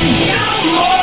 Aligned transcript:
¿Ustedes 0.00 0.28
qué 0.62 0.97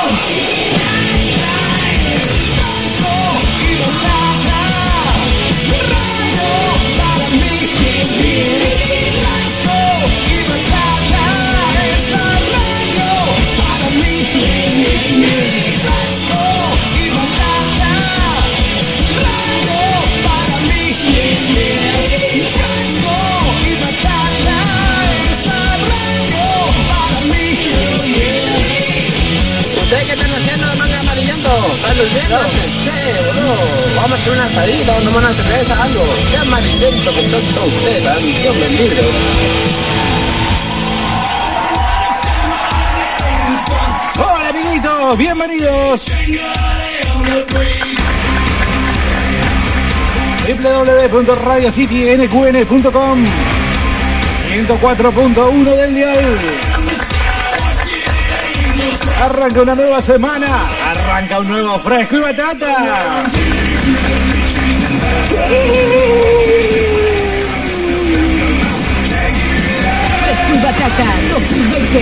durmiendo? 31.93 32.37
Che, 32.83 32.91
boludo, 33.27 33.55
vamos 33.95 34.11
a 34.11 34.15
hacer 34.21 34.33
una 34.33 34.45
asadita, 34.45 34.91
vamos 34.91 35.01
a 35.01 35.05
tomar 35.05 35.23
una 35.23 35.33
cerveza, 35.33 35.83
algo. 35.83 36.03
Qué 36.31 36.37
amarillento 36.37 37.13
que 37.13 37.29
son 37.29 37.41
todos 37.53 37.73
ustedes, 37.73 38.03
la 38.03 38.15
misión 38.15 38.59
del 38.59 38.75
libro. 38.75 39.03
Hola 44.17 44.49
amiguitos, 44.49 45.17
bienvenidos. 45.17 46.01
www.radiocitynqn.com 50.47 53.25
104.1 54.55 55.75
del 55.75 55.95
dial. 55.95 56.15
Arranca 59.21 59.61
una 59.61 59.75
nueva 59.75 60.01
semana, 60.01 60.47
arranca 60.89 61.39
un 61.39 61.47
nuevo 61.47 61.79
fresco 61.79 62.17
y 62.17 62.19
batata. 62.19 63.23
Fresco 70.21 70.53
y 70.53 70.57
batata 70.57 71.05
2020. 71.33 71.99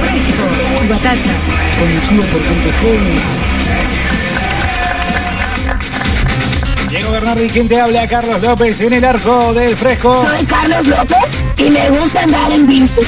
Fresco 0.00 0.84
y 0.84 0.88
batata. 0.88 1.32
Conducido 1.78 2.22
por 2.24 2.40
joven. 2.80 3.52
Diego 6.90 7.10
Bernardi, 7.12 7.48
quien 7.48 7.68
te 7.68 7.80
habla, 7.80 8.06
Carlos 8.08 8.42
López 8.42 8.80
en 8.80 8.92
el 8.92 9.04
arco 9.04 9.54
del 9.54 9.76
fresco. 9.76 10.20
Soy 10.20 10.44
Carlos 10.46 10.86
López 10.88 11.38
y 11.56 11.70
me 11.70 11.88
gusta 11.90 12.22
andar 12.22 12.52
en 12.52 12.66
bici. 12.66 13.00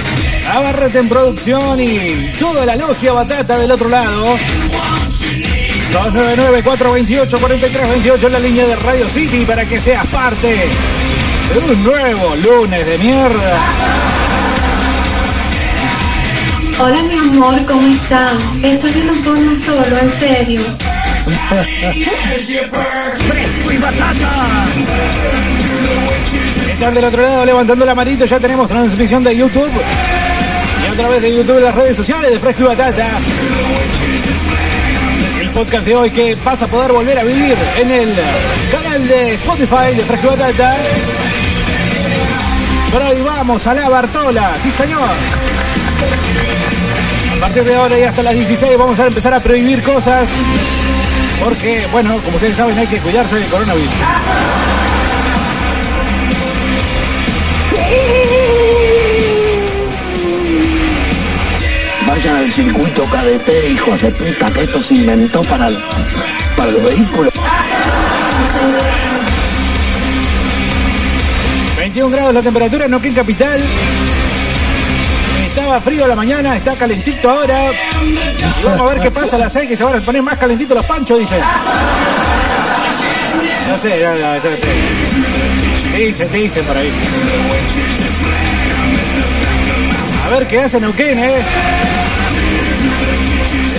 Navarrete 0.54 1.00
en 1.00 1.08
producción 1.08 1.80
y 1.80 2.30
toda 2.38 2.64
la 2.64 2.76
logia 2.76 3.12
batata 3.12 3.58
del 3.58 3.72
otro 3.72 3.88
lado. 3.88 4.36
299-428-4328 5.92 8.26
en 8.26 8.32
la 8.32 8.38
línea 8.38 8.64
de 8.64 8.76
Radio 8.76 9.08
City 9.08 9.44
para 9.44 9.64
que 9.64 9.80
seas 9.80 10.06
parte 10.06 10.68
de 11.52 11.58
un 11.58 11.82
nuevo 11.82 12.36
lunes 12.36 12.86
de 12.86 12.98
mierda. 12.98 13.58
Hola 16.78 17.02
mi 17.02 17.14
amor, 17.14 17.60
¿cómo 17.66 17.92
están? 17.92 18.38
Estoy 18.62 18.92
viendo 18.92 19.14
porno 19.24 19.56
solo, 19.66 19.98
en 19.98 20.20
serio. 20.20 20.60
Fresco 23.26 23.72
y 23.72 23.76
batata. 23.78 24.66
Están 26.70 26.94
del 26.94 27.06
otro 27.06 27.22
lado 27.22 27.44
levantando 27.44 27.84
la 27.84 27.96
manito, 27.96 28.24
ya 28.24 28.38
tenemos 28.38 28.68
transmisión 28.68 29.24
de 29.24 29.36
YouTube. 29.36 29.72
A 30.94 30.96
través 30.96 31.22
de 31.22 31.34
YouTube 31.34 31.58
y 31.58 31.62
las 31.62 31.74
redes 31.74 31.96
sociales 31.96 32.30
de 32.30 32.38
Fresco 32.38 32.62
y 32.62 32.66
Batata. 32.66 33.08
El 35.40 35.50
podcast 35.50 35.84
de 35.84 35.96
hoy 35.96 36.10
que 36.12 36.36
vas 36.36 36.62
a 36.62 36.68
poder 36.68 36.92
volver 36.92 37.18
a 37.18 37.24
vivir 37.24 37.56
en 37.76 37.90
el 37.90 38.14
canal 38.70 39.08
de 39.08 39.34
Spotify 39.34 39.96
de 39.96 40.04
Fresco 40.04 40.28
y 40.28 40.38
Batata. 40.38 40.76
Pero 42.92 43.08
hoy 43.08 43.22
vamos 43.22 43.66
a 43.66 43.74
la 43.74 43.88
Bartola, 43.88 44.52
sí 44.62 44.70
señor. 44.70 45.08
A 47.36 47.40
partir 47.40 47.64
de 47.64 47.74
ahora 47.74 47.98
y 47.98 48.04
hasta 48.04 48.22
las 48.22 48.34
16 48.34 48.78
vamos 48.78 49.00
a 49.00 49.06
empezar 49.08 49.34
a 49.34 49.40
prohibir 49.40 49.82
cosas. 49.82 50.28
Porque, 51.42 51.88
bueno, 51.90 52.20
como 52.24 52.36
ustedes 52.36 52.56
saben, 52.56 52.78
hay 52.78 52.86
que 52.86 52.98
cuidarse 53.00 53.34
del 53.34 53.48
coronavirus. 53.48 53.90
Vayan 62.14 62.36
al 62.36 62.52
circuito 62.52 63.06
KDT, 63.06 63.72
hijos 63.72 64.00
de 64.00 64.10
puta, 64.12 64.48
que 64.52 64.62
esto 64.62 64.80
se 64.80 64.94
inventó 64.94 65.42
para, 65.42 65.68
para 66.56 66.70
los 66.70 66.84
vehículos. 66.84 67.34
21 71.76 72.10
grados 72.10 72.34
la 72.34 72.40
temperatura 72.40 72.84
en 72.84 72.92
Neuquén 72.92 73.14
Capital. 73.14 73.60
Estaba 75.48 75.80
frío 75.80 76.06
la 76.06 76.14
mañana, 76.14 76.56
está 76.56 76.76
calentito 76.76 77.28
ahora. 77.28 77.72
Y 77.72 78.64
vamos 78.64 78.80
a 78.80 78.94
ver 78.94 79.02
qué 79.02 79.10
pasa 79.10 79.34
a 79.34 79.40
las 79.40 79.52
6 79.52 79.68
que 79.70 79.76
se 79.76 79.82
van 79.82 79.96
a 79.96 80.04
poner 80.04 80.22
más 80.22 80.36
calentitos 80.36 80.76
los 80.76 80.86
panchos, 80.86 81.18
dicen. 81.18 81.40
No 83.68 83.76
sé, 83.76 84.04
no, 84.04 84.10
no, 84.10 84.38
yo 84.38 84.50
no 84.50 84.56
sé. 84.56 85.98
Dicen, 85.98 86.32
dicen 86.32 86.64
por 86.64 86.76
ahí. 86.76 86.92
A 90.24 90.28
ver 90.28 90.46
qué 90.46 90.60
hace 90.60 90.78
Neuquén, 90.78 91.18
eh. 91.18 91.42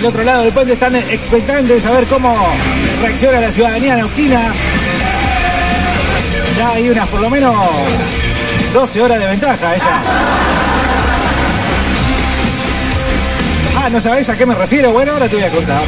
Del 0.05 0.13
otro 0.13 0.23
lado 0.23 0.43
del 0.43 0.53
puente 0.53 0.73
están 0.73 0.95
expectantes 0.95 1.83
a 1.83 1.89
ver 1.89 2.05
cómo 2.05 2.37
reacciona 3.01 3.41
la 3.41 3.51
ciudadanía 3.51 3.95
neuquina. 3.95 4.53
Ya 6.55 6.69
hay 6.73 6.89
unas 6.89 7.07
por 7.07 7.21
lo 7.21 7.29
menos 7.31 7.55
12 8.71 9.01
horas 9.01 9.17
de 9.17 9.25
ventaja 9.25 9.73
ella. 9.73 10.03
Ah, 13.79 13.89
¿no 13.91 13.99
sabés 13.99 14.29
a 14.29 14.37
qué 14.37 14.45
me 14.45 14.53
refiero? 14.53 14.91
Bueno, 14.91 15.13
ahora 15.13 15.27
te 15.27 15.37
voy 15.37 15.45
a 15.45 15.49
contar. 15.49 15.81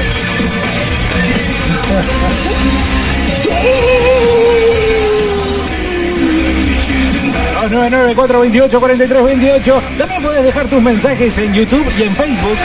Veintiocho, 8.39 8.79
cuarenta 8.79 9.05
y 9.05 9.07
tres, 9.07 9.23
veintiocho. 9.23 9.79
También 9.95 10.23
puedes 10.23 10.43
dejar 10.43 10.67
tus 10.67 10.81
mensajes 10.81 11.37
en 11.37 11.53
YouTube 11.53 11.85
y 11.99 12.01
en 12.01 12.15
Facebook. 12.15 12.57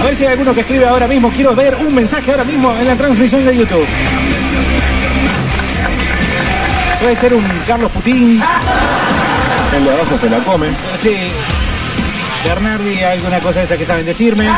A 0.00 0.04
ver 0.04 0.16
si 0.16 0.24
hay 0.24 0.32
alguno 0.32 0.54
que 0.54 0.60
escribe 0.60 0.86
ahora 0.86 1.06
mismo. 1.06 1.30
Quiero 1.30 1.54
ver 1.54 1.74
un 1.74 1.94
mensaje 1.94 2.30
ahora 2.30 2.44
mismo 2.44 2.72
en 2.72 2.86
la 2.86 2.96
transmisión 2.96 3.44
de 3.44 3.56
YouTube. 3.56 3.86
Puede 7.00 7.16
ser 7.16 7.34
un 7.34 7.44
Carlos 7.66 7.90
Putín. 7.92 8.42
El 9.76 9.84
de 9.84 9.90
abajo 9.90 10.18
se 10.18 10.30
la 10.30 10.38
come. 10.38 10.68
Sí. 11.02 11.16
Bernardi, 12.44 13.02
alguna 13.02 13.40
cosa 13.40 13.60
de 13.60 13.66
esa 13.66 13.76
que 13.76 13.84
saben 13.84 14.06
decirme. 14.06 14.48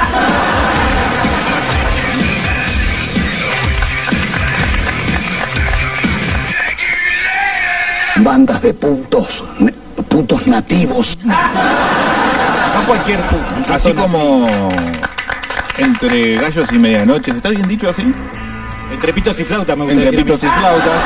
Bandas 8.17 8.63
de 8.63 8.75
putos, 8.75 9.43
putos 10.09 10.47
nativos. 10.47 11.19
No 11.25 12.87
cualquier 12.87 13.21
puto. 13.23 13.75
Así 13.75 13.93
como 13.93 14.69
entre 15.79 16.37
gallos 16.37 16.71
y 16.73 16.79
medianoches. 16.79 17.37
¿Está 17.37 17.49
bien 17.51 17.67
dicho 17.69 17.89
así? 17.89 18.05
Entre 18.93 19.13
pitos 19.13 19.39
y 19.41 19.45
flauta 19.45 19.75
me 19.75 19.85
gusta 19.85 20.01
Entre 20.01 20.19
pitos 20.19 20.45
y 20.45 20.47
flautas. 20.47 21.03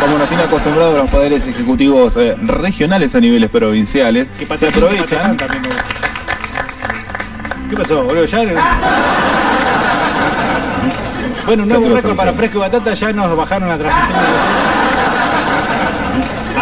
Como 0.00 0.18
nos 0.18 0.28
tiene 0.28 0.42
acostumbrados 0.42 0.96
los 0.96 1.08
poderes 1.10 1.46
ejecutivos 1.46 2.16
eh, 2.16 2.34
regionales 2.42 3.14
a 3.14 3.20
niveles 3.20 3.48
provinciales. 3.50 4.26
Que 4.38 4.46
Se 4.58 4.68
aprovechan. 4.68 5.06
patatán 5.06 5.36
también 5.36 5.62
me 5.62 5.68
gusta. 5.68 5.84
¿Qué 7.70 7.76
pasó, 7.76 8.02
boludo? 8.04 8.24
Ya... 8.24 8.42
Bueno, 11.46 11.62
un 11.64 11.68
nuevo 11.68 11.84
¿Qué 11.84 11.90
pasó, 11.90 12.02
récord 12.02 12.16
para? 12.16 12.32
Fresco 12.32 12.58
y 12.58 12.60
Batata, 12.60 12.94
ya 12.94 13.12
nos 13.12 13.36
bajaron 13.36 13.68
la 13.68 13.78
transmisión 13.78 14.18
de 14.18 14.24
YouTube. 14.24 14.42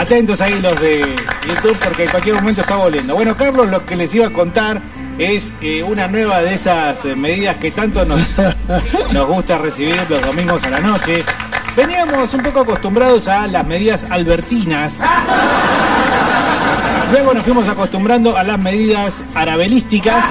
Atentos 0.00 0.40
ahí 0.40 0.58
los 0.60 0.81
de 0.81 1.00
YouTube 1.48 1.76
porque 1.84 2.04
en 2.04 2.10
cualquier 2.10 2.34
momento 2.36 2.60
está 2.62 2.76
volviendo. 2.76 3.14
Bueno, 3.14 3.36
Carlos, 3.36 3.69
lo 3.69 3.84
que 3.84 3.96
les 3.96 4.14
iba 4.14 4.26
a 4.28 4.31
contar 4.31 4.81
es 5.20 5.52
eh, 5.61 5.82
una 5.82 6.08
nueva 6.08 6.40
de 6.40 6.55
esas 6.55 7.05
eh, 7.05 7.14
medidas 7.14 7.56
que 7.56 7.70
tanto 7.70 8.06
nos, 8.06 8.20
nos 9.12 9.28
gusta 9.28 9.58
recibir 9.58 9.94
los 10.08 10.22
domingos 10.22 10.64
a 10.64 10.70
la 10.70 10.81
noche. 10.81 11.22
Veníamos 11.76 12.32
un 12.32 12.43
poco 12.43 12.61
acostumbrados 12.61 13.28
a 13.28 13.46
las 13.46 13.67
medidas 13.67 14.06
albertinas. 14.11 14.99
Luego 17.12 17.34
nos 17.34 17.44
fuimos 17.44 17.69
acostumbrando 17.69 18.34
a 18.34 18.43
las 18.44 18.58
medidas 18.58 19.22
arabelísticas. 19.34 20.25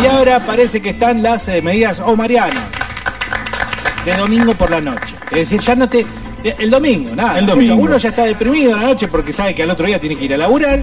Y 0.00 0.06
ahora 0.06 0.38
parece 0.46 0.80
que 0.80 0.90
están 0.90 1.20
las 1.20 1.48
eh, 1.48 1.62
medidas 1.62 1.98
omarianas. 1.98 2.62
De 4.04 4.16
domingo 4.16 4.54
por 4.54 4.70
la 4.70 4.80
noche. 4.80 5.16
Es 5.30 5.50
decir, 5.50 5.60
ya 5.60 5.74
no 5.74 5.88
te, 5.88 6.06
El 6.44 6.70
domingo, 6.70 7.16
nada. 7.16 7.38
El 7.38 7.46
domingo. 7.46 7.74
Uno 7.76 7.96
ya 7.96 8.10
está 8.10 8.24
deprimido 8.24 8.74
a 8.74 8.76
la 8.76 8.82
noche 8.82 9.08
porque 9.08 9.32
sabe 9.32 9.54
que 9.54 9.62
al 9.62 9.70
otro 9.70 9.86
día 9.86 9.98
tiene 9.98 10.14
que 10.14 10.26
ir 10.26 10.34
a 10.34 10.36
laburar. 10.36 10.80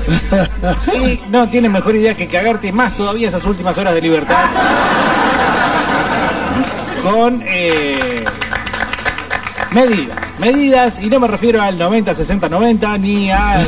y 0.99 1.21
no 1.29 1.47
tiene 1.49 1.69
mejor 1.69 1.95
idea 1.95 2.15
que 2.15 2.27
cagarte 2.27 2.71
más 2.71 2.97
todavía 2.97 3.29
esas 3.29 3.45
últimas 3.45 3.77
horas 3.77 3.93
de 3.93 4.01
libertad. 4.01 4.45
Con 7.03 7.43
eh, 7.45 8.25
medidas. 9.71 10.17
Medidas, 10.39 10.99
y 10.99 11.05
no 11.05 11.19
me 11.19 11.27
refiero 11.27 11.61
al 11.61 11.77
90, 11.77 12.15
60, 12.15 12.49
90, 12.49 12.97
ni 12.97 13.29
a 13.29 13.63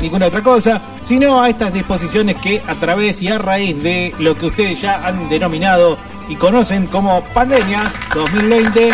ninguna 0.00 0.26
otra 0.26 0.40
cosa, 0.40 0.80
sino 1.04 1.42
a 1.42 1.48
estas 1.48 1.72
disposiciones 1.72 2.36
que 2.36 2.62
a 2.64 2.76
través 2.76 3.20
y 3.20 3.28
a 3.28 3.38
raíz 3.38 3.82
de 3.82 4.14
lo 4.20 4.36
que 4.36 4.46
ustedes 4.46 4.80
ya 4.80 5.04
han 5.04 5.28
denominado 5.28 5.98
y 6.28 6.36
conocen 6.36 6.86
como 6.86 7.22
pandemia 7.34 7.82
2020, 8.14 8.90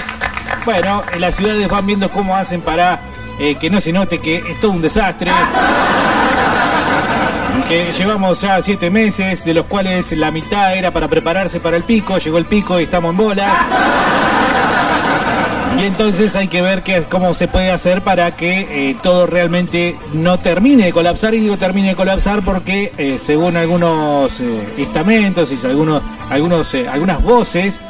bueno, 0.69 1.03
en 1.15 1.23
las 1.23 1.35
ciudades 1.35 1.67
van 1.67 1.87
viendo 1.87 2.11
cómo 2.11 2.37
hacen 2.37 2.61
para 2.61 3.00
eh, 3.38 3.55
que 3.55 3.70
no 3.70 3.81
se 3.81 3.91
note 3.91 4.19
que 4.19 4.37
es 4.37 4.61
todo 4.61 4.73
un 4.73 4.82
desastre. 4.82 5.31
Que 7.67 7.91
llevamos 7.91 8.43
ya 8.43 8.61
siete 8.61 8.91
meses, 8.91 9.47
de 9.47 9.55
los 9.55 9.65
cuales 9.65 10.12
la 10.12 10.31
mitad 10.31 10.76
era 10.76 10.91
para 10.91 11.09
prepararse 11.09 11.59
para 11.59 11.79
el 11.79 11.85
pico, 11.85 12.19
llegó 12.19 12.37
el 12.37 12.44
pico 12.44 12.79
y 12.79 12.82
estamos 12.82 13.12
en 13.12 13.17
bola. 13.17 13.67
Y 15.81 15.85
entonces 15.85 16.37
hay 16.37 16.49
que 16.49 16.61
ver 16.61 16.82
cómo 17.09 17.32
se 17.32 17.49
puede 17.49 17.70
hacer 17.70 18.03
para 18.03 18.37
que 18.37 18.91
eh, 18.91 18.97
todo 19.03 19.26
realmente 19.26 19.97
no 20.12 20.38
termine 20.38 20.85
de 20.85 20.93
colapsar. 20.93 21.32
Y 21.32 21.41
digo 21.41 21.56
termine 21.56 21.88
de 21.88 21.97
colapsar 21.97 22.43
porque 22.43 22.93
eh, 22.99 23.17
según 23.17 23.56
algunos 23.56 24.38
estamentos 24.76 25.50
y 25.50 25.67
algunos, 25.67 26.03
algunos, 26.29 26.75
algunas 26.75 27.23
voces 27.23 27.81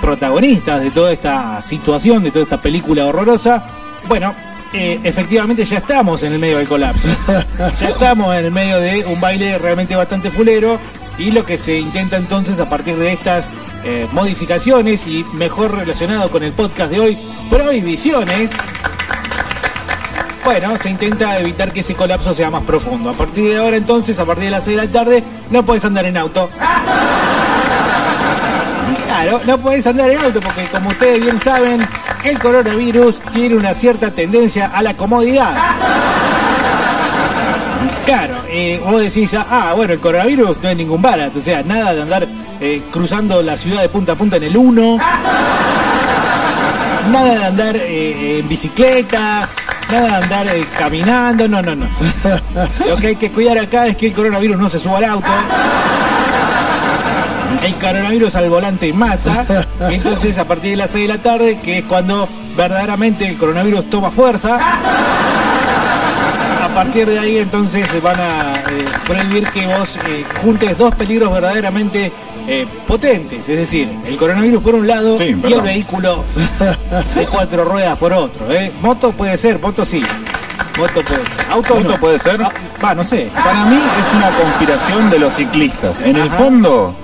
protagonistas 0.00 0.82
de 0.82 0.90
toda 0.90 1.12
esta 1.12 1.62
situación, 1.62 2.22
de 2.22 2.30
toda 2.30 2.42
esta 2.44 2.60
película 2.60 3.06
horrorosa, 3.06 3.66
bueno, 4.08 4.34
eh, 4.72 5.00
efectivamente 5.04 5.64
ya 5.64 5.78
estamos 5.78 6.22
en 6.22 6.32
el 6.32 6.38
medio 6.38 6.58
del 6.58 6.68
colapso. 6.68 7.08
ya 7.80 7.88
estamos 7.88 8.36
en 8.36 8.46
el 8.46 8.50
medio 8.50 8.78
de 8.78 9.04
un 9.04 9.20
baile 9.20 9.58
realmente 9.58 9.96
bastante 9.96 10.30
fulero. 10.30 10.78
Y 11.18 11.30
lo 11.30 11.46
que 11.46 11.56
se 11.56 11.78
intenta 11.78 12.18
entonces 12.18 12.60
a 12.60 12.68
partir 12.68 12.96
de 12.96 13.12
estas 13.12 13.48
eh, 13.84 14.06
modificaciones 14.12 15.06
y 15.06 15.24
mejor 15.32 15.74
relacionado 15.74 16.30
con 16.30 16.42
el 16.42 16.52
podcast 16.52 16.92
de 16.92 17.00
hoy, 17.00 17.18
prohibiciones. 17.48 18.50
Bueno, 20.44 20.76
se 20.76 20.90
intenta 20.90 21.38
evitar 21.38 21.72
que 21.72 21.80
ese 21.80 21.94
colapso 21.94 22.34
sea 22.34 22.50
más 22.50 22.62
profundo. 22.64 23.10
A 23.10 23.14
partir 23.14 23.44
de 23.44 23.56
ahora 23.56 23.76
entonces, 23.76 24.18
a 24.20 24.26
partir 24.26 24.44
de 24.44 24.50
las 24.50 24.64
6 24.64 24.76
de 24.76 24.86
la 24.86 24.92
tarde, 24.92 25.24
no 25.50 25.64
puedes 25.64 25.84
andar 25.84 26.04
en 26.04 26.18
auto. 26.18 26.50
Claro, 29.16 29.40
no 29.46 29.56
puedes 29.56 29.86
andar 29.86 30.10
en 30.10 30.18
auto 30.18 30.40
porque 30.40 30.64
como 30.64 30.90
ustedes 30.90 31.20
bien 31.20 31.40
saben, 31.40 31.80
el 32.22 32.38
coronavirus 32.38 33.18
tiene 33.32 33.56
una 33.56 33.72
cierta 33.72 34.10
tendencia 34.10 34.66
a 34.66 34.82
la 34.82 34.94
comodidad. 34.94 35.56
Claro, 38.04 38.34
eh, 38.46 38.78
vos 38.84 39.00
decís, 39.00 39.34
ah, 39.34 39.72
bueno, 39.74 39.94
el 39.94 40.00
coronavirus 40.00 40.62
no 40.62 40.68
es 40.68 40.76
ningún 40.76 41.00
barato, 41.00 41.38
o 41.38 41.42
sea, 41.42 41.62
nada 41.62 41.94
de 41.94 42.02
andar 42.02 42.28
eh, 42.60 42.82
cruzando 42.90 43.40
la 43.40 43.56
ciudad 43.56 43.80
de 43.80 43.88
punta 43.88 44.12
a 44.12 44.16
punta 44.16 44.36
en 44.36 44.42
el 44.42 44.54
1, 44.54 44.98
nada 47.10 47.34
de 47.38 47.44
andar 47.46 47.76
eh, 47.76 48.40
en 48.40 48.48
bicicleta, 48.48 49.48
nada 49.90 50.08
de 50.08 50.24
andar 50.24 50.46
caminando, 50.78 51.48
no, 51.48 51.62
no, 51.62 51.74
no. 51.74 51.86
Lo 52.86 52.96
que 52.98 53.06
hay 53.06 53.16
que 53.16 53.32
cuidar 53.32 53.56
acá 53.56 53.86
es 53.86 53.96
que 53.96 54.08
el 54.08 54.12
coronavirus 54.12 54.58
no 54.58 54.68
se 54.68 54.78
suba 54.78 54.98
al 54.98 55.04
auto. 55.04 55.30
El 57.66 57.74
coronavirus 57.74 58.36
al 58.36 58.48
volante 58.48 58.92
mata. 58.92 59.44
Entonces 59.90 60.38
a 60.38 60.44
partir 60.46 60.70
de 60.70 60.76
las 60.76 60.90
6 60.90 61.08
de 61.08 61.14
la 61.16 61.20
tarde, 61.22 61.58
que 61.58 61.78
es 61.78 61.84
cuando 61.84 62.28
verdaderamente 62.56 63.26
el 63.26 63.36
coronavirus 63.36 63.90
toma 63.90 64.10
fuerza, 64.12 64.56
a 66.62 66.68
partir 66.74 67.08
de 67.08 67.18
ahí 67.18 67.38
entonces 67.38 67.88
se 67.90 67.98
van 67.98 68.20
a 68.20 68.52
eh, 68.70 68.84
prohibir 69.04 69.48
que 69.48 69.66
vos 69.66 69.96
eh, 70.06 70.24
juntes 70.42 70.78
dos 70.78 70.94
peligros 70.94 71.32
verdaderamente 71.32 72.12
eh, 72.46 72.68
potentes, 72.86 73.48
es 73.48 73.56
decir, 73.56 73.90
el 74.06 74.16
coronavirus 74.16 74.62
por 74.62 74.76
un 74.76 74.86
lado 74.86 75.18
Sí, 75.18 75.34
y 75.48 75.52
el 75.52 75.60
vehículo 75.62 76.22
de 77.16 77.26
cuatro 77.26 77.64
ruedas 77.64 77.98
por 77.98 78.12
otro. 78.12 78.48
¿eh? 78.52 78.70
Moto 78.80 79.10
puede 79.12 79.36
ser, 79.36 79.58
moto 79.58 79.84
sí. 79.84 80.04
Moto 80.78 81.00
puede 81.02 81.24
ser. 81.24 81.46
Auto, 81.50 81.74
¿Moto 81.74 81.88
no. 81.88 81.96
puede 81.98 82.18
ser? 82.20 82.40
Ah, 82.42 82.52
Va, 82.84 82.94
no 82.94 83.02
sé. 83.02 83.28
Para 83.34 83.64
mí 83.64 83.76
es 83.76 84.14
una 84.14 84.30
conspiración 84.38 85.10
de 85.10 85.18
los 85.18 85.34
ciclistas. 85.34 85.96
En 86.04 86.16
el 86.16 86.30
fondo, 86.30 86.94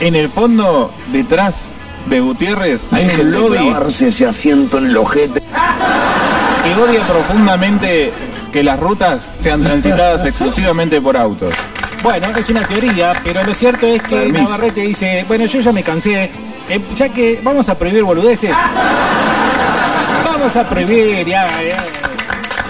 en 0.00 0.14
el 0.14 0.28
fondo, 0.28 0.92
detrás 1.12 1.66
de 2.06 2.20
Gutiérrez, 2.20 2.80
hay 2.90 3.08
un 3.20 3.32
lobby 3.32 3.74
ese 3.88 4.26
asiento 4.26 4.78
en 4.78 4.86
el 4.86 4.96
ojete. 4.96 5.42
que 6.64 6.74
odia 6.74 7.06
profundamente 7.06 8.12
que 8.52 8.62
las 8.62 8.78
rutas 8.78 9.30
sean 9.38 9.62
transitadas 9.62 10.24
exclusivamente 10.26 11.00
por 11.00 11.16
autos. 11.16 11.52
Bueno, 12.02 12.28
es 12.36 12.48
una 12.48 12.62
teoría, 12.62 13.12
pero 13.24 13.42
lo 13.44 13.52
cierto 13.54 13.86
es 13.86 14.00
que 14.02 14.16
Permiso. 14.16 14.44
Navarrete 14.44 14.82
dice, 14.82 15.24
bueno, 15.26 15.46
yo 15.46 15.60
ya 15.60 15.72
me 15.72 15.82
cansé, 15.82 16.30
eh, 16.68 16.80
ya 16.94 17.08
que 17.08 17.40
vamos 17.42 17.68
a 17.68 17.76
prohibir 17.76 18.04
boludeces, 18.04 18.50
vamos 20.24 20.54
a 20.54 20.68
prohibir, 20.68 21.26
ya, 21.26 21.48
ya. 21.62 21.84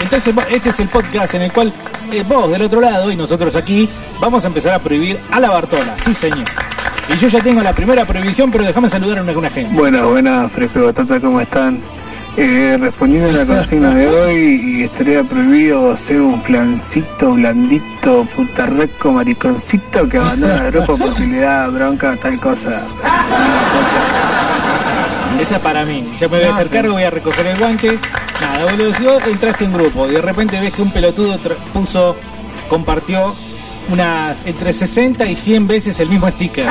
Entonces, 0.00 0.34
este 0.50 0.70
es 0.70 0.80
el 0.80 0.88
podcast 0.88 1.34
en 1.34 1.42
el 1.42 1.52
cual 1.52 1.72
eh, 2.10 2.24
vos 2.26 2.50
del 2.50 2.62
otro 2.62 2.80
lado 2.80 3.10
y 3.10 3.16
nosotros 3.16 3.54
aquí 3.54 3.88
vamos 4.18 4.44
a 4.44 4.46
empezar 4.46 4.72
a 4.72 4.78
prohibir 4.78 5.20
a 5.30 5.40
la 5.40 5.50
Bartola, 5.50 5.94
sí 6.04 6.14
señor. 6.14 6.46
Y 7.08 7.16
yo 7.16 7.28
ya 7.28 7.40
tengo 7.42 7.62
la 7.62 7.74
primera 7.74 8.04
prohibición, 8.04 8.50
pero 8.50 8.64
déjame 8.64 8.88
saludar 8.88 9.18
a 9.18 9.22
una, 9.22 9.32
una 9.32 9.50
gente. 9.50 9.74
Buenas, 9.74 10.02
buenas, 10.02 10.52
Fresco 10.52 10.84
Batata, 10.84 11.20
¿cómo 11.20 11.40
están? 11.40 11.80
Eh, 12.36 12.76
respondiendo 12.78 13.30
a 13.30 13.32
la 13.32 13.46
consigna 13.46 13.92
de 13.94 14.06
hoy, 14.06 14.60
y 14.62 14.82
estaría 14.84 15.24
prohibido 15.24 15.96
ser 15.96 16.20
un 16.20 16.40
flancito, 16.40 17.32
blandito, 17.32 18.24
putarreco, 18.36 19.10
mariconcito 19.10 20.08
que 20.08 20.18
abandona 20.18 20.66
el 20.66 20.72
grupo 20.72 20.96
porque 20.96 21.26
le 21.26 21.40
da 21.40 21.66
bronca 21.66 22.12
a 22.12 22.16
tal 22.16 22.38
cosa. 22.38 22.82
Esa 25.40 25.56
es 25.56 25.62
para 25.62 25.84
mí. 25.84 26.12
Yo 26.20 26.28
me 26.28 26.38
voy 26.38 26.46
a 26.46 26.54
hacer 26.54 26.68
cargo, 26.68 26.92
voy 26.92 27.02
a 27.02 27.10
recoger 27.10 27.46
el 27.46 27.58
guante. 27.58 27.98
Nada, 28.40 28.70
boludo, 28.70 28.92
si 28.92 29.02
vos 29.02 29.22
entras 29.26 29.60
en 29.62 29.72
grupo 29.72 30.06
y 30.06 30.12
de 30.12 30.22
repente 30.22 30.60
ves 30.60 30.72
que 30.72 30.82
un 30.82 30.92
pelotudo 30.92 31.38
puso, 31.72 32.16
compartió 32.68 33.34
unas 33.90 34.44
entre 34.44 34.72
60 34.72 35.26
y 35.26 35.34
100 35.34 35.66
veces 35.66 36.00
el 36.00 36.08
mismo 36.08 36.30
sticker. 36.30 36.66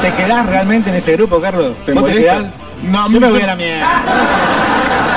¿Te 0.00 0.12
quedás 0.12 0.46
realmente 0.46 0.90
en 0.90 0.96
ese 0.96 1.12
grupo, 1.12 1.40
Carlos? 1.40 1.74
¿Te 1.84 1.92
¿Vos 1.92 2.04
te 2.04 2.14
quedás? 2.14 2.46
No, 2.82 3.10
Yo 3.10 3.20
me 3.20 3.30
voy 3.30 3.40
a 3.40 3.46
la 3.46 3.56
mierda. 3.56 3.86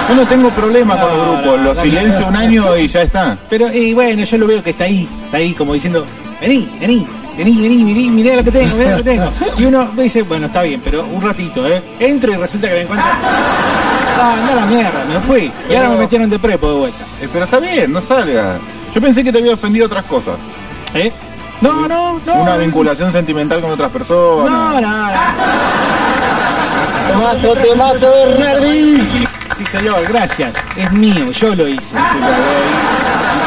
Yo 0.09 0.15
no 0.15 0.25
tengo 0.25 0.49
problema 0.49 0.99
con 0.99 1.09
los 1.09 1.27
grupos, 1.27 1.59
no, 1.59 1.73
no, 1.75 1.81
silencio 1.81 2.27
un 2.27 2.35
año 2.35 2.77
y 2.77 2.87
ya 2.87 3.03
está. 3.03 3.37
Pero 3.49 3.71
y 3.71 3.93
bueno, 3.93 4.23
yo 4.23 4.37
lo 4.37 4.47
veo 4.47 4.63
que 4.63 4.71
está 4.71 4.85
ahí, 4.85 5.07
está 5.23 5.37
ahí 5.37 5.53
como 5.53 5.73
diciendo, 5.73 6.03
vení, 6.41 6.67
vení, 6.79 7.05
vení, 7.37 7.61
vení, 7.61 7.83
vení, 7.83 8.09
mirá 8.09 8.35
lo 8.35 8.43
que 8.43 8.51
tengo, 8.51 8.75
mirá 8.75 8.91
lo 8.91 8.97
que 8.97 9.03
tengo. 9.03 9.31
Y 9.57 9.65
uno 9.65 9.91
dice, 9.95 10.23
bueno, 10.23 10.47
está 10.47 10.63
bien, 10.63 10.81
pero 10.83 11.05
un 11.05 11.21
ratito, 11.21 11.67
¿eh? 11.67 11.83
Entro 11.99 12.31
y 12.31 12.37
resulta 12.37 12.67
que 12.69 12.73
me 12.73 12.81
encuentro... 12.81 13.07
Ah, 14.21 14.35
anda 14.41 14.55
la 14.55 14.65
mierda, 14.65 15.05
me 15.05 15.19
fui. 15.19 15.51
Y 15.69 15.75
ahora 15.75 15.89
me 15.89 15.97
metieron 15.99 16.29
de 16.29 16.39
prepo 16.39 16.69
de 16.69 16.77
vuelta. 16.77 17.05
Eh, 17.21 17.29
pero 17.31 17.45
está 17.45 17.59
bien, 17.59 17.93
no 17.93 18.01
salga. 18.01 18.59
Yo 18.93 19.01
pensé 19.01 19.23
que 19.23 19.31
te 19.31 19.39
había 19.39 19.53
ofendido 19.53 19.85
otras 19.85 20.05
cosas. 20.05 20.37
¿Eh? 20.93 21.11
No, 21.61 21.87
no, 21.87 22.19
no. 22.25 22.41
Una 22.41 22.57
vinculación 22.57 23.11
sentimental 23.11 23.61
con 23.61 23.71
otras 23.71 23.91
personas. 23.91 24.49
No, 24.49 24.81
no, 24.81 25.07
no. 25.07 25.19
Temazo, 27.09 27.55
temazo, 27.55 28.11
Bernardi. 28.11 29.27
Sí, 29.57 29.65
señor, 29.65 30.01
gracias. 30.07 30.53
Es 30.77 30.91
mío, 30.91 31.31
yo 31.31 31.55
lo 31.55 31.67
hice. 31.67 31.95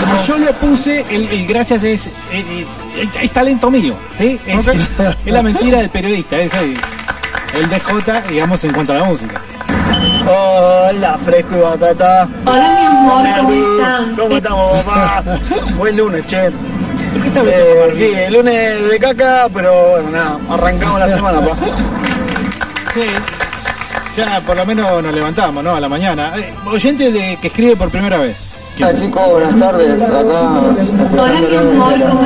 Como 0.00 0.22
yo 0.24 0.38
lo 0.38 0.52
puse, 0.54 1.06
el, 1.08 1.28
el 1.28 1.46
gracias 1.46 1.82
es, 1.84 2.06
eh, 2.08 2.12
eh, 2.32 3.08
es, 3.20 3.30
talento 3.30 3.70
mío. 3.70 3.96
¿sí? 4.18 4.38
Es, 4.46 4.70
la 5.24 5.42
mentira 5.42 5.78
del 5.78 5.90
periodista, 5.90 6.36
es 6.38 6.52
el, 6.54 6.74
el 7.54 7.68
DJ, 7.70 8.22
digamos, 8.28 8.62
en 8.64 8.72
cuanto 8.72 8.92
a 8.92 8.96
la 8.96 9.04
música. 9.04 9.40
Hola, 10.28 11.18
Fresco 11.24 11.56
y 11.56 11.60
Batata. 11.60 12.28
Hola 12.46 12.68
mi 12.70 12.86
amor, 12.86 13.26
¿cómo 13.36 13.52
están? 13.52 14.16
¿Cómo 14.16 14.36
estamos, 14.36 14.82
papá? 14.84 15.22
Buen 15.78 15.96
lunes, 15.96 16.26
che. 16.26 16.50
¿Por 16.50 17.22
qué 17.22 17.28
está 17.28 17.42
Beto 17.42 17.58
Eh, 17.58 17.74
Samarvide? 17.74 17.94
sí, 17.96 18.12
el 18.26 18.32
lunes 18.32 18.90
de 18.90 18.98
caca, 18.98 19.46
pero 19.52 19.90
bueno, 19.90 20.10
nada, 20.10 20.38
arrancamos 20.50 21.00
la 21.00 21.08
semana, 21.08 21.40
pa. 21.40 21.54
Sí. 22.94 23.06
Ya 24.16 24.40
por 24.42 24.54
lo 24.56 24.66
menos 24.66 25.02
nos 25.02 25.14
levantamos, 25.14 25.64
¿no? 25.64 25.74
A 25.74 25.80
la 25.80 25.88
mañana. 25.88 26.32
Eh, 26.36 26.52
oyente 26.66 27.10
de 27.10 27.38
que 27.40 27.46
escribe 27.48 27.74
por 27.76 27.90
primera 27.90 28.18
vez. 28.18 28.44
Hola 28.78 28.94
chicos, 28.96 29.28
buenas 29.30 29.58
tardes. 29.58 30.02
Acá 30.02 30.20
Hola 30.20 31.40
mi 31.48 31.56
amor, 31.56 31.94
¿cómo 32.00 32.22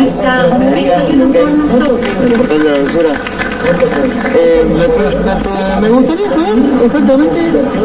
Eh, 3.68 4.64
me, 4.68 4.86
me- 4.86 5.80
me 5.80 5.88
gustaría 5.88 6.30
saber 6.30 6.54
exactamente 6.84 7.40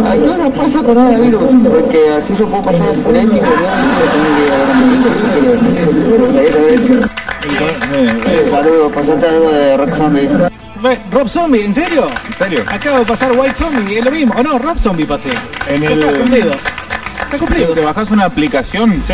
a 0.08 0.14
qué 0.14 0.30
hora 0.30 0.50
pasa 0.52 0.84
coronavirus, 0.84 1.42
porque 1.70 2.10
así 2.18 2.36
yo 2.38 2.46
puedo 2.48 2.62
pasar 2.64 2.90
a 2.90 2.96
su 2.96 3.02
y 3.02 3.04
volver 3.04 3.34
a 8.44 8.46
Saludos, 8.46 8.92
pasate 8.94 9.28
algo 9.28 9.50
de 9.52 9.78
Rock 9.78 9.96
Zombie. 9.96 10.30
Rob 11.12 11.28
Zombie, 11.28 11.64
¿en 11.66 11.74
serio? 11.74 12.06
¿En 12.28 12.34
serio? 12.34 12.64
Acabo 12.68 13.00
de 13.00 13.06
pasar 13.06 13.32
White 13.32 13.56
Zombie, 13.56 13.98
es 13.98 14.06
lo 14.06 14.12
mismo. 14.12 14.34
O 14.38 14.44
no, 14.44 14.60
Rob 14.60 14.78
Zombie 14.78 15.06
pasé. 15.06 15.30
En 15.68 15.84
el- 15.84 16.04
Está 16.04 16.18
cumplido. 16.20 16.52
Está 16.52 17.38
cumplido. 17.40 17.74
Te 17.74 17.82
bajás 17.82 18.12
una 18.12 18.26
aplicación 18.26 19.02
Sí. 19.06 19.14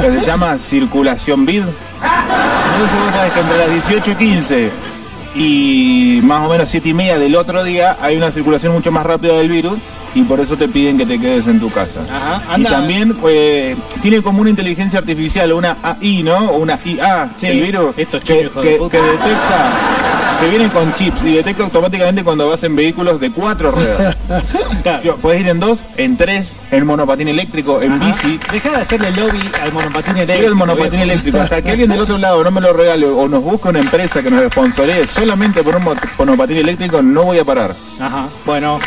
que 0.00 0.10
se 0.20 0.26
llama 0.26 0.58
Circulación 0.58 1.44
Vid. 1.46 1.62
Entonces 2.72 2.98
vos 3.04 3.12
sabés 3.14 3.32
que 3.32 3.40
entre 3.40 3.58
las 3.58 3.70
18 3.70 4.10
y 4.10 4.14
15 4.14 4.70
y 5.34 6.20
más 6.22 6.46
o 6.46 6.50
menos 6.50 6.68
7 6.68 6.88
y 6.88 6.94
media 6.94 7.18
del 7.18 7.36
otro 7.36 7.64
día 7.64 7.96
hay 8.00 8.16
una 8.16 8.30
circulación 8.30 8.72
mucho 8.72 8.90
más 8.92 9.04
rápida 9.04 9.34
del 9.34 9.48
virus 9.48 9.78
y 10.14 10.22
por 10.22 10.40
eso 10.40 10.56
te 10.56 10.68
piden 10.68 10.98
que 10.98 11.06
te 11.06 11.18
quedes 11.18 11.46
en 11.46 11.58
tu 11.58 11.70
casa. 11.70 12.00
Ajá, 12.10 12.58
Y 12.58 12.64
también 12.64 13.16
eh, 13.26 13.76
tiene 14.02 14.20
como 14.22 14.42
una 14.42 14.50
inteligencia 14.50 14.98
artificial, 14.98 15.52
una 15.52 15.78
AI, 15.82 16.22
¿no? 16.22 16.50
O 16.50 16.58
una 16.58 16.78
IA, 16.84 17.30
Sí, 17.36 17.46
el 17.46 17.62
virus, 17.62 17.94
estos 17.96 18.20
que, 18.20 18.34
de 18.34 18.50
que 18.50 19.00
detecta, 19.00 19.72
que 20.42 20.48
viene 20.48 20.68
con 20.70 20.92
chips 20.94 21.22
y 21.22 21.34
detecta 21.36 21.62
automáticamente 21.64 22.24
cuando 22.24 22.48
vas 22.48 22.62
en 22.64 22.74
vehículos 22.74 23.20
de 23.20 23.30
cuatro 23.30 23.70
ruedas. 23.70 24.16
Claro. 24.82 25.16
Podés 25.18 25.42
ir 25.42 25.48
en 25.48 25.60
dos, 25.60 25.84
en 25.96 26.16
tres, 26.16 26.56
en 26.72 26.84
monopatín 26.86 27.28
eléctrico, 27.28 27.80
en 27.80 27.92
Ajá. 27.92 28.06
bici. 28.06 28.40
Deja 28.50 28.70
de 28.70 28.76
hacerle 28.78 29.10
lobby 29.12 29.38
al 29.62 29.72
monopatín 29.72 30.16
eléctrico. 30.16 30.32
Quiero 30.38 30.48
el 30.48 30.54
monopatín 30.56 30.90
viejo. 30.90 31.04
eléctrico. 31.04 31.38
Hasta 31.40 31.62
que 31.62 31.70
alguien 31.70 31.88
del 31.90 32.00
otro 32.00 32.18
lado 32.18 32.42
no 32.42 32.50
me 32.50 32.60
lo 32.60 32.72
regale 32.72 33.06
o 33.06 33.28
nos 33.28 33.42
busque 33.44 33.68
una 33.68 33.78
empresa 33.78 34.22
que 34.22 34.30
nos 34.30 34.40
sponsoree 34.50 35.06
solamente 35.06 35.62
por 35.62 35.76
un 35.76 35.84
mo- 35.84 35.94
monopatín 36.18 36.56
eléctrico, 36.56 37.00
no 37.02 37.22
voy 37.24 37.38
a 37.38 37.44
parar. 37.44 37.76
Ajá, 38.00 38.26
bueno. 38.44 38.80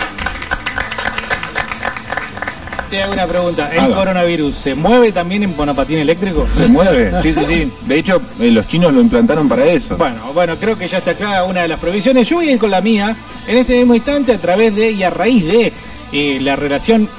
Te 2.96 3.04
hago 3.04 3.12
una 3.12 3.28
pregunta. 3.28 3.70
¿El 3.74 3.80
Haga. 3.80 3.94
coronavirus 3.96 4.56
se 4.56 4.74
mueve 4.74 5.12
también 5.12 5.44
en 5.44 5.54
monopatín 5.54 5.98
eléctrico? 5.98 6.48
Se 6.54 6.66
mueve, 6.68 7.12
sí, 7.22 7.34
sí, 7.34 7.42
sí. 7.46 7.70
De 7.86 7.98
hecho, 7.98 8.22
eh, 8.40 8.50
los 8.52 8.70
chinos 8.70 8.94
lo 8.94 9.02
implantaron 9.02 9.50
para 9.50 9.66
eso. 9.66 9.98
Bueno, 9.98 10.32
bueno, 10.34 10.56
creo 10.56 10.78
que 10.78 10.88
ya 10.88 11.00
está 11.00 11.14
clara 11.14 11.44
una 11.44 11.64
de 11.64 11.68
las 11.68 11.78
provisiones. 11.78 12.26
Yo 12.30 12.38
voy 12.38 12.48
a 12.48 12.52
ir 12.54 12.58
con 12.58 12.72
la 12.72 12.80
mía 12.80 13.14
en 13.50 13.58
este 13.58 13.76
mismo 13.76 13.96
instante 13.96 14.32
a 14.32 14.38
través 14.38 14.74
de 14.78 14.92
y 14.92 15.04
a 15.04 15.10
raíz 15.10 15.46
de 15.46 15.74
eh, 16.14 16.38
la 16.40 16.56
relación 16.56 17.10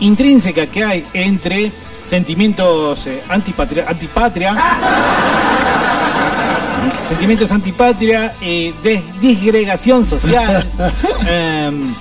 intrínseca 0.00 0.68
que 0.68 0.82
hay 0.82 1.04
entre 1.12 1.70
sentimientos 2.02 3.06
eh, 3.06 3.22
antipatria, 3.28 3.84
antipatria, 3.88 4.56
sentimientos 7.10 7.52
antipatria, 7.52 8.32
eh, 8.40 8.72
des- 8.82 9.20
disgregación 9.20 10.06
social, 10.06 10.66
em, 11.28 11.92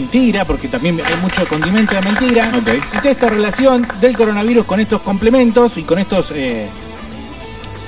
mentira, 0.00 0.44
porque 0.44 0.68
también 0.68 1.00
hay 1.04 1.14
mucho 1.20 1.44
condimento 1.48 1.94
de 1.96 2.02
mentira. 2.02 2.50
Ok. 2.56 2.68
Y 2.94 2.98
toda 2.98 3.10
esta 3.10 3.28
relación 3.28 3.84
del 4.00 4.16
coronavirus 4.16 4.64
con 4.64 4.78
estos 4.80 5.00
complementos 5.02 5.76
y 5.76 5.82
con 5.82 5.98
estos 5.98 6.32
eh, 6.34 6.68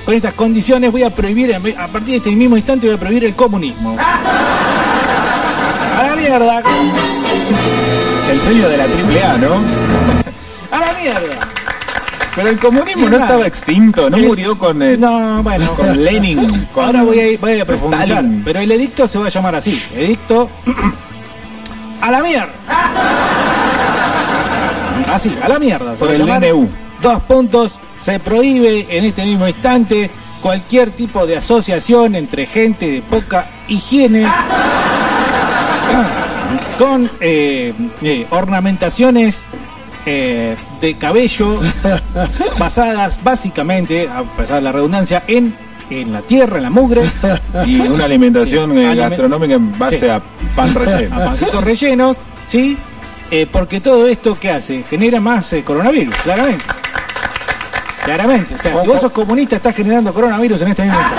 con 0.05 0.13
estas 0.13 0.33
condiciones 0.33 0.91
voy 0.91 1.03
a 1.03 1.09
prohibir, 1.15 1.55
a 1.55 1.87
partir 1.87 2.09
de 2.11 2.17
este 2.17 2.31
mismo 2.31 2.57
instante 2.57 2.87
voy 2.87 2.97
a 2.97 2.99
prohibir 2.99 3.23
el 3.23 3.35
comunismo. 3.35 3.95
A 3.97 4.17
la 6.07 6.15
mierda, 6.17 6.61
El 8.31 8.41
sueño 8.41 8.67
de 8.67 8.77
la 8.77 8.85
triple 8.85 9.23
A, 9.23 9.37
¿no? 9.37 9.53
a 10.71 10.79
la 10.79 10.93
mierda. 10.99 11.47
Pero 12.35 12.49
el 12.49 12.57
comunismo 12.59 13.07
no 13.09 13.17
estaba 13.17 13.45
extinto, 13.47 14.09
no 14.09 14.17
El- 14.17 14.25
murió 14.27 14.57
con, 14.57 14.81
eh, 14.81 14.97
No, 14.97 15.41
bueno. 15.43 15.71
con 15.75 16.03
Lenin. 16.03 16.67
Con 16.73 16.85
Ahora 16.85 17.03
voy 17.03 17.19
a, 17.19 17.27
ir- 17.29 17.39
voy 17.39 17.59
a 17.59 17.65
profundizar. 17.65 18.07
Stalin. 18.09 18.41
Pero 18.43 18.59
el 18.59 18.71
edicto 18.71 19.07
se 19.07 19.19
va 19.19 19.27
a 19.27 19.29
llamar 19.29 19.55
así. 19.55 19.79
Edicto 19.95 20.49
a 22.03 22.11
la 22.11 22.21
mierda. 22.21 22.53
Así, 25.13 25.33
a 25.41 25.47
la 25.47 25.57
mierda. 25.57 25.93
Por 25.93 26.11
el. 26.11 26.25
DNU. 26.25 26.69
Dos 27.01 27.21
puntos. 27.21 27.71
Se 27.99 28.19
prohíbe 28.19 28.85
en 28.89 29.05
este 29.05 29.23
mismo 29.23 29.47
instante 29.47 30.11
cualquier 30.41 30.91
tipo 30.91 31.25
de 31.25 31.37
asociación 31.37 32.15
entre 32.15 32.45
gente 32.45 32.91
de 32.91 33.01
poca 33.01 33.47
higiene 33.69 34.27
con 36.77 37.09
eh, 37.21 37.73
eh, 38.01 38.27
ornamentaciones 38.29 39.45
eh, 40.05 40.57
de 40.81 40.97
cabello 40.97 41.61
basadas 42.59 43.23
básicamente, 43.23 44.09
a 44.09 44.23
pesar 44.35 44.57
de 44.57 44.63
la 44.63 44.73
redundancia, 44.73 45.23
en, 45.27 45.55
en 45.89 46.11
la 46.13 46.21
tierra, 46.21 46.57
en 46.57 46.63
la 46.63 46.69
mugre, 46.69 47.01
Y 47.65 47.79
una 47.81 48.05
alimentación 48.05 48.71
Sí, 48.73 48.79
eh, 48.79 48.95
gastronómica 48.95 49.53
en 49.55 49.77
base 49.77 49.99
Sí. 49.99 50.07
a 50.07 50.21
pan 50.55 50.69
a 50.75 50.79
relleno. 50.79 51.15
pancitos 51.17 51.63
rellenos, 51.63 52.17
¿sí? 52.47 52.77
Eh, 53.31 53.47
porque 53.51 53.79
todo 53.81 54.07
esto 54.07 54.37
que 54.39 54.51
hace 54.51 54.83
genera 54.83 55.19
más 55.19 55.51
eh, 55.53 55.63
coronavirus, 55.63 56.15
claramente. 56.23 56.65
Claramente, 58.03 58.55
o 58.55 58.57
sea, 58.57 58.81
si 58.81 58.87
vos 58.87 58.99
sos 58.99 59.11
comunista 59.11 59.55
estás 59.55 59.73
generando 59.73 60.13
coronavirus 60.13 60.61
en 60.63 60.67
este 60.67 60.83
instante. 60.85 61.15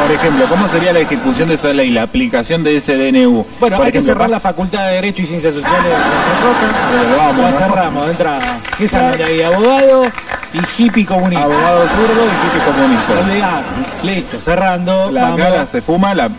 Por 0.00 0.10
ejemplo, 0.12 0.46
¿cómo 0.48 0.68
sería 0.68 0.92
la 0.92 1.00
ejecución 1.00 1.48
de 1.48 1.56
esa 1.56 1.72
ley, 1.72 1.90
la 1.90 2.02
aplicación 2.02 2.62
de 2.62 2.76
ese 2.76 2.96
DNU? 2.96 3.44
Bueno, 3.58 3.76
Por 3.76 3.86
hay 3.86 3.92
que 3.92 4.00
cerrar 4.00 4.30
la 4.30 4.38
Facultad 4.38 4.86
de 4.86 4.94
Derecho 4.94 5.22
y 5.22 5.26
Ciencias 5.26 5.52
Sociales 5.54 5.82
de 5.84 5.90
Roca. 5.90 7.16
Vamos, 7.16 7.50
la 7.50 7.58
cerramos 7.58 8.04
de 8.06 8.10
entrada. 8.12 8.60
¿Qué 8.78 8.86
salen 8.86 9.18
de 9.18 9.24
ahí? 9.24 9.42
Abogado 9.42 10.04
y 10.52 10.82
hippie 10.82 11.06
comunista. 11.06 11.44
Abogado 11.44 11.82
zurdo 11.88 12.22
y 12.26 12.46
hippie 12.46 12.64
comunista. 12.72 13.62
Listo, 14.02 14.40
cerrando. 14.40 15.10
La 15.10 15.22
vamos. 15.22 15.40
cara 15.40 15.66
se 15.66 15.80
fuma, 15.80 16.14
la 16.14 16.30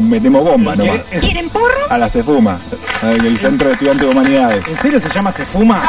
metemos 0.00 0.44
bomba 0.44 0.74
nomás. 0.74 1.00
¿Quieren 1.20 1.48
porro? 1.48 1.74
A 1.88 1.98
la 1.98 2.08
se 2.08 2.22
fuma, 2.22 2.58
el 3.02 3.38
Centro 3.38 3.68
de 3.68 3.74
Estudiantes 3.74 4.06
de 4.06 4.12
Humanidades. 4.12 4.66
¿En 4.68 4.76
serio 4.78 4.98
se 4.98 5.08
llama 5.10 5.30
Se 5.30 5.44
Fuma? 5.44 5.80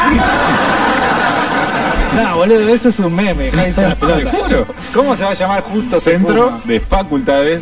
No, 2.16 2.36
boludo, 2.38 2.70
eso 2.70 2.90
es 2.90 3.00
un 3.00 3.16
meme, 3.16 3.52
juro. 3.52 4.68
¿Cómo 4.94 5.16
se 5.16 5.24
va 5.24 5.32
a 5.32 5.34
llamar 5.34 5.62
justo 5.64 6.00
Se 6.00 6.12
Centro 6.12 6.46
Fuma? 6.46 6.62
de 6.66 6.80
Facultades 6.80 7.62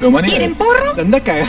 de 0.00 0.06
Humanidades. 0.06 0.38
¿Quieren 0.38 0.54
porro? 0.56 1.00
Andá 1.00 1.18
a 1.18 1.20
cagar. 1.20 1.46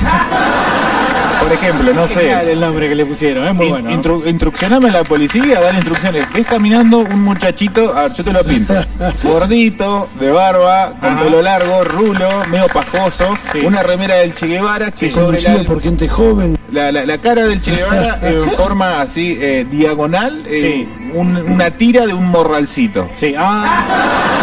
Por 1.41 1.53
ejemplo, 1.53 1.93
no 1.93 2.07
sé. 2.07 2.51
el 2.51 2.59
nombre 2.59 2.89
que 2.89 2.95
le 2.95 3.05
pusieron, 3.05 3.47
es 3.47 3.53
muy 3.53 3.65
in- 3.67 3.71
bueno. 3.71 3.89
intru- 3.91 4.27
instruccioname 4.27 4.89
a 4.89 4.91
la 4.93 5.03
policía, 5.03 5.59
dale 5.59 5.77
instrucciones. 5.79 6.23
Ves 6.33 6.45
caminando 6.47 6.99
un 6.99 7.23
muchachito, 7.23 7.95
a 7.95 8.03
ver, 8.03 8.13
yo 8.13 8.23
te 8.23 8.33
lo 8.33 8.43
pinto. 8.43 8.73
Gordito, 9.23 10.09
de 10.19 10.31
barba, 10.31 10.93
con 10.99 11.09
Ajá. 11.13 11.23
pelo 11.23 11.41
largo, 11.41 11.81
rulo, 11.83 12.29
medio 12.51 12.67
pajoso, 12.67 13.37
Sí. 13.51 13.59
una 13.65 13.81
remera 13.83 14.15
del 14.15 14.33
Che 14.33 14.47
Guevara 14.47 14.91
la, 14.91 15.63
por 15.65 15.81
gente 15.81 16.07
joven. 16.07 16.57
la, 16.71 16.91
la- 16.91 17.05
la 17.05 17.17
cara 17.17 17.45
del 17.45 17.61
Che 17.61 17.71
Guevara 17.75 18.19
en 18.21 18.49
forma 18.51 19.01
así 19.01 19.37
eh, 19.39 19.65
diagonal, 19.69 20.43
eh, 20.45 20.57
Sí. 20.87 21.11
un- 21.13 21.37
una 21.37 21.71
tira 21.71 22.05
de 22.05 22.13
un 22.13 22.27
morralcito. 22.27 23.09
Sí, 23.13 23.33
ah. 23.37 24.38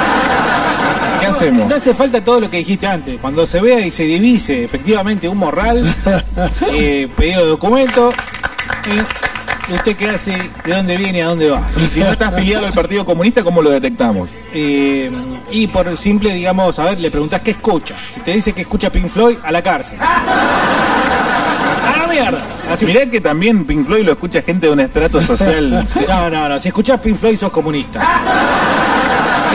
¿Qué 1.20 1.26
hacemos? 1.26 1.68
No 1.68 1.74
hace 1.74 1.94
falta 1.94 2.22
todo 2.22 2.40
lo 2.40 2.50
que 2.50 2.58
dijiste 2.58 2.86
antes. 2.86 3.18
Cuando 3.20 3.46
se 3.46 3.60
vea 3.60 3.80
y 3.80 3.90
se 3.90 4.04
divise 4.04 4.64
efectivamente 4.64 5.28
un 5.28 5.38
morral, 5.38 5.84
eh, 6.72 7.08
pedido 7.16 7.42
de 7.42 7.48
documento, 7.48 8.10
eh, 8.10 9.74
¿usted 9.74 9.96
qué 9.96 10.10
hace? 10.10 10.32
¿De 10.64 10.74
dónde 10.74 10.96
viene? 10.96 11.22
¿A 11.22 11.26
dónde 11.26 11.50
va? 11.50 11.62
Y 11.76 11.86
si 11.86 12.00
no 12.00 12.10
está 12.10 12.28
afiliado 12.28 12.66
al 12.66 12.72
Partido 12.72 13.04
Comunista, 13.04 13.42
¿cómo 13.42 13.62
lo 13.62 13.70
detectamos? 13.70 14.28
Eh, 14.52 15.10
y 15.50 15.66
por 15.68 15.96
simple, 15.96 16.32
digamos, 16.34 16.78
a 16.78 16.84
ver, 16.84 17.00
le 17.00 17.10
preguntás 17.10 17.40
qué 17.40 17.52
escucha. 17.52 17.94
Si 18.12 18.20
te 18.20 18.32
dice 18.32 18.52
que 18.52 18.62
escucha 18.62 18.90
Pink 18.90 19.08
Floyd, 19.08 19.38
a 19.42 19.52
la 19.52 19.62
cárcel. 19.62 19.98
¡A 20.00 21.96
la 21.98 22.06
mierda! 22.06 22.42
Así. 22.70 22.84
Mirá 22.84 23.08
que 23.08 23.20
también 23.20 23.64
Pink 23.64 23.86
Floyd 23.86 24.04
lo 24.04 24.12
escucha 24.12 24.42
gente 24.42 24.66
de 24.66 24.72
un 24.72 24.80
estrato 24.80 25.20
social. 25.22 25.86
No, 26.08 26.30
no, 26.30 26.48
no. 26.48 26.58
Si 26.58 26.68
escuchás 26.68 27.00
Pink 27.00 27.18
Floyd, 27.18 27.36
sos 27.36 27.50
comunista. 27.50 28.00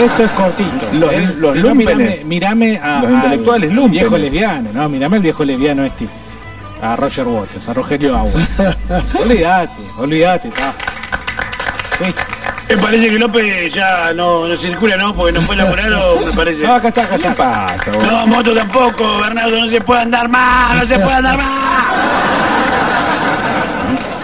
Esto 0.06 0.24
es 0.24 0.32
cortito. 0.32 0.88
Los- 0.94 1.12
¿eh? 1.14 1.36
los 1.38 1.54
Si 1.54 1.60
no, 1.60 1.70
lúmpenes. 1.70 1.98
mirame, 1.98 2.20
mirame 2.26 2.78
a. 2.80 3.00
Los 3.02 3.06
al 3.10 3.14
intelectuales 3.16 3.72
lúmpenes. 3.72 4.02
viejo 4.02 4.18
lesbiano, 4.18 4.70
no, 4.74 4.90
mirame 4.90 5.16
al 5.18 5.22
viejo 5.24 5.44
lesbiano 5.46 5.84
este. 5.86 6.08
A 6.82 6.96
Roger 6.96 7.28
Waters, 7.28 7.70
a 7.70 7.74
Rogelio 7.74 8.18
Agua. 8.18 8.42
olvídate, 9.22 9.82
olvídate. 9.98 10.50
Me 12.70 12.78
parece 12.78 13.10
que 13.10 13.20
López 13.20 13.74
ya 13.74 14.14
no, 14.14 14.48
no 14.48 14.56
circula, 14.56 14.96
¿no? 14.96 15.14
Porque 15.14 15.34
no 15.34 15.42
fue 15.42 15.56
laborar 15.58 15.92
o 15.94 16.20
me 16.26 16.32
parece. 16.32 16.64
No, 16.64 16.76
acá 16.76 16.88
está, 16.88 17.04
acá 17.04 17.18
¿Qué 17.18 17.28
está. 17.28 17.36
pasa, 17.68 17.92
vos? 17.92 18.04
No, 18.04 18.26
moto 18.28 18.54
tampoco, 18.56 19.20
Bernardo, 19.20 19.60
no 19.60 19.68
se 19.68 19.82
puede 19.82 20.02
andar 20.02 20.30
más, 20.30 20.76
no 20.76 20.86
se 20.86 20.98
puede 20.98 21.16
andar 21.18 21.38
más. 21.38 22.21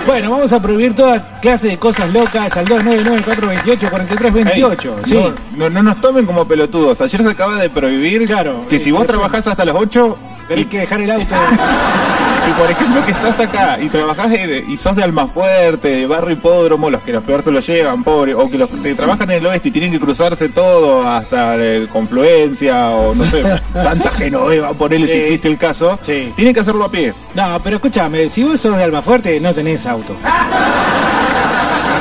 Bueno, 0.07 0.31
vamos 0.31 0.51
a 0.53 0.61
prohibir 0.61 0.95
toda 0.95 1.39
clase 1.41 1.67
de 1.67 1.77
cosas 1.77 2.13
locas 2.13 2.55
al 2.55 2.65
299-428-4328. 2.65 4.95
Ey, 4.99 5.03
Sí. 5.03 5.15
no, 5.57 5.59
no, 5.65 5.69
no 5.69 5.83
nos 5.83 5.99
tomen 5.99 6.25
como 6.25 6.47
pelotudos. 6.47 7.01
Ayer 7.01 7.21
se 7.21 7.29
acaba 7.29 7.57
de 7.57 7.69
prohibir 7.69 8.25
Claro, 8.25 8.63
que 8.69 8.77
eh, 8.77 8.79
si 8.79 8.89
vos 8.91 9.05
trabajás 9.05 9.45
hasta 9.47 9.65
las 9.65 9.75
8 9.75 10.17
y, 10.17 10.47
Tenés 10.47 10.67
que 10.67 10.79
dejar 10.79 11.01
el 11.01 11.11
auto. 11.11 11.35
y, 12.49 12.51
por 12.59 12.69
ejemplo 12.71 13.05
que 13.05 13.11
estás 13.11 13.39
acá 13.39 13.77
y 13.81 13.87
trabajás 13.89 14.29
de- 14.31 14.63
y 14.67 14.77
sos 14.77 14.95
de 14.95 15.03
Almafuerte, 15.03 15.87
de 15.89 16.07
Barrio 16.07 16.31
Hipódromo, 16.33 16.89
los 16.89 17.01
que 17.01 17.11
los 17.13 17.23
peor 17.23 17.43
se 17.43 17.51
lo 17.51 17.59
llevan, 17.59 18.03
pobre, 18.03 18.33
o 18.35 18.49
que 18.49 18.57
los 18.57 18.69
que 18.69 18.95
trabajan 18.95 19.29
en 19.31 19.37
el 19.37 19.45
oeste 19.47 19.69
y 19.69 19.71
tienen 19.71 19.91
que 19.91 19.99
cruzarse 19.99 20.49
todo 20.49 21.07
hasta 21.07 21.55
eh, 21.57 21.87
Confluencia 21.91 22.89
o 22.91 23.15
no 23.15 23.25
sé, 23.25 23.43
Santa 23.73 24.11
Genoveva, 24.11 24.73
ponele 24.73 25.07
si 25.07 25.13
Sí. 25.13 25.19
existe 25.19 25.47
el 25.47 25.57
caso, 25.57 25.97
Sí. 26.01 26.31
tienen 26.35 26.53
que 26.53 26.59
hacerlo 26.61 26.85
a 26.85 26.91
pie. 26.91 27.13
No, 27.33 27.59
pero 27.63 27.77
escúchame, 27.77 28.29
si 28.29 28.43
vos 28.43 28.59
sos 28.59 28.77
de 28.77 28.83
Almafuerte, 28.83 29.39
no 29.39 29.53
tenés 29.53 29.85
auto. 29.85 30.15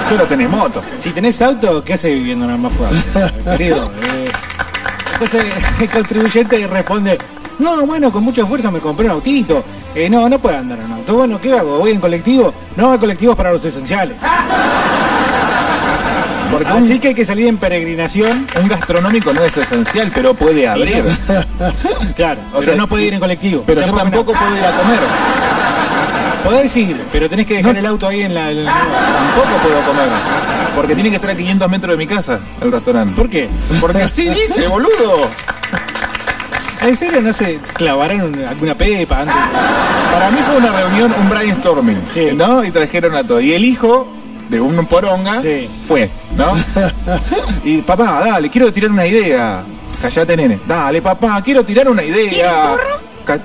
Pero 0.08 0.24
tenés 0.26 0.48
moto. 0.48 0.82
Si 0.98 1.10
tenés 1.10 1.42
auto, 1.42 1.82
¿qué 1.82 1.94
haces 1.94 2.12
viviendo 2.14 2.44
en 2.44 2.52
Almafuerte? 2.52 2.96
Querido. 3.44 3.90
eh? 4.02 4.24
Entonces 5.14 5.44
el 5.80 5.90
contribuyente 5.90 6.66
responde, 6.68 7.18
No, 7.58 7.84
bueno, 7.86 8.12
con 8.12 8.22
mucho 8.22 8.42
esfuerzo 8.42 8.70
me 8.70 8.78
compré 8.80 9.06
un 9.06 9.12
autito. 9.12 9.64
Eh, 9.96 10.10
no, 10.10 10.28
no 10.28 10.38
puedo 10.38 10.56
andar 10.58 10.78
en 10.78 10.92
auto. 10.92 11.14
Bueno, 11.14 11.40
¿qué 11.40 11.52
hago? 11.58 11.78
¿Voy 11.78 11.92
en 11.92 12.00
colectivo? 12.00 12.52
No, 12.76 12.92
el 12.92 13.00
colectivo 13.00 13.32
es 13.32 13.36
para 13.36 13.50
los 13.52 13.64
esenciales. 13.64 14.16
Porque 16.50 16.68
Así 16.68 16.92
un, 16.92 16.98
que 17.00 17.08
hay 17.08 17.14
que 17.14 17.24
salir 17.24 17.46
en 17.46 17.56
peregrinación. 17.58 18.46
un 18.60 18.68
gastronómico 18.68 19.32
no 19.32 19.42
es 19.42 19.56
esencial, 19.56 20.10
pero 20.14 20.34
puede 20.34 20.68
abrir. 20.68 21.02
Claro, 22.14 22.40
O 22.52 22.58
pero 22.60 22.62
sea, 22.72 22.76
no 22.76 22.86
puede 22.86 23.04
ir 23.04 23.14
en 23.14 23.20
colectivo. 23.20 23.64
Pero 23.66 23.80
yo 23.84 23.92
tampoco 23.94 24.32
no. 24.32 24.38
puedo 24.38 24.56
ir 24.56 24.64
a 24.64 24.70
comer. 24.76 25.00
Podés 26.44 26.76
ir, 26.76 27.02
pero 27.10 27.28
tenés 27.28 27.46
que 27.46 27.54
dejar 27.56 27.76
el 27.76 27.86
auto 27.86 28.06
ahí 28.06 28.20
en 28.22 28.34
la... 28.34 28.50
en 28.50 28.64
la- 28.64 28.72
Tampoco 28.72 29.62
puedo 29.62 29.80
comer. 29.82 30.08
Porque 30.76 30.94
tiene 30.94 31.10
que 31.10 31.16
estar 31.16 31.30
a 31.30 31.36
500 31.36 31.70
metros 31.70 31.90
de 31.92 31.96
mi 31.96 32.06
casa, 32.06 32.38
el 32.60 32.70
restaurante. 32.70 33.14
¿Por 33.16 33.28
qué? 33.28 33.48
Porque 33.80 34.02
así 34.02 34.28
dice, 34.28 34.68
boludo. 34.68 35.28
¿En 36.86 36.96
serio 36.96 37.20
no 37.20 37.32
se 37.32 37.58
clavaron 37.74 38.22
un- 38.22 38.44
alguna 38.44 38.74
pepa 38.76 39.20
antes? 39.22 39.34
Para 40.12 40.30
mí 40.30 40.38
fue 40.46 40.56
una 40.56 40.70
reunión, 40.72 41.14
un 41.18 41.28
brainstorming, 41.28 41.98
Sí. 42.12 42.28
¿no? 42.34 42.64
Y 42.64 42.70
trajeron 42.70 43.14
a 43.16 43.24
todo. 43.24 43.40
Y 43.40 43.52
el 43.52 43.64
hijo 43.64 44.06
de 44.48 44.60
un 44.60 44.86
poronga 44.86 45.40
Sí. 45.40 45.68
fue, 45.88 46.08
¿no? 46.36 46.52
y 47.64 47.78
papá, 47.82 48.22
dale, 48.24 48.48
quiero 48.50 48.72
tirar 48.72 48.90
una 48.90 49.04
idea. 49.06 49.62
Callate, 50.00 50.36
nene. 50.36 50.60
Dale, 50.66 51.02
papá, 51.02 51.42
quiero 51.42 51.64
tirar 51.64 51.88
una 51.88 52.02
idea. 52.04 52.76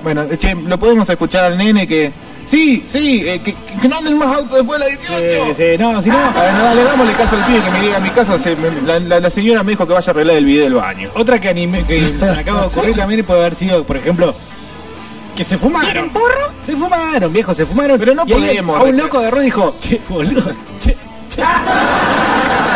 Bueno, 0.02 0.24
che, 0.38 0.54
lo 0.54 0.78
podemos 0.78 1.08
escuchar 1.10 1.44
al 1.44 1.58
nene 1.58 1.86
que... 1.86 2.12
Sí, 2.46 2.84
sí, 2.86 3.22
eh, 3.26 3.40
que, 3.40 3.54
que 3.80 3.88
no 3.88 3.96
anden 3.96 4.18
más 4.18 4.36
autos 4.36 4.58
después 4.58 4.78
de 4.78 4.90
las 4.90 5.08
18. 5.08 5.46
Sí, 5.46 5.54
sí, 5.56 5.78
no, 5.78 6.02
si 6.02 6.10
no... 6.10 6.18
Bueno, 6.32 6.62
dale, 6.62 6.84
dámosle 6.84 7.12
caso 7.14 7.36
al 7.36 7.46
pibe 7.46 7.62
que 7.62 7.70
me 7.70 7.80
llega 7.80 7.96
a 7.96 8.00
mi 8.00 8.10
casa. 8.10 8.38
se- 8.38 8.56
me- 8.56 8.82
la, 8.82 8.98
la- 8.98 9.20
la 9.20 9.30
señora 9.30 9.62
me 9.62 9.70
dijo 9.72 9.86
que 9.86 9.94
vaya 9.94 10.10
a 10.10 10.12
arreglar 10.12 10.36
el 10.36 10.44
video 10.44 10.64
del 10.64 10.74
baño. 10.74 11.10
Otra 11.14 11.40
que 11.40 11.48
anime, 11.48 11.84
que 11.86 12.00
se 12.08 12.12
me 12.26 12.30
acaba 12.40 12.60
de 12.62 12.66
ocurrir 12.66 12.94
también 12.96 13.24
puede 13.24 13.40
haber 13.40 13.54
sido, 13.54 13.84
por 13.84 13.96
ejemplo, 13.96 14.34
que 15.34 15.44
se 15.44 15.56
fumaron. 15.56 16.10
Se 16.66 16.76
fumaron, 16.76 17.32
viejo, 17.32 17.54
se 17.54 17.64
fumaron. 17.64 17.98
Pero 17.98 18.14
no 18.14 18.22
A 18.22 18.82
un 18.82 18.96
loco 18.98 19.18
agarró 19.18 19.40
y 19.40 19.46
dijo, 19.46 19.74
che, 19.80 19.98
boludo, 20.08 20.52
che, 20.78 20.94
che. 21.28 21.42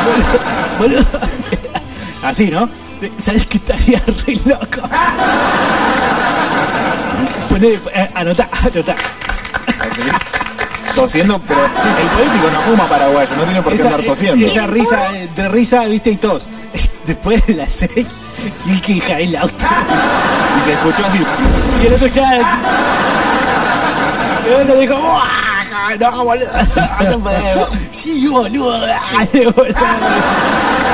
Boludo, 0.07 0.39
boludo. 0.79 1.21
Así, 2.23 2.47
¿no? 2.51 2.69
¿Sabes 3.19 3.45
que 3.47 3.59
estaría 3.59 4.01
re 4.27 4.41
loco? 4.47 4.89
Poné, 7.49 7.79
eh, 7.95 8.11
anotá, 8.15 8.49
anotá. 8.63 8.97
Tosiendo, 10.95 11.39
pero 11.47 11.61
el 11.67 12.09
político 12.09 12.51
no 12.51 12.61
fuma 12.63 12.89
paraguayo, 12.89 13.37
no 13.37 13.45
tiene 13.45 13.63
por 13.63 13.75
qué 13.75 13.83
andar 13.83 14.03
tosiendo. 14.03 14.47
esa 14.47 14.67
risa 14.67 15.15
eh, 15.15 15.29
de 15.35 15.49
risa, 15.49 15.85
viste, 15.87 16.11
y 16.11 16.17
tos. 16.17 16.49
Después 17.07 17.47
de 17.47 17.55
las 17.55 17.71
seis, 17.73 18.07
tienes 18.65 18.83
que 18.83 18.95
dejar 18.95 19.21
el 19.21 19.37
auto. 19.37 19.55
Y 20.57 20.65
se 20.65 20.73
escuchó 20.73 21.07
así. 21.07 21.19
Y 21.83 21.87
el 21.87 21.95
otro 21.95 22.09
claro. 22.09 22.43
Y 24.43 24.49
el 24.49 24.63
otro 24.63 24.81
dijo, 24.81 24.97
"Buah, 24.99 25.56
No, 25.99 26.25
boludo. 26.25 26.47
No 27.11 27.19
podemos. 27.21 27.69
Sí, 27.91 28.27
boludo. 28.27 28.81
dale, 28.81 29.47
boludo". 29.55 29.75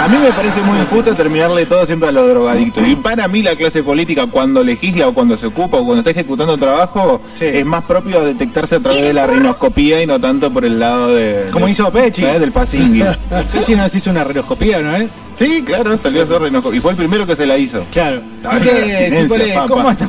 A 0.03 0.09
mí 0.09 0.17
me 0.19 0.33
parece 0.33 0.63
muy 0.63 0.79
injusto 0.81 1.15
terminarle 1.15 1.65
todo 1.67 1.87
siempre 1.87 2.09
a 2.09 2.13
los 2.13 2.27
drogadictos. 2.29 2.87
Y 2.87 2.97
para 2.97 3.29
mí 3.29 3.43
la 3.43 3.55
clase 3.55 3.83
política 3.83 4.27
cuando 4.27 4.65
legisla 4.65 5.07
o 5.09 5.15
cuando 5.15 5.37
se 5.37 5.47
ocupa 5.47 5.77
o 5.77 5.85
cuando 5.85 5.99
está 6.01 6.11
ejecutando 6.11 6.57
trabajo 6.59 7.21
Sí. 7.35 7.45
es 7.47 7.65
más 7.65 7.85
propio 7.85 8.19
a 8.19 8.25
detectarse 8.25 8.77
a 8.77 8.81
través 8.81 9.03
de 9.03 9.13
la 9.13 9.27
rinoscopía 9.29 10.03
y 10.03 10.07
no 10.07 10.21
tanto 10.21 10.53
por 10.53 10.65
el 10.65 10.81
lado 10.81 11.15
de... 11.15 11.47
Como 11.53 11.67
de- 11.67 11.73
hizo 11.73 11.91
Pechi. 11.93 12.25
¿eh? 12.25 12.39
Del 12.41 12.51
Pacingui. 12.53 13.05
Pechi 13.53 13.77
nos 13.77 13.95
hizo 13.95 14.11
una 14.11 14.25
reloscopía, 14.25 14.81
¿no 14.81 14.97
es? 14.97 15.09
sí, 15.39 15.63
claro, 15.65 15.97
salió 15.99 16.23
a 16.23 16.25
hacer 16.25 16.43
rinoscopía. 16.43 16.79
Y 16.79 16.81
fue 16.81 16.91
el 16.93 16.97
primero 16.97 17.25
que 17.27 17.37
se 17.37 17.47
la 17.47 17.57
hizo. 17.57 17.85
Claro. 17.93 18.23
¿Cómo 19.69 19.89
andan, 19.89 20.09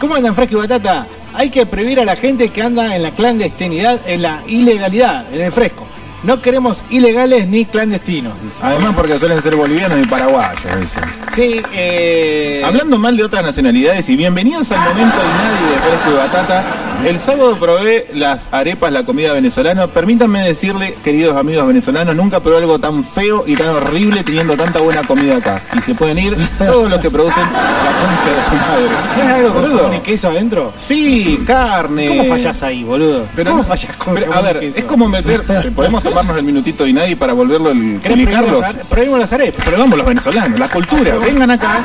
¿Cómo 0.00 0.14
andan 0.14 0.34
Fresco 0.34 0.54
y 0.56 0.58
Batata? 0.60 1.06
Hay 1.34 1.50
que 1.50 1.66
prohibir 1.66 2.00
a 2.00 2.04
la 2.04 2.16
gente 2.16 2.50
que 2.50 2.62
anda 2.62 2.94
en 2.94 3.02
la 3.02 3.12
clandestinidad, 3.12 4.00
en 4.06 4.22
la 4.22 4.42
ilegalidad, 4.46 5.32
en 5.32 5.40
el 5.40 5.52
fresco. 5.52 5.86
No 6.22 6.40
queremos 6.40 6.78
ilegales 6.88 7.48
ni 7.48 7.64
clandestinos, 7.64 8.34
dice. 8.44 8.58
Además 8.62 8.92
porque 8.94 9.18
suelen 9.18 9.42
ser 9.42 9.56
bolivianos 9.56 9.98
y 10.00 10.06
paraguayos. 10.06 10.62
dicen. 10.80 11.02
Sí, 11.34 11.60
eh... 11.72 12.62
Hablando 12.64 12.96
mal 12.96 13.16
de 13.16 13.24
otras 13.24 13.42
nacionalidades 13.42 14.08
y 14.08 14.14
bienvenidos 14.14 14.70
al 14.70 14.78
momento 14.80 15.16
de 15.16 15.24
nadie 15.24 15.72
de 15.72 15.78
Fresco 15.78 16.10
y 16.10 16.14
Batata. 16.14 16.64
El 17.04 17.18
sábado 17.18 17.56
probé 17.58 18.06
las 18.14 18.46
arepas, 18.52 18.92
la 18.92 19.04
comida 19.04 19.32
venezolana. 19.32 19.88
Permítanme 19.88 20.44
decirle, 20.46 20.94
queridos 21.02 21.36
amigos 21.36 21.66
venezolanos, 21.66 22.14
nunca 22.14 22.38
probé 22.38 22.58
algo 22.58 22.78
tan 22.78 23.02
feo 23.02 23.42
y 23.44 23.56
tan 23.56 23.70
horrible 23.70 24.22
teniendo 24.22 24.56
tanta 24.56 24.78
buena 24.78 25.02
comida 25.02 25.38
acá. 25.38 25.60
Y 25.76 25.80
se 25.80 25.96
pueden 25.96 26.18
ir 26.18 26.36
todos 26.58 26.88
los 26.88 27.00
que 27.00 27.10
producen 27.10 27.42
la 27.42 27.98
concha 27.98 28.36
de 28.36 28.44
su 28.44 28.54
madre. 28.54 29.16
¿No 29.16 29.22
es 29.24 29.28
algo 29.34 29.52
con 29.54 29.62
Boludo. 29.62 29.78
jamón 29.78 29.94
y 29.96 30.00
queso 30.00 30.28
adentro? 30.28 30.72
Sí, 30.86 31.42
carne. 31.44 32.06
¿Cómo 32.06 32.24
fallás 32.26 32.62
ahí, 32.62 32.84
boludo? 32.84 33.26
Pero 33.34 33.50
¿Cómo 33.50 33.62
no- 33.64 33.68
fallás 33.68 33.96
con 33.96 34.14
pero, 34.14 34.30
jamón 34.30 34.46
A 34.46 34.50
y 34.50 34.52
ver, 34.54 34.60
queso? 34.60 34.78
es 34.78 34.84
como 34.84 35.08
meter. 35.08 35.42
Podemos 35.74 36.04
tomarnos 36.12 36.36
el 36.38 36.44
minutito 36.44 36.86
y 36.86 36.92
nadie 36.92 37.16
para 37.16 37.32
volverlo 37.32 37.70
el 37.70 38.00
¿Querés 38.00 38.00
prohibir 38.00 38.28
Carlos. 38.34 38.60
las 38.60 38.70
are- 38.70 38.84
prohibimos 38.88 39.18
las 39.20 39.32
arepas? 39.32 39.64
Pero 39.64 39.78
vamos 39.78 39.96
los 39.98 40.06
venezolanos, 40.06 40.58
la 40.60 40.68
cultura, 40.68 41.16
vengan 41.16 41.50
acá. 41.50 41.82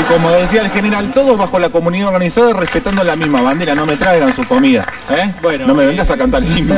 Y 0.00 0.02
como 0.04 0.30
decía 0.30 0.62
el 0.62 0.70
general, 0.70 1.10
todos 1.12 1.36
bajo 1.36 1.58
la 1.58 1.68
comunidad 1.68 2.08
organizada 2.08 2.52
respetando 2.54 3.04
la 3.04 3.16
misma 3.16 3.42
bandera, 3.42 3.74
no 3.74 3.86
me 3.86 3.96
traigan 3.96 4.34
su 4.34 4.44
comida. 4.46 4.86
¿eh? 5.10 5.32
Bueno, 5.42 5.66
no 5.66 5.74
me 5.74 5.84
eh, 5.84 5.88
vengas 5.88 6.10
a 6.10 6.16
cantar 6.16 6.42
el 6.42 6.56
himno. 6.58 6.74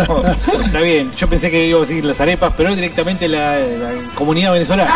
Está 0.65 0.81
bien, 0.81 1.12
yo 1.17 1.29
pensé 1.29 1.51
que 1.51 1.67
iba 1.67 1.79
a 1.79 1.83
decir 1.83 2.05
las 2.05 2.21
arepas, 2.21 2.53
pero 2.57 2.75
directamente 2.75 3.29
la, 3.29 3.57
la 3.59 3.91
comunidad 4.15 4.53
venezolana. 4.53 4.91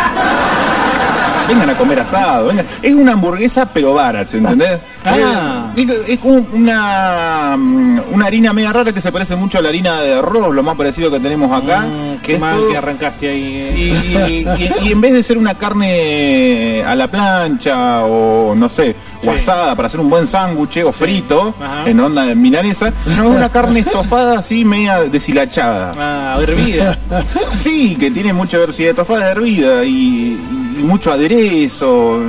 vengan 1.49 1.71
a 1.71 1.77
comer 1.79 2.01
asado, 2.01 2.49
vengan. 2.49 2.67
Es 2.83 2.95
una 2.95 3.13
hamburguesa 3.13 3.67
pero 3.73 3.95
barat, 3.95 4.33
¿entendés? 4.35 4.81
Ah. 5.05 5.71
Eh, 5.77 5.87
es, 6.07 6.09
es 6.09 6.19
una, 6.25 7.55
mm, 7.57 8.01
una 8.13 8.27
harina 8.27 8.53
media 8.53 8.73
rara 8.73 8.93
que 8.93 9.01
se 9.01 9.13
parece 9.13 9.37
mucho 9.37 9.59
a 9.59 9.63
la 9.63 9.69
harina 9.69 10.01
de 10.01 10.15
arroz, 10.15 10.53
lo 10.55 10.63
más 10.65 10.77
parecido 10.77 11.11
que 11.11 11.21
tenemos 11.21 11.46
acá. 11.53 11.83
Mm, 11.83 12.19
qué 12.23 12.39
mal 12.39 12.57
todo- 12.59 12.71
que 12.71 12.77
arrancaste 12.77 13.29
ahí. 13.29 13.43
Y, 13.77 14.17
eh. 14.17 14.45
y- 14.59 14.85
y- 14.85 14.89
y 14.89 14.93
en 14.93 15.01
vez 15.01 15.13
de 15.13 15.23
ser 15.23 15.39
una 15.39 15.55
carne 15.55 16.83
a 16.85 16.95
la 16.95 17.09
plancha 17.09 18.05
o 18.05 18.55
no 18.55 18.69
sé, 18.69 18.95
o 19.21 19.25
Sí. 19.25 19.29
asada 19.39 19.75
para 19.75 19.87
hacer 19.87 20.01
un 20.01 20.09
buen 20.11 20.27
sándwich 20.27 20.79
o 20.85 20.93
frito 20.93 21.55
Ajá. 21.61 21.89
en 21.89 22.01
onda 22.01 22.25
de 22.27 22.35
milanesa, 22.35 22.93
no 23.07 23.13
es 23.13 23.37
una 23.37 23.49
carne 23.49 23.81
estofada 23.87 24.39
así 24.39 24.65
media 24.65 25.01
deshilachada. 25.05 25.93
Ah, 25.97 26.39
hervida. 26.41 26.99
Sí, 27.63 27.97
que 27.99 28.11
tiene 28.11 28.33
mucha 28.33 28.59
diversidad, 28.59 28.91
estofada 28.91 29.31
hervida 29.33 29.85
y, 29.85 30.39
y 30.79 30.83
mucho 30.83 31.13
aderezo. 31.13 32.21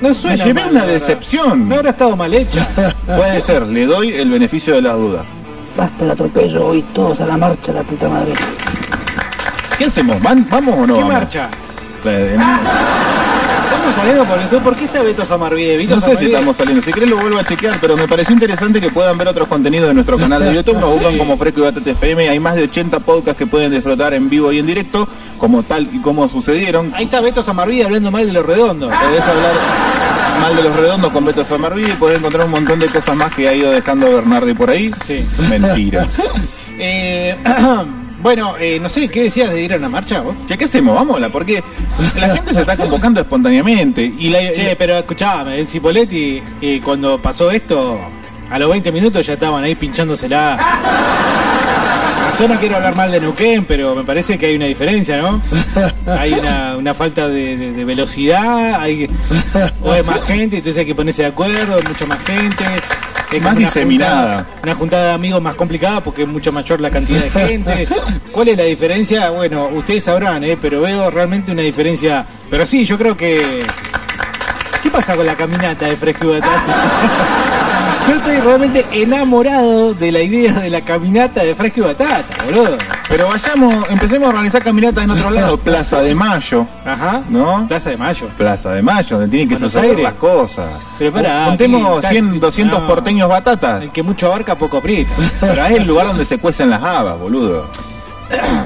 No 0.00 0.08
Me 0.08 0.14
suena 0.14 0.36
llevé 0.44 0.62
mal, 0.62 0.70
una 0.70 0.86
decepción. 0.86 1.68
No 1.68 1.76
habrá 1.76 1.90
estado 1.90 2.16
mal 2.16 2.32
hecha. 2.32 2.66
Puede 3.06 3.40
ser, 3.42 3.66
le 3.66 3.84
doy 3.84 4.10
el 4.12 4.30
beneficio 4.30 4.74
de 4.74 4.82
la 4.82 4.94
duda. 4.94 5.24
Basta 5.80 6.04
el 6.04 6.10
atropello 6.10 6.66
hoy 6.66 6.82
todos 6.92 7.18
a 7.22 7.26
la 7.26 7.38
marcha, 7.38 7.72
la 7.72 7.82
puta 7.82 8.06
madre. 8.06 8.34
¿Qué 9.78 9.86
hacemos? 9.86 10.20
¿Van- 10.22 10.46
¿Vamos 10.50 10.74
o 10.78 10.86
no? 10.86 10.92
¿Qué 10.92 11.00
vamos? 11.00 11.14
marcha? 11.14 11.48
Eh, 12.04 12.36
Estamos 13.64 13.94
saliendo 13.94 14.24
por 14.26 14.42
YouTube. 14.42 14.62
¿Por 14.62 14.76
qué 14.76 14.84
está 14.84 15.02
Beto 15.02 15.24
Samarvide? 15.24 15.78
Vito 15.78 15.94
No 15.94 16.00
sé 16.02 16.16
si 16.18 16.26
estamos 16.26 16.54
saliendo, 16.54 16.82
si 16.82 16.92
querés 16.92 17.08
lo 17.08 17.16
vuelvo 17.16 17.38
a 17.38 17.44
chequear, 17.44 17.78
pero 17.80 17.96
me 17.96 18.06
pareció 18.06 18.34
interesante 18.34 18.78
que 18.78 18.90
puedan 18.90 19.16
ver 19.16 19.28
otros 19.28 19.48
contenidos 19.48 19.88
de 19.88 19.94
nuestro 19.94 20.18
canal 20.18 20.44
de 20.44 20.52
YouTube. 20.54 20.78
Nos 20.78 20.90
buscan 20.96 21.16
como 21.16 21.38
Fresco 21.38 21.60
y 21.60 21.62
Batata 21.62 21.90
FM. 21.92 22.28
Hay 22.28 22.38
más 22.40 22.56
de 22.56 22.64
80 22.64 23.00
podcasts 23.00 23.38
que 23.38 23.46
pueden 23.46 23.72
disfrutar 23.72 24.12
en 24.12 24.28
vivo 24.28 24.52
y 24.52 24.58
en 24.58 24.66
directo, 24.66 25.08
como 25.38 25.62
tal 25.62 25.88
y 25.94 25.98
como 26.02 26.28
sucedieron. 26.28 26.92
Ahí 26.94 27.04
está 27.04 27.22
Beto 27.22 27.42
Samarvide 27.42 27.84
hablando 27.86 28.10
mal 28.10 28.26
de 28.26 28.34
los 28.34 28.44
redondos. 28.44 28.92
Podés 28.94 29.22
hablar 29.22 29.52
mal 30.40 30.56
de 30.56 30.62
los 30.62 30.76
redondos 30.76 31.12
con 31.12 31.24
Beto 31.24 31.44
Samarvide 31.44 31.90
y 31.90 31.96
podés 31.96 32.18
encontrar 32.18 32.46
un 32.46 32.52
montón 32.52 32.78
de 32.78 32.86
cosas 32.86 33.16
más 33.16 33.34
que 33.34 33.48
ha 33.48 33.54
ido 33.54 33.70
dejando 33.70 34.14
Bernardi 34.14 34.54
por 34.54 34.70
ahí. 34.70 34.90
Sí. 35.06 35.24
Mentira. 35.48 36.06
Eh, 36.82 37.36
bueno, 38.22 38.54
eh, 38.58 38.78
no 38.80 38.88
sé, 38.88 39.06
¿qué 39.08 39.24
decías 39.24 39.52
de 39.52 39.60
ir 39.60 39.74
a 39.74 39.76
una 39.76 39.90
marcha 39.90 40.22
vos? 40.22 40.34
¿Qué, 40.48 40.56
qué 40.56 40.64
hacemos? 40.64 40.94
Vámonos, 40.94 41.30
porque 41.30 41.62
la 42.18 42.34
gente 42.34 42.54
se 42.54 42.62
está 42.62 42.74
convocando 42.74 43.20
espontáneamente. 43.20 44.02
Y 44.18 44.30
la, 44.30 44.38
Che, 44.54 44.76
pero 44.76 44.96
escuchame, 44.96 45.60
el 45.60 45.66
Cipoletti, 45.66 46.40
eh, 46.62 46.80
cuando 46.82 47.18
pasó 47.18 47.50
esto, 47.50 48.00
a 48.50 48.58
los 48.58 48.70
20 48.70 48.92
minutos 48.92 49.26
ya 49.26 49.34
estaban 49.34 49.62
ahí 49.62 49.74
pinchándosela. 49.74 50.56
Yo 52.40 52.48
no 52.48 52.58
quiero 52.58 52.76
hablar 52.76 52.94
mal 52.96 53.10
de 53.12 53.20
Neuquén, 53.20 53.66
pero 53.66 53.94
me 53.94 54.02
parece 54.02 54.38
que 54.38 54.46
hay 54.46 54.56
una 54.56 54.64
diferencia, 54.64 55.18
¿no? 55.18 55.42
Hay 56.06 56.32
una, 56.32 56.74
una 56.78 56.94
falta 56.94 57.28
de, 57.28 57.56
de- 57.56 57.72
de 57.72 57.84
velocidad, 57.84 58.80
hay, 58.80 59.08
o 59.82 59.92
hay 59.92 60.02
más 60.02 60.22
gente, 60.22 60.56
entonces 60.56 60.78
hay 60.78 60.86
que 60.86 60.94
ponerse 60.94 61.22
de 61.22 61.28
acuerdo, 61.28 61.74
hay 61.76 61.82
mucha 61.86 62.06
más 62.06 62.18
gente. 62.24 62.64
Es 63.30 63.42
Más 63.42 63.54
una 63.56 63.66
diseminada. 63.66 64.38
juntada- 64.38 64.46
una 64.64 64.74
juntada 64.74 65.04
de 65.08 65.12
amigos 65.12 65.40
más 65.42 65.54
complicada 65.54 66.00
porque 66.02 66.22
es 66.22 66.28
mucho 66.28 66.50
mayor 66.50 66.80
la 66.80 66.90
cantidad 66.90 67.20
de 67.22 67.30
gente. 67.30 67.86
¿Cuál 68.32 68.48
es 68.48 68.56
la 68.56 68.64
diferencia? 68.64 69.30
Bueno, 69.30 69.68
ustedes 69.72 70.02
sabrán, 70.04 70.42
¿eh? 70.42 70.56
pero 70.60 70.80
veo 70.80 71.10
realmente 71.10 71.52
una 71.52 71.62
diferencia. 71.62 72.24
Pero 72.48 72.64
sí, 72.66 72.84
yo 72.86 72.96
creo 72.98 73.16
que... 73.16 73.60
¿Qué 74.82 74.90
pasa 74.90 75.14
con 75.14 75.26
la 75.26 75.36
caminata 75.36 75.84
de 75.86 75.94
Batata? 75.94 76.74
Yo 78.06 78.16
estoy 78.16 78.38
realmente 78.40 78.84
enamorado 78.92 79.94
de 79.94 80.10
la 80.10 80.20
idea 80.20 80.52
de 80.54 80.70
la 80.70 80.80
caminata 80.80 81.42
de 81.44 81.54
fresco 81.54 81.80
y 81.80 81.82
batata, 81.82 82.44
boludo. 82.44 82.76
Pero 83.08 83.28
vayamos, 83.28 83.88
empecemos 83.90 84.26
a 84.26 84.30
organizar 84.30 84.62
caminatas 84.62 85.04
en 85.04 85.10
otro 85.10 85.30
lado, 85.30 85.58
Plaza 85.58 86.00
de 86.00 86.14
Mayo, 86.14 86.66
Ajá. 86.84 87.22
¿no? 87.28 87.66
Plaza 87.68 87.90
de 87.90 87.96
Mayo. 87.96 88.28
Plaza 88.36 88.72
de 88.72 88.82
Mayo, 88.82 89.16
donde 89.18 89.28
tienen 89.30 89.48
que 89.48 89.58
suceder 89.58 89.98
las 89.98 90.14
cosas. 90.14 90.70
Pero 90.98 91.12
pará, 91.12 91.44
Contemos 91.46 92.04
aquí- 92.04 92.14
100, 92.14 92.40
200 92.40 92.80
no. 92.80 92.86
porteños 92.86 93.28
batatas. 93.28 93.82
El 93.82 93.90
que 93.90 94.02
mucho 94.02 94.26
abarca, 94.28 94.56
poco 94.56 94.78
aprieta. 94.78 95.12
Pero 95.40 95.64
es 95.64 95.70
el 95.76 95.86
lugar 95.86 96.06
donde 96.06 96.24
se 96.24 96.38
cuecen 96.38 96.70
las 96.70 96.82
habas, 96.82 97.18
boludo. 97.18 97.66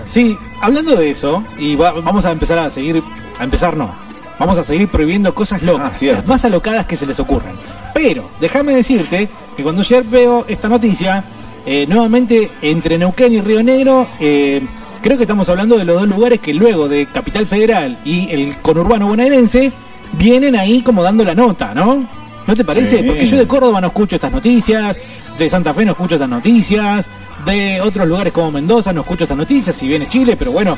Sí, 0.05 0.38
hablando 0.61 0.94
de 0.97 1.11
eso, 1.11 1.42
y 1.59 1.75
va- 1.77 1.92
vamos 1.92 2.25
a 2.27 2.31
empezar 2.33 2.59
a 2.59 2.70
seguir, 2.70 3.03
a 3.38 3.44
empezar 3.44 3.77
no, 3.77 3.94
vamos 4.38 4.59
a 4.59 4.62
seguir 4.62 4.88
prohibiendo 4.88 5.35
cosas 5.35 5.62
locas, 5.62 6.03
Ah, 6.03 6.07
las 6.12 6.27
más 6.27 6.44
alocadas 6.44 6.87
que 6.87 6.97
se 6.97 7.07
les 7.07 7.18
ocurran. 7.20 7.55
Pero, 7.94 8.29
déjame 8.40 8.75
decirte 8.75 9.29
que 9.57 9.62
cuando 9.62 9.83
ayer 9.83 10.05
veo 10.05 10.44
esta 10.49 10.68
noticia, 10.68 11.25
eh, 11.66 11.87
nuevamente 11.88 12.51
entre 12.62 12.99
Neuquén 12.99 13.33
y 13.33 13.40
Río 13.40 13.62
Negro, 13.62 14.07
eh, 14.20 14.62
creo 15.01 15.16
que 15.16 15.23
estamos 15.25 15.49
hablando 15.49 15.77
de 15.79 15.85
los 15.85 16.01
dos 16.01 16.09
lugares 16.09 16.40
que 16.40 16.53
luego 16.53 16.88
de 16.88 17.07
Capital 17.07 17.47
Federal 17.47 17.99
y 18.05 18.29
el 18.31 18.57
conurbano 18.59 19.07
bonaerense, 19.07 19.73
vienen 20.12 20.57
ahí 20.57 20.83
como 20.83 21.03
dando 21.03 21.25
la 21.25 21.35
nota, 21.35 21.75
¿no? 21.75 22.07
¿No 22.47 22.57
te 22.57 22.64
parece? 22.64 22.99
Sí. 22.99 23.03
Porque 23.05 23.27
yo 23.27 23.37
de 23.38 23.47
Córdoba 23.47 23.81
no 23.81 23.87
escucho 23.88 24.16
estas 24.16 24.33
noticias, 24.33 24.99
de 25.38 25.49
Santa 25.49 25.73
Fe 25.73 25.85
no 25.85 25.92
escucho 25.92 26.16
estas 26.16 26.29
noticias, 26.29 27.09
de 27.47 27.81
otros 27.81 28.07
lugares 28.07 28.33
como 28.33 28.51
Mendoza 28.51 28.92
no 28.92 29.01
escucho 29.03 29.25
estas 29.25 29.37
noticias, 29.38 29.75
si 29.75 29.88
bien 29.88 30.03
es 30.03 30.09
Chile, 30.09 30.37
pero 30.37 30.53
bueno. 30.53 30.77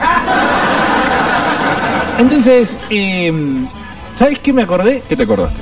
Entonces, 2.18 2.76
eh, 2.90 3.32
¿sabes 4.14 4.38
qué 4.38 4.52
me 4.52 4.62
acordé? 4.62 5.02
¿Qué 5.08 5.16
te 5.16 5.24
acordaste? 5.24 5.60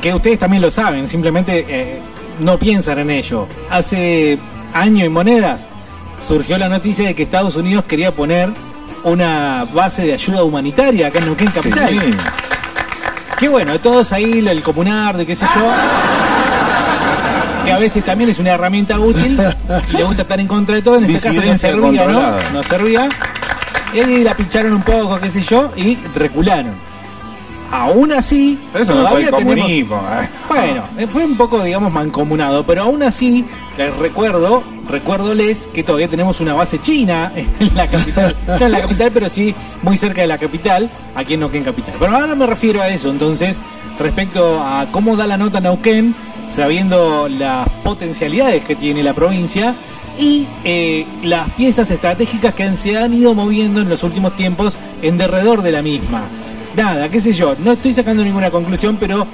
Que 0.00 0.14
ustedes 0.14 0.38
también 0.38 0.62
lo 0.62 0.70
saben, 0.70 1.08
simplemente 1.08 1.64
eh, 1.68 2.00
no 2.40 2.58
piensan 2.58 2.98
en 2.98 3.10
ello. 3.10 3.48
Hace 3.70 4.38
año 4.72 5.04
y 5.04 5.08
monedas 5.08 5.68
surgió 6.26 6.58
la 6.58 6.68
noticia 6.68 7.06
de 7.06 7.14
que 7.14 7.22
Estados 7.22 7.56
Unidos 7.56 7.84
quería 7.84 8.14
poner 8.14 8.50
una 9.04 9.66
base 9.72 10.04
de 10.04 10.12
ayuda 10.12 10.42
humanitaria 10.44 11.08
acá 11.08 11.18
en 11.18 11.26
Neuquén 11.26 11.50
Capital. 11.50 11.88
Sí. 11.88 11.98
Que 13.38 13.48
bueno, 13.48 13.78
todos 13.80 14.12
ahí, 14.12 14.44
el 14.46 14.62
comunar, 14.62 15.16
de 15.16 15.24
qué 15.24 15.34
sé 15.36 15.46
yo. 15.54 15.72
Que 17.64 17.72
a 17.72 17.78
veces 17.78 18.04
también 18.04 18.30
es 18.30 18.38
una 18.38 18.50
herramienta 18.52 18.98
útil 18.98 19.38
y 19.92 19.96
le 19.96 20.04
gusta 20.04 20.22
estar 20.22 20.40
en 20.40 20.48
contra 20.48 20.74
de 20.74 20.82
todo. 20.82 20.96
En 20.96 21.04
este 21.04 21.28
caso 21.28 21.42
no 21.44 21.58
servía, 21.58 22.06
¿no? 22.06 22.32
No 22.52 22.62
servía. 22.62 23.08
Y 23.94 24.00
ahí 24.00 24.24
la 24.24 24.34
pincharon 24.36 24.72
un 24.74 24.82
poco, 24.82 25.18
qué 25.20 25.30
sé 25.30 25.40
yo, 25.42 25.70
y 25.76 25.96
recularon. 26.14 26.74
Aún 27.70 28.12
así, 28.12 28.58
Pero 28.72 28.84
eso 28.84 28.94
no 28.94 29.00
fue 29.00 29.08
todavía 29.24 29.28
el 29.28 29.34
tenemos. 29.36 29.70
eh. 29.70 30.28
Bueno, 30.48 30.84
eh, 30.96 31.06
fue 31.06 31.24
un 31.26 31.36
poco, 31.36 31.62
digamos, 31.62 31.92
mancomunado, 31.92 32.64
pero 32.64 32.82
aún 32.84 33.02
así, 33.02 33.44
les 33.76 33.94
recuerdo, 33.96 34.62
recuérdoles 34.88 35.66
que 35.66 35.82
todavía 35.82 36.08
tenemos 36.08 36.40
una 36.40 36.54
base 36.54 36.80
china 36.80 37.30
en 37.36 37.74
la 37.76 37.86
capital. 37.86 38.34
No 38.46 38.66
en 38.66 38.72
la 38.72 38.80
capital, 38.80 39.10
pero 39.12 39.28
sí 39.28 39.54
muy 39.82 39.98
cerca 39.98 40.22
de 40.22 40.28
la 40.28 40.38
capital, 40.38 40.90
aquí 41.14 41.34
en 41.34 41.40
Neuquén 41.40 41.62
Capital. 41.64 41.94
Pero 41.98 42.16
ahora 42.16 42.34
me 42.34 42.46
refiero 42.46 42.80
a 42.80 42.88
eso, 42.88 43.10
entonces, 43.10 43.60
respecto 43.98 44.62
a 44.62 44.86
cómo 44.90 45.14
da 45.16 45.26
la 45.26 45.36
nota 45.36 45.60
Neuquén, 45.60 46.14
sabiendo 46.46 47.28
las 47.28 47.68
potencialidades 47.84 48.64
que 48.64 48.76
tiene 48.76 49.02
la 49.02 49.12
provincia 49.12 49.74
y 50.18 50.46
eh, 50.64 51.06
las 51.22 51.48
piezas 51.50 51.90
estratégicas 51.90 52.52
que 52.54 52.76
se 52.76 52.98
han 52.98 53.14
ido 53.14 53.34
moviendo 53.34 53.80
en 53.80 53.88
los 53.88 54.02
últimos 54.02 54.34
tiempos 54.36 54.76
en 55.00 55.16
derredor 55.16 55.62
de 55.62 55.72
la 55.72 55.82
misma. 55.82 56.24
Nada, 56.76 57.08
qué 57.08 57.20
sé 57.20 57.32
yo, 57.32 57.54
no 57.58 57.72
estoy 57.72 57.94
sacando 57.94 58.24
ninguna 58.24 58.50
conclusión, 58.50 58.96
pero 58.98 59.26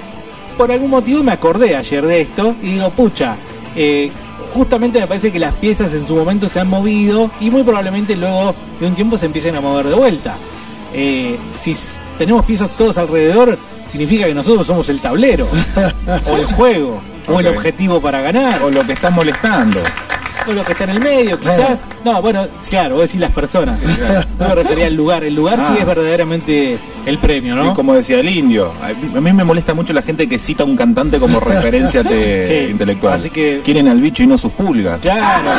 por 0.57 0.71
algún 0.71 0.89
motivo 0.89 1.23
me 1.23 1.31
acordé 1.31 1.75
ayer 1.75 2.05
de 2.05 2.21
esto 2.21 2.55
y 2.61 2.73
digo, 2.73 2.89
pucha, 2.91 3.35
eh, 3.75 4.11
justamente 4.53 4.99
me 4.99 5.07
parece 5.07 5.31
que 5.31 5.39
las 5.39 5.53
piezas 5.55 5.91
en 5.93 6.05
su 6.05 6.15
momento 6.15 6.47
se 6.47 6.59
han 6.59 6.69
movido 6.69 7.31
y 7.39 7.49
muy 7.49 7.63
probablemente 7.63 8.15
luego 8.15 8.55
de 8.79 8.87
un 8.87 8.95
tiempo 8.95 9.17
se 9.17 9.25
empiecen 9.25 9.55
a 9.55 9.61
mover 9.61 9.87
de 9.87 9.95
vuelta. 9.95 10.37
Eh, 10.93 11.37
si 11.51 11.75
tenemos 12.17 12.45
piezas 12.45 12.69
todos 12.77 12.97
alrededor, 12.97 13.57
significa 13.87 14.25
que 14.25 14.33
nosotros 14.33 14.65
somos 14.65 14.87
el 14.89 15.01
tablero, 15.01 15.47
o 16.27 16.37
el 16.37 16.45
juego, 16.45 17.01
o 17.27 17.39
el 17.39 17.47
objetivo 17.47 17.99
para 17.99 18.21
ganar, 18.21 18.61
O 18.63 18.69
lo 18.69 18.85
que 18.85 18.93
está 18.93 19.09
molestando. 19.09 19.81
O 20.47 20.51
lo 20.53 20.63
que 20.63 20.71
está 20.73 20.83
en 20.85 20.89
el 20.91 20.99
medio, 20.99 21.39
quizás. 21.39 21.81
No, 22.03 22.21
bueno, 22.21 22.45
claro, 22.69 22.95
vos 22.95 23.03
decís 23.05 23.19
las 23.21 23.31
personas. 23.31 23.79
No 24.39 24.49
me 24.49 24.55
refería 24.55 24.87
al 24.87 24.95
lugar. 24.95 25.23
El 25.23 25.33
lugar 25.35 25.57
sí 25.59 25.65
Ah. 25.69 25.77
es 25.79 25.85
verdaderamente 25.85 26.77
el 27.05 27.17
premio, 27.19 27.53
Y 27.53 27.57
¿no? 27.57 27.73
como 27.73 27.93
decía 27.93 28.19
el 28.19 28.29
indio, 28.29 28.73
a 28.81 29.21
mí 29.21 29.31
me 29.33 29.43
molesta 29.45 29.73
mucho 29.73 29.93
la 29.93 30.01
gente 30.01 30.27
que 30.27 30.37
cita 30.39 30.63
a 30.63 30.65
un 30.65 30.75
cantante 30.75 31.19
como 31.19 31.39
referencia 31.41 32.03
te- 32.03 32.45
Sí, 32.45 32.71
intelectual. 32.71 33.13
así 33.13 33.29
que- 33.29 33.61
Quieren 33.63 33.87
al 33.87 34.01
bicho 34.01 34.23
y 34.23 34.27
no 34.27 34.37
sus 34.37 34.51
pulgas. 34.51 34.99
Claro. 34.99 35.49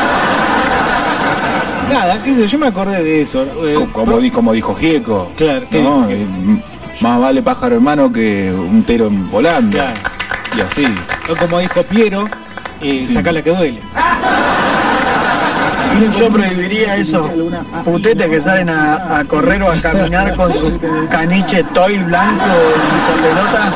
Nada, 1.90 2.22
qué 2.22 2.34
sé 2.34 2.46
yo, 2.48 2.58
me 2.58 2.66
acordé 2.66 3.02
de 3.02 3.22
eso. 3.22 3.44
eh, 3.66 3.74
Co- 3.74 3.86
Como, 3.92 4.18
di- 4.18 4.30
como 4.30 4.52
dijo 4.52 4.74
Gieco. 4.74 5.30
Claro, 5.36 5.66
¿qué 5.70 5.80
¿no? 5.82 6.06
dijo? 6.06 6.20
Y, 6.20 6.24
mm, 6.24 6.62
Más 7.00 7.20
vale 7.20 7.42
pájaro 7.42 7.76
hermano 7.76 8.12
que 8.12 8.50
un 8.52 8.82
tero 8.84 9.08
volando. 9.10 9.76
Claro. 9.78 9.92
Y 10.56 10.60
así. 10.62 10.86
o 11.30 11.36
como 11.36 11.58
dijo 11.60 11.82
Piero, 11.84 12.24
eh, 12.82 13.06
saca 13.12 13.32
la 13.32 13.42
que 13.42 13.50
duele. 13.50 13.80
Yo 16.18 16.28
prohibiría 16.30 16.96
esos 16.96 17.30
putetes 17.84 18.28
que 18.28 18.40
salen 18.40 18.68
a, 18.68 19.18
a 19.18 19.24
correr 19.24 19.62
o 19.62 19.70
a 19.70 19.76
caminar 19.76 20.34
con 20.36 20.52
su 20.52 20.78
caniche 21.10 21.64
toy 21.72 21.98
blanco 21.98 22.44
y 23.08 23.22
pelota. 23.22 23.72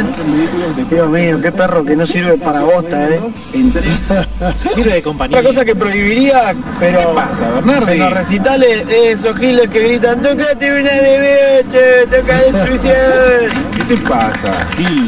¿eh? 0.00 0.84
Dios 0.90 1.08
mío, 1.08 1.40
qué 1.40 1.52
perro 1.52 1.84
que 1.84 1.94
no 1.96 2.04
sirve 2.06 2.36
para 2.38 2.62
bosta, 2.62 3.08
¿eh? 3.08 3.20
Sirve 4.74 4.94
de 4.94 5.02
compañía. 5.02 5.38
Otra 5.38 5.48
cosa 5.50 5.64
que 5.64 5.74
prohibiría, 5.76 6.54
pero 6.80 6.98
¿Qué 6.98 7.06
pasa, 7.14 7.50
Bernardi? 7.54 7.92
en 7.92 7.98
los 8.00 8.12
recitales, 8.12 8.84
esos 8.90 9.36
giles 9.38 9.68
que 9.68 9.80
gritan, 9.84 10.20
tócate 10.20 10.70
una 10.80 10.90
de 10.92 11.62
biche, 11.62 12.06
toca 12.20 12.36
destrucción. 12.38 13.72
¿Qué 13.92 13.98
te 13.98 14.08
pasa, 14.08 14.66
Gil? 14.78 15.06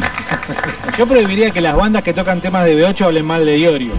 Yo 0.99 1.07
prohibiría 1.07 1.51
que 1.53 1.63
las 1.63 1.75
bandas 1.75 2.03
que 2.03 2.13
tocan 2.13 2.43
temas 2.43 2.67
de 2.67 2.77
B8 2.77 3.07
hablen 3.07 3.25
mal 3.25 3.47
de 3.47 3.59
Iorio. 3.59 3.93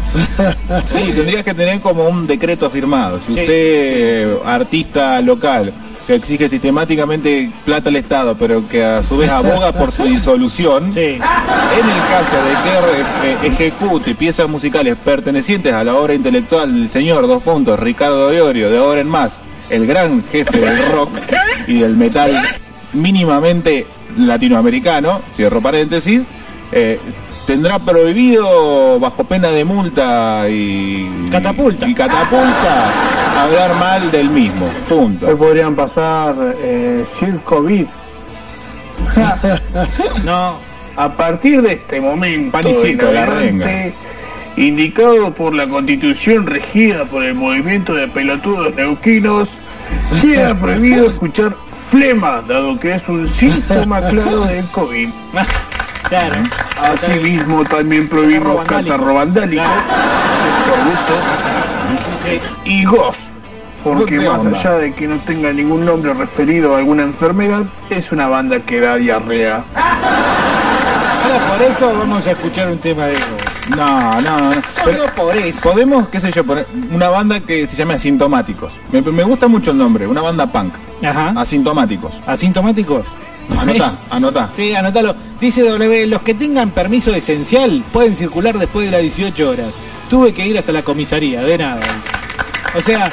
Sí, 0.94 1.12
tendrías 1.12 1.44
que 1.44 1.56
tener 1.56 1.82
como 1.82 2.08
un 2.08 2.28
decreto 2.28 2.70
firmado. 2.70 3.20
Si 3.20 3.34
Sí, 3.34 3.40
usted, 3.42 4.38
artista 4.46 5.20
local, 5.24 5.74
que 6.06 6.14
exige 6.14 6.48
sistemáticamente 6.50 7.50
plata 7.66 7.90
al 7.90 7.96
Estado, 7.96 8.38
pero 8.38 8.70
que 8.70 8.84
a 8.84 9.02
su 9.02 9.18
vez 9.18 9.32
aboga 9.32 9.72
por 9.72 9.92
su 9.92 10.04
disolución, 10.04 10.92
Sí. 10.92 11.00
en 11.00 11.14
el 11.16 11.20
caso 11.20 12.36
de 12.46 12.54
que 12.64 13.28
eh, 13.32 13.38
ejecute 13.48 14.14
piezas 14.14 14.48
musicales 14.48 14.96
pertenecientes 15.04 15.74
a 15.74 15.84
la 15.84 15.96
obra 15.96 16.14
intelectual 16.14 16.72
del 16.72 16.92
señor, 16.92 17.26
dos 17.26 17.42
puntos, 17.42 17.80
Ricardo 17.80 18.32
Iorio, 18.32 18.70
de 18.70 18.78
ahora 18.78 19.02
en 19.02 19.08
más, 19.10 19.40
el 19.72 19.88
gran 19.88 20.24
jefe 20.32 20.60
del 20.60 20.92
rock 20.92 21.10
y 21.66 21.80
del 21.80 21.96
metal 21.96 22.32
mínimamente 22.94 23.88
latinoamericano, 24.18 25.22
cierro 25.36 25.62
paréntesis, 25.62 26.24
eh, 26.72 27.00
tendrá 27.46 27.80
prohibido 27.80 29.00
bajo 29.00 29.24
pena 29.24 29.50
de 29.50 29.64
multa 29.66 30.46
y 30.50 31.08
Catapulta. 31.32 31.88
y 31.88 31.94
catapulta 31.94 33.42
hablar 33.44 33.76
mal 33.76 34.12
del 34.12 34.30
mismo. 34.30 34.66
Hoy 34.66 34.98
Punto. 34.98 35.38
podrían 35.38 35.76
pasar 35.76 36.36
eh, 36.60 37.04
Circo 37.08 37.62
Beat. 37.64 37.88
No, 40.24 40.58
A 40.96 41.10
partir 41.16 41.62
de 41.62 41.74
este 41.74 42.00
momento 42.02 42.52
Panicito, 42.52 43.08
en 43.10 43.14
la 43.14 43.24
adelante, 43.24 43.94
indicado 44.58 45.32
por 45.34 45.54
la 45.54 45.68
constitución 45.68 46.46
regida 46.48 47.04
por 47.06 47.24
el 47.24 47.36
movimiento 47.36 47.94
de 47.94 48.08
pelotudos 48.08 48.74
neuquinos, 48.76 49.50
queda 50.22 50.56
prohibido 50.60 51.08
escuchar 51.08 51.56
flema, 51.90 52.42
dado 52.48 52.80
que 52.80 52.96
es 52.96 53.08
un 53.08 53.28
síntoma 53.30 54.02
claro 54.10 54.42
del 54.46 54.66
COVID. 54.68 55.10
claro. 56.10 56.36
Asimismo, 56.94 57.64
también 57.66 58.04
Catarro 58.08 58.22
prohibimos 58.22 58.56
vandálico. 58.58 58.92
catarro 58.96 59.14
vandálico, 59.16 59.64
es 59.64 60.70
por 60.70 60.80
gusto, 60.90 61.14
Sí. 62.26 62.40
y 62.66 62.86
GOS, 62.86 63.18
porque 63.84 64.18
¿Qué 64.20 64.28
más 64.30 64.40
onda? 64.40 64.60
allá 64.60 64.72
de 64.80 64.94
que 64.94 65.08
no 65.08 65.18
tenga 65.20 65.52
ningún 65.54 65.86
nombre 65.86 66.14
referido 66.14 66.76
a 66.76 66.80
alguna 66.80 67.04
enfermedad, 67.04 67.64
es 67.90 68.12
una 68.12 68.28
banda 68.28 68.60
que 68.60 68.80
da 68.80 68.96
diarrea. 68.96 69.64
Ahora 69.76 71.48
por 71.52 71.62
eso 71.62 71.94
vamos 71.98 72.26
a 72.28 72.32
escuchar 72.32 72.70
un 72.72 72.78
tema 72.80 73.06
de 73.06 73.14
vos. 73.14 73.45
No, 73.70 74.22
no, 74.22 74.40
no. 74.40 74.62
Solo 74.84 75.06
por 75.16 75.36
eso. 75.36 75.62
Podemos, 75.62 76.08
qué 76.10 76.20
sé 76.20 76.32
yo, 76.32 76.44
poner 76.44 76.68
una 76.92 77.10
banda 77.10 77.40
que 77.40 77.66
se 77.68 77.76
llame 77.76 77.96
Asintomáticos. 77.96 78.74
Me, 78.92 79.02
me 79.02 79.24
gusta 79.24 79.48
mucho 79.48 79.72
el 79.72 79.78
nombre, 79.78 80.06
una 80.08 80.22
banda 80.22 80.46
punk. 80.52 80.74
Ajá. 81.04 81.34
Asintomáticos. 81.36 82.20
Asintomáticos. 82.28 83.06
Anotá, 83.60 83.94
anotá. 84.10 84.52
Sí, 84.56 84.74
anótalo. 84.76 85.16
Dice 85.40 85.64
W, 85.64 86.08
los 86.08 86.22
que 86.22 86.34
tengan 86.34 86.72
permiso 86.72 87.14
esencial 87.14 87.84
pueden 87.92 88.16
circular 88.16 88.58
después 88.58 88.86
de 88.86 88.92
las 88.92 89.02
18 89.02 89.50
horas. 89.50 89.68
Tuve 90.10 90.34
que 90.34 90.46
ir 90.48 90.58
hasta 90.58 90.72
la 90.72 90.84
comisaría, 90.84 91.42
de 91.42 91.58
nada. 91.58 91.78
dice. 91.82 92.78
O 92.78 92.82
sea, 92.82 93.10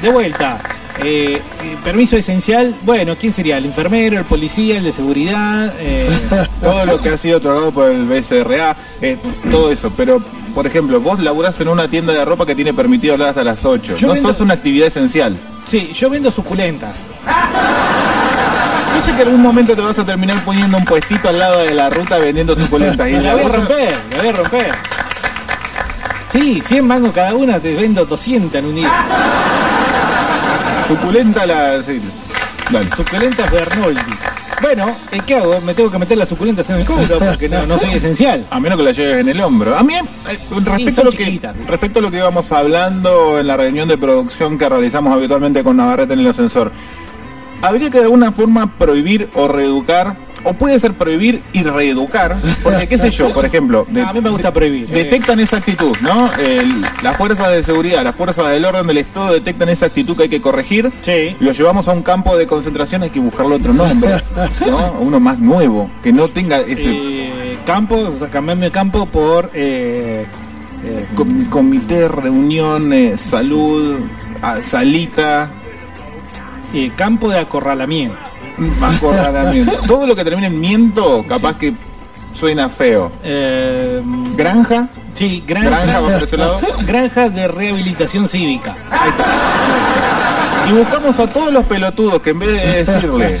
de 0.00 0.10
vuelta, 0.10 0.58
Eh, 1.02 1.40
eh, 1.62 1.76
permiso 1.82 2.16
esencial, 2.16 2.76
bueno, 2.82 3.16
¿quién 3.18 3.32
sería? 3.32 3.56
¿El 3.58 3.64
enfermero, 3.66 4.18
el 4.18 4.24
policía, 4.24 4.76
el 4.78 4.84
de 4.84 4.92
seguridad? 4.92 5.72
Eh, 5.78 6.10
todo 6.62 6.84
lo 6.86 6.98
que 7.00 7.08
ha 7.10 7.16
sido 7.16 7.38
otorgado 7.38 7.72
por 7.72 7.90
el 7.90 8.06
BCRA, 8.06 8.76
eh, 9.00 9.16
todo 9.50 9.70
eso. 9.72 9.90
Pero, 9.96 10.22
por 10.54 10.66
ejemplo, 10.66 11.00
vos 11.00 11.18
laburás 11.20 11.58
en 11.60 11.68
una 11.68 11.88
tienda 11.88 12.12
de 12.12 12.24
ropa 12.24 12.44
que 12.44 12.54
tiene 12.54 12.74
permitido 12.74 13.14
hablar 13.14 13.30
hasta 13.30 13.44
las 13.44 13.64
8. 13.64 13.96
Yo 13.96 14.08
no 14.08 14.14
vendo- 14.14 14.28
sos 14.28 14.40
una 14.40 14.54
actividad 14.54 14.88
esencial. 14.88 15.36
sí, 15.66 15.90
yo 15.94 16.10
vendo 16.10 16.30
suculentas. 16.30 17.06
Yo 18.94 19.06
sé 19.06 19.12
que 19.14 19.22
en 19.22 19.28
algún 19.28 19.42
momento 19.42 19.74
te 19.74 19.80
vas 19.80 19.98
a 19.98 20.04
terminar 20.04 20.44
poniendo 20.44 20.76
un 20.76 20.84
puestito 20.84 21.28
al 21.30 21.38
lado 21.38 21.60
de 21.62 21.72
la 21.74 21.88
ruta 21.88 22.18
vendiendo 22.18 22.54
suculentas. 22.54 23.08
Y 23.08 23.12
La 23.20 23.34
voy 23.34 23.44
a 23.44 23.48
romper, 23.48 23.94
la 24.12 24.18
voy 24.18 24.28
a 24.28 24.32
romper. 24.32 24.72
Sí, 26.30 26.60
100 26.64 26.86
mangos 26.86 27.12
cada 27.12 27.34
una, 27.34 27.58
te 27.58 27.74
vendo 27.74 28.04
200 28.04 28.54
en 28.58 28.66
un 28.66 28.74
día. 28.76 28.90
Suculenta 30.90 31.46
la... 31.46 31.80
sí. 31.84 32.00
Dale. 32.68 32.90
Suculentas 32.90 33.48
Bernoldi. 33.48 34.00
Bueno, 34.60 34.96
¿y 35.12 35.20
¿qué 35.20 35.36
hago? 35.36 35.60
Me 35.60 35.72
tengo 35.72 35.88
que 35.88 35.98
meter 35.98 36.18
las 36.18 36.28
suculentas 36.28 36.68
en 36.68 36.76
el 36.76 36.84
cobro 36.84 37.20
porque 37.20 37.48
no, 37.48 37.64
no 37.64 37.78
soy 37.78 37.90
esencial. 37.90 38.44
A 38.50 38.58
menos 38.58 38.76
que 38.76 38.84
la 38.84 38.90
lleves 38.90 39.20
en 39.20 39.28
el 39.28 39.40
hombro. 39.40 39.76
A 39.76 39.84
mí, 39.84 39.94
eh, 39.94 40.38
respecto, 40.64 41.02
a 41.02 41.04
lo 41.04 41.12
que, 41.12 41.40
respecto 41.68 42.00
a 42.00 42.02
lo 42.02 42.10
que 42.10 42.16
íbamos 42.16 42.50
hablando 42.50 43.38
en 43.38 43.46
la 43.46 43.56
reunión 43.56 43.86
de 43.86 43.96
producción 43.98 44.58
que 44.58 44.68
realizamos 44.68 45.12
habitualmente 45.12 45.62
con 45.62 45.76
Navarrete 45.76 46.14
en 46.14 46.20
el 46.20 46.26
ascensor, 46.26 46.72
habría 47.62 47.88
que 47.88 47.98
de 47.98 48.04
alguna 48.04 48.32
forma 48.32 48.70
prohibir 48.76 49.30
o 49.34 49.46
reeducar, 49.46 50.16
o 50.44 50.52
puede 50.54 50.78
ser 50.80 50.94
prohibir 50.94 51.42
y 51.52 51.62
reeducar, 51.62 52.36
porque 52.62 52.86
qué 52.86 52.98
sé 52.98 53.10
yo, 53.10 53.32
por 53.32 53.44
ejemplo, 53.44 53.86
de- 53.90 54.02
A 54.02 54.12
mí 54.12 54.20
me 54.20 54.30
gusta 54.30 54.52
prohibir. 54.52 54.84
eh. 54.90 55.04
detectan 55.04 55.40
esa 55.40 55.58
actitud, 55.58 55.96
¿no? 56.02 56.30
El- 56.34 56.80
las 57.02 57.16
fuerzas 57.16 57.50
de 57.52 57.62
seguridad, 57.62 58.02
las 58.04 58.14
fuerzas 58.14 58.48
del 58.50 58.64
orden 58.64 58.86
del 58.86 58.98
Estado 58.98 59.32
detectan 59.32 59.68
esa 59.68 59.86
actitud 59.86 60.16
que 60.16 60.24
hay 60.24 60.28
que 60.28 60.40
corregir. 60.40 60.90
Sí. 61.02 61.36
Lo 61.40 61.52
llevamos 61.52 61.88
a 61.88 61.92
un 61.92 62.02
campo 62.02 62.36
de 62.36 62.46
concentración, 62.46 63.02
hay 63.02 63.10
que 63.10 63.20
buscarle 63.20 63.54
otro 63.56 63.72
nombre, 63.72 64.10
¿no? 64.68 64.92
Uno 65.00 65.20
más 65.20 65.38
nuevo, 65.38 65.90
que 66.02 66.12
no 66.12 66.28
tenga 66.28 66.58
ese 66.60 66.90
Eh, 66.90 67.56
campo, 67.66 67.96
o 67.96 68.16
sea, 68.16 68.28
cambiarme 68.28 68.66
de 68.66 68.70
campo 68.70 69.06
por 69.06 69.50
eh, 69.54 70.24
eh, 70.84 71.06
com- 71.14 71.44
comité, 71.50 72.08
reunión, 72.08 72.92
eh, 72.92 73.16
salud, 73.18 73.98
salita, 74.64 75.50
campo 76.96 77.28
de 77.30 77.38
acorralamiento. 77.38 78.16
Acorralamiento. 78.82 79.72
Todo 79.86 80.06
lo 80.06 80.14
que 80.16 80.24
termine 80.24 80.48
en 80.48 80.60
miento, 80.60 81.24
capaz 81.28 81.56
que 81.58 81.72
suena 82.32 82.68
feo. 82.68 83.10
Eh, 83.24 84.00
Granja, 84.36 84.88
sí, 85.14 85.42
granja, 85.46 85.70
granja, 85.70 86.00
por 86.00 86.22
ese 86.22 86.36
lado. 86.36 86.60
granja 86.86 87.28
de 87.28 87.48
rehabilitación 87.48 88.28
cívica. 88.28 88.74
Y 90.68 90.72
buscamos 90.72 91.18
a 91.18 91.26
todos 91.26 91.52
los 91.52 91.64
pelotudos 91.64 92.20
que 92.22 92.30
en 92.30 92.38
vez 92.38 92.48
de 92.62 92.84
decirle 92.84 93.40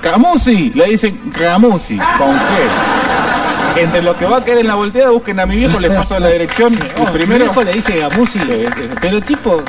Camusi, 0.00 0.70
le 0.74 0.86
dicen 0.86 1.16
Camusi, 1.36 1.96
con 1.96 2.34
G. 2.36 3.80
Entre 3.82 4.02
lo 4.02 4.16
que 4.16 4.24
va 4.24 4.38
a 4.38 4.44
caer 4.44 4.58
en 4.58 4.66
la 4.68 4.74
volteada, 4.76 5.10
busquen 5.10 5.38
a 5.40 5.46
mi 5.46 5.56
viejo, 5.56 5.78
les 5.78 5.92
paso 5.92 6.18
la 6.18 6.28
dirección. 6.28 6.72
Oh, 6.98 7.02
Y 7.02 7.06
primero, 7.12 7.44
mi 7.44 7.44
viejo 7.44 7.62
le 7.62 7.72
dice 7.74 7.98
Gamusi, 7.98 8.40
pero 9.00 9.20
tipo 9.20 9.62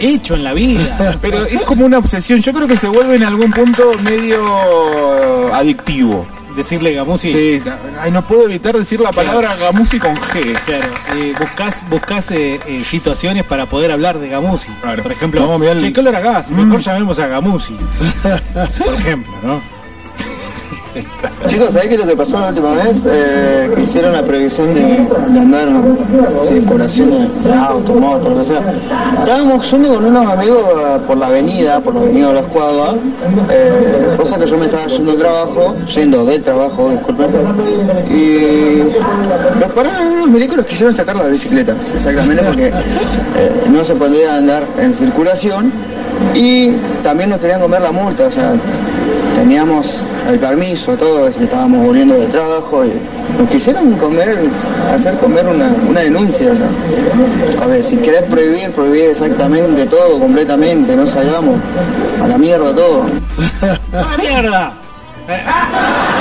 hecho 0.00 0.34
en 0.34 0.44
la 0.44 0.52
vida. 0.52 1.16
pero 1.22 1.44
es 1.44 1.62
como 1.62 1.84
una 1.86 1.98
obsesión. 1.98 2.40
Yo 2.40 2.52
creo 2.52 2.66
que 2.66 2.76
se 2.76 2.88
vuelve 2.88 3.16
en 3.16 3.24
algún 3.24 3.50
punto 3.50 3.92
medio 4.02 5.52
adictivo. 5.54 6.26
Decirle 6.56 6.92
Gamusi. 6.94 7.32
Sí, 7.32 7.62
ay, 8.00 8.10
no 8.10 8.26
puedo 8.26 8.44
evitar 8.46 8.76
decir 8.76 8.98
la 9.00 9.12
palabra 9.12 9.54
Gamusi 9.54 10.00
con 10.00 10.16
G. 10.16 10.52
Claro, 10.66 10.84
eh, 11.14 11.32
buscás, 11.38 11.88
buscás 11.88 12.30
eh, 12.32 12.58
eh, 12.66 12.82
situaciones 12.84 13.44
para 13.44 13.66
poder 13.66 13.92
hablar 13.92 14.18
de 14.18 14.28
Gamusi. 14.28 14.68
Claro. 14.82 15.02
Por 15.04 15.12
ejemplo, 15.12 15.52
a 15.52 15.58
mirar 15.58 15.76
el- 15.76 15.82
che, 15.82 15.92
¿qué 15.92 16.00
olor 16.00 16.16
a 16.16 16.20
gas? 16.20 16.50
Mejor 16.50 16.80
Mm. 16.80 16.82
llamemos 16.82 17.18
a 17.20 17.26
Gamusi. 17.28 17.76
Por 18.84 18.94
ejemplo, 18.94 19.32
¿no? 19.44 19.62
Chicos, 21.46 21.72
¿sabés 21.72 21.88
qué 21.88 21.94
es 21.94 22.00
lo 22.00 22.06
que 22.06 22.16
pasó 22.16 22.38
la 22.38 22.48
última 22.48 22.74
vez? 22.74 23.06
Eh, 23.10 23.70
que 23.74 23.82
hicieron 23.82 24.12
la 24.12 24.22
prohibición 24.22 24.72
de, 24.74 24.82
andar 25.38 25.68
en 25.68 25.98
circulación 26.44 27.10
de, 27.10 27.52
autos, 27.54 27.96
motos, 27.96 28.38
que 28.38 28.44
sea. 28.44 28.62
Estábamos 29.18 29.70
yendo 29.70 29.94
con 29.94 30.04
unos 30.04 30.26
amigos 30.26 30.58
eh, 30.58 30.98
por 31.06 31.16
la 31.16 31.26
avenida, 31.26 31.80
por 31.80 31.94
la 31.94 32.00
avenida 32.00 32.28
de 32.28 32.34
la 32.34 32.40
Escuadra, 32.40 32.94
eh, 33.50 34.14
cosa 34.16 34.38
que 34.38 34.46
yo 34.46 34.58
me 34.58 34.66
estaba 34.66 34.86
yendo 34.86 35.12
al 35.12 35.18
trabajo, 35.18 35.76
yendo 35.94 36.24
del 36.24 36.42
trabajo, 36.42 36.90
disculpen, 36.90 37.30
y 38.10 39.58
nos 39.58 39.72
pararon 39.72 40.06
unos 40.08 40.28
milicos 40.28 40.56
nos 40.56 40.66
quisieron 40.66 40.94
sacar 40.94 41.16
las 41.16 41.30
bicicletas, 41.30 41.92
exactamente 41.92 42.42
porque 42.42 42.72
no 43.70 43.84
se 43.84 43.94
podía 43.94 44.36
andar 44.36 44.64
en 44.78 44.94
circulación 44.94 45.72
y 46.34 46.72
también 47.02 47.30
nos 47.30 47.40
querían 47.40 47.60
comer 47.60 47.80
la 47.80 47.92
multa, 47.92 48.26
o 48.26 48.30
sea, 48.30 48.54
teníamos 49.40 50.04
el 50.28 50.38
permiso, 50.38 50.96
todo, 50.98 51.30
y 51.30 51.44
estábamos 51.44 51.86
volviendo 51.86 52.14
del 52.14 52.30
trabajo 52.30 52.84
y 52.84 52.92
nos 53.38 53.48
quisieron 53.48 53.92
comer, 53.94 54.38
hacer 54.92 55.14
comer 55.14 55.46
una, 55.48 55.70
una 55.88 56.00
denuncia. 56.00 56.52
o 56.52 56.56
sea. 56.56 56.68
A 57.62 57.66
ver, 57.66 57.82
si 57.82 57.96
querés 57.96 58.22
prohibir, 58.24 58.70
prohibir 58.72 59.06
exactamente 59.06 59.86
todo, 59.86 60.20
completamente, 60.20 60.94
no 60.94 61.06
salgamos 61.06 61.58
a 62.22 62.28
la 62.28 62.36
mierda 62.36 62.74
todo. 62.74 63.06
¡Ah, 63.94 64.16
mierda! 64.18 64.72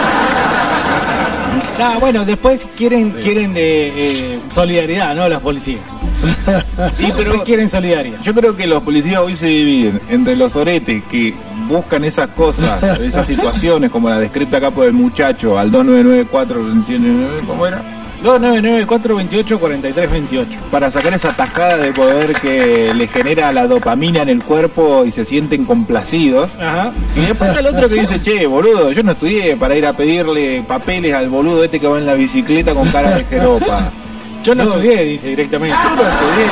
Ah, 1.82 1.96
bueno, 1.98 2.26
después 2.26 2.68
quieren 2.76 3.12
quieren 3.12 3.56
eh, 3.56 3.94
eh, 3.96 4.40
solidaridad, 4.52 5.16
¿no? 5.16 5.30
Las 5.30 5.40
policías. 5.40 5.80
Sí, 6.98 7.12
pero 7.18 7.44
quieren 7.44 7.70
solidaridad. 7.70 8.20
yo 8.22 8.34
creo 8.34 8.56
que 8.56 8.68
los 8.68 8.84
policías 8.84 9.22
hoy 9.22 9.36
se 9.36 9.48
dividen 9.48 10.02
entre 10.10 10.36
los 10.36 10.56
oretes 10.56 11.04
que 11.10 11.34
buscan 11.68 12.04
esas 12.04 12.30
cosas, 12.30 13.00
esas 13.00 13.26
situaciones 13.28 13.92
como 13.92 14.10
la 14.10 14.20
descrita 14.20 14.58
acá 14.58 14.72
por 14.72 14.86
el 14.86 14.94
muchacho 14.94 15.58
al 15.58 15.72
2994, 15.72 17.46
¿cómo 17.48 17.68
era? 17.68 17.84
2994 18.22 19.16
28 19.16 19.60
43 19.60 20.12
28. 20.12 20.60
Para 20.70 20.92
sacar 20.92 21.14
esa 21.14 21.30
tajada 21.30 21.78
de 21.78 21.94
poder 21.94 22.34
que 22.34 22.94
le 22.94 23.08
genera 23.08 23.52
la 23.54 23.66
dopamina 23.66 24.22
en 24.22 24.30
el 24.30 24.44
cuerpo 24.44 25.06
y 25.06 25.12
se 25.12 25.24
sienten 25.24 25.64
complacidos. 25.64 26.52
Ajá. 26.60 26.92
Y 27.16 27.22
después 27.22 27.56
el 27.56 27.68
otro 27.68 27.88
que 27.88 27.96
dice, 27.96 28.22
che, 28.22 28.46
boludo, 28.46 28.92
yo 28.92 29.04
no 29.04 29.14
estudié 29.14 29.56
para 29.56 29.78
ir 29.78 29.86
a 29.86 29.94
pedirle 29.94 30.64
papeles 30.68 31.14
al 31.14 31.30
boludo 31.30 31.64
este 31.64 31.80
que 31.80 31.88
va 31.88 31.98
en 31.98 32.06
la 32.06 32.16
bicicleta 32.16 32.74
con 32.74 32.90
cara 32.90 33.16
de 33.16 33.24
jeropa. 33.24 33.92
Yo 34.44 34.56
no, 34.56 34.64
No. 34.64 34.70
estudié, 34.72 35.04
dice 35.04 35.28
directamente. 35.28 35.76
Yo 35.84 35.96
no 35.96 36.02
estudié. 36.02 36.48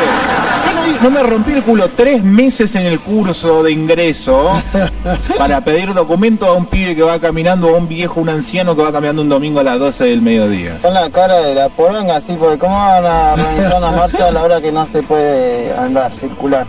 Yo 0.95 1.03
no 1.03 1.09
me 1.11 1.21
rompí 1.23 1.51
el 1.51 1.63
culo 1.63 1.89
tres 1.89 2.23
meses 2.23 2.73
en 2.75 2.85
el 2.85 2.99
curso 2.99 3.61
de 3.63 3.71
ingreso 3.71 4.51
para 5.37 5.61
pedir 5.61 5.93
documento 5.93 6.45
a 6.47 6.53
un 6.53 6.65
pibe 6.65 6.95
que 6.95 7.03
va 7.03 7.19
caminando, 7.19 7.69
a 7.69 7.77
un 7.77 7.87
viejo, 7.87 8.19
un 8.21 8.29
anciano 8.29 8.75
que 8.75 8.81
va 8.83 8.91
caminando 8.91 9.21
un 9.21 9.29
domingo 9.29 9.59
a 9.59 9.63
las 9.63 9.79
12 9.79 10.05
del 10.05 10.21
mediodía. 10.21 10.79
Con 10.81 10.93
la 10.93 11.09
cara 11.09 11.41
de 11.41 11.53
la 11.55 11.69
poronga, 11.69 12.19
sí, 12.21 12.35
porque 12.39 12.57
¿cómo 12.57 12.75
van 12.75 13.05
a 13.05 13.33
organizar 13.33 13.77
una 13.77 13.91
marcha 13.97 14.27
a 14.27 14.31
la 14.31 14.43
hora 14.43 14.61
que 14.61 14.71
no 14.71 14.85
se 14.85 15.03
puede 15.03 15.73
andar, 15.77 16.13
circular? 16.13 16.65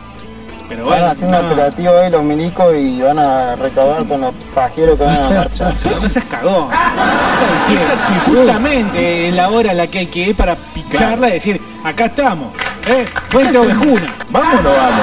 Pero 0.69 0.85
Van 0.87 1.03
a 1.03 1.11
hacer 1.13 1.27
un 1.29 1.35
operativo 1.35 1.97
ahí 1.97 2.11
los 2.11 2.23
milicos 2.23 2.75
y 2.77 3.01
van 3.01 3.19
a 3.19 3.57
recabar 3.57 4.07
con 4.07 4.21
los 4.21 4.35
pajeros 4.55 4.99
que 4.99 5.05
van 5.05 5.17
a 5.17 5.21
la 5.21 5.29
marcha. 5.31 5.73
no 6.03 6.09
seas 6.09 6.25
cagón. 6.27 6.69
Justamente 8.27 9.29
en 9.29 9.37
la 9.37 9.49
hora 9.49 9.71
en 9.73 9.79
la 9.79 9.87
que 9.87 10.01
hay 10.01 10.07
que 10.07 10.21
ir 10.21 10.37
para 10.37 10.57
picharla 10.57 11.29
y 11.29 11.33
decir, 11.33 11.61
acá 11.85 12.07
estamos. 12.07 12.53
¿eh? 12.87 13.05
Fuente 13.29 13.57
Ovejuna. 13.59 14.15
¿Vamos 14.31 14.61
o 14.61 14.63
no 14.63 14.71
vamos? 14.71 15.01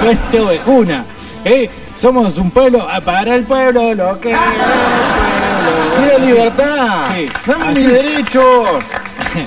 Fuente 0.00 0.40
Ovejuna. 0.40 1.04
¿eh? 1.44 1.70
Somos 1.96 2.36
un 2.36 2.50
pueblo, 2.50 2.86
ah, 2.90 3.00
para 3.00 3.34
el 3.36 3.44
pueblo 3.44 3.94
lo 3.94 4.20
que 4.20 4.32
es 4.32 4.38
el 4.38 4.44
pueblo. 4.44 5.96
¡Quiero 5.98 6.18
libertad! 6.26 7.06
Sí. 7.14 7.26
¡Dame 7.46 7.64
Así- 7.68 7.78
mis 7.80 7.88
derechos! 7.92 8.68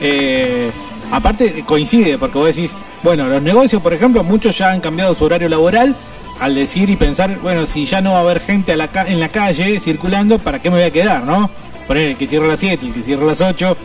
Eh, 0.00 0.70
aparte 1.10 1.64
coincide, 1.66 2.18
porque 2.18 2.38
vos 2.38 2.54
decís, 2.54 2.72
bueno, 3.02 3.26
los 3.28 3.42
negocios, 3.42 3.80
por 3.82 3.92
ejemplo, 3.94 4.22
muchos 4.24 4.56
ya 4.58 4.70
han 4.70 4.80
cambiado 4.80 5.14
su 5.14 5.24
horario 5.24 5.48
laboral 5.48 5.94
al 6.40 6.54
decir 6.54 6.90
y 6.90 6.96
pensar, 6.96 7.38
bueno, 7.42 7.66
si 7.66 7.84
ya 7.86 8.00
no 8.00 8.12
va 8.12 8.18
a 8.18 8.20
haber 8.22 8.40
gente 8.40 8.72
a 8.72 8.76
la 8.76 8.88
ca- 8.88 9.06
en 9.06 9.20
la 9.20 9.28
calle 9.28 9.78
circulando, 9.80 10.38
¿para 10.38 10.60
qué 10.60 10.70
me 10.70 10.76
voy 10.76 10.86
a 10.86 10.90
quedar, 10.90 11.24
no? 11.24 11.50
Poner 11.86 12.08
el 12.10 12.16
que 12.16 12.26
cierra 12.26 12.46
a 12.46 12.48
las 12.48 12.60
7, 12.60 12.86
el 12.86 12.92
que 12.92 13.02
cierra 13.02 13.22
a 13.24 13.26
las 13.26 13.40
8. 13.40 13.76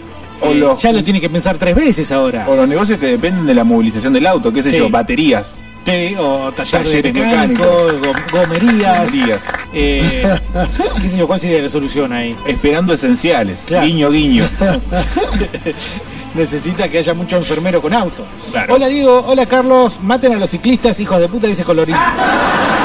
O 0.42 0.52
eh, 0.52 0.56
los- 0.56 0.82
Ya 0.82 0.92
lo 0.94 1.04
tiene 1.04 1.20
que 1.22 1.30
pensar 1.30 1.58
tres 1.58 1.76
veces 1.76 2.12
ahora. 2.12 2.46
O 2.48 2.56
los 2.56 2.68
negocios 2.68 2.98
que 2.98 3.08
dependen 3.08 3.46
de 3.46 3.54
la 3.54 3.64
movilización 3.66 4.14
del 4.14 4.26
auto, 4.26 4.52
qué 4.54 4.64
sé 4.64 4.72
Sí. 4.72 4.78
yo, 4.78 4.90
baterías. 4.90 5.56
Sí, 5.86 6.16
o 6.20 6.52
taller 6.52 6.84
Talleres 6.84 7.14
mecánicos, 7.14 7.68
go- 8.00 8.12
gomerías. 8.40 8.98
Gomerías. 9.06 9.40
eh, 9.74 10.24
qué 11.02 11.10
sé 11.10 11.18
yo, 11.18 11.28
¿cuál 11.28 11.40
sería 11.40 11.62
la 11.62 11.70
solución 11.70 12.14
ahí? 12.14 12.36
Esperando 12.48 12.94
esenciales. 12.94 13.60
Claro. 13.66 13.86
Guiño, 13.86 14.10
guiño. 14.12 14.46
Necesita 16.34 16.88
que 16.88 17.00
haya 17.00 17.14
mucho 17.14 17.38
enfermero 17.38 17.82
con 17.82 17.94
auto. 17.94 18.26
Claro. 18.52 18.76
Hola 18.76 18.88
Diego, 18.88 19.24
hola 19.28 19.46
Carlos, 19.46 20.00
maten 20.02 20.34
a 20.34 20.38
los 20.38 20.50
ciclistas, 20.50 21.00
hijos 21.00 21.20
de 21.20 21.28
puta, 21.28 21.48
dice 21.48 21.64
Colorín. 21.64 21.96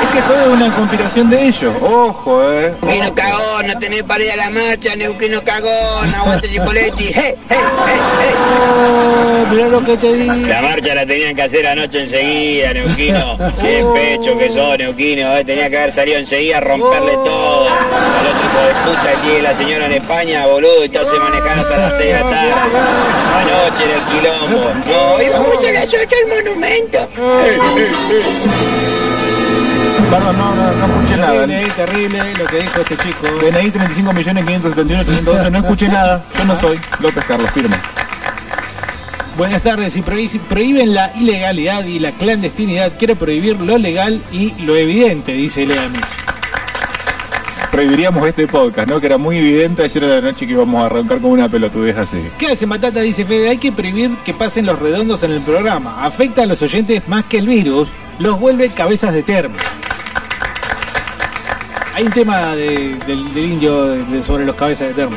Es 0.04 0.10
que 0.10 0.22
todo 0.22 0.40
es 0.42 0.48
una 0.48 0.74
conspiración 0.74 1.30
de 1.30 1.46
ellos. 1.46 1.72
Ojo, 1.80 2.42
eh. 2.52 2.74
Neuquino 2.82 3.14
cagón, 3.14 3.66
no 3.66 3.78
tenés 3.78 4.02
para 4.02 4.22
ir 4.24 4.32
a 4.32 4.36
la 4.36 4.50
marcha, 4.50 4.94
Neuquino 4.96 5.42
cagón, 5.42 6.14
aguante 6.14 6.48
Cipoletti, 6.48 7.04
hey, 7.14 7.34
hey, 7.48 7.58
hey, 7.86 8.00
hey. 8.20 8.34
Oh, 8.36 9.46
mirá 9.50 9.68
lo 9.68 9.82
que 9.82 9.96
te 9.96 10.12
di. 10.14 10.26
La 10.26 10.60
marcha 10.62 10.94
la 10.94 11.06
tenían 11.06 11.34
que 11.34 11.42
hacer 11.42 11.66
anoche 11.66 12.00
enseguida, 12.00 12.72
Neuquino. 12.74 13.38
Qué 13.60 13.84
pecho 13.94 14.36
que 14.38 14.52
sos, 14.52 14.78
Neuquino. 14.78 15.36
eh. 15.36 15.44
Tenía 15.44 15.70
que 15.70 15.78
haber 15.78 15.92
salido 15.92 16.18
enseguida 16.18 16.58
a 16.58 16.60
romperle 16.60 17.12
todo. 17.24 17.68
Al 17.68 18.26
otro 18.26 18.44
hijo 18.44 18.60
de 18.66 18.74
puta 18.90 19.10
que 19.10 19.16
tiene 19.28 19.42
la 19.42 19.54
señora 19.54 19.86
en 19.86 19.92
España, 19.94 20.46
boludo, 20.46 20.84
y 20.84 20.88
todo 20.90 21.04
se 21.04 21.18
manejaba 21.18 21.60
hasta 21.62 21.76
las 21.78 21.96
6 21.96 22.06
de 22.06 22.12
la 22.12 22.20
tarde. 22.30 22.52
Anoche 23.40 23.84
era 23.84 23.94
el 23.94 24.02
quilombo. 24.04 24.70
No, 24.86 25.22
íbamos 25.22 25.64
a 25.66 25.72
la 25.72 25.84
Yocha 25.84 26.16
al 26.22 26.44
monumento. 26.44 27.08
Perdón, 30.10 30.38
no, 30.38 30.54
no, 30.54 30.72
no 30.86 30.94
escuché 30.94 31.16
nada. 31.16 31.46
Terrible, 31.46 31.70
terrible 31.76 32.34
lo 32.38 32.44
que 32.46 32.56
dijo 32.58 32.80
este 32.80 32.96
chico. 32.98 33.26
DNI 33.40 33.70
35 33.70 34.12
millones 34.12 34.44
571 34.44 35.00
812, 35.02 35.50
no 35.50 35.58
escuché 35.58 35.88
nada. 35.88 36.24
Yo 36.38 36.44
no 36.44 36.56
soy 36.56 36.78
López 37.00 37.24
Carlos, 37.26 37.50
firme. 37.50 37.76
Buenas 39.36 39.62
tardes. 39.62 39.92
Si 39.92 40.02
prohí- 40.02 40.28
si 40.28 40.38
prohíben 40.38 40.94
la 40.94 41.12
ilegalidad 41.16 41.84
y 41.84 41.98
la 41.98 42.12
clandestinidad, 42.12 42.92
quiero 42.98 43.16
prohibir 43.16 43.58
lo 43.60 43.78
legal 43.78 44.22
y 44.30 44.52
lo 44.62 44.76
evidente, 44.76 45.32
dice 45.32 45.66
Lea. 45.66 45.88
Prohibiríamos 47.72 48.24
este 48.28 48.46
podcast, 48.46 48.88
¿no? 48.88 49.00
Que 49.00 49.06
era 49.06 49.18
muy 49.18 49.36
evidente 49.38 49.82
ayer 49.82 50.04
a 50.04 50.06
la 50.06 50.20
noche 50.20 50.46
que 50.46 50.52
íbamos 50.52 50.80
a 50.80 50.86
arrancar 50.86 51.18
con 51.20 51.32
una 51.32 51.48
pelotudez 51.48 51.96
así. 51.98 52.18
¿Qué 52.38 52.46
hace 52.52 52.66
Matata? 52.66 53.00
Dice 53.00 53.24
Fede, 53.24 53.48
hay 53.48 53.58
que 53.58 53.72
prohibir 53.72 54.12
que 54.24 54.32
pasen 54.32 54.66
los 54.66 54.78
redondos 54.78 55.24
en 55.24 55.32
el 55.32 55.40
programa. 55.40 56.04
Afecta 56.04 56.42
a 56.44 56.46
los 56.46 56.62
oyentes 56.62 57.02
más 57.08 57.24
que 57.24 57.38
el 57.38 57.48
virus, 57.48 57.88
los 58.20 58.38
vuelve 58.38 58.68
cabezas 58.68 59.12
de 59.12 59.24
termo. 59.24 59.56
Hay 61.94 62.04
un 62.04 62.10
tema 62.10 62.54
de- 62.56 62.96
del, 63.06 63.32
del 63.34 63.44
indio 63.44 63.84
de- 63.86 64.22
sobre 64.22 64.44
los 64.44 64.56
cabezas 64.56 64.88
de 64.88 64.94
termo. 64.94 65.16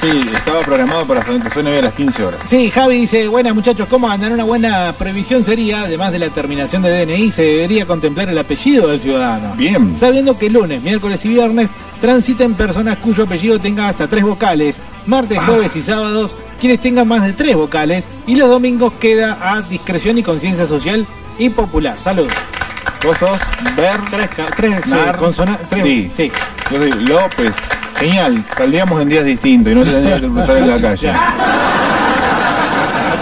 Sí, 0.00 0.20
estaba 0.32 0.60
programado 0.60 1.04
para 1.06 1.22
que 1.22 1.50
suene 1.50 1.70
hoy 1.72 1.78
a 1.78 1.82
las 1.82 1.94
15 1.94 2.24
horas. 2.24 2.40
Sí, 2.46 2.70
Javi 2.70 3.00
dice, 3.00 3.26
buenas 3.28 3.54
muchachos, 3.54 3.88
¿cómo 3.90 4.08
andan? 4.08 4.32
Una 4.32 4.44
buena 4.44 4.94
previsión 4.96 5.42
sería, 5.42 5.82
además 5.82 6.12
de 6.12 6.18
la 6.20 6.28
terminación 6.30 6.82
de 6.82 6.90
DNI, 7.04 7.30
se 7.32 7.42
debería 7.42 7.86
contemplar 7.86 8.28
el 8.28 8.38
apellido 8.38 8.88
del 8.88 9.00
ciudadano. 9.00 9.54
Bien. 9.56 9.96
Sabiendo 9.96 10.38
que 10.38 10.48
lunes, 10.48 10.80
miércoles 10.82 11.24
y 11.24 11.28
viernes 11.30 11.70
transiten 12.00 12.54
personas 12.54 12.98
cuyo 12.98 13.24
apellido 13.24 13.58
tenga 13.58 13.88
hasta 13.88 14.06
tres 14.06 14.22
vocales, 14.22 14.78
martes, 15.06 15.38
jueves 15.40 15.74
y 15.74 15.82
sábados 15.82 16.34
quienes 16.60 16.80
tengan 16.80 17.08
más 17.08 17.22
de 17.24 17.32
tres 17.32 17.54
vocales 17.56 18.04
y 18.26 18.36
los 18.36 18.48
domingos 18.48 18.92
queda 19.00 19.36
a 19.54 19.62
discreción 19.62 20.16
y 20.18 20.22
conciencia 20.22 20.66
social 20.66 21.06
y 21.38 21.48
popular. 21.50 21.98
Salud. 21.98 22.28
Vos 23.04 23.16
sos 23.18 23.38
Ver, 23.76 24.00
Tres, 24.10 24.30
tres, 24.56 24.86
Nar- 24.88 25.14
eh, 25.14 25.18
consona- 25.18 25.58
tres- 25.68 25.82
Sí. 25.84 26.10
sí. 26.14 26.32
Yo 26.70 26.80
soy 26.82 26.90
López. 27.06 27.52
Genial, 27.98 28.44
saldríamos 28.56 29.00
en 29.00 29.08
días 29.08 29.24
distintos 29.24 29.72
y 29.72 29.76
no 29.76 29.84
tendríamos 29.84 30.20
que 30.20 30.28
cruzar 30.28 30.56
en 30.58 30.68
la 30.68 30.80
calle. 30.80 31.12
No 31.12 31.18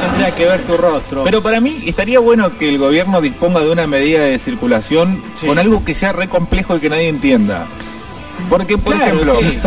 tendría 0.07 0.35
que 0.35 0.45
ver 0.47 0.61
tu 0.63 0.77
rostro. 0.77 1.25
Pero 1.25 1.43
para 1.43 1.61
mí 1.61 1.83
estaría 1.87 2.19
bueno 2.19 2.57
que 2.59 2.69
el 2.69 2.79
gobierno 2.79 3.21
disponga 3.21 3.61
de 3.61 3.71
una 3.71 3.87
medida 3.87 4.21
de 4.21 4.39
circulación 4.39 5.23
Sí. 5.35 5.47
con 5.47 5.59
algo 5.59 5.85
que 5.85 5.95
sea 5.95 6.13
re 6.13 6.29
complejo 6.29 6.77
y 6.77 6.81
que 6.81 6.91
nadie 6.91 7.09
entienda. 7.09 7.67
Porque, 8.49 8.77
por 8.79 8.95
Claro, 8.95 9.23
ejemplo, 9.23 9.39
sí. 9.41 9.59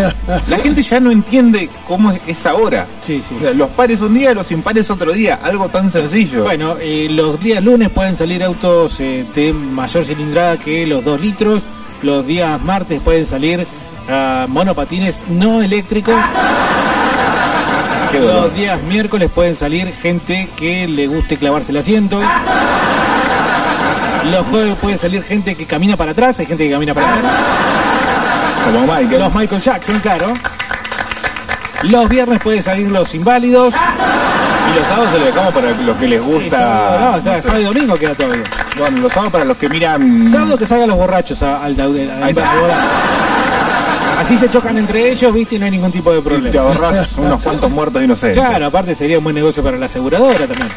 la 0.47 0.57
gente 0.57 0.83
ya 0.83 0.99
no 0.99 1.11
entiende 1.11 1.69
cómo 1.87 2.11
es, 2.25 2.45
ahora. 2.45 2.87
Sí, 3.01 3.21
sí. 3.21 3.35
O 3.37 3.41
sea, 3.41 3.53
los 3.53 3.69
pares 3.69 4.01
un 4.01 4.13
día, 4.13 4.33
los 4.33 4.51
impares 4.51 4.89
otro 4.91 5.11
día. 5.13 5.39
Algo 5.41 5.69
tan 5.69 5.91
sencillo. 5.91 6.43
Bueno, 6.43 6.75
eh, 6.79 7.07
los 7.09 7.39
días 7.39 7.63
lunes 7.63 7.89
pueden 7.89 8.15
salir 8.15 8.43
autos 8.43 8.99
eh, 8.99 9.25
de 9.33 9.53
mayor 9.53 10.03
cilindrada 10.05 10.57
que 10.57 10.85
los 10.85 11.03
2 11.03 11.21
litros. 11.21 11.63
Los 12.03 12.25
días 12.27 12.61
martes 12.61 13.01
pueden 13.01 13.25
salir 13.25 13.65
ah, 14.09 14.45
monopatines 14.47 15.19
no 15.29 15.61
eléctricos. 15.61 16.15
Los 18.13 18.55
días 18.55 18.81
miércoles 18.83 19.29
pueden 19.33 19.53
salir 19.53 19.93
gente 19.93 20.47
que 20.55 20.87
le 20.87 21.07
guste 21.07 21.35
clavarse 21.37 21.71
el 21.71 21.77
asiento. 21.77 22.19
Los 24.31 24.47
jueves 24.47 24.75
puede 24.81 24.97
salir 24.97 25.23
gente 25.23 25.55
que 25.55 25.65
camina 25.65 25.95
para 25.97 26.11
atrás, 26.11 26.39
hay 26.39 26.45
gente 26.45 26.65
que 26.65 26.71
camina 26.71 26.93
para 26.93 27.15
atrás. 27.15 27.33
Como 28.73 28.93
Michael. 28.93 29.19
Los 29.19 29.33
Michael 29.33 29.61
Jackson, 29.61 29.99
claro. 29.99 30.33
Los 31.83 32.09
viernes 32.09 32.39
pueden 32.41 32.63
salir 32.63 32.89
los 32.91 33.13
inválidos. 33.15 33.73
Y 33.73 34.79
los 34.79 34.87
sábados 34.87 35.11
se 35.13 35.19
lo 35.19 35.25
dejamos 35.25 35.53
para 35.53 35.71
los 35.71 35.95
que 35.97 36.07
les 36.07 36.19
Y 36.21 36.23
gusta. 36.23 36.97
no, 36.99 37.17
o 37.17 37.21
sea, 37.21 37.41
sábado 37.41 37.61
y 37.61 37.65
domingo 37.65 37.93
queda 37.95 38.13
todavía. 38.15 38.43
Bueno, 38.77 38.99
los 39.01 39.11
sábados 39.11 39.31
para 39.31 39.45
los 39.45 39.57
que 39.57 39.69
miran. 39.69 40.29
Sábado 40.31 40.57
que 40.57 40.65
salgan 40.65 40.89
los 40.89 40.97
borrachos 40.97 41.41
a- 41.43 41.63
al 41.63 41.75
daude. 41.75 42.11
Ahí 42.21 42.29
está. 42.31 42.51
Así 44.19 44.37
se 44.37 44.49
chocan 44.49 44.77
entre 44.77 45.11
ellos, 45.11 45.31
viste, 45.33 45.55
y 45.55 45.59
no 45.59 45.65
hay 45.65 45.71
ningún 45.71 45.91
tipo 45.91 46.11
de 46.11 46.17
Y 46.19 46.21
te 46.21 46.29
problema. 46.29 46.61
ahorras 46.61 47.09
unos 47.17 47.41
cuantos 47.41 47.69
muertos 47.71 48.01
inocentes. 48.03 48.43
Claro, 48.43 48.65
aparte 48.65 48.93
sería 48.95 49.19
un 49.19 49.23
buen 49.23 49.35
negocio 49.35 49.63
para 49.63 49.77
la 49.77 49.85
aseguradora 49.85 50.39
también. 50.39 50.67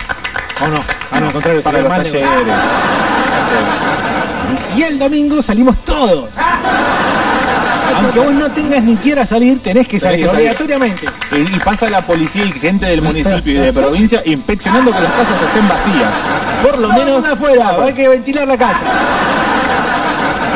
¿O 0.62 0.68
no? 0.68 0.80
Ah, 1.10 1.20
no, 1.20 1.26
al 1.26 1.32
contrario, 1.32 1.62
Para 1.62 1.78
sería 1.78 1.88
los 1.88 1.98
mal 1.98 2.02
talleres. 2.04 2.28
negocio. 2.28 2.54
Y 4.76 4.82
el 4.82 4.98
domingo 4.98 5.42
salimos 5.42 5.76
todos. 5.84 6.28
Aunque 7.96 8.18
vos 8.20 8.34
no 8.34 8.50
tengas 8.50 8.82
ni 8.82 8.96
quieras 8.96 9.28
salir, 9.28 9.58
tenés 9.60 9.86
que 9.88 9.98
salir 10.00 10.20
que 10.20 10.26
salir. 10.26 10.38
obligatoriamente. 10.48 11.06
Y, 11.32 11.56
y 11.56 11.58
pasa 11.64 11.88
la 11.90 12.00
policía 12.02 12.44
y 12.44 12.52
gente 12.52 12.86
del 12.86 13.02
municipio 13.02 13.52
y 13.52 13.56
de 13.58 13.72
provincia 13.72 14.22
inspeccionando 14.24 14.92
que 14.92 15.00
las 15.00 15.12
casas 15.12 15.42
estén 15.42 15.68
vacías. 15.68 16.12
Por 16.62 16.78
lo 16.78 16.88
Todo 16.88 16.92
el 17.00 17.04
menos 17.06 17.20
mundo 17.20 17.34
afuera, 17.34 17.76
hay 17.84 17.92
que 17.92 18.08
ventilar 18.08 18.46
la 18.48 18.56
casa. 18.58 18.80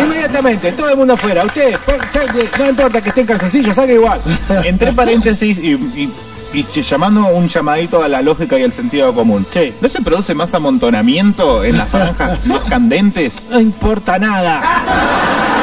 Inmediatamente, 0.03 0.73
todo 0.73 0.91
el 0.91 0.97
mundo 0.97 1.15
afuera. 1.15 1.45
Ustedes, 1.45 1.79
salga, 2.11 2.35
no 2.59 2.69
importa 2.69 3.01
que 3.01 3.09
estén 3.11 3.27
calzoncillos, 3.27 3.75
salga 3.77 3.93
igual. 3.95 4.21
entre 4.65 4.93
paréntesis 4.93 5.59
y, 5.59 5.71
y- 5.73 6.13
y 6.55 6.65
llamando 6.83 7.27
un 7.27 7.49
llamadito 7.49 8.03
a 8.03 8.09
la 8.09 8.23
lógica 8.23 8.59
y 8.59 8.63
al 8.63 8.73
sentido 8.73 9.13
común. 9.15 9.45
Sí. 9.51 9.73
¿No 9.81 9.89
se 9.89 10.01
produce 10.03 10.35
más 10.35 10.55
amontonamiento 10.55 11.65
en 11.65 11.77
las 11.79 11.89
franjas 11.89 12.47
más 12.47 12.61
candentes? 12.61 13.35
No 13.51 13.59
importa 13.61 14.19
nada. 14.19 14.63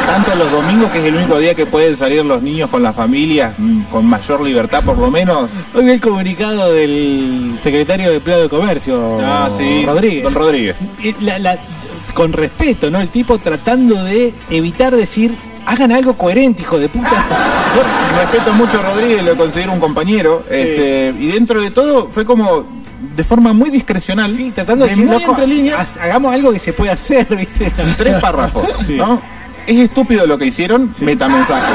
Tanto 0.06 0.36
los 0.36 0.52
domingos, 0.52 0.90
que 0.92 1.00
es 1.00 1.06
el 1.06 1.16
único 1.16 1.38
día 1.40 1.56
que 1.56 1.66
pueden 1.66 1.96
salir 1.96 2.26
los 2.26 2.42
niños 2.42 2.70
con 2.70 2.84
las 2.84 2.96
familias 2.96 3.54
mm, 3.58 3.84
con 3.84 4.06
mayor 4.06 4.42
libertad 4.42 4.84
por 4.84 4.98
lo 4.98 5.10
menos. 5.10 5.50
Hoy 5.74 5.86
vi 5.86 5.92
el 5.92 6.02
comunicado 6.02 6.72
del 6.74 7.58
secretario 7.62 8.10
de 8.10 8.18
Empleo 8.18 8.42
de 8.42 8.50
Comercio, 8.50 9.20
Ah, 9.22 9.50
sí. 9.56 9.86
Rodríguez. 9.86 10.24
Don 10.24 10.34
Rodríguez. 10.34 10.76
Y 11.02 11.14
la- 11.24 11.40
la- 11.40 11.58
con 12.14 12.34
respeto, 12.34 12.92
¿no? 12.92 13.00
El 13.00 13.10
tipo 13.10 13.38
tratando 13.38 14.04
de 14.04 14.34
evitar 14.50 14.94
decir, 14.94 15.34
hagan 15.66 15.92
algo 15.92 16.14
coherente, 16.18 16.62
hijo 16.64 16.80
de 16.80 16.90
puta. 16.90 17.10
Yo 17.76 18.20
respeto 18.20 18.54
mucho 18.54 18.80
a 18.80 18.82
Rodríguez, 18.84 19.24
lo 19.24 19.36
considero 19.36 19.72
un 19.74 19.80
compañero. 19.80 20.44
Este, 20.50 21.14
y 21.20 21.28
dentro 21.28 21.62
de 21.62 21.72
todo 21.72 22.10
fue 22.12 22.26
como 22.26 22.82
de 23.16 23.24
forma 23.24 23.54
muy 23.54 23.70
discrecional. 23.70 24.32
Sí, 24.32 24.52
tratando 24.52 24.86
de 24.86 24.92
decir, 24.92 25.06
muy 25.06 25.20
loco, 25.20 25.32
entre 25.32 25.48
líneas, 25.48 25.98
ha- 25.98 26.04
hagamos 26.04 26.34
algo 26.34 26.52
que 26.52 26.60
se 26.60 26.74
pueda 26.74 26.94
hacer, 26.94 27.26
¿viste? 27.36 27.72
tres 27.98 28.16
párrafos. 28.22 28.68
Sí. 28.86 28.98
¿no? 28.98 29.22
Es 29.68 29.78
estúpido 29.80 30.26
lo 30.26 30.38
que 30.38 30.46
hicieron, 30.48 30.90
metamensaje. 31.02 31.72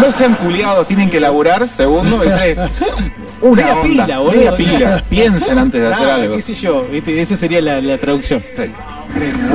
No 0.00 0.12
sean 0.12 0.34
culiados, 0.34 0.86
tienen 0.86 1.08
que 1.10 1.18
laburar. 1.18 1.68
Segundo, 1.68 2.22
y 2.24 2.28
tres, 2.28 2.58
una 3.40 3.62
Media 3.62 3.74
onda, 3.74 3.82
pila, 4.04 4.18
boludo. 4.18 4.32
media 4.36 4.56
pila. 4.56 5.02
Piensen 5.10 5.58
antes 5.58 5.80
de 5.80 5.86
hacer 5.92 6.08
Ah, 6.08 6.14
algo. 6.16 6.36
qué 6.36 6.42
sé 6.42 6.54
yo, 6.54 6.86
¿viste? 6.90 7.20
esa 7.20 7.36
sería 7.36 7.60
la, 7.60 7.80
la 7.80 7.98
traducción. 7.98 8.42
Sí. 8.56 8.62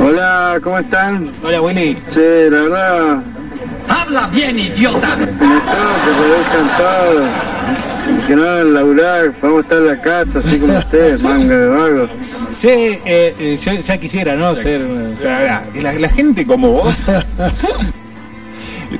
Hola, 0.02 0.58
¿cómo 0.62 0.78
están? 0.78 1.30
Hola, 1.42 1.60
Willy. 1.60 1.96
Che, 2.10 2.50
la 2.50 2.60
verdad, 2.62 3.22
Habla 3.88 4.26
bien, 4.28 4.58
idiota. 4.58 5.16
me 5.16 5.26
que 5.26 5.32
todo. 6.76 7.24
Que 8.26 8.36
no 8.36 8.42
hagan 8.44 8.74
laburar, 8.74 9.32
vamos 9.40 9.58
a 9.58 9.60
estar 9.62 9.78
en 9.78 9.86
la 9.86 10.00
casa 10.00 10.38
así 10.38 10.58
como 10.58 10.76
ustedes, 10.78 11.22
manga 11.22 11.56
de 11.56 11.68
vagos. 11.68 12.10
Sí, 12.58 12.68
eh, 12.68 13.34
eh, 13.38 13.58
yo 13.60 13.72
ya 13.72 13.98
quisiera, 13.98 14.34
¿no? 14.36 14.54
Ser. 14.54 14.82
O 14.82 15.16
sea, 15.16 15.64
la, 15.74 15.82
la- 15.82 15.98
la 15.98 16.08
gente 16.08 16.46
como 16.46 16.70
vos. 16.70 16.94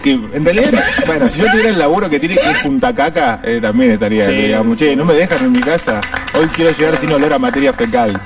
Que 0.03 0.13
en 0.13 0.45
realidad, 0.45 0.71
bueno, 1.07 1.29
si 1.29 1.41
yo 1.41 1.47
tuviera 1.51 1.69
el 1.71 1.79
laburo 1.79 2.09
que 2.11 2.19
tiene 2.21 2.37
que 2.37 2.51
ir 2.51 2.57
Punta 2.63 2.95
Caca, 2.95 3.41
eh, 3.45 3.59
también 3.63 3.93
estaría, 3.93 4.27
Sí. 4.27 4.33
digamos, 4.35 4.79
che, 4.79 4.95
no 4.97 5.05
me 5.05 5.15
dejan 5.15 5.45
en 5.45 5.53
mi 5.53 5.61
casa. 5.61 6.01
Hoy 6.39 6.47
quiero 6.49 6.71
llegar 6.73 6.97
sin 6.99 7.11
olor 7.13 7.33
a 7.33 7.39
materia 7.39 7.73
fecal. 7.73 8.21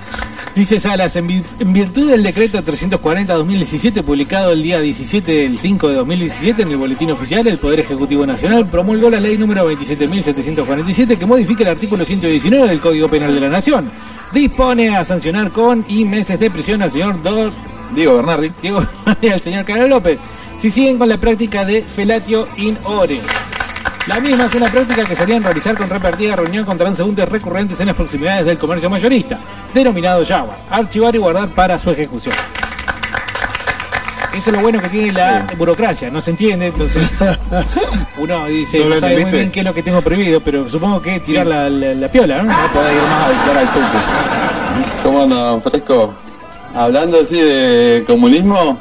Dice 0.54 0.80
Salas, 0.80 1.14
en, 1.14 1.28
vir- 1.28 1.44
en 1.60 1.72
virtud 1.72 2.10
del 2.10 2.22
decreto 2.24 2.60
340-2017, 2.64 4.02
publicado 4.02 4.52
el 4.52 4.62
día 4.62 4.80
17 4.80 5.30
del 5.32 5.58
5 5.58 5.88
de 5.88 5.94
2017 5.96 6.62
en 6.62 6.70
el 6.70 6.76
Boletín 6.76 7.10
Oficial, 7.12 7.46
el 7.46 7.58
Poder 7.58 7.80
Ejecutivo 7.80 8.26
Nacional 8.26 8.66
promulgó 8.66 9.08
la 9.08 9.20
ley 9.20 9.36
número 9.38 9.70
27.747 9.70 11.16
que 11.16 11.26
modifica 11.26 11.62
el 11.62 11.68
artículo 11.70 12.04
119 12.04 12.68
del 12.68 12.80
Código 12.80 13.08
Penal 13.08 13.34
de 13.34 13.40
la 13.40 13.48
Nación. 13.48 13.90
Dispone 14.32 14.96
a 14.96 15.04
sancionar 15.04 15.50
con 15.52 15.84
y 15.88 16.04
meses 16.04 16.38
de 16.40 16.50
prisión 16.50 16.82
al 16.82 16.90
señor 16.92 17.22
Dor 17.22 17.52
Diego 17.94 18.16
Bernardi. 18.16 18.50
Diego 18.60 18.84
y 19.22 19.28
al 19.28 19.40
señor 19.40 19.64
Carlos 19.64 19.88
López 19.88 20.18
si 20.60 20.70
siguen 20.70 20.98
con 20.98 21.08
la 21.08 21.16
práctica 21.16 21.64
de 21.64 21.82
felatio 21.82 22.48
in 22.56 22.76
ore. 22.84 23.20
La 24.06 24.20
misma 24.20 24.46
es 24.46 24.54
una 24.54 24.66
práctica 24.70 25.04
que 25.04 25.14
solían 25.14 25.42
realizar 25.42 25.76
con 25.76 25.88
repartida 25.90 26.34
reunión 26.34 26.64
con 26.64 26.78
transeúntes 26.78 27.28
recurrentes 27.28 27.78
en 27.80 27.86
las 27.86 27.94
proximidades 27.96 28.46
del 28.46 28.56
comercio 28.58 28.88
mayorista, 28.88 29.38
denominado 29.74 30.22
Yawa, 30.22 30.56
archivar 30.70 31.14
y 31.14 31.18
guardar 31.18 31.48
para 31.50 31.78
su 31.78 31.90
ejecución. 31.90 32.34
eso 34.34 34.50
es 34.50 34.56
lo 34.56 34.62
bueno 34.62 34.80
que 34.80 34.88
tiene 34.88 35.12
la 35.12 35.46
burocracia, 35.58 36.10
no 36.10 36.20
se 36.22 36.30
entiende, 36.30 36.68
entonces 36.68 37.10
uno 38.18 38.46
dice, 38.46 38.78
¿No 38.84 38.98
sabe 38.98 39.20
muy 39.20 39.30
bien 39.30 39.50
qué 39.50 39.60
es 39.60 39.66
lo 39.66 39.74
que 39.74 39.82
tengo 39.82 40.00
prohibido, 40.00 40.40
pero 40.40 40.68
supongo 40.70 41.02
que 41.02 41.20
tirar 41.20 41.46
la, 41.46 41.68
la- 41.68 41.94
la 41.94 42.08
piola, 42.10 42.42
¿no? 42.42 42.44
No 42.44 42.72
podés 42.72 42.94
ir 42.94 43.02
más 43.02 43.24
a 43.24 43.28
visitar 43.30 43.58
al 43.58 43.66
tuque. 43.72 45.02
¿Cómo 45.02 45.22
andan, 45.22 45.60
Fresco? 45.62 46.14
Hablando 46.74 47.18
así 47.20 47.40
de 47.40 48.04
comunismo, 48.06 48.78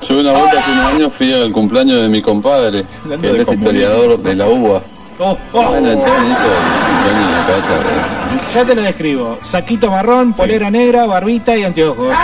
yo 0.00 0.20
una 0.20 0.32
vuelta 0.32 0.58
hace 0.58 0.70
unos 0.72 0.92
años 0.92 1.12
fui 1.12 1.32
al 1.32 1.52
cumpleaños 1.52 2.02
de 2.02 2.08
mi 2.08 2.22
compadre, 2.22 2.84
que 3.20 3.28
él 3.28 3.36
es 3.40 3.48
historiador 3.52 4.18
de 4.18 4.34
la 4.36 4.46
UBA. 4.46 4.82
Oh, 5.18 5.36
oh. 5.54 5.62
Bueno, 5.70 5.90
el 5.90 5.98
chabón 5.98 6.26
hizo 6.30 6.42
el 6.42 6.86
cumpleaños 6.86 7.28
en 7.28 7.32
la 7.32 7.46
casa. 7.46 7.72
eh. 7.72 8.40
Ya 8.54 8.64
te 8.66 8.74
lo 8.74 8.82
describo. 8.82 9.38
Saquito 9.42 9.90
marrón, 9.90 10.32
polera 10.34 10.70
negra, 10.70 11.06
barbita 11.06 11.56
y 11.56 11.64
anteojos. 11.64 12.14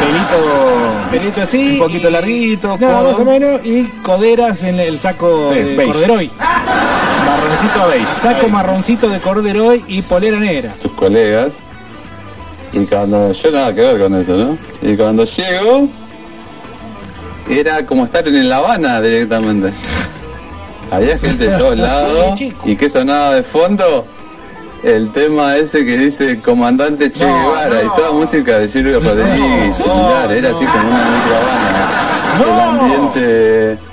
Pelito. 0.00 1.10
Pelito 1.10 1.42
así. 1.42 1.72
Un 1.72 1.78
poquito 1.78 2.10
larguito, 2.10 2.68
No, 2.68 2.78
codo. 2.78 3.10
más 3.10 3.18
o 3.18 3.24
menos. 3.24 3.60
Y 3.64 3.84
coderas 4.02 4.62
en 4.62 4.78
el 4.80 4.98
saco 4.98 5.50
Sí, 5.52 5.58
de 5.58 5.76
beige. 5.76 5.92
corderoy. 5.92 6.30
Marroncito 7.26 7.82
a 7.82 7.86
beige. 7.86 8.06
Saco 8.22 8.46
Ahí. 8.46 8.52
marroncito 8.52 9.08
de 9.08 9.20
corderoy 9.20 9.84
y 9.88 10.02
polera 10.02 10.38
negra. 10.38 10.72
tus 10.80 10.92
colegas. 10.92 11.58
Y 12.72 12.84
cuando 12.86 13.32
yo 13.32 13.50
nada 13.50 13.74
que 13.74 13.80
ver 13.80 13.98
con 13.98 14.14
eso, 14.14 14.36
¿no? 14.36 14.56
Y 14.80 14.96
cuando 14.96 15.24
llego, 15.24 15.88
era 17.58 17.84
como 17.86 18.04
estar 18.04 18.26
en 18.26 18.48
La 18.48 18.58
Habana 18.58 19.00
directamente. 19.00 19.72
Había 20.90 21.18
gente 21.18 21.48
de 21.48 21.58
todos 21.58 21.78
lados 21.78 22.40
y 22.64 22.76
que 22.76 22.88
sonaba 22.88 23.34
de 23.34 23.42
fondo 23.42 24.06
el 24.82 25.12
tema 25.12 25.56
ese 25.56 25.84
que 25.84 25.98
dice 25.98 26.40
Comandante 26.40 27.10
Che 27.10 27.24
Guevara 27.24 27.82
y 27.82 27.96
toda 27.96 28.12
música 28.12 28.58
de 28.58 28.66
Silvio 28.66 29.00
Rodríguez 29.00 29.68
y 29.68 29.82
similar, 29.82 30.32
era 30.32 30.50
así 30.50 30.64
como 30.64 30.88
una 30.88 31.10
micro 31.10 31.36
Habana. 31.36 32.00
El 32.40 32.60
ambiente 32.60 33.89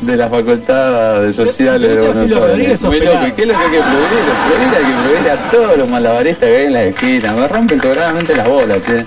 de 0.00 0.16
la 0.16 0.28
facultad 0.28 1.20
de 1.20 1.32
sociales 1.32 1.96
de 1.96 2.00
Buenos 2.00 2.32
Aires. 2.32 2.80
sos 2.80 2.90
Muy 2.90 2.98
pelado. 3.00 3.16
loco. 3.16 3.28
¿Y 3.28 3.32
qué 3.32 3.42
es 3.42 3.48
lo 3.48 3.54
que 3.54 3.60
hay 3.64 3.70
que 3.70 3.80
prohibir? 3.80 4.24
Prohibir 4.48 4.74
hay 4.76 4.84
que 4.84 5.02
prohibir 5.02 5.30
a 5.30 5.50
todos 5.50 5.76
los 5.76 5.88
malabaristas 5.88 6.48
que 6.48 6.56
hay 6.56 6.66
en 6.66 6.72
la 6.72 6.82
esquina. 6.84 7.32
Me 7.32 7.48
rompen 7.48 7.80
sobradamente 7.80 8.36
las 8.36 8.48
bolas, 8.48 8.78
che. 8.84 9.06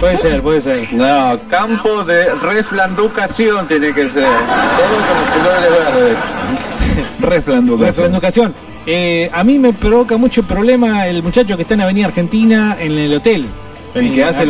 Puede 0.00 0.16
ser, 0.16 0.42
puede 0.42 0.60
ser. 0.60 0.92
No, 0.94 1.38
campo 1.48 2.04
de 2.04 2.34
reflanducación 2.34 3.68
tiene 3.68 3.92
que 3.92 4.08
ser. 4.08 4.24
Todo 4.24 4.96
con 5.06 5.16
los 5.16 5.58
colores 5.60 5.70
verdes. 5.70 6.18
Reflanducación. 7.20 7.88
Refrenducación. 7.96 8.54
Eh, 8.86 9.30
a 9.32 9.44
mí 9.44 9.58
me 9.58 9.72
provoca 9.74 10.16
mucho 10.16 10.42
problema 10.42 11.06
el 11.06 11.22
muchacho 11.22 11.56
que 11.56 11.62
está 11.62 11.74
en 11.74 11.82
Avenida 11.82 12.06
Argentina 12.06 12.76
en 12.80 12.92
el 12.96 13.14
hotel. 13.14 13.46
El 13.94 14.12
que 14.12 14.24
hace 14.24 14.44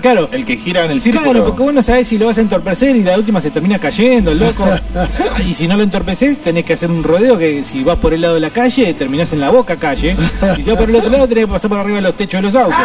claro. 0.00 0.28
el 0.32 0.44
que 0.44 0.56
gira 0.56 0.84
en 0.84 0.90
el 0.92 1.00
círculo. 1.00 1.30
Claro, 1.30 1.46
porque 1.46 1.62
vos 1.62 1.72
no 1.74 1.82
sabés 1.82 2.08
si 2.08 2.18
lo 2.18 2.26
vas 2.26 2.38
a 2.38 2.40
entorpecer 2.40 2.96
y 2.96 3.02
la 3.02 3.16
última 3.16 3.40
se 3.40 3.50
termina 3.50 3.78
cayendo, 3.78 4.34
loco. 4.34 4.64
y 5.46 5.54
si 5.54 5.68
no 5.68 5.76
lo 5.76 5.82
entorpeces, 5.82 6.38
tenés 6.38 6.64
que 6.64 6.72
hacer 6.72 6.90
un 6.90 7.02
rodeo 7.04 7.38
que 7.38 7.62
si 7.64 7.84
vas 7.84 7.96
por 7.98 8.12
el 8.14 8.20
lado 8.22 8.34
de 8.34 8.40
la 8.40 8.50
calle, 8.50 8.92
terminás 8.94 9.32
en 9.32 9.40
la 9.40 9.50
boca 9.50 9.76
calle. 9.76 10.16
Y 10.58 10.62
si 10.62 10.70
vas 10.70 10.78
por 10.78 10.90
el 10.90 10.96
otro 10.96 11.10
lado, 11.10 11.28
tenés 11.28 11.46
que 11.46 11.52
pasar 11.52 11.68
por 11.68 11.78
arriba 11.78 11.96
de 11.96 12.02
los 12.02 12.14
techos 12.16 12.38
de 12.40 12.42
los 12.42 12.54
autos. 12.54 12.76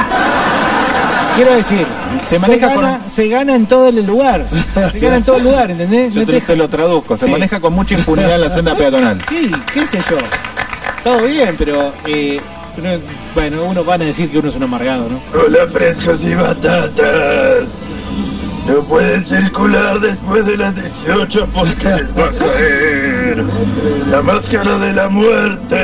Quiero 1.35 1.55
decir, 1.55 1.85
Se 2.29 2.39
maneja 2.39 2.67
gana, 2.73 3.01
se 3.07 3.27
gana 3.27 3.55
en 3.55 3.67
todo 3.67 3.89
el 3.89 4.03
lugar. 4.05 4.47
Se 4.91 4.99
gana 4.99 5.17
en 5.17 5.23
todo 5.23 5.37
el 5.37 5.43
lugar, 5.43 5.69
¿entendés? 5.69 6.13
Yo 6.13 6.21
No 6.21 6.25
te, 6.25 6.33
te- 6.33 6.41
te 6.41 6.55
lo 6.55 6.67
traduzco. 6.67 7.15
Se 7.15 7.25
Sí. 7.25 7.31
maneja 7.31 7.59
con 7.59 7.73
mucha 7.73 7.93
impunidad 7.95 8.35
en 8.35 8.41
la 8.41 8.49
senda 8.49 8.73
peatonal. 8.75 9.17
Sí, 9.29 9.51
qué 9.73 9.85
sé 9.85 9.99
yo. 10.09 10.17
Todo 11.03 11.21
bien, 11.27 11.53
pero 11.57 11.93
eh, 12.07 12.39
bueno, 13.33 13.63
uno 13.63 13.83
van 13.83 14.01
a 14.01 14.05
decir 14.05 14.29
que 14.31 14.39
uno 14.39 14.49
es 14.49 14.55
un 14.55 14.63
amargado, 14.63 15.07
¿no? 15.09 15.21
Hola 15.39 15.67
frescos 15.67 16.23
y 16.23 16.33
batatas. 16.35 17.67
No 18.67 18.81
pueden 18.81 19.25
circular 19.25 19.99
después 19.99 20.45
de 20.45 20.57
las 20.57 20.75
18 20.75 21.47
porque 21.53 21.85
les 21.85 22.17
va 22.17 22.25
a 22.25 22.31
caer 22.31 23.43
la 24.11 24.21
máscara 24.21 24.77
de 24.77 24.93
la 24.93 25.07
muerte. 25.09 25.77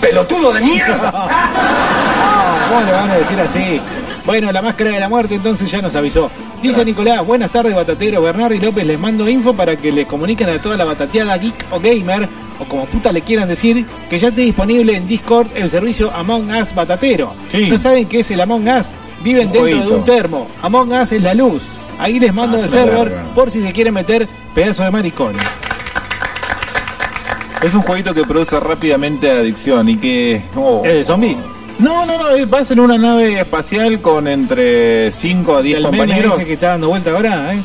¡Pelotudo 0.00 0.52
de 0.52 0.60
mierda! 0.60 1.12
¿Cómo 2.68 2.80
le 2.84 2.92
van 2.92 3.10
a 3.10 3.16
decir 3.16 3.40
así? 3.40 3.80
Bueno, 4.26 4.50
la 4.52 4.62
máscara 4.62 4.90
de 4.90 5.00
la 5.00 5.08
muerte 5.08 5.36
entonces 5.36 5.70
ya 5.70 5.80
nos 5.80 5.94
avisó. 5.94 6.30
Dice 6.62 6.84
Nicolás, 6.84 7.24
buenas 7.24 7.50
tardes 7.50 7.74
batatero, 7.74 8.20
Bernardo 8.22 8.54
y 8.54 8.60
López 8.60 8.86
les 8.86 8.98
mando 8.98 9.28
info 9.28 9.54
para 9.54 9.76
que 9.76 9.92
les 9.92 10.06
comuniquen 10.06 10.50
a 10.50 10.58
toda 10.58 10.76
la 10.76 10.84
batateada 10.84 11.36
geek 11.38 11.66
o 11.70 11.80
gamer, 11.80 12.28
o 12.60 12.64
como 12.66 12.84
puta 12.86 13.10
le 13.12 13.22
quieran 13.22 13.48
decir, 13.48 13.86
que 14.08 14.18
ya 14.18 14.28
esté 14.28 14.42
disponible 14.42 14.94
en 14.96 15.06
Discord 15.06 15.48
el 15.54 15.70
servicio 15.70 16.10
Among 16.14 16.50
Us 16.50 16.74
batatero. 16.74 17.32
Sí. 17.50 17.68
¿No 17.70 17.78
saben 17.78 18.06
qué 18.06 18.20
es 18.20 18.30
el 18.30 18.40
Among 18.40 18.68
Us? 18.68 18.86
Viven 19.24 19.50
dentro 19.50 19.64
de 19.64 19.88
un 19.96 20.04
termo. 20.04 20.46
Among 20.62 20.92
Us 20.92 21.12
es 21.12 21.22
la 21.22 21.34
luz. 21.34 21.62
Ahí 21.98 22.18
les 22.20 22.32
mando 22.32 22.56
Ah, 22.58 22.60
el 22.64 22.70
server 22.70 23.14
por 23.34 23.50
si 23.50 23.62
se 23.62 23.72
quieren 23.72 23.92
meter 23.94 24.26
pedazo 24.54 24.82
de 24.84 24.90
maricones. 24.90 25.42
Es 27.62 27.74
un 27.74 27.82
jueguito 27.82 28.14
que 28.14 28.24
produce 28.24 28.58
rápidamente 28.58 29.30
adicción 29.30 29.88
y 29.90 29.96
que. 29.98 30.42
oh. 30.56 30.82
¿Es 30.84 30.94
de 30.94 31.04
zombies? 31.04 31.38
No, 31.78 32.06
no, 32.06 32.18
no. 32.18 32.30
eh, 32.30 32.46
Vas 32.46 32.70
en 32.70 32.80
una 32.80 32.96
nave 32.96 33.38
espacial 33.40 34.00
con 34.00 34.26
entre 34.28 35.12
5 35.12 35.56
a 35.56 35.62
10 35.62 35.76
El 35.76 35.82
meme 35.84 35.98
compañeros. 35.98 36.34
ese 36.34 36.46
que 36.46 36.52
está 36.54 36.68
dando 36.68 36.88
vuelta 36.88 37.10
ahora, 37.10 37.54
¿eh? 37.54 37.60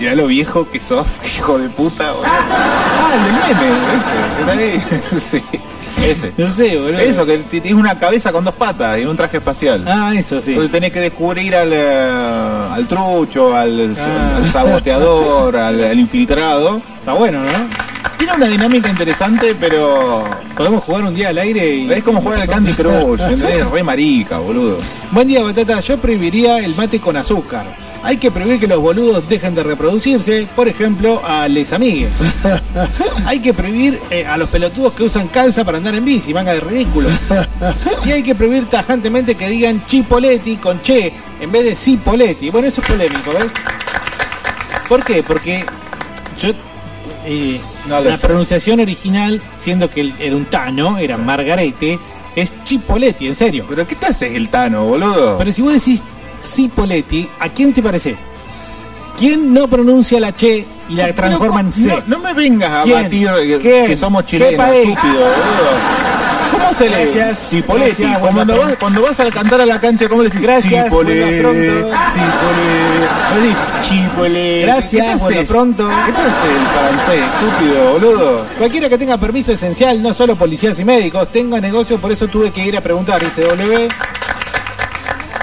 Mirá 0.00 0.14
lo 0.14 0.26
viejo 0.26 0.66
que 0.68 0.80
sos, 0.80 1.06
hijo 1.36 1.58
de 1.58 1.68
puta, 1.68 2.12
boludo. 2.12 2.26
Ah, 2.26 3.12
el 3.14 3.24
del 3.24 3.34
meme, 3.34 3.76
ese. 3.98 4.36
que 4.36 4.40
está 4.40 4.52
ahí. 4.52 5.20
sí. 5.30 5.60
Ese. 6.08 6.32
No 6.38 6.48
sé, 6.48 6.78
boludo. 6.78 6.98
Eso, 6.98 7.26
que 7.26 7.38
tienes 7.38 7.74
una 7.74 7.98
cabeza 7.98 8.32
con 8.32 8.42
dos 8.44 8.54
patas 8.54 8.98
y 8.98 9.04
un 9.04 9.14
traje 9.16 9.36
espacial. 9.36 9.84
Ah, 9.86 10.12
eso 10.16 10.40
sí. 10.40 10.52
Entonces 10.52 10.72
tenés 10.72 10.92
que 10.92 11.00
descubrir 11.00 11.54
al, 11.54 11.70
eh, 11.72 12.68
al 12.72 12.88
trucho, 12.88 13.54
al, 13.54 13.94
Ah. 14.00 14.36
al 14.38 14.50
saboteador, 14.50 15.56
al, 15.56 15.84
al 15.84 15.98
infiltrado. 16.00 16.80
Está 16.98 17.12
bueno, 17.12 17.42
¿no? 17.42 17.50
Tiene 18.16 18.34
una 18.34 18.48
dinámica 18.48 18.88
interesante, 18.88 19.54
pero 19.58 20.24
Podemos 20.56 20.84
jugar 20.84 21.04
un 21.04 21.14
día 21.14 21.28
al 21.30 21.38
aire 21.38 21.74
y. 21.74 21.92
es 21.92 22.02
como 22.02 22.20
jugar 22.20 22.40
al 22.40 22.48
Candy 22.48 22.72
Crush, 22.72 23.20
¿entendés? 23.20 23.66
Re 23.70 23.82
marica, 23.82 24.38
boludo. 24.38 24.78
Buen 25.10 25.28
día, 25.28 25.42
Batata. 25.42 25.80
Yo 25.80 25.98
prohibiría 25.98 26.58
el 26.58 26.74
mate 26.74 27.00
con 27.00 27.16
azúcar. 27.16 27.66
Hay 28.02 28.16
que 28.16 28.30
prohibir 28.30 28.58
que 28.58 28.66
los 28.66 28.80
boludos 28.80 29.28
dejen 29.28 29.54
de 29.54 29.62
reproducirse, 29.62 30.48
por 30.56 30.68
ejemplo, 30.68 31.20
a 31.24 31.46
les 31.48 31.70
amigues. 31.72 32.10
hay 33.26 33.40
que 33.40 33.52
prohibir 33.52 34.00
eh, 34.10 34.24
a 34.26 34.38
los 34.38 34.48
pelotudos 34.48 34.94
que 34.94 35.02
usan 35.02 35.28
calza 35.28 35.64
para 35.64 35.76
andar 35.78 35.94
en 35.94 36.04
bici, 36.04 36.32
manga 36.32 36.52
de 36.54 36.60
ridículo. 36.60 37.08
y 38.06 38.10
hay 38.12 38.22
que 38.22 38.34
prohibir 38.34 38.66
tajantemente 38.70 39.34
que 39.34 39.48
digan 39.48 39.84
chipoletti 39.86 40.56
con 40.56 40.80
che 40.82 41.12
en 41.40 41.52
vez 41.52 41.64
de 41.64 41.76
cipoletti. 41.76 42.48
Bueno, 42.50 42.68
eso 42.68 42.80
es 42.80 42.86
polémico, 42.88 43.32
¿ves? 43.38 43.52
¿Por 44.88 45.04
qué? 45.04 45.22
Porque 45.22 45.64
yo. 46.40 46.50
eh, 47.26 47.60
No 47.86 48.00
la 48.00 48.16
sé. 48.16 48.26
pronunciación 48.26 48.80
original, 48.80 49.42
siendo 49.58 49.90
que 49.90 50.10
era 50.18 50.34
un 50.36 50.46
tano, 50.46 50.96
era 50.96 51.18
Margarete, 51.18 51.98
es 52.34 52.50
chipoletti, 52.64 53.26
en 53.26 53.36
serio. 53.36 53.66
¿Pero 53.68 53.86
qué 53.86 53.94
te 53.94 54.06
haces 54.06 54.32
el 54.34 54.48
Tano, 54.48 54.84
boludo? 54.86 55.36
Pero 55.36 55.52
si 55.52 55.60
vos 55.62 55.74
decís 55.74 56.00
Cipoletti, 56.42 57.28
¿a 57.38 57.48
quién 57.48 57.72
te 57.72 57.82
pareces? 57.82 58.18
¿Quién 59.18 59.52
no 59.52 59.68
pronuncia 59.68 60.18
la 60.18 60.34
che 60.34 60.66
y 60.88 60.94
la 60.94 61.12
transforma 61.14 61.60
en 61.60 61.72
C? 61.72 61.80
No, 61.86 62.02
no 62.06 62.18
me 62.20 62.32
vengas 62.32 62.70
a 62.72 62.82
¿Quién? 62.84 63.02
batir 63.02 63.28
eh, 63.38 63.58
¿Quién? 63.60 63.86
que 63.86 63.96
somos 63.96 64.22
¿Qué 64.24 64.38
chilenos, 64.38 64.66
país? 64.66 64.88
estúpido, 64.88 65.12
boludo. 65.14 66.00
¿Cómo 66.52 66.72
se 66.74 66.84
lee? 66.88 66.94
Gracias, 66.96 67.48
Cipoletti. 67.50 68.02
gracias, 68.02 68.18
cuando, 68.18 68.44
buena 68.54 68.60
vas, 68.70 68.76
cuando 68.78 69.02
vas 69.02 69.20
a 69.20 69.30
cantar 69.30 69.60
a 69.60 69.66
la 69.66 69.80
cancha, 69.80 70.08
¿cómo 70.08 70.22
le 70.22 70.28
decís? 70.30 70.42
Gracias, 70.42 70.84
Cipoletti, 70.86 71.40
pronto. 71.40 71.60
Cipoletti. 72.12 73.34
No 73.34 73.40
decís 73.40 73.56
Chipoletti. 73.82 74.62
Gracias, 74.62 74.90
¿Qué 74.90 74.98
te 75.12 75.16
buena 75.16 75.36
haces? 75.40 75.50
pronto. 75.50 75.88
¿Qué 76.06 76.12
te 76.12 76.20
hace 76.22 76.48
el 76.56 76.66
francés, 76.66 77.22
estúpido, 77.34 77.92
boludo? 77.92 78.46
Cualquiera 78.58 78.88
que 78.88 78.98
tenga 78.98 79.18
permiso 79.18 79.52
esencial, 79.52 80.02
no 80.02 80.14
solo 80.14 80.34
policías 80.36 80.78
y 80.78 80.84
médicos, 80.84 81.30
tenga 81.30 81.60
negocio, 81.60 82.00
por 82.00 82.10
eso 82.10 82.26
tuve 82.28 82.50
que 82.50 82.64
ir 82.64 82.76
a 82.76 82.80
preguntar, 82.80 83.20
dice 83.20 83.42
W. 83.42 83.88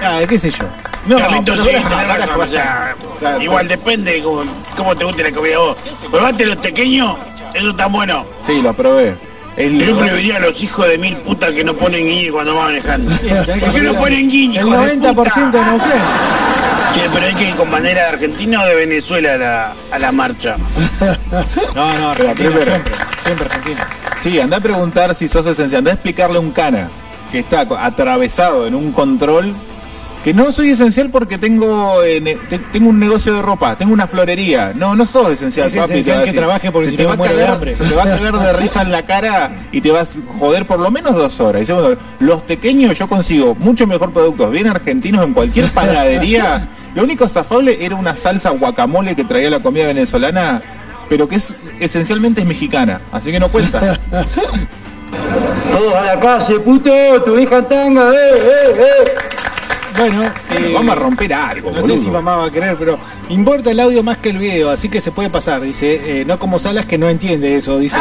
Ah, 0.02 0.20
qué 0.28 0.38
sé 0.38 0.50
yo. 0.50 0.64
No, 1.06 1.16
Carlitos, 1.18 1.58
pero 1.64 1.78
sí, 1.78 1.84
razón, 2.06 2.40
o 2.40 2.46
sea, 2.48 2.94
igual 3.40 3.66
depende 3.68 4.22
cómo, 4.22 4.42
cómo 4.76 4.94
te 4.94 5.04
guste 5.04 5.22
la 5.22 5.32
comida 5.32 5.56
a 5.56 5.58
vos. 5.58 5.78
Probate 6.10 6.44
los 6.46 6.56
pequeños, 6.56 7.16
eso 7.54 7.70
está 7.70 7.86
bueno. 7.86 8.24
Sí, 8.46 8.60
lo 8.60 8.74
probé. 8.74 9.16
El- 9.56 9.78
Yo 9.84 9.96
prohibiría 9.98 10.36
a 10.36 10.40
los 10.40 10.62
hijos 10.62 10.86
de 10.86 10.98
mil 10.98 11.16
putas 11.16 11.50
que 11.52 11.64
no 11.64 11.74
ponen 11.74 12.06
guiño 12.06 12.32
cuando 12.32 12.54
van 12.54 12.66
manejando. 12.66 13.10
¿Por 13.10 13.72
qué 13.72 13.80
no 13.80 13.94
ponen 13.94 14.28
guiño? 14.30 14.60
El 14.60 14.68
hijos 14.68 14.86
de 14.86 14.96
90% 14.98 15.14
puta? 15.14 15.58
de 15.58 15.64
Neuquén. 15.64 16.00
Che, 16.94 17.00
pero 17.12 17.26
hay 17.26 17.34
que 17.34 17.48
ir 17.48 17.54
con 17.54 17.70
bandera 17.70 18.02
de 18.02 18.08
Argentina 18.08 18.62
o 18.62 18.66
de 18.66 18.74
Venezuela 18.74 19.34
a 19.34 19.36
la, 19.38 19.74
a 19.92 19.98
la 19.98 20.12
marcha. 20.12 20.56
No, 21.74 21.98
no, 21.98 22.10
Argentina 22.10 22.50
siempre. 22.50 22.92
Siempre 23.24 23.46
Argentina. 23.46 23.88
Sí, 24.22 24.40
anda 24.40 24.56
a 24.56 24.60
preguntar 24.60 25.14
si 25.14 25.28
sos 25.28 25.46
esencial. 25.46 25.78
Anda 25.80 25.90
a 25.90 25.94
explicarle 25.94 26.36
a 26.36 26.40
un 26.40 26.50
cana 26.52 26.88
que 27.32 27.40
está 27.40 27.66
atravesado 27.80 28.66
en 28.66 28.74
un 28.74 28.92
control 28.92 29.54
Que 30.28 30.34
no 30.34 30.52
soy 30.52 30.68
esencial 30.72 31.08
porque 31.08 31.38
tengo 31.38 32.02
eh, 32.04 32.20
ne- 32.20 32.34
te- 32.50 32.58
tengo 32.58 32.90
un 32.90 33.00
negocio 33.00 33.32
de 33.32 33.40
ropa, 33.40 33.76
tengo 33.76 33.94
una 33.94 34.06
florería. 34.06 34.74
No, 34.76 34.94
no 34.94 35.06
sos 35.06 35.30
esencial, 35.30 35.68
Es 35.68 35.74
papi. 35.74 35.88
te 35.88 35.94
esencial 36.00 36.18
va 36.18 36.20
a 36.20 36.24
que 36.26 36.32
trabaje 36.34 36.70
porque 36.70 36.84
Se 36.84 36.90
si 36.90 36.96
te 36.98 37.06
va 37.06 37.14
a 37.14 37.16
de 37.16 37.22
cagar, 37.22 37.50
hambre. 37.52 37.72
te 37.76 37.94
va 37.94 38.02
a 38.02 38.04
cagar 38.04 38.38
de 38.38 38.52
risa 38.52 38.82
en 38.82 38.92
la 38.92 39.02
cara 39.06 39.50
y 39.72 39.80
te 39.80 39.90
vas 39.90 40.10
a 40.16 40.38
joder 40.38 40.66
por 40.66 40.80
lo 40.80 40.90
menos 40.90 41.14
dos 41.14 41.40
horas. 41.40 41.62
Y 41.62 41.64
segundo, 41.64 41.96
los 42.18 42.42
pequeños 42.42 42.98
yo 42.98 43.08
consigo 43.08 43.54
mucho 43.54 43.86
mejor 43.86 44.12
productos 44.12 44.50
bien 44.50 44.66
argentinos 44.66 45.24
en 45.24 45.32
cualquier 45.32 45.66
panadería. 45.72 46.68
Lo 46.94 47.04
único 47.04 47.24
estafable 47.24 47.82
era 47.82 47.94
una 47.96 48.14
salsa 48.18 48.50
guacamole 48.50 49.16
que 49.16 49.24
traía 49.24 49.48
la 49.48 49.60
comida 49.60 49.86
venezolana, 49.86 50.60
pero 51.08 51.26
que 51.26 51.36
es 51.36 51.54
esencialmente 51.80 52.42
es 52.42 52.46
mexicana, 52.46 53.00
así 53.12 53.32
que 53.32 53.40
no 53.40 53.48
cuenta. 53.48 53.98
Todos 55.72 55.94
a 55.94 56.02
la 56.02 56.20
calle, 56.20 56.60
puto, 56.60 56.90
tu 57.24 57.38
hija 57.38 57.56
en 57.60 57.64
tanga, 57.66 58.10
eh, 58.12 58.16
eh, 58.36 58.76
eh. 58.78 59.04
Bueno, 59.98 60.22
eh, 60.50 60.70
vamos 60.72 60.92
a 60.92 60.94
romper 60.94 61.34
algo, 61.34 61.72
No 61.72 61.84
sé 61.84 61.98
si 61.98 62.08
mamá 62.08 62.36
va 62.36 62.44
a 62.46 62.50
querer, 62.52 62.76
pero 62.76 63.00
importa 63.30 63.72
el 63.72 63.80
audio 63.80 64.04
más 64.04 64.18
que 64.18 64.30
el 64.30 64.38
video, 64.38 64.70
así 64.70 64.88
que 64.88 65.00
se 65.00 65.10
puede 65.10 65.28
pasar. 65.28 65.60
Dice, 65.60 66.20
eh, 66.20 66.24
no 66.24 66.38
como 66.38 66.60
Salas 66.60 66.86
que 66.86 66.98
no 66.98 67.08
entiende 67.08 67.56
eso. 67.56 67.80
Dice, 67.80 67.98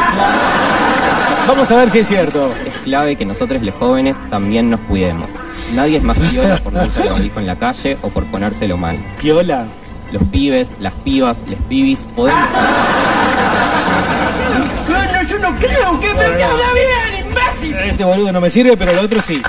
vamos 1.47 1.71
a 1.71 1.75
ver 1.75 1.89
si 1.89 1.99
es 1.99 2.07
cierto. 2.07 2.53
Es 2.67 2.75
clave 2.83 3.15
que 3.15 3.25
nosotros 3.25 3.63
los 3.63 3.73
jóvenes 3.73 4.15
también 4.29 4.69
nos 4.69 4.79
cuidemos. 4.81 5.27
Nadie 5.73 5.97
es 5.97 6.03
más 6.03 6.19
piola 6.19 6.57
por 6.57 6.71
no 6.71 6.83
usar 6.83 7.07
el 7.07 7.13
barbijo 7.13 7.39
en 7.39 7.47
la 7.47 7.55
calle 7.55 7.97
o 8.03 8.09
por 8.09 8.25
ponérselo 8.27 8.77
mal. 8.77 8.97
¿Piola? 9.19 9.65
Los 10.11 10.23
pibes, 10.25 10.73
las 10.79 10.93
pibas, 10.93 11.37
les 11.47 11.61
pibis, 11.63 11.99
podemos... 12.15 12.47
Coño, 14.85 15.23
yo 15.27 15.39
no 15.39 15.57
creo 15.57 15.99
que 15.99 16.13
me 16.13 16.43
habla 16.43 16.65
bien, 16.73 17.27
imbécil. 17.27 17.75
Este 17.89 18.03
boludo 18.03 18.31
no 18.31 18.39
me 18.39 18.51
sirve, 18.51 18.77
pero 18.77 18.91
el 18.91 18.99
otro 18.99 19.19
sí. 19.19 19.41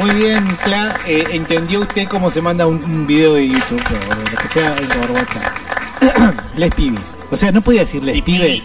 Muy 0.00 0.10
bien, 0.14 0.44
Cla, 0.64 0.96
eh, 1.06 1.24
entendió 1.32 1.80
usted 1.80 2.08
cómo 2.08 2.30
se 2.30 2.40
manda 2.40 2.66
un, 2.66 2.82
un 2.82 3.06
video 3.06 3.34
de 3.34 3.48
YouTube 3.48 3.80
o 4.10 4.30
lo 4.30 4.36
que 4.40 4.48
sea 4.48 4.74
en 4.76 4.88
por 4.88 5.10
WhatsApp. 5.12 6.38
les 6.56 6.74
pibis. 6.74 7.14
O 7.30 7.36
sea, 7.36 7.52
no 7.52 7.60
podía 7.60 7.80
decir 7.80 8.02
les 8.02 8.20
pibes, 8.22 8.62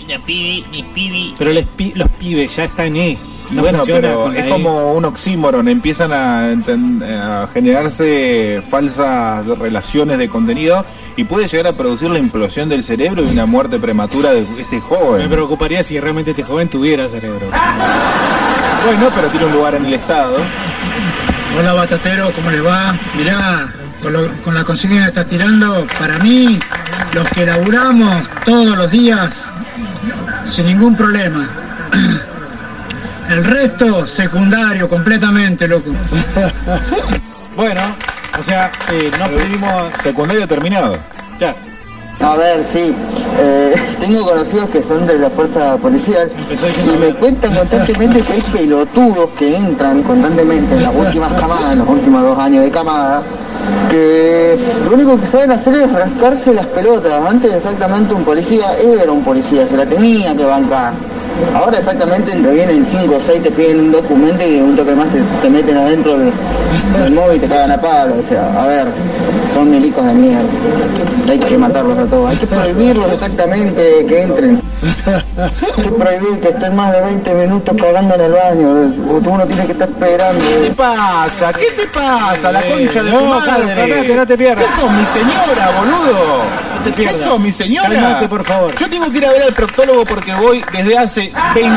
pero 1.38 1.51
les 1.51 1.65
pi- 1.67 1.93
los 1.95 2.09
pibes 2.11 2.55
ya 2.55 2.63
están 2.65 2.95
E. 2.95 3.17
Y 3.49 3.55
No 3.55 3.61
bueno, 3.61 3.78
funciona 3.80 4.01
pero 4.01 4.23
con 4.23 4.34
la 4.34 4.39
es 4.39 4.45
E. 4.45 4.49
como 4.49 4.91
un 4.93 5.05
oxímoron, 5.05 5.67
empiezan 5.69 6.11
a, 6.11 6.51
enten- 6.51 7.01
a 7.03 7.47
generarse 7.53 8.61
falsas 8.69 9.45
relaciones 9.59 10.17
de 10.17 10.28
contenido 10.28 10.84
y 11.15 11.23
puede 11.23 11.47
llegar 11.47 11.67
a 11.67 11.73
producir 11.78 12.09
la 12.09 12.19
implosión 12.19 12.67
del 12.67 12.84
cerebro 12.84 13.23
y 13.23 13.28
una 13.28 13.45
muerte 13.45 13.80
prematura 13.80 14.32
de 14.32 14.41
este 14.59 14.75
Me 14.78 14.82
joven. 14.82 15.30
preocuparía 15.30 15.82
si 15.84 15.99
realmente 15.99 16.32
este 16.32 16.43
joven 16.43 16.67
tuviera 16.67 17.07
cerebro. 17.07 17.47
Bueno, 18.86 19.09
pero 19.15 19.28
tiene 19.30 19.45
un 19.45 19.53
lugar 19.53 19.75
en 19.75 19.86
el 19.86 19.93
Estado. 19.93 20.38
Hola 21.57 21.73
Batatero, 21.73 22.31
¿cómo 22.33 22.51
les 22.51 22.63
va? 22.65 22.95
Mirá, 23.15 23.67
con, 24.01 24.13
lo- 24.13 24.31
con 24.43 24.53
la 24.53 24.63
consigna 24.63 25.03
que 25.03 25.07
estás 25.09 25.27
tirando, 25.27 25.85
para 25.99 26.17
mí, 26.19 26.59
los 27.13 27.27
que 27.29 27.45
laburamos 27.45 28.27
todos 28.45 28.77
los 28.77 28.91
días, 28.91 29.43
sin 30.49 30.65
ningún 30.65 30.95
problema. 30.95 31.47
El 33.29 33.43
resto, 33.43 34.07
secundario, 34.07 34.87
completamente, 34.89 35.67
loco. 35.67 35.91
Bueno, 37.55 37.81
o 38.39 38.43
sea, 38.43 38.71
eh, 38.91 39.09
no 39.17 39.27
pudimos... 39.29 39.91
Secundario 40.03 40.47
terminado. 40.47 40.95
Ya. 41.39 41.55
A 42.20 42.36
ver, 42.36 42.63
sí. 42.63 42.93
eh, 43.39 43.74
tengo 43.99 44.26
conocidos 44.26 44.70
que 44.70 44.84
son 44.84 45.05
de 45.05 45.18
la 45.20 45.30
fuerza 45.30 45.78
policial 45.78 46.30
y 46.93 46.97
me 46.97 47.13
cuentan 47.13 47.53
constantemente 47.53 48.22
que 48.22 48.34
hay 48.34 48.41
pelotudos 48.41 49.30
que 49.38 49.55
entran 49.55 50.01
constantemente 50.03 50.76
en 50.76 50.84
las 50.84 50.95
últimas 50.95 51.32
camadas, 51.34 51.74
en 51.74 51.80
los 51.80 51.88
últimos 51.88 52.24
dos 52.24 52.38
años 52.39 52.63
de 52.63 52.72
camada, 52.72 53.22
que 53.89 54.57
lo 54.86 54.95
único 54.95 55.20
que 55.20 55.28
saben 55.28 55.51
hacer 55.51 55.76
es 55.76 55.91
rascarse 55.93 56.53
las 56.53 56.65
pelotas. 56.68 57.24
Antes 57.24 57.53
exactamente 57.53 58.13
un 58.13 58.24
policía 58.24 58.65
era 58.78 59.11
un 59.11 59.24
policía, 59.24 59.68
se 59.68 59.78
la 59.78 59.86
tenía 59.86 60.36
que 60.36 60.45
bancar. 60.45 60.93
Ahora 61.55 61.78
exactamente 61.78 62.32
te 62.32 62.49
vienen 62.51 62.84
5 62.86 63.15
o 63.15 63.20
6, 63.20 63.43
te 63.43 63.51
piden 63.51 63.80
un 63.80 63.91
documento 63.91 64.43
y 64.47 64.59
un 64.59 64.76
toque 64.76 64.95
más 64.95 65.07
te, 65.09 65.22
te 65.22 65.49
meten 65.51 65.78
adentro 65.78 66.18
del, 66.18 66.32
del 66.99 67.13
móvil 67.13 67.38
y 67.38 67.39
te 67.39 67.47
cagan 67.47 67.72
a 67.72 67.80
palo. 67.80 68.15
O 68.20 68.24
sea, 68.24 68.59
a 68.59 68.65
ver, 68.65 68.88
son 69.58 69.72
milicos 69.72 70.05
de 70.05 70.14
mierda. 70.14 70.49
Hay 71.30 71.39
que 71.39 71.58
matarlos 71.58 71.97
a 71.97 72.05
todos. 72.05 72.30
Hay 72.30 72.38
que 72.38 72.45
prohibirlos 72.45 73.12
exactamente 73.12 74.05
que 74.08 74.22
entren. 74.22 74.62
Hay 75.36 75.84
que 75.84 75.89
prohibir 75.89 76.39
que 76.39 76.49
estén 76.49 76.76
más 76.76 76.93
de 76.93 77.01
20 77.01 77.34
minutos 77.34 77.76
cagando 77.82 78.16
en 78.16 78.22
el 78.22 78.34
baño. 78.34 78.70
Uno 79.26 79.45
tiene 79.47 79.66
que 79.66 79.72
estar 79.72 79.89
esperando. 79.89 80.45
¿Qué 80.45 80.70
te 80.70 80.76
pasa? 80.76 81.53
¿Qué 81.53 81.72
te 81.76 81.88
pasa? 81.88 82.51
La 82.51 82.62
concha 82.62 83.01
de 83.01 83.12
no, 83.12 83.18
tu 83.18 83.26
madre. 83.26 84.16
No 84.16 84.28
te 84.28 84.38
pierdas. 84.38 84.66
¿Qué 84.66 84.82
sos 84.82 84.91
mi 84.91 85.05
señora, 85.05 85.72
boludo? 85.80 86.76
Te 86.91 87.03
¿Qué 87.03 87.09
pierdas. 87.09 87.29
sos 87.29 87.39
mi 87.39 87.51
señora? 87.51 87.89
Calmate, 87.89 88.27
por 88.27 88.43
favor. 88.43 88.75
Yo 88.75 88.89
tengo 88.89 89.11
que 89.11 89.17
ir 89.17 89.25
a 89.25 89.31
ver 89.31 89.43
al 89.43 89.53
proctólogo 89.53 90.05
porque 90.05 90.33
voy 90.33 90.63
desde 90.71 90.97
hace 90.97 91.31
28 91.55 91.73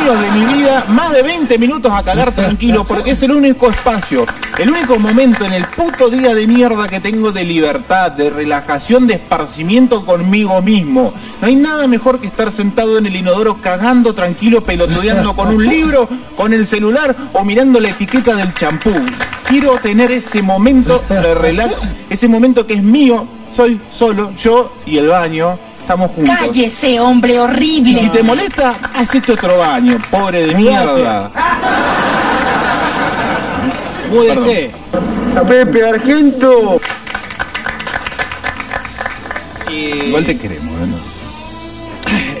años 0.00 0.20
de 0.20 0.30
mi 0.32 0.54
vida, 0.54 0.84
más 0.88 1.12
de 1.12 1.22
20 1.22 1.58
minutos 1.58 1.92
a 1.92 2.02
cagar 2.02 2.32
tranquilo, 2.32 2.84
porque 2.84 3.12
es 3.12 3.22
el 3.22 3.32
único 3.32 3.70
espacio, 3.70 4.24
el 4.58 4.70
único 4.70 4.98
momento 4.98 5.44
en 5.44 5.52
el 5.52 5.64
puto 5.66 6.08
día 6.08 6.34
de 6.34 6.46
mierda 6.46 6.88
que 6.88 7.00
tengo 7.00 7.32
de 7.32 7.44
libertad, 7.44 8.12
de 8.12 8.30
relajación, 8.30 9.06
de 9.06 9.14
esparcimiento 9.14 10.04
conmigo 10.04 10.60
mismo. 10.62 11.12
No 11.40 11.46
hay 11.46 11.56
nada 11.56 11.86
mejor 11.86 12.20
que 12.20 12.26
estar 12.26 12.50
sentado 12.50 12.98
en 12.98 13.06
el 13.06 13.16
inodoro 13.16 13.60
cagando 13.60 14.14
tranquilo, 14.14 14.62
pelotudeando 14.64 15.34
con 15.34 15.48
un 15.48 15.66
libro, 15.66 16.08
con 16.36 16.52
el 16.52 16.66
celular 16.66 17.14
o 17.32 17.44
mirando 17.44 17.80
la 17.80 17.90
etiqueta 17.90 18.34
del 18.36 18.54
champú. 18.54 18.92
Quiero 19.48 19.76
tener 19.78 20.10
ese 20.10 20.42
momento 20.42 21.02
de 21.08 21.34
relax, 21.34 21.74
ese 22.08 22.28
momento 22.28 22.66
que 22.66 22.74
es 22.74 22.82
mío, 22.82 23.26
soy 23.54 23.80
solo, 23.92 24.32
yo 24.36 24.72
y 24.86 24.98
el 24.98 25.08
baño. 25.08 25.58
Estamos 25.80 26.10
juntos. 26.12 26.34
Cállese, 26.38 26.98
hombre 26.98 27.34
Y 27.34 27.38
horrible. 27.38 27.94
si 28.00 28.08
te 28.08 28.22
molesta, 28.22 28.72
hacete 28.94 29.32
otro 29.32 29.58
baño, 29.58 29.98
pobre 30.10 30.46
de 30.46 30.54
mierda. 30.54 31.30
Múdese. 34.10 34.70
A 35.36 35.42
Pepe 35.42 35.86
Argento. 35.88 36.80
Igual 39.70 40.24
te 40.24 40.38
queremos, 40.38 40.72
¿eh? 40.82 40.86
¿no? 40.86 41.14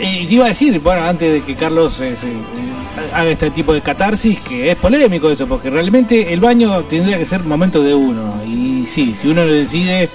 Y 0.06 0.32
iba 0.34 0.44
a 0.44 0.48
decir, 0.48 0.78
bueno, 0.80 1.04
antes 1.04 1.32
de 1.32 1.42
que 1.42 1.54
Carlos 1.56 1.98
eh, 2.00 2.14
se- 2.16 2.28
eh, 2.28 2.34
haga 3.12 3.30
este 3.30 3.50
tipo 3.50 3.72
de 3.72 3.80
catarsis, 3.80 4.40
que 4.40 4.70
es 4.70 4.76
polémico 4.76 5.30
eso, 5.30 5.46
porque 5.46 5.68
realmente 5.70 6.32
el 6.32 6.40
baño 6.40 6.82
tendría 6.84 7.18
que 7.18 7.24
ser 7.24 7.42
momento 7.42 7.82
de 7.82 7.92
uno. 7.94 8.34
Y 8.46 8.86
sí, 8.86 9.14
si 9.14 9.28
uno 9.28 9.44
decide 9.46 10.08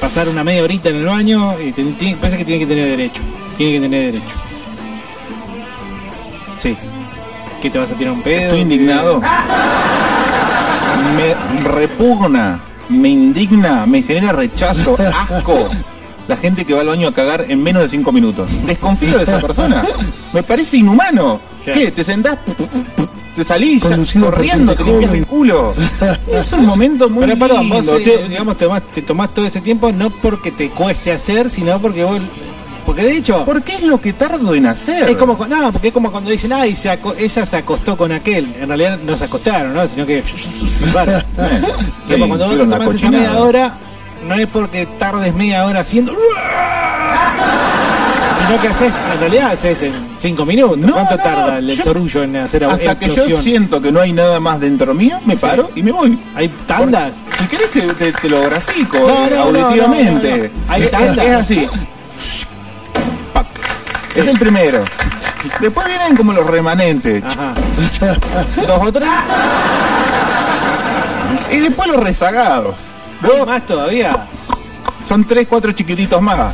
pasar 0.00 0.28
una 0.28 0.44
media 0.44 0.62
horita 0.62 0.88
en 0.88 0.96
el 0.96 1.06
baño, 1.06 1.52
eh, 1.58 1.72
ten- 1.74 1.96
tiene- 1.98 2.16
parece 2.16 2.38
que 2.38 2.44
tiene 2.44 2.60
que 2.60 2.66
tener 2.66 2.86
derecho. 2.88 3.22
Tiene 3.56 3.72
que 3.74 3.80
tener 3.80 4.12
derecho. 4.12 4.34
Sí. 6.58 6.76
¿Qué 7.62 7.70
te 7.70 7.78
vas 7.78 7.90
a 7.90 7.94
tirar 7.94 8.12
un 8.12 8.22
pedo? 8.22 8.42
Estoy 8.42 8.60
indignado. 8.60 9.20
Me 11.16 11.34
repugna, 11.68 12.60
me 12.88 13.08
indigna, 13.08 13.86
me 13.86 14.02
genera 14.02 14.32
rechazo, 14.32 14.96
asco. 15.30 15.68
La 16.28 16.36
gente 16.36 16.64
que 16.64 16.74
va 16.74 16.82
al 16.82 16.88
baño 16.88 17.08
a 17.08 17.14
cagar 17.14 17.46
en 17.48 17.62
menos 17.62 17.82
de 17.82 17.88
5 17.88 18.12
minutos. 18.12 18.50
Desconfío 18.66 19.16
de 19.16 19.22
esa 19.24 19.40
persona. 19.40 19.82
Me 20.32 20.42
parece 20.42 20.76
inhumano. 20.76 21.40
¿Qué? 21.64 21.90
¿Te 21.90 22.04
sentás? 22.04 22.38
Te 23.38 23.44
salís 23.44 23.84
corriendo, 24.20 24.74
te 24.74 24.82
limpias 24.82 25.14
el 25.14 25.24
culo. 25.26 25.72
Es 26.32 26.52
un 26.52 26.66
momento 26.66 27.08
muy 27.08 27.24
Pero 27.24 27.38
perdón, 27.38 27.68
vos 27.68 27.84
lindo. 27.84 27.98
eh, 27.98 28.02
Te- 28.18 28.28
digamos, 28.28 28.56
te 28.56 28.64
tomás, 28.64 28.82
te 28.92 29.02
tomás 29.02 29.32
todo 29.32 29.46
ese 29.46 29.60
tiempo 29.60 29.92
no 29.92 30.10
porque 30.10 30.50
te 30.50 30.70
cueste 30.70 31.12
hacer, 31.12 31.48
sino 31.48 31.80
porque 31.80 32.02
vos... 32.02 32.20
Porque 32.84 33.02
de 33.02 33.16
hecho... 33.18 33.44
¿Por 33.44 33.62
qué 33.62 33.76
es 33.76 33.82
lo 33.82 34.00
que 34.00 34.12
tardo 34.14 34.54
en 34.54 34.66
hacer? 34.66 35.08
Es 35.08 35.16
como, 35.16 35.36
no, 35.46 35.70
porque 35.72 35.88
es 35.88 35.94
como 35.94 36.10
cuando 36.10 36.30
dicen, 36.30 36.52
ay, 36.52 36.74
se 36.74 36.90
aco- 36.90 37.14
ella 37.16 37.46
se 37.46 37.56
acostó 37.58 37.96
con 37.96 38.10
aquel. 38.10 38.54
En 38.58 38.66
realidad 38.68 38.98
no 39.04 39.16
se 39.16 39.26
acostaron, 39.26 39.72
¿no? 39.72 39.86
Sino 39.86 40.04
que... 40.04 40.20
Claro. 40.90 41.20
Sí, 41.20 42.12
Como 42.14 42.26
cuando 42.26 42.48
vos 42.48 42.58
te 42.58 42.66
tomás 42.66 42.94
esa 42.94 43.10
media 43.10 43.38
hora, 43.38 43.78
no 44.26 44.34
es 44.34 44.46
porque 44.48 44.86
tardes 44.98 45.32
media 45.32 45.64
hora 45.64 45.80
haciendo... 45.80 46.12
Sino 48.46 48.60
que 48.60 48.68
haces, 48.68 48.94
en 49.14 49.20
realidad 49.20 49.50
haces 49.52 49.82
en 49.82 49.94
cinco 50.16 50.46
minutos. 50.46 50.90
¿Cuánto 50.90 51.16
tarda 51.18 51.58
el 51.58 51.82
sorullo 51.82 52.22
en 52.22 52.36
hacer 52.36 52.64
Hasta 52.64 52.98
que 52.98 53.08
yo 53.10 53.40
siento 53.40 53.80
que 53.82 53.90
no 53.92 54.00
hay 54.00 54.12
nada 54.12 54.38
más 54.40 54.60
dentro 54.60 54.94
mío, 54.94 55.18
me 55.24 55.36
paro 55.36 55.70
y 55.74 55.82
me 55.82 55.90
voy. 55.92 56.18
¿Hay 56.34 56.48
tandas? 56.66 57.18
Si 57.38 57.44
querés 57.46 57.68
que 57.68 57.80
te, 57.82 58.12
te 58.12 58.28
lo 58.30 58.42
grafico 58.42 58.98
No, 58.98 59.26
eh, 59.26 59.30
no, 59.30 59.50
no, 59.52 59.58
auditivamente. 59.60 60.30
no, 60.30 60.36
no, 60.36 60.42
no. 60.44 60.72
Hay 60.72 60.82
es- 60.84 60.90
tandas. 60.90 61.24
Es 61.26 61.32
así. 61.32 61.68
Pac. 63.32 63.46
Es 64.14 64.26
el 64.26 64.38
primero. 64.38 64.84
Después 65.60 65.86
vienen 65.86 66.16
como 66.16 66.32
los 66.32 66.46
remanentes. 66.46 67.22
Dos 68.66 68.82
o 68.82 68.92
tres. 68.92 69.08
Y 71.52 71.56
después 71.58 71.88
los 71.88 72.02
rezagados. 72.02 72.76
¿Hay 73.22 73.46
más 73.46 73.66
todavía? 73.66 74.26
Son 75.06 75.24
tres, 75.24 75.46
cuatro 75.48 75.72
chiquititos 75.72 76.20
más. 76.20 76.52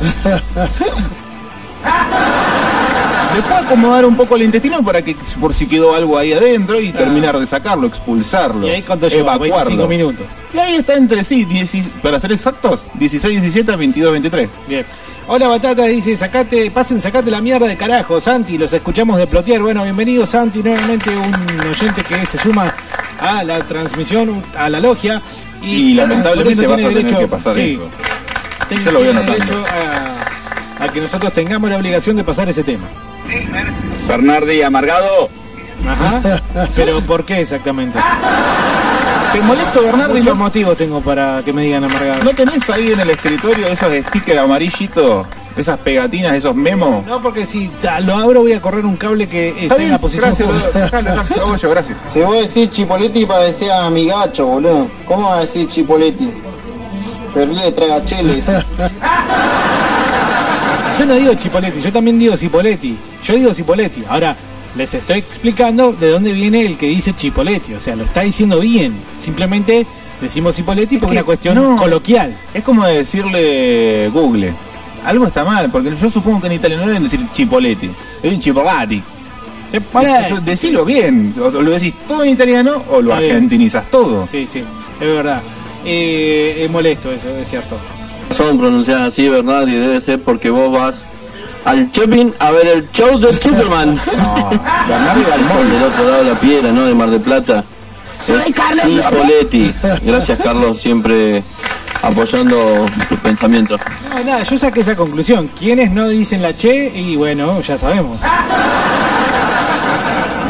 Después 3.35 3.65
acomodar 3.65 4.05
un 4.05 4.15
poco 4.15 4.37
el 4.37 4.43
intestino 4.43 4.81
para 4.81 5.01
que 5.01 5.15
por 5.41 5.53
si 5.53 5.67
quedó 5.67 5.93
algo 5.93 6.17
ahí 6.17 6.31
adentro 6.31 6.79
y 6.79 6.91
terminar 6.93 7.37
de 7.37 7.45
sacarlo, 7.45 7.85
expulsarlo. 7.85 8.65
¿Y 8.65 8.71
ahí 8.71 8.81
cuánto 8.81 9.09
lleva? 9.09 9.37
25 9.37 9.87
minutos. 9.87 10.25
Y 10.53 10.57
ahí 10.57 10.75
está 10.75 10.95
entre 10.95 11.21
sí, 11.25 11.43
10 11.43 11.71
para 12.01 12.17
ser 12.19 12.31
exactos, 12.31 12.85
16, 12.93 13.41
17, 13.41 13.75
22, 13.75 14.11
23. 14.13 14.49
Bien. 14.67 14.85
Hola 15.27 15.47
Batata, 15.47 15.83
dice, 15.85 16.15
sacate, 16.15 16.71
pasen, 16.71 17.01
sacate 17.01 17.29
la 17.29 17.41
mierda 17.41 17.67
de 17.67 17.75
carajo, 17.75 18.21
Santi, 18.21 18.57
los 18.57 18.71
escuchamos 18.71 19.17
de 19.17 19.27
plotear. 19.27 19.59
Bueno, 19.61 19.83
bienvenido 19.83 20.25
Santi, 20.25 20.61
nuevamente 20.63 21.09
un 21.09 21.59
oyente 21.67 22.03
que 22.03 22.25
se 22.27 22.37
suma 22.37 22.73
a 23.19 23.43
la 23.43 23.59
transmisión, 23.67 24.43
a 24.57 24.69
la 24.69 24.79
logia. 24.79 25.21
Y, 25.61 25.95
lamentablemente 25.95 26.67
vas 26.67 26.73
a 26.73 26.77
tener 26.77 26.93
derecho- 26.93 27.17
que 27.19 27.27
pasar 27.27 27.55
sí, 27.55 27.71
eso. 27.73 27.89
Yo 28.85 28.91
lo 28.91 28.99
voy 28.99 29.09
anotando. 29.09 29.63
A, 30.85 30.89
a 30.89 30.93
que 30.93 31.01
nosotros 31.01 31.33
tengamos 31.33 31.69
la 31.69 31.77
obligación 31.77 32.15
de 32.15 32.23
pasar 32.23 32.49
ese 32.49 32.63
tema. 32.63 32.87
Bernardi 34.07 34.61
amargado. 34.61 35.29
Ajá. 35.87 36.41
Pero 36.75 37.01
¿por 37.01 37.25
qué 37.25 37.41
exactamente? 37.41 37.99
¿Te 39.33 39.41
molesto, 39.41 39.83
Bernardi? 39.83 40.19
Muchos 40.19 40.37
¿No, 40.37 40.43
motivos 40.43 40.77
tengo 40.77 41.01
para 41.01 41.41
que 41.43 41.51
me 41.51 41.63
digan 41.63 41.83
amargado. 41.83 42.23
¿No 42.23 42.31
tenés 42.31 42.69
ahí 42.69 42.91
en 42.91 42.99
el 43.01 43.09
escritorio 43.09 43.67
esos 43.67 43.93
stickers 44.07 44.39
amarillitos, 44.39 45.27
esas 45.57 45.77
pegatinas, 45.79 46.33
esos 46.33 46.55
memos? 46.55 47.05
No, 47.05 47.21
porque 47.21 47.45
si 47.45 47.69
lo 48.01 48.15
abro 48.15 48.41
voy 48.41 48.53
a 48.53 48.61
correr 48.61 48.85
un 48.85 48.95
cable 48.95 49.27
que 49.27 49.49
está, 49.49 49.75
Está 49.75 49.83
en 49.83 49.91
la 49.91 49.99
posición 49.99 50.29
gracias, 50.29 51.39
hago 51.39 51.55
yo, 51.57 51.69
gracias. 51.69 51.97
Si 52.11 52.21
vos 52.21 52.37
decís 52.37 52.69
Chipoletti 52.69 53.25
parecía 53.25 53.89
mi 53.89 54.05
gacho, 54.07 54.45
boludo. 54.45 54.87
¿Cómo 55.05 55.27
vas 55.29 55.37
a 55.37 55.41
decir 55.41 55.67
Chipoletti? 55.67 56.31
Terrible 57.33 57.71
tragacheles. 57.73 58.49
Yo 60.97 61.05
no 61.05 61.15
digo 61.15 61.33
Chipoletti, 61.33 61.81
yo 61.81 61.91
también 61.91 62.17
digo 62.17 62.37
Cipoletti. 62.37 62.97
Yo 63.23 63.35
digo 63.35 63.53
Cipoletti. 63.53 64.03
Ahora, 64.07 64.35
les 64.75 64.93
estoy 64.93 65.19
explicando 65.19 65.91
de 65.91 66.09
dónde 66.09 66.31
viene 66.31 66.65
el 66.65 66.77
que 66.77 66.87
dice 66.87 67.13
Chipoletti. 67.13 67.73
O 67.73 67.79
sea, 67.79 67.95
lo 67.95 68.05
está 68.05 68.21
diciendo 68.21 68.59
bien. 68.61 68.95
Simplemente 69.17 69.85
decimos 70.21 70.55
Cipoletti 70.55 70.97
porque 70.97 71.15
es 71.15 71.19
una 71.19 71.25
cuestión 71.25 71.55
no. 71.55 71.75
coloquial. 71.75 72.37
Es 72.53 72.63
como 72.63 72.85
decirle 72.85 74.09
Google. 74.13 74.53
Algo 75.03 75.27
está 75.27 75.43
mal, 75.43 75.69
porque 75.69 75.93
yo 75.95 76.09
supongo 76.09 76.41
que 76.41 76.47
en 76.47 76.53
italiano 76.53 76.83
no 76.83 76.87
deben 76.87 77.03
decir 77.03 77.19
Chipoletti, 77.31 77.91
es 78.23 78.39
Chipolati. 78.39 79.03
Chipoletti. 79.71 80.33
Decilo 80.43 80.85
bien, 80.85 81.35
o 81.39 81.49
lo 81.49 81.71
decís 81.71 81.93
todo 82.07 82.23
en 82.23 82.29
italiano 82.31 82.81
o 82.89 83.01
lo 83.01 83.15
bien. 83.17 83.31
argentinizas 83.31 83.91
todo. 83.91 84.27
Sí, 84.31 84.47
sí, 84.47 84.63
es 84.99 85.07
verdad. 85.07 85.41
Eh, 85.83 86.61
es 86.63 86.71
molesto 86.71 87.11
eso, 87.11 87.27
es 87.37 87.47
cierto. 87.47 87.77
Son 88.31 88.57
pronunciadas 88.57 89.07
así, 89.07 89.29
¿verdad? 89.29 89.67
Y 89.67 89.75
debe 89.75 90.01
ser 90.01 90.21
porque 90.21 90.49
vos 90.49 90.71
vas 90.71 91.05
al 91.65 91.91
shopping 91.91 92.31
a 92.39 92.51
ver 92.51 92.67
el 92.67 92.91
show 92.91 93.17
de 93.19 93.35
Superman. 93.37 93.99
No, 94.17 94.49
al 94.49 95.47
sol 95.47 95.69
del 95.69 95.83
otro 95.83 96.03
lado 96.07 96.23
de 96.23 96.31
la 96.31 96.39
piedra, 96.39 96.71
¿no? 96.71 96.85
De 96.85 96.93
Mar 96.93 97.09
del 97.09 97.21
Plata. 97.21 97.63
Soy 98.19 98.53
Carlos. 98.53 98.85
Cipoletti. 98.85 99.73
Gracias, 100.03 100.39
Carlos, 100.39 100.79
siempre 100.79 101.43
apoyando 102.01 102.85
tus 103.09 103.19
pensamientos. 103.19 103.79
No, 104.09 104.23
nada, 104.23 104.43
yo 104.43 104.57
saqué 104.57 104.81
esa 104.81 104.95
conclusión. 104.95 105.49
¿Quiénes 105.57 105.91
no 105.91 106.07
dicen 106.07 106.41
la 106.41 106.55
che? 106.55 106.91
Y 106.95 107.15
bueno, 107.15 107.61
ya 107.61 107.77
sabemos. 107.77 108.19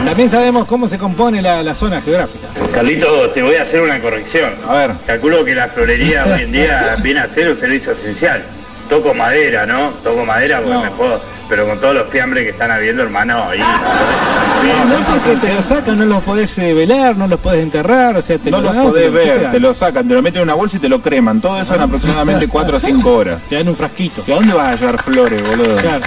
También 0.06 0.30
sabemos 0.30 0.66
cómo 0.66 0.88
se 0.88 0.97
compone 0.97 1.41
la, 1.41 1.64
la 1.64 1.74
zona 1.76 2.01
geográfica. 2.01 2.47
Carlito, 2.74 3.30
te 3.32 3.41
voy 3.41 3.56
a 3.56 3.64
hacer 3.64 3.82
una 3.82 3.99
corrección. 3.99 4.53
A 4.68 4.74
ver. 4.76 4.91
Calculo 5.06 5.43
que 5.43 5.56
la 5.56 5.68
florería 5.68 6.26
hoy 6.34 6.43
en 6.43 6.51
día 6.51 6.95
viene 7.01 7.20
a 7.22 7.28
ser 7.28 7.49
un 7.49 7.56
servicio 7.56 7.91
esencial. 7.91 8.43
Toco 8.88 9.14
madera, 9.16 9.66
¿no? 9.66 9.89
Toco 10.03 10.24
madera 10.26 10.58
porque 10.60 10.74
No. 10.74 10.84
me 10.84 10.91
puedo. 10.91 11.20
Pero 11.49 11.68
con 11.68 11.80
todos 11.80 11.93
los 11.93 12.10
fiambres 12.10 12.43
que 12.43 12.49
están 12.51 12.72
habiendo, 12.72 13.03
hermano, 13.03 13.49
ahí. 13.49 13.60
No, 13.60 14.86
no 14.86 14.97
es 14.97 15.22
que 15.41 15.47
te 15.47 15.53
lo 15.53 15.62
sacan, 15.62 15.97
no 15.99 16.06
los 16.06 16.24
podés 16.24 16.58
eh, 16.58 16.74
velar, 16.74 17.16
no 17.16 17.28
los 17.28 17.39
podés 17.39 17.62
enterrar, 17.62 18.18
o 18.18 18.22
sea, 18.22 18.39
te 18.39 18.49
No 18.49 18.58
lo 18.62 18.64
los 18.64 18.76
dan, 18.76 18.84
podés 18.86 19.14
ver, 19.14 19.51
te 19.51 19.60
lo 19.60 19.72
sacan, 19.76 20.08
te 20.08 20.16
lo 20.16 20.24
meten 20.24 20.41
en 20.41 20.47
una 20.47 20.56
bolsa 20.56 20.78
y 20.78 20.80
te 20.80 20.89
lo 20.89 21.01
creman. 21.01 21.41
Todo 21.41 21.60
eso 21.62 21.76
en 21.76 21.82
aproximadamente 21.82 22.47
4 22.47 22.78
o 22.78 22.80
5 22.80 23.14
horas. 23.14 23.41
Te 23.47 23.56
dan 23.56 23.68
un 23.68 23.76
frasquito. 23.76 24.24
¿Y 24.26 24.32
a 24.32 24.36
dónde 24.36 24.53
vas 24.53 24.70
a 24.70 24.76
llevar 24.76 25.03
flores, 25.03 25.41
boludo? 25.49 25.76
Claro. 25.76 26.03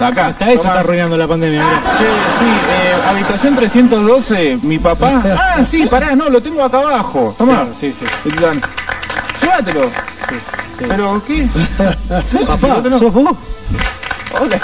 Acá. 0.00 0.26
Hasta 0.28 0.52
eso 0.52 0.62
está 0.62 0.80
arruinando 0.80 1.16
la 1.16 1.26
pandemia, 1.26 1.62
mirá. 1.62 1.82
Che, 1.96 2.04
sí, 2.04 2.50
eh, 2.70 3.08
habitación 3.08 3.56
312, 3.56 4.58
mi 4.62 4.78
papá. 4.78 5.22
Ah, 5.24 5.64
sí, 5.64 5.86
pará, 5.86 6.14
no, 6.14 6.28
lo 6.30 6.40
tengo 6.40 6.62
acá 6.62 6.78
abajo. 6.78 7.34
Toma. 7.36 7.54
Claro, 7.54 7.70
sí, 7.74 7.92
sí. 7.92 8.04
Llévatelo. 9.40 9.90
¿Pero 10.78 11.22
qué? 11.26 11.48
Papá. 12.46 12.82
¿sos 12.98 13.12
vos? 13.12 13.36
Hola. 14.40 14.60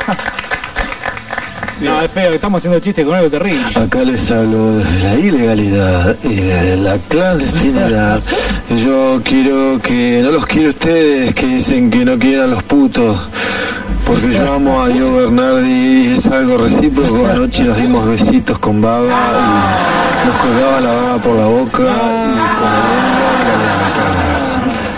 No, 1.80 2.00
es 2.00 2.10
feo, 2.10 2.32
estamos 2.32 2.60
haciendo 2.60 2.78
chistes 2.78 3.04
con 3.04 3.14
algo 3.14 3.28
terrible. 3.28 3.60
Acá 3.74 4.04
les 4.04 4.30
hablo 4.30 4.76
desde 4.76 5.02
la 5.02 5.14
ilegalidad 5.16 6.16
y 6.22 6.34
desde 6.36 6.76
la 6.76 6.96
clandestinidad. 7.08 8.22
Yo 8.82 9.20
quiero 9.24 9.80
que, 9.82 10.20
no 10.22 10.30
los 10.30 10.46
quiero 10.46 10.68
ustedes 10.68 11.34
que 11.34 11.46
dicen 11.46 11.90
que 11.90 12.04
no 12.04 12.18
quieren 12.18 12.42
a 12.42 12.46
los 12.46 12.62
putos, 12.62 13.28
porque 14.06 14.32
yo 14.32 14.54
amo 14.54 14.82
a 14.82 14.88
Diego 14.88 15.16
Bernardi 15.16 16.14
es 16.16 16.26
algo 16.26 16.58
recíproco. 16.58 17.26
Anoche 17.26 17.64
nos 17.64 17.76
dimos 17.76 18.06
besitos 18.06 18.58
con 18.58 18.80
baba 18.80 19.08
y 20.22 20.26
nos 20.26 20.36
colgaba 20.36 20.80
la 20.80 20.92
baba 20.92 21.18
por 21.22 21.36
la 21.36 21.46
boca. 21.46 21.82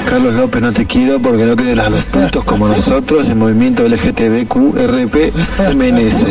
Carlos 0.08 0.34
López, 0.34 0.62
no 0.62 0.72
te 0.72 0.86
quiero 0.86 1.20
porque 1.20 1.44
no 1.44 1.56
quieres 1.56 1.78
a 1.84 1.90
los 1.90 2.04
putos 2.04 2.44
como 2.44 2.68
nosotros, 2.68 3.28
el 3.28 3.36
movimiento 3.36 3.86
LGTBQRP 3.86 5.34
MNS. 5.74 6.26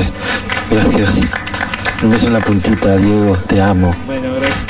Gracias. 0.72 1.22
Un 2.02 2.10
beso 2.10 2.28
en 2.28 2.34
la 2.34 2.40
puntita, 2.40 2.98
Diego, 2.98 3.38
te 3.48 3.62
amo. 3.62 3.94
Bueno, 4.06 4.34
gracias. 4.40 4.66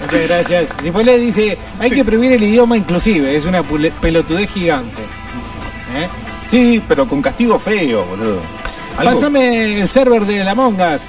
Muchas 0.00 0.28
gracias. 0.28 0.68
Cipollet 0.82 1.18
dice, 1.18 1.58
hay 1.78 1.90
que 1.90 2.04
prohibir 2.04 2.32
el 2.32 2.42
idioma 2.42 2.76
inclusive, 2.76 3.36
es 3.36 3.46
una 3.46 3.62
pelotudez 3.62 4.50
gigante. 4.50 5.02
¿Eh? 5.96 6.08
Sí, 6.50 6.82
pero 6.86 7.06
con 7.08 7.22
castigo 7.22 7.58
feo, 7.58 8.04
boludo. 8.04 8.40
Algo- 8.98 9.14
Pásame 9.14 9.80
el 9.80 9.88
server 9.88 10.24
de 10.26 10.44
la 10.44 10.54
Mongas. 10.54 11.02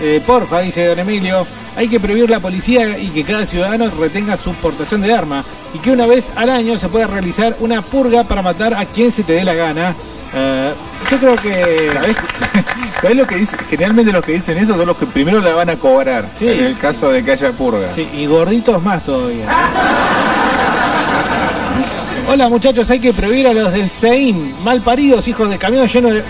Eh, 0.00 0.20
porfa, 0.26 0.60
dice 0.60 0.86
don 0.86 0.98
Emilio. 0.98 1.46
Hay 1.76 1.88
que 1.88 1.98
prohibir 1.98 2.30
la 2.30 2.38
policía 2.40 2.98
y 2.98 3.08
que 3.08 3.24
cada 3.24 3.46
ciudadano 3.46 3.90
retenga 3.98 4.36
su 4.36 4.52
portación 4.54 5.00
de 5.02 5.12
arma. 5.12 5.44
Y 5.72 5.78
que 5.78 5.90
una 5.90 6.06
vez 6.06 6.24
al 6.36 6.50
año 6.50 6.78
se 6.78 6.88
pueda 6.88 7.06
realizar 7.08 7.56
una 7.60 7.82
purga 7.82 8.22
para 8.24 8.42
matar 8.42 8.74
a 8.74 8.84
quien 8.86 9.10
se 9.10 9.24
te 9.24 9.32
dé 9.32 9.44
la 9.44 9.54
gana. 9.54 9.94
Eh, 10.32 10.72
yo 11.10 11.18
creo 11.18 11.36
que. 11.36 11.90
¿Sabés? 11.92 12.16
¿Sabés 13.02 13.16
lo 13.16 13.26
que 13.26 13.36
dice? 13.36 13.56
Generalmente 13.68 14.12
los 14.12 14.24
que 14.24 14.32
dicen 14.32 14.56
eso 14.58 14.76
son 14.76 14.86
los 14.86 14.96
que 14.96 15.06
primero 15.06 15.40
la 15.40 15.54
van 15.54 15.70
a 15.70 15.76
cobrar. 15.76 16.28
Sí. 16.34 16.48
en 16.48 16.64
el 16.64 16.76
caso 16.78 17.10
de 17.10 17.24
que 17.24 17.32
haya 17.32 17.52
purga. 17.52 17.90
Sí, 17.92 18.08
y 18.16 18.26
gorditos 18.26 18.80
más 18.82 19.04
todavía. 19.04 19.46
Hola 22.28 22.48
muchachos, 22.48 22.88
hay 22.90 23.00
que 23.00 23.12
prohibir 23.12 23.46
a 23.46 23.52
los 23.52 23.72
del 23.72 23.88
CEIN, 23.88 24.54
mal 24.64 24.80
paridos, 24.80 25.28
hijos 25.28 25.48
de 25.50 25.58
camión 25.58 25.86
llenos 25.86 26.12
de. 26.14 26.22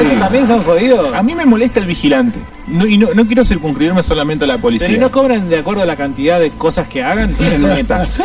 ¿Esos 0.00 0.18
también 0.18 0.46
son 0.46 0.62
jodidos? 0.62 1.14
A 1.14 1.22
mí 1.22 1.34
me 1.34 1.46
molesta 1.46 1.80
el 1.80 1.86
vigilante. 1.86 2.38
No- 2.66 2.86
y 2.86 2.98
no, 2.98 3.08
no 3.14 3.26
quiero 3.26 3.44
circunscribirme 3.44 4.02
solamente 4.02 4.44
a 4.44 4.48
la 4.48 4.58
policía. 4.58 4.88
Pero 4.88 4.98
¿y 4.98 5.00
no 5.00 5.10
cobran 5.10 5.48
de 5.48 5.58
acuerdo 5.58 5.82
a 5.82 5.86
la 5.86 5.96
cantidad 5.96 6.40
de 6.40 6.50
cosas 6.50 6.88
que 6.88 7.02
hagan? 7.02 7.34
Tienen 7.34 7.62
metas. 7.74 8.20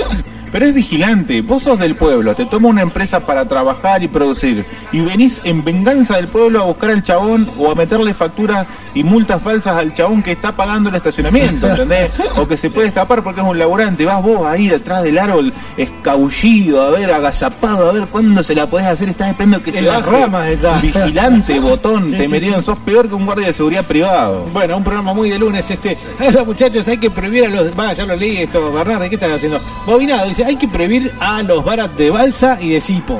Pero 0.51 0.65
es 0.65 0.73
vigilante, 0.73 1.41
vos 1.41 1.63
sos 1.63 1.79
del 1.79 1.95
pueblo, 1.95 2.35
te 2.35 2.45
toma 2.45 2.67
una 2.67 2.81
empresa 2.81 3.21
para 3.25 3.45
trabajar 3.45 4.03
y 4.03 4.07
producir 4.09 4.65
y 4.91 4.99
venís 4.99 5.39
en 5.45 5.63
venganza 5.63 6.17
del 6.17 6.27
pueblo 6.27 6.61
a 6.61 6.65
buscar 6.65 6.89
al 6.89 7.03
chabón 7.03 7.47
o 7.57 7.71
a 7.71 7.75
meterle 7.75 8.13
facturas 8.13 8.67
y 8.93 9.03
multas 9.05 9.41
falsas 9.41 9.77
al 9.77 9.93
chabón 9.93 10.21
que 10.21 10.33
está 10.33 10.51
pagando 10.51 10.89
el 10.89 10.95
estacionamiento, 10.95 11.67
¿entendés? 11.69 12.11
O 12.37 12.47
que 12.47 12.57
se 12.57 12.69
puede 12.69 12.87
escapar 12.87 13.23
porque 13.23 13.39
es 13.41 13.47
un 13.47 13.57
laburante, 13.57 14.03
vas 14.05 14.21
vos 14.21 14.45
ahí 14.45 14.67
detrás 14.67 15.03
del 15.03 15.17
árbol 15.17 15.53
escabullido, 15.77 16.81
a 16.81 16.89
ver, 16.89 17.11
agazapado, 17.11 17.89
a 17.89 17.93
ver 17.93 18.07
cuándo 18.07 18.43
se 18.43 18.55
la 18.55 18.67
podés 18.67 18.87
hacer, 18.87 19.07
estás 19.09 19.29
esperando 19.29 19.61
que 19.63 19.69
En 19.69 19.75
se 19.77 19.81
las 19.83 20.03
baje. 20.05 20.21
ramas 20.21 20.47
está. 20.49 20.77
Vigilante, 20.79 21.59
botón, 21.61 22.05
Sí, 22.05 22.11
te 22.17 22.23
sí, 22.23 22.27
metieron, 22.27 22.59
sí. 22.59 22.65
sos 22.65 22.79
peor 22.79 23.07
que 23.07 23.15
un 23.15 23.25
guardia 23.25 23.47
de 23.47 23.53
seguridad 23.53 23.85
privado. 23.85 24.45
Bueno, 24.51 24.75
un 24.77 24.83
programa 24.83 25.13
muy 25.13 25.29
de 25.29 25.39
lunes 25.39 25.69
este. 25.69 25.97
Hola 26.19 26.43
muchachos, 26.43 26.87
hay 26.87 26.97
que 26.97 27.09
prohibir 27.09 27.45
a 27.45 27.49
los. 27.49 27.77
Va, 27.79 27.93
ya 27.93 28.05
lo 28.05 28.15
leí 28.15 28.37
esto, 28.37 28.71
Bernardo, 28.73 29.07
¿qué 29.07 29.15
estás 29.15 29.31
haciendo? 29.31 29.59
Bobinado 29.85 30.27
dice, 30.27 30.40
hay 30.45 30.55
que 30.55 30.67
prohibir 30.67 31.11
a 31.19 31.41
los 31.43 31.63
barat 31.63 31.91
de 31.93 32.09
balsa 32.09 32.57
y 32.61 32.71
de 32.71 32.81
cipo. 32.81 33.19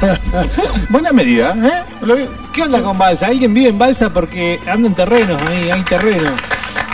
Buena 0.88 1.12
medida, 1.12 1.54
¿eh? 1.62 2.26
¿Qué 2.52 2.62
onda 2.62 2.82
con 2.82 2.98
balsa? 2.98 3.26
¿Alguien 3.26 3.52
vive 3.54 3.68
en 3.70 3.78
balsa 3.78 4.10
porque 4.12 4.60
anda 4.66 4.88
en 4.88 4.94
terrenos 4.94 5.40
ahí, 5.42 5.70
hay 5.70 5.82
terrenos? 5.82 6.32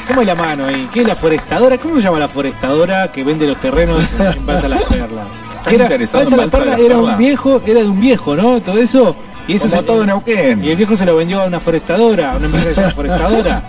¿Cómo 0.06 0.20
es 0.22 0.26
la 0.26 0.34
mano 0.34 0.66
ahí? 0.66 0.88
¿Qué 0.92 1.02
es 1.02 1.06
la 1.06 1.14
forestadora? 1.14 1.76
¿Cómo 1.78 1.96
se 1.96 2.02
llama 2.02 2.18
la 2.18 2.28
forestadora 2.28 3.10
que 3.12 3.24
vende 3.24 3.46
los 3.46 3.58
terrenos 3.60 4.02
en 4.34 4.46
Balsa 4.46 4.68
Las 4.68 4.82
Perlas? 4.84 5.26
Era, 5.70 5.88
Balsa 5.88 6.36
Las 6.36 6.46
Perlas 6.48 6.80
era 6.80 6.98
un 6.98 7.16
viejo, 7.18 7.60
era 7.66 7.80
de 7.80 7.88
un 7.88 8.00
viejo, 8.00 8.34
¿no? 8.34 8.60
Todo 8.60 8.78
eso. 8.78 9.14
Y 9.46 9.54
eso 9.54 9.68
Como 9.68 9.80
se- 9.80 9.86
todo 9.86 10.06
Neuquén. 10.06 10.64
Y 10.64 10.70
el 10.70 10.76
viejo 10.76 10.96
se 10.96 11.04
lo 11.06 11.16
vendió 11.16 11.42
a 11.42 11.46
una 11.46 11.60
forestadora, 11.60 12.32
a 12.32 12.36
una 12.36 12.46
empresa 12.46 12.90
forestadora. 12.90 13.62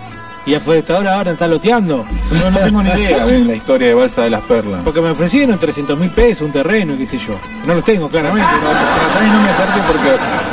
Y 0.46 0.52
la 0.52 0.60
forestadora 0.60 1.16
ahora 1.16 1.32
está 1.32 1.46
loteando. 1.46 2.04
No, 2.32 2.50
no 2.50 2.58
tengo 2.58 2.82
ni 2.82 2.90
idea 2.90 3.26
de 3.26 3.38
la 3.40 3.54
historia 3.54 3.88
de 3.88 3.94
Balsa 3.94 4.22
de 4.22 4.30
las 4.30 4.40
Perlas. 4.42 4.82
Porque 4.84 5.00
me 5.00 5.10
ofrecieron 5.10 5.58
300 5.58 5.98
mil 5.98 6.10
pesos, 6.10 6.42
un 6.42 6.52
terreno, 6.52 6.96
qué 6.96 7.06
sé 7.06 7.18
yo. 7.18 7.38
No 7.66 7.74
los 7.74 7.84
tengo, 7.84 8.08
claramente. 8.08 8.48
Tratá 8.48 9.20
de 9.20 9.28
no 9.28 9.40
meterte 9.42 9.80
porque 9.86 10.50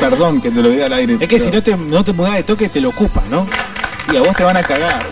Perdón 0.00 0.40
que 0.40 0.50
te 0.50 0.60
lo 0.60 0.68
diga 0.68 0.86
al 0.86 0.92
aire. 0.92 1.16
Es 1.18 1.28
que 1.28 1.38
si 1.38 1.50
no 1.50 1.62
te, 1.62 1.76
no 1.76 2.04
te 2.04 2.12
mudás 2.12 2.34
de 2.34 2.42
toque, 2.42 2.68
te 2.68 2.80
lo 2.80 2.90
ocupa, 2.90 3.22
¿no? 3.30 3.46
Y 4.12 4.16
a 4.16 4.20
vos 4.20 4.36
te 4.36 4.44
van 4.44 4.56
a 4.56 4.62
cagar. 4.62 5.02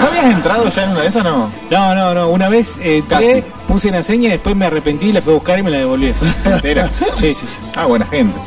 ¿No 0.00 0.06
habías 0.06 0.24
entrado 0.24 0.68
ya 0.68 0.84
en 0.84 0.90
una 0.90 1.00
de 1.02 1.08
esas, 1.08 1.22
no? 1.22 1.52
No, 1.70 1.94
no, 1.94 2.14
no. 2.14 2.28
Una 2.30 2.48
vez 2.48 2.78
eh, 2.78 2.98
entré, 2.98 3.44
puse 3.68 3.90
una 3.90 4.02
seña, 4.02 4.30
después 4.30 4.56
me 4.56 4.66
arrepentí, 4.66 5.12
la 5.12 5.20
fui 5.20 5.32
a 5.32 5.36
buscar 5.36 5.58
y 5.58 5.62
me 5.62 5.70
la 5.70 5.78
devolvieron. 5.78 6.18
¿Entera? 6.44 6.90
Sí, 7.16 7.34
sí, 7.34 7.46
sí. 7.46 7.70
Ah, 7.76 7.86
buena 7.86 8.06
gente. 8.06 8.38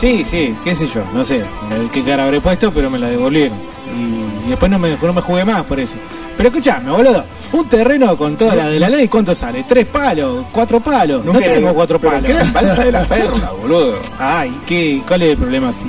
Sí, 0.00 0.24
sí, 0.28 0.54
qué 0.62 0.74
sé 0.74 0.86
yo, 0.86 1.02
no 1.12 1.24
sé 1.24 1.42
qué 1.92 2.04
cara 2.04 2.24
habré 2.24 2.40
puesto, 2.40 2.70
pero 2.72 2.88
me 2.88 2.98
la 2.98 3.08
devolvieron. 3.08 3.58
Y, 3.96 4.46
y 4.46 4.50
después 4.50 4.70
no 4.70 4.78
me, 4.78 4.96
no 4.96 5.12
me 5.12 5.20
jugué 5.20 5.44
más 5.44 5.62
por 5.64 5.80
eso. 5.80 5.94
Pero 6.36 6.50
escuchame, 6.50 6.90
boludo, 6.90 7.24
un 7.52 7.68
terreno 7.68 8.16
con 8.16 8.36
toda 8.36 8.54
la 8.54 8.68
de 8.68 8.78
la 8.78 8.88
ley, 8.88 9.08
¿cuánto 9.08 9.34
sale? 9.34 9.64
¿Tres 9.66 9.86
palos? 9.86 10.44
¿Cuatro 10.52 10.78
palos? 10.78 11.24
No, 11.24 11.32
Nunca- 11.32 11.46
tengo 11.46 11.74
cuatro 11.74 11.98
pero 11.98 12.12
palos. 12.12 12.26
queda 12.30 12.42
en 12.42 12.52
Balsa 12.52 12.84
de 12.84 12.92
la 12.92 13.04
Perla, 13.08 13.50
boludo. 13.60 13.98
Ay, 14.20 14.56
¿qué, 14.66 15.02
¿cuál 15.06 15.22
es 15.22 15.30
el 15.30 15.36
problema? 15.36 15.72
Si, 15.72 15.86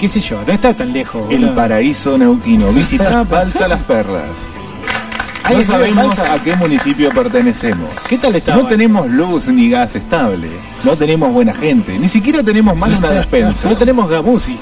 qué 0.00 0.08
sé 0.08 0.18
yo, 0.18 0.40
no 0.44 0.52
está 0.52 0.74
tan 0.74 0.92
lejos. 0.92 1.22
El 1.30 1.42
boludo. 1.42 1.54
paraíso 1.54 2.18
neuquino. 2.18 2.72
Visitá 2.72 3.22
Balsa 3.22 3.68
Las 3.68 3.82
Perlas. 3.84 4.24
¿Hay 5.44 5.56
No 5.56 5.62
sabemos 5.64 6.18
a 6.18 6.42
qué 6.42 6.56
municipio 6.56 7.10
pertenecemos. 7.10 7.90
¿Qué 8.08 8.16
tal 8.18 8.34
está? 8.34 8.56
No 8.56 8.66
tenemos 8.66 9.06
luz 9.08 9.46
ni 9.48 9.68
gas 9.68 9.94
estable. 9.94 10.48
No 10.84 10.96
tenemos 10.96 11.32
buena 11.32 11.54
gente. 11.54 11.98
Ni 11.98 12.08
siquiera 12.08 12.42
tenemos 12.42 12.74
más 12.76 12.90
una 12.98 13.10
despensa. 13.10 13.68
No 13.68 13.76
tenemos 13.76 14.08
gamusi. 14.08 14.58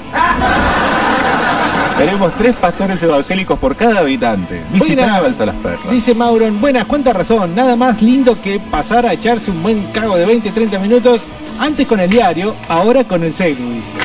Tenemos 1.97 2.33
tres 2.33 2.55
pastores 2.55 3.01
evangélicos 3.03 3.57
por 3.59 3.75
cada 3.75 3.99
habitante. 3.99 4.61
Buena. 4.75 5.21
Balsa 5.21 5.45
Las 5.45 5.55
Perlas. 5.55 5.89
Dice 5.89 6.13
Mauron, 6.15 6.59
buenas, 6.59 6.85
cuánta 6.85 7.13
razón. 7.13 7.55
Nada 7.55 7.75
más 7.75 8.01
lindo 8.01 8.41
que 8.41 8.59
pasar 8.59 9.05
a 9.05 9.13
echarse 9.13 9.51
un 9.51 9.61
buen 9.63 9.83
cago 9.93 10.17
de 10.17 10.25
20, 10.25 10.51
30 10.51 10.79
minutos. 10.79 11.21
Antes 11.59 11.85
con 11.87 11.99
el 11.99 12.09
diario, 12.09 12.55
ahora 12.67 13.03
con 13.05 13.23
el 13.23 13.31
celu, 13.33 13.69
dice. 13.73 13.95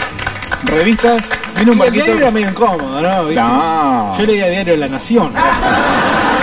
Revistas, 0.64 1.22
viene 1.56 1.70
un 1.72 1.78
Y 1.78 1.80
el 1.80 1.86
barquito. 1.86 2.04
diario 2.04 2.22
era 2.22 2.30
medio 2.30 2.50
incómodo, 2.50 3.00
¿no? 3.00 3.24
¿Viste? 3.24 3.40
No. 3.42 4.18
Yo 4.18 4.26
leía 4.26 4.48
diario 4.48 4.76
La 4.76 4.88
Nación. 4.88 5.32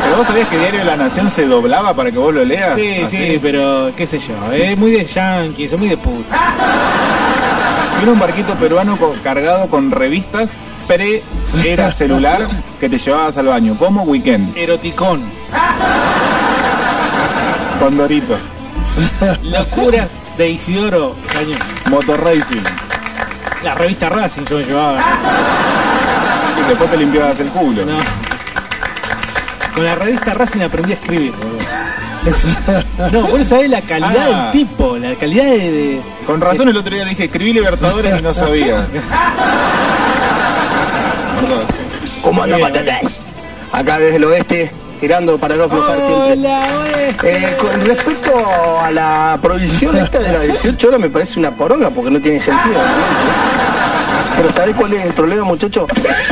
Pero 0.06 0.18
vos 0.18 0.28
sabías 0.28 0.47
que 0.47 0.58
Diario 0.58 0.80
de 0.80 0.86
la 0.86 0.95
Nación 0.95 1.30
se 1.32 1.45
doblaba 1.47 1.93
para 1.95 2.12
que 2.12 2.18
vos 2.18 2.34
lo 2.34 2.45
leas. 2.45 2.76
Sí, 2.76 3.01
Así. 3.03 3.18
sí, 3.18 3.39
pero 3.41 3.91
qué 3.97 4.06
sé 4.06 4.20
yo. 4.20 4.51
Es 4.53 4.78
muy 4.78 4.91
de 4.91 5.03
yankees, 5.03 5.74
es 5.74 5.80
muy 5.80 5.89
de 5.89 5.97
puta. 5.97 6.36
Viene 7.97 8.12
un 8.12 8.20
barquito 8.20 8.53
peruano 8.56 8.97
co- 8.97 9.16
cargado 9.24 9.68
con 9.68 9.89
revistas 9.91 10.51
pre-era 10.88 11.91
celular 11.91 12.47
que 12.80 12.88
te 12.89 12.97
llevabas 12.99 13.38
al 13.38 13.47
baño, 13.47 13.76
como 13.80 14.03
Weekend, 14.03 14.56
Eroticón. 14.56 15.24
con 17.80 17.97
Dorito, 17.97 18.38
Locuras 19.43 20.12
de 20.38 20.49
Isidoro 20.51 21.16
Cañón. 21.34 21.58
Motor 21.89 22.24
Racing. 22.24 22.62
La 23.64 23.74
revista 23.74 24.10
Racing 24.10 24.43
yo 24.45 24.58
me 24.58 24.64
llevaba. 24.66 24.99
Y 26.64 26.70
después 26.70 26.89
te 26.91 26.97
limpiabas 26.97 27.39
el 27.39 27.47
culo. 27.49 27.86
No. 27.86 27.97
Con 29.76 29.84
la 29.84 29.95
revista 29.95 30.34
Racing 30.34 30.61
aprendí 30.61 30.93
a 30.93 30.95
escribir, 30.95 31.34
boludo. 31.34 31.57
No, 33.11 33.21
vos 33.28 33.45
sabés 33.45 33.69
la 33.69 33.82
calidad 33.82 34.15
Ah. 34.34 34.49
del 34.51 34.51
tipo, 34.51 34.97
la 34.97 35.13
calidad 35.15 35.43
de. 35.45 35.71
de- 35.71 36.01
Con 36.26 36.41
razón 36.41 36.69
el 36.69 36.78
otro 36.78 36.95
día 36.95 37.05
dije, 37.05 37.26
escribí 37.26 37.53
Libertadores 37.53 38.17
y 38.19 38.21
no 38.23 38.34
sabía. 38.34 38.88
Perdón. 41.39 41.63
¿Cómo 42.23 42.41
anda 42.43 42.57
Bien, 42.57 42.71
patatas? 42.71 43.28
Acá 43.71 43.99
desde 43.99 44.15
el 44.15 44.23
oeste, 44.23 44.71
tirando 44.99 45.38
para 45.38 45.55
no 45.55 45.65
aflojar 45.65 45.97
siempre. 45.97 46.32
Hola, 46.34 46.67
oeste. 46.80 47.38
Eh, 47.38 47.57
con 47.57 47.86
respecto 47.86 48.80
a 48.82 48.89
la 48.91 49.38
prohibición 49.41 49.95
esta 49.97 50.17
de 50.19 50.32
las 50.32 50.41
18 50.47 50.88
horas 50.88 50.99
me 51.01 51.09
parece 51.09 51.38
una 51.39 51.51
poronga 51.51 51.89
porque 51.91 52.09
no 52.09 52.19
tiene 52.19 52.39
sentido. 52.39 52.80
Pero 54.36 54.52
¿sabés 54.52 54.76
cuál 54.76 54.94
es 54.94 55.06
el 55.06 55.14
problema, 55.14 55.44
muchachos? 55.44 55.86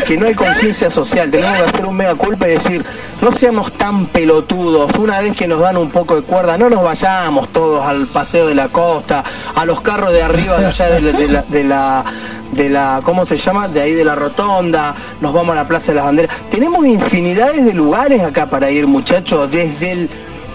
Que 0.06 0.18
no 0.18 0.26
hay 0.26 0.34
conciencia 0.34 0.90
social. 0.90 1.32
Tenemos 1.32 1.56
que 1.58 1.64
hacer 1.64 1.86
un 1.86 1.96
mega 1.96 2.16
culpa 2.16 2.48
y 2.48 2.52
decir, 2.52 2.84
no 3.22 3.32
seamos 3.32 3.72
tan 3.74 4.08
pelotudos. 4.08 4.92
Una 4.98 5.20
vez 5.20 5.36
que 5.36 5.48
nos 5.48 5.62
dan 5.62 5.78
un 5.78 5.90
poco 5.90 6.16
de 6.16 6.22
cuerda, 6.24 6.58
no 6.58 6.70
nos 6.70 6.84
vayamos 6.84 7.50
todos 7.50 7.86
al 7.86 8.06
paseo 8.08 8.48
de 8.48 8.56
la 8.56 8.68
costa, 8.68 9.24
a 9.56 9.66
los 9.66 9.82
carros 9.82 10.12
de 10.12 10.22
arriba 10.22 10.60
de 10.60 10.66
allá 10.66 10.90
de 10.90 11.02
la, 11.02 11.42
de 11.44 11.64
la, 11.64 12.06
de 12.52 12.70
la, 12.70 13.00
¿cómo 13.04 13.26
se 13.26 13.38
llama? 13.38 13.68
De 13.68 13.82
ahí 13.82 13.94
de 13.94 14.04
la 14.04 14.16
rotonda, 14.16 14.96
nos 15.22 15.34
vamos 15.34 15.54
a 15.54 15.56
la 15.56 15.68
Plaza 15.68 15.92
de 15.92 15.96
las 15.96 16.06
Banderas. 16.06 16.36
Tenemos 16.52 16.86
infinidades 16.86 17.66
de 17.66 17.74
lugares 17.74 18.22
acá 18.22 18.48
para 18.48 18.70
ir, 18.70 18.86
muchachos, 18.88 19.50
desde 19.50 19.92
el 19.92 20.10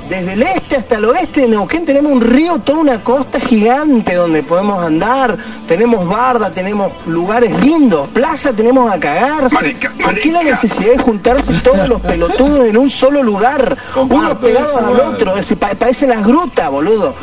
desde 0.09 0.33
el 0.33 0.43
este 0.43 0.77
hasta 0.77 0.97
el 0.97 1.05
oeste 1.05 1.43
de 1.43 1.49
Neuquén 1.49 1.85
tenemos 1.85 2.11
un 2.13 2.21
río, 2.21 2.59
toda 2.59 2.79
una 2.79 3.01
costa 3.05 3.39
gigante 3.41 4.15
donde 4.15 4.43
podemos 4.43 4.83
andar, 4.83 5.37
tenemos 5.67 6.07
barda, 6.09 6.51
tenemos 6.51 6.93
lugares 7.07 7.59
lindos, 7.61 8.09
plaza 8.09 8.53
tenemos 8.53 8.91
a 8.93 8.99
cagarse. 8.99 9.77
¿Por 10.03 10.19
qué 10.19 10.33
la 10.33 10.43
necesidad 10.43 10.93
de 10.93 10.99
juntarse 10.99 11.53
todos 11.63 11.89
los 11.89 12.01
pelotudos 12.01 12.67
en 12.67 12.77
un 12.77 12.89
solo 12.91 13.23
lugar? 13.23 13.77
Uno 13.95 14.09
Comparto 14.09 14.41
pegado 14.41 14.69
eso, 14.69 14.79
al 14.79 14.85
madre. 14.87 15.03
otro, 15.05 15.37
es- 15.37 15.55
pa- 15.55 15.75
parecen 15.75 16.11
las 16.11 16.27
grutas, 16.27 16.71
boludo. 16.71 17.15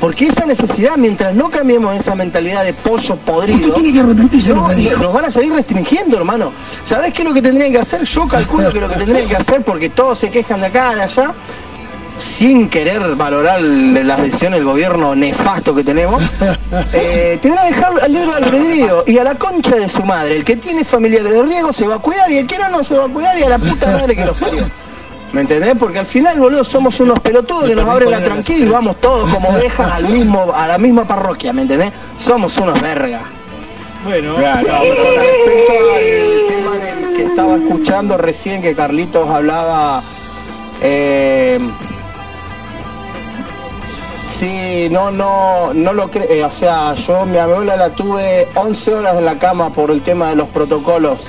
¿Por 0.00 0.14
qué 0.14 0.26
esa 0.26 0.44
necesidad? 0.44 0.96
Mientras 0.96 1.34
no 1.34 1.48
cambiemos 1.50 1.94
esa 1.96 2.14
mentalidad 2.14 2.64
de 2.64 2.74
pollo 2.74 3.16
podrido, 3.16 3.72
tiene 3.72 3.92
que 3.92 4.00
arrepentirse 4.00 4.50
lo 4.50 4.56
no, 4.56 4.68
que 4.68 4.90
nos 5.00 5.12
van 5.12 5.24
a 5.26 5.30
seguir 5.30 5.52
restringiendo, 5.54 6.16
hermano. 6.16 6.52
¿Sabés 6.84 7.12
qué 7.14 7.22
es 7.22 7.28
lo 7.28 7.34
que 7.34 7.42
tendrían 7.42 7.72
que 7.72 7.78
hacer? 7.78 8.02
Yo 8.04 8.28
calculo 8.28 8.70
que 8.72 8.80
lo 8.80 8.88
que 8.88 8.96
tendrían 8.96 9.28
que 9.28 9.36
hacer, 9.36 9.62
porque 9.62 9.88
todos 9.88 10.18
se 10.18 10.30
quejan 10.30 10.60
de 10.60 10.66
acá, 10.66 10.94
de 10.94 11.02
allá, 11.02 11.32
sin 12.16 12.68
querer 12.68 13.16
valorar 13.16 13.60
las 13.60 14.22
decisiones 14.22 14.60
del 14.60 14.66
gobierno 14.66 15.14
nefasto 15.14 15.74
que 15.74 15.84
tenemos, 15.84 16.22
eh, 16.92 17.38
tendrán 17.40 17.68
que 17.68 17.74
dejar 17.74 17.92
al 18.02 18.12
libre 18.12 18.32
albedrío 18.34 19.04
y 19.06 19.18
a 19.18 19.24
la 19.24 19.34
concha 19.34 19.76
de 19.76 19.88
su 19.88 20.04
madre. 20.04 20.36
El 20.36 20.44
que 20.44 20.56
tiene 20.56 20.84
familiares 20.84 21.32
de 21.32 21.42
riesgo 21.42 21.72
se 21.72 21.86
va 21.86 21.96
a 21.96 21.98
cuidar 21.98 22.30
y 22.30 22.38
el 22.38 22.46
que 22.46 22.58
no, 22.58 22.68
no 22.70 22.84
se 22.84 22.96
va 22.96 23.06
a 23.06 23.08
cuidar 23.08 23.38
y 23.38 23.42
a 23.42 23.48
la 23.48 23.58
puta 23.58 23.86
madre 23.90 24.14
que 24.14 24.24
los 24.24 24.36
parió. 24.36 24.68
¿Me 25.32 25.40
entendés? 25.40 25.74
Porque 25.76 25.98
al 25.98 26.06
final, 26.06 26.38
boludo, 26.38 26.62
somos 26.62 27.00
unos 27.00 27.18
pelotudos 27.18 27.64
que 27.64 27.74
nos 27.74 27.88
abren 27.88 28.12
la 28.12 28.22
tranquila 28.22 28.66
y 28.66 28.68
vamos 28.68 29.00
todos 29.00 29.28
como 29.30 29.48
ovejas 29.48 29.90
al 29.90 30.08
mismo, 30.08 30.52
a 30.54 30.68
la 30.68 30.78
misma 30.78 31.04
parroquia, 31.08 31.52
¿me 31.52 31.62
entendés? 31.62 31.92
Somos 32.16 32.56
unos 32.58 32.80
vergas. 32.80 33.22
Bueno, 34.04 34.40
Ya, 34.40 34.56
no, 34.56 34.62
con 34.62 35.16
respecto 35.16 35.72
al 35.92 36.46
tema 36.46 36.76
del 36.78 37.16
que 37.16 37.24
estaba 37.24 37.56
escuchando 37.56 38.16
recién 38.16 38.62
que 38.62 38.76
Carlitos 38.76 39.28
hablaba, 39.28 40.02
eh, 40.80 41.58
sí, 44.26 44.88
no, 44.90 45.10
no, 45.10 45.72
no 45.74 45.92
lo 45.92 46.10
creo, 46.10 46.46
o 46.46 46.50
sea, 46.50 46.94
yo 46.94 47.24
mi 47.26 47.38
abuela 47.38 47.76
la 47.76 47.90
tuve 47.90 48.48
11 48.54 48.94
horas 48.94 49.16
en 49.16 49.24
la 49.24 49.38
cama 49.38 49.70
por 49.70 49.90
el 49.90 50.00
tema 50.02 50.30
de 50.30 50.36
los 50.36 50.48
protocolos, 50.48 51.20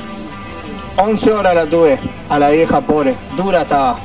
11 0.98 1.32
horas 1.34 1.56
la 1.56 1.66
tuve 1.66 2.00
a 2.30 2.40
la 2.40 2.50
vieja 2.50 2.82
pobre, 2.82 3.16
dura 3.36 3.62
estaba. 3.64 3.98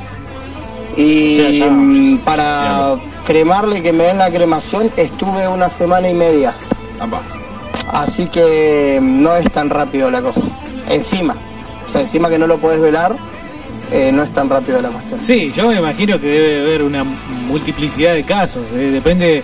Y 0.97 1.37
Sí, 1.37 1.59
ya. 1.59 1.67
mm, 1.69 2.17
para 2.19 2.95
cremarle 3.25 3.79
y 3.79 3.81
que 3.81 3.93
me 3.93 4.03
den 4.03 4.17
la 4.17 4.29
cremación 4.29 4.91
estuve 4.97 5.47
una 5.47 5.69
semana 5.69 6.09
y 6.09 6.13
media. 6.13 6.53
Apa. 6.99 7.21
Así 7.93 8.25
que 8.27 8.99
no 9.01 9.33
es 9.35 9.49
tan 9.51 9.69
rápido 9.69 10.11
la 10.11 10.21
cosa. 10.21 10.41
Encima. 10.89 11.35
O 11.85 11.89
sea, 11.89 12.01
encima 12.01 12.29
que 12.29 12.37
no 12.37 12.45
lo 12.45 12.57
puedes 12.57 12.81
velar, 12.81 13.15
eh, 13.91 14.11
no 14.11 14.23
es 14.23 14.33
tan 14.33 14.49
rápido 14.49 14.81
la 14.81 14.89
cuestión. 14.89 15.19
Sí, 15.19 15.51
yo 15.55 15.67
me 15.67 15.77
imagino 15.77 16.19
que 16.19 16.27
debe 16.27 16.61
haber 16.61 16.83
una 16.83 17.03
multiplicidad 17.03 18.13
de 18.13 18.23
casos. 18.23 18.63
eh, 18.73 18.89
Depende, 18.91 19.37
eh, 19.39 19.43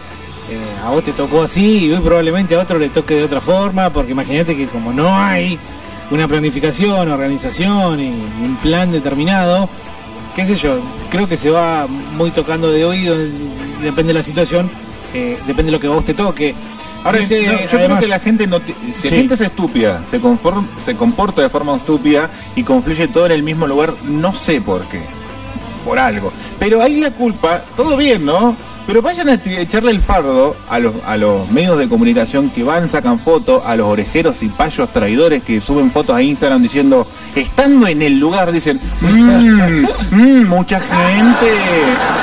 a 0.85 0.89
vos 0.89 1.03
te 1.03 1.11
tocó 1.11 1.43
así 1.43 1.91
y 1.91 1.95
probablemente 1.99 2.55
a 2.55 2.59
otro 2.59 2.79
le 2.79 2.89
toque 2.89 3.15
de 3.15 3.23
otra 3.23 3.41
forma, 3.41 3.89
porque 3.91 4.11
imagínate 4.13 4.55
que 4.55 4.67
como 4.67 4.93
no 4.93 5.15
hay 5.15 5.59
una 6.09 6.27
planificación, 6.27 7.09
organización 7.11 7.99
y 7.99 8.07
un 8.07 8.57
plan 8.61 8.91
determinado, 8.91 9.69
qué 10.35 10.45
sé 10.45 10.55
yo, 10.55 10.79
creo 11.11 11.27
que 11.27 11.35
se 11.35 11.49
va 11.49 11.85
muy 11.87 12.31
tocando 12.31 12.71
de 12.71 12.85
oído, 12.85 13.15
depende 13.81 14.13
de 14.13 14.13
la 14.13 14.21
situación, 14.21 14.69
depende 15.45 15.63
de 15.65 15.71
lo 15.71 15.79
que 15.79 15.87
a 15.87 15.89
vos 15.89 16.05
te 16.05 16.13
toque. 16.13 16.55
Ahora, 17.03 17.19
no, 17.19 17.25
yo 17.27 17.67
creo 17.69 17.99
que 17.99 18.07
la 18.07 18.19
gente 18.19 18.47
no. 18.47 18.59
Si 18.59 18.93
Sí. 19.01 19.09
gente 19.09 19.35
es 19.35 19.41
estúpida, 19.41 20.03
se, 20.11 20.21
conform- 20.21 20.65
se 20.85 20.95
comporta 20.95 21.41
de 21.41 21.49
forma 21.49 21.75
estúpida 21.77 22.29
y 22.55 22.63
confluye 22.63 23.07
todo 23.07 23.25
en 23.27 23.31
el 23.31 23.43
mismo 23.43 23.65
lugar, 23.67 23.93
no 24.03 24.33
sé 24.35 24.59
por 24.61 24.83
qué. 24.87 25.01
Por 25.85 25.99
algo. 25.99 26.33
Pero 26.59 26.81
ahí 26.81 26.99
la 26.99 27.11
culpa, 27.11 27.61
todo 27.77 27.95
bien, 27.95 28.25
¿no? 28.25 28.55
Pero 28.85 29.01
vayan 29.01 29.27
a 29.29 29.33
echarle 29.33 29.91
el 29.91 29.99
fardo 30.01 30.55
a 30.69 30.79
los, 30.79 30.93
a 31.05 31.17
los 31.17 31.49
medios 31.51 31.77
de 31.77 31.89
comunicación 31.89 32.49
que 32.49 32.63
van, 32.63 32.87
sacan 32.89 33.19
fotos, 33.19 33.63
a 33.65 33.75
los 33.75 33.85
orejeros 33.87 34.41
y 34.43 34.47
payos 34.49 34.91
traidores 34.93 35.43
que 35.43 35.59
suben 35.61 35.91
fotos 35.91 36.15
a 36.15 36.21
Instagram 36.21 36.61
diciendo 36.61 37.05
estando 37.37 37.87
en 37.87 38.01
el 38.01 38.19
lugar 38.19 38.51
dicen, 38.51 38.79
mmm, 39.01 39.85
mmm, 40.11 40.47
mucha 40.47 40.79
gente, 40.79 41.51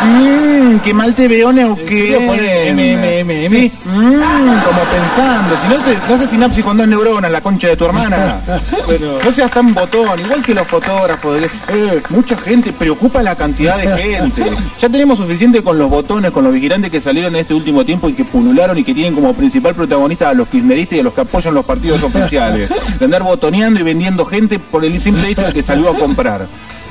mmm, 0.04 0.78
qué 0.78 0.94
mal 0.94 1.14
te 1.14 1.28
veo 1.28 1.52
Neuquén. 1.52 2.26
Pone 2.26 2.68
M, 2.68 2.92
M, 2.92 3.18
M, 3.20 3.46
M. 3.46 3.56
Sí, 3.60 3.72
mm, 3.84 3.90
como 3.90 4.80
pensando, 4.92 5.56
si 5.60 5.68
no, 5.68 5.76
te, 5.76 6.08
no 6.08 6.14
haces 6.14 6.30
sinapsis 6.30 6.64
con 6.64 6.76
dos 6.76 6.86
neuronas, 6.88 7.30
la 7.30 7.40
concha 7.40 7.68
de 7.68 7.76
tu 7.76 7.84
hermana. 7.84 8.40
Bueno. 8.86 9.14
No 9.24 9.32
seas 9.32 9.50
tan 9.50 9.72
botón, 9.72 10.20
igual 10.20 10.42
que 10.42 10.54
los 10.54 10.66
fotógrafos. 10.66 11.40
de- 11.40 11.46
eh, 11.68 12.02
mucha 12.10 12.36
gente, 12.36 12.72
preocupa 12.72 13.22
la 13.22 13.34
cantidad 13.34 13.78
de 13.78 14.02
gente. 14.02 14.42
Ya 14.78 14.88
tenemos 14.88 15.18
suficiente 15.18 15.62
con 15.62 15.78
los 15.78 15.88
botones, 15.88 16.30
con 16.32 16.44
los 16.44 16.52
vigilantes 16.52 16.90
que 16.90 17.00
salieron 17.00 17.34
en 17.34 17.40
este 17.40 17.54
último 17.54 17.84
tiempo 17.84 18.08
y 18.08 18.12
que 18.12 18.24
pulularon 18.24 18.76
y 18.76 18.84
que 18.84 18.92
tienen 18.94 19.14
como 19.14 19.32
principal 19.32 19.74
protagonista 19.74 20.28
a 20.30 20.34
los 20.34 20.48
kirchneristas 20.48 20.96
y 20.98 21.00
a 21.00 21.02
los 21.02 21.14
que 21.14 21.22
apoyan 21.22 21.54
los 21.54 21.64
partidos 21.64 22.02
oficiales. 22.02 22.68
De 22.98 23.04
andar 23.04 23.22
botoneando 23.22 23.80
y 23.80 23.82
vendiendo 23.82 24.24
gente 24.26 24.58
por 24.58 24.84
el 24.84 24.92
simple 25.04 25.30
hecho 25.30 25.42
de 25.42 25.52
que 25.52 25.62
salió 25.62 25.90
a 25.90 25.94
comprar. 25.94 26.48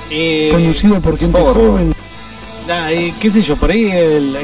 Eh, 0.09 0.49
Conducido 0.51 0.99
por 1.01 1.17
gente 1.17 1.37
Forro. 1.37 1.71
joven. 1.71 1.93
Nah, 2.67 2.91
eh, 2.91 3.13
qué 3.19 3.29
sé 3.29 3.41
yo, 3.41 3.57
por 3.57 3.71
ahí 3.71 3.89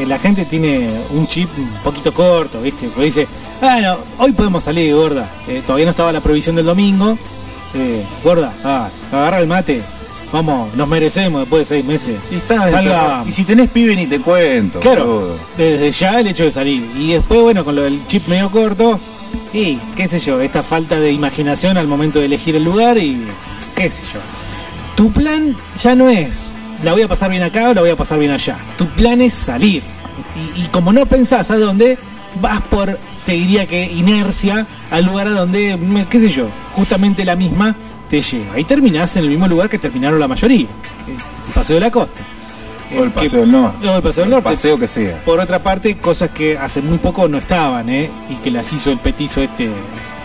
la 0.05 0.17
gente 0.19 0.43
tiene 0.43 0.89
un 1.11 1.25
chip 1.27 1.49
un 1.57 1.69
poquito 1.83 2.13
corto, 2.13 2.61
¿viste? 2.61 2.87
Porque 2.87 3.05
dice, 3.05 3.27
bueno, 3.61 3.99
hoy 4.17 4.31
podemos 4.33 4.63
salir, 4.63 4.93
gorda. 4.93 5.29
Eh, 5.47 5.61
todavía 5.65 5.85
no 5.85 5.91
estaba 5.91 6.11
la 6.11 6.19
provisión 6.19 6.55
del 6.55 6.65
domingo. 6.65 7.17
Eh, 7.73 8.03
gorda, 8.23 8.51
ah, 8.63 8.89
agarra 9.11 9.39
el 9.39 9.47
mate. 9.47 9.81
Vamos, 10.31 10.75
nos 10.75 10.87
merecemos 10.87 11.41
después 11.41 11.67
de 11.67 11.75
seis 11.75 11.85
meses. 11.85 12.19
Y, 12.29 12.35
está, 12.35 12.69
Salga. 12.69 13.23
y 13.27 13.31
si 13.31 13.43
tenés 13.45 13.69
pibe 13.69 13.95
ni 13.95 14.05
te 14.05 14.19
cuento. 14.19 14.79
Claro, 14.79 15.35
desde 15.57 15.91
ya 15.91 16.19
el 16.19 16.27
hecho 16.27 16.43
de 16.43 16.51
salir. 16.51 16.83
Y 16.97 17.13
después, 17.13 17.41
bueno, 17.41 17.63
con 17.63 17.75
lo 17.75 17.83
del 17.83 18.05
chip 18.07 18.27
medio 18.27 18.51
corto, 18.51 18.99
y 19.53 19.77
qué 19.95 20.07
sé 20.07 20.19
yo, 20.19 20.41
esta 20.41 20.63
falta 20.63 20.99
de 20.99 21.11
imaginación 21.11 21.77
al 21.77 21.87
momento 21.87 22.19
de 22.19 22.25
elegir 22.25 22.55
el 22.55 22.63
lugar 22.63 22.97
y 22.97 23.25
qué 23.75 23.89
sé 23.89 24.03
yo. 24.13 24.19
Tu 24.95 25.11
plan 25.11 25.55
ya 25.81 25.95
no 25.95 26.09
es, 26.09 26.45
la 26.83 26.93
voy 26.93 27.01
a 27.01 27.07
pasar 27.07 27.29
bien 27.29 27.43
acá 27.43 27.69
o 27.69 27.73
la 27.73 27.81
voy 27.81 27.89
a 27.89 27.95
pasar 27.95 28.19
bien 28.19 28.31
allá. 28.31 28.57
Tu 28.77 28.87
plan 28.89 29.21
es 29.21 29.33
salir. 29.33 29.83
Y, 30.55 30.67
como 30.67 30.91
no 30.93 31.05
pensás 31.05 31.49
a 31.51 31.57
dónde, 31.57 31.97
vas 32.41 32.61
por, 32.63 32.99
te 33.25 33.33
diría 33.33 33.65
que 33.65 33.85
inercia, 33.85 34.67
al 34.91 35.05
lugar 35.05 35.27
a 35.27 35.31
donde, 35.31 36.05
qué 36.09 36.19
sé 36.19 36.29
yo, 36.29 36.49
justamente 36.73 37.25
la 37.25 37.35
misma 37.35 37.75
te 38.09 38.21
lleva. 38.21 38.59
Y 38.59 38.63
terminás 38.65 39.15
en 39.17 39.23
el 39.23 39.29
mismo 39.29 39.47
lugar 39.47 39.69
que 39.69 39.79
terminaron 39.79 40.19
la 40.19 40.27
mayoría, 40.27 40.67
que 41.05 41.13
es 41.13 41.53
Paseo 41.53 41.75
de 41.75 41.81
la 41.81 41.91
Costa. 41.91 42.23
O 42.97 43.03
el 43.03 43.11
que- 43.11 43.21
paseo 43.21 43.39
del 43.41 43.51
norte. 43.51 43.87
o 43.87 43.95
el 43.95 44.01
Paseo 44.01 44.23
del 44.23 44.31
Norte. 44.31 44.49
Paseo 44.49 44.79
que 44.79 44.87
sea. 44.87 45.23
Por 45.23 45.39
otra 45.39 45.59
parte, 45.61 45.95
cosas 45.97 46.29
que 46.31 46.57
hace 46.57 46.81
muy 46.81 46.97
poco 46.97 47.27
no 47.27 47.37
estaban, 47.37 47.89
¿eh? 47.89 48.09
Y 48.29 48.35
que 48.35 48.51
las 48.51 48.71
hizo 48.73 48.91
el 48.91 48.97
petizo 48.99 49.41
este. 49.41 49.69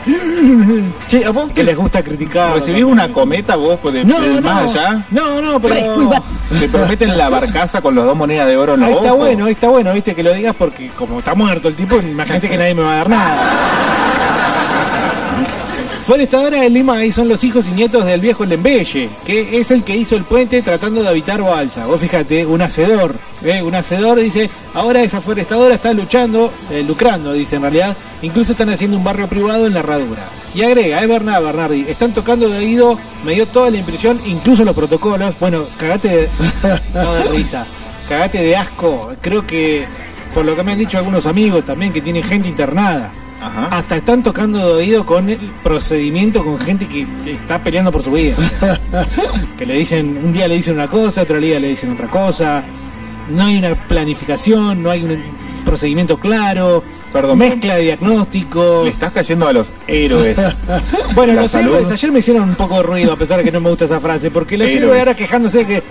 Che, 1.08 1.24
¿a 1.24 1.30
vos 1.30 1.50
que 1.52 1.62
les 1.64 1.76
gusta 1.76 2.02
criticar. 2.02 2.54
¿Recibís 2.54 2.84
una 2.84 3.08
cometa 3.10 3.56
vos 3.56 3.78
pues, 3.80 4.04
No, 4.04 4.20
de 4.20 4.34
no. 4.34 4.40
más 4.42 4.64
allá? 4.74 5.06
No, 5.10 5.40
no, 5.40 5.58
pero. 5.60 5.74
Te 6.60 6.68
prometen 6.68 7.16
la 7.16 7.28
barcaza 7.30 7.80
con 7.80 7.94
los 7.94 8.04
dos 8.04 8.14
monedas 8.16 8.46
de 8.48 8.56
oro 8.56 8.74
en 8.74 8.80
los 8.80 8.88
Ahí 8.90 8.96
está 8.96 9.12
bueno, 9.12 9.46
ahí 9.46 9.52
está 9.52 9.68
bueno, 9.70 9.92
viste, 9.94 10.14
que 10.14 10.22
lo 10.22 10.32
digas 10.34 10.54
porque 10.58 10.88
como 10.90 11.18
está 11.20 11.34
muerto 11.34 11.68
el 11.68 11.74
tipo, 11.74 11.96
imagínate 11.96 12.48
que 12.50 12.58
nadie 12.58 12.74
me 12.74 12.82
va 12.82 12.92
a 12.92 12.96
dar 12.96 13.08
nada. 13.08 13.93
Forestadora 16.06 16.60
de 16.60 16.68
Lima, 16.68 16.98
ahí 16.98 17.10
son 17.10 17.30
los 17.30 17.42
hijos 17.44 17.64
y 17.66 17.70
nietos 17.70 18.04
del 18.04 18.20
viejo 18.20 18.44
Lembelle, 18.44 19.08
que 19.24 19.58
es 19.58 19.70
el 19.70 19.84
que 19.84 19.96
hizo 19.96 20.16
el 20.16 20.24
puente 20.24 20.60
tratando 20.60 21.02
de 21.02 21.08
habitar 21.08 21.40
Balsa. 21.40 21.86
Vos 21.86 21.98
fíjate, 21.98 22.44
un 22.44 22.60
hacedor, 22.60 23.16
¿eh? 23.42 23.62
un 23.62 23.74
hacedor 23.74 24.20
dice, 24.20 24.50
ahora 24.74 25.02
esa 25.02 25.22
forestadora 25.22 25.76
está 25.76 25.94
luchando, 25.94 26.52
eh, 26.70 26.82
lucrando, 26.86 27.32
dice 27.32 27.56
en 27.56 27.62
realidad, 27.62 27.96
incluso 28.20 28.52
están 28.52 28.68
haciendo 28.68 28.98
un 28.98 29.04
barrio 29.04 29.28
privado 29.28 29.66
en 29.66 29.72
la 29.72 29.80
herradura. 29.80 30.28
Y 30.54 30.60
agrega, 30.60 31.00
es 31.00 31.08
verdad, 31.08 31.42
Bernardi, 31.42 31.86
están 31.88 32.12
tocando 32.12 32.50
de 32.50 32.58
oído, 32.58 32.98
me 33.24 33.32
dio 33.32 33.46
toda 33.46 33.70
la 33.70 33.78
impresión, 33.78 34.20
incluso 34.26 34.62
los 34.62 34.76
protocolos, 34.76 35.34
bueno, 35.40 35.64
cagate 35.78 36.08
de, 36.08 36.28
no 36.94 37.14
de 37.14 37.24
risa, 37.30 37.66
cagate 38.10 38.42
de 38.42 38.54
asco, 38.54 39.14
creo 39.22 39.46
que, 39.46 39.86
por 40.34 40.44
lo 40.44 40.54
que 40.54 40.64
me 40.64 40.72
han 40.72 40.78
dicho 40.78 40.98
algunos 40.98 41.24
amigos 41.24 41.64
también, 41.64 41.94
que 41.94 42.02
tienen 42.02 42.24
gente 42.24 42.46
internada. 42.46 43.10
Ajá. 43.40 43.66
Hasta 43.76 43.96
están 43.96 44.22
tocando 44.22 44.58
de 44.58 44.72
oído 44.74 45.04
con 45.04 45.28
el 45.28 45.38
procedimiento 45.62 46.42
con 46.44 46.58
gente 46.58 46.86
que 46.86 47.06
está 47.26 47.58
peleando 47.58 47.92
por 47.92 48.02
su 48.02 48.12
vida. 48.12 48.36
que 49.58 49.66
le 49.66 49.74
dicen, 49.74 50.18
un 50.24 50.32
día 50.32 50.48
le 50.48 50.54
dicen 50.56 50.74
una 50.74 50.88
cosa, 50.88 51.22
otro 51.22 51.38
día 51.40 51.60
le 51.60 51.68
dicen 51.68 51.90
otra 51.92 52.08
cosa. 52.08 52.62
No 53.28 53.44
hay 53.44 53.58
una 53.58 53.74
planificación, 53.74 54.82
no 54.82 54.90
hay 54.90 55.02
un 55.04 55.22
procedimiento 55.64 56.18
claro. 56.18 56.82
Perdón, 57.12 57.38
mezcla 57.38 57.76
de 57.76 57.82
diagnóstico. 57.82 58.82
Le 58.84 58.90
estás 58.90 59.12
cayendo 59.12 59.46
a 59.46 59.52
los 59.52 59.70
héroes. 59.86 60.36
Bueno, 61.14 61.34
los 61.34 61.50
salud. 61.50 61.76
héroes 61.76 61.90
ayer 61.92 62.10
me 62.10 62.18
hicieron 62.18 62.48
un 62.48 62.54
poco 62.56 62.76
de 62.78 62.82
ruido, 62.82 63.12
a 63.12 63.16
pesar 63.16 63.38
de 63.38 63.44
que 63.44 63.52
no 63.52 63.60
me 63.60 63.68
gusta 63.70 63.84
esa 63.84 64.00
frase, 64.00 64.30
porque 64.32 64.56
los 64.58 64.66
héroes, 64.66 64.82
Héroes. 64.82 64.98
ahora 64.98 65.14
quejándose 65.14 65.58
de 65.58 65.66
que. 65.66 65.82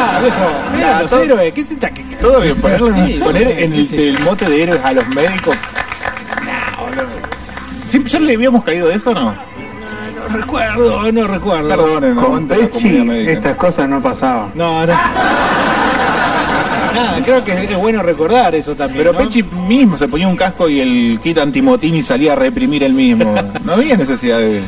Ah, 0.00 0.20
viejo, 0.22 1.00
los 1.02 1.10
todo- 1.10 1.22
héroes, 1.22 1.54
¿qué 1.54 1.64
se 1.64 1.74
está 1.74 1.90
que- 1.90 2.02
Todo 2.20 2.40
bien, 2.40 2.56
ponerle- 2.60 3.06
Sí, 3.06 3.20
poner 3.22 3.48
en 3.60 3.72
el, 3.72 4.18
mote 4.20 4.48
de 4.48 4.62
héroes 4.62 4.84
a 4.84 4.92
los 4.92 5.06
médicos. 5.08 5.56
No, 6.44 6.84
boludo. 6.84 7.04
¿Sí, 7.90 8.02
¿Ya 8.04 8.18
le 8.20 8.34
habíamos 8.34 8.64
caído 8.64 8.88
de 8.88 8.94
eso 8.94 9.10
o 9.10 9.14
no? 9.14 9.34
No 10.28 10.36
recuerdo, 10.36 11.12
no 11.12 11.26
recuerdo. 11.26 11.68
Perdonen, 11.68 12.14
no 12.14 12.26
Con 12.26 12.46
Pechi 12.48 13.08
estas 13.28 13.56
cosas 13.56 13.88
no 13.88 14.00
pasaban. 14.02 14.50
No, 14.54 14.86
no. 14.86 14.92
Nada, 16.94 17.22
creo 17.24 17.44
que 17.44 17.64
es 17.64 17.76
bueno 17.76 18.02
recordar 18.02 18.54
eso 18.54 18.74
también. 18.74 18.98
Pero 18.98 19.12
¿no? 19.12 19.18
Pechi 19.18 19.42
mismo 19.42 19.96
se 19.96 20.08
ponía 20.08 20.28
un 20.28 20.36
casco 20.36 20.68
y 20.68 20.80
el 20.80 21.18
kit 21.22 21.38
antimotín 21.38 21.94
y 21.94 22.02
salía 22.02 22.32
a 22.32 22.36
reprimir 22.36 22.82
él 22.82 22.92
mismo. 22.94 23.34
No 23.64 23.72
había 23.74 23.96
necesidad 23.96 24.38
de. 24.38 24.62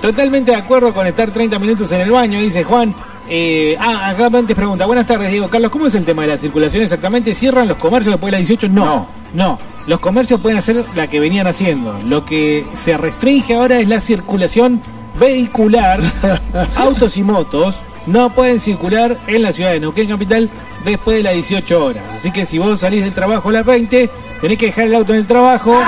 Totalmente 0.00 0.50
de 0.50 0.56
acuerdo 0.58 0.92
con 0.92 1.06
estar 1.06 1.30
30 1.30 1.58
minutos 1.58 1.90
en 1.92 2.00
el 2.00 2.10
baño, 2.10 2.38
dice 2.40 2.64
Juan. 2.64 2.94
Eh, 3.28 3.76
ah, 3.80 4.10
acá 4.10 4.26
antes 4.26 4.54
pregunta, 4.54 4.84
buenas 4.84 5.06
tardes 5.06 5.30
Diego 5.30 5.48
Carlos, 5.48 5.70
¿cómo 5.70 5.86
es 5.86 5.94
el 5.94 6.04
tema 6.04 6.22
de 6.22 6.28
la 6.28 6.38
circulación 6.38 6.82
exactamente? 6.82 7.34
¿Cierran 7.34 7.66
los 7.68 7.78
comercios 7.78 8.14
después 8.14 8.30
de 8.30 8.38
las 8.38 8.48
18? 8.48 8.68
No, 8.68 9.06
no, 9.32 9.58
los 9.86 9.98
comercios 9.98 10.40
pueden 10.40 10.58
hacer 10.58 10.84
la 10.94 11.06
que 11.06 11.20
venían 11.20 11.46
haciendo. 11.46 11.98
Lo 12.04 12.24
que 12.24 12.66
se 12.74 12.98
restringe 12.98 13.54
ahora 13.54 13.80
es 13.80 13.88
la 13.88 14.00
circulación 14.00 14.80
vehicular, 15.18 16.00
autos 16.76 17.16
y 17.16 17.22
motos 17.22 17.76
no 18.06 18.30
pueden 18.30 18.60
circular 18.60 19.18
en 19.26 19.42
la 19.42 19.52
ciudad 19.52 19.72
de 19.72 19.80
Neuquén 19.80 20.08
Capital 20.08 20.50
después 20.84 21.16
de 21.16 21.22
las 21.22 21.32
18 21.32 21.84
horas. 21.84 22.04
Así 22.14 22.30
que 22.30 22.44
si 22.44 22.58
vos 22.58 22.80
salís 22.80 23.02
del 23.02 23.14
trabajo 23.14 23.48
a 23.48 23.52
las 23.52 23.64
20, 23.64 24.10
tenés 24.40 24.58
que 24.58 24.66
dejar 24.66 24.86
el 24.86 24.94
auto 24.94 25.14
en 25.14 25.20
el 25.20 25.26
trabajo, 25.26 25.80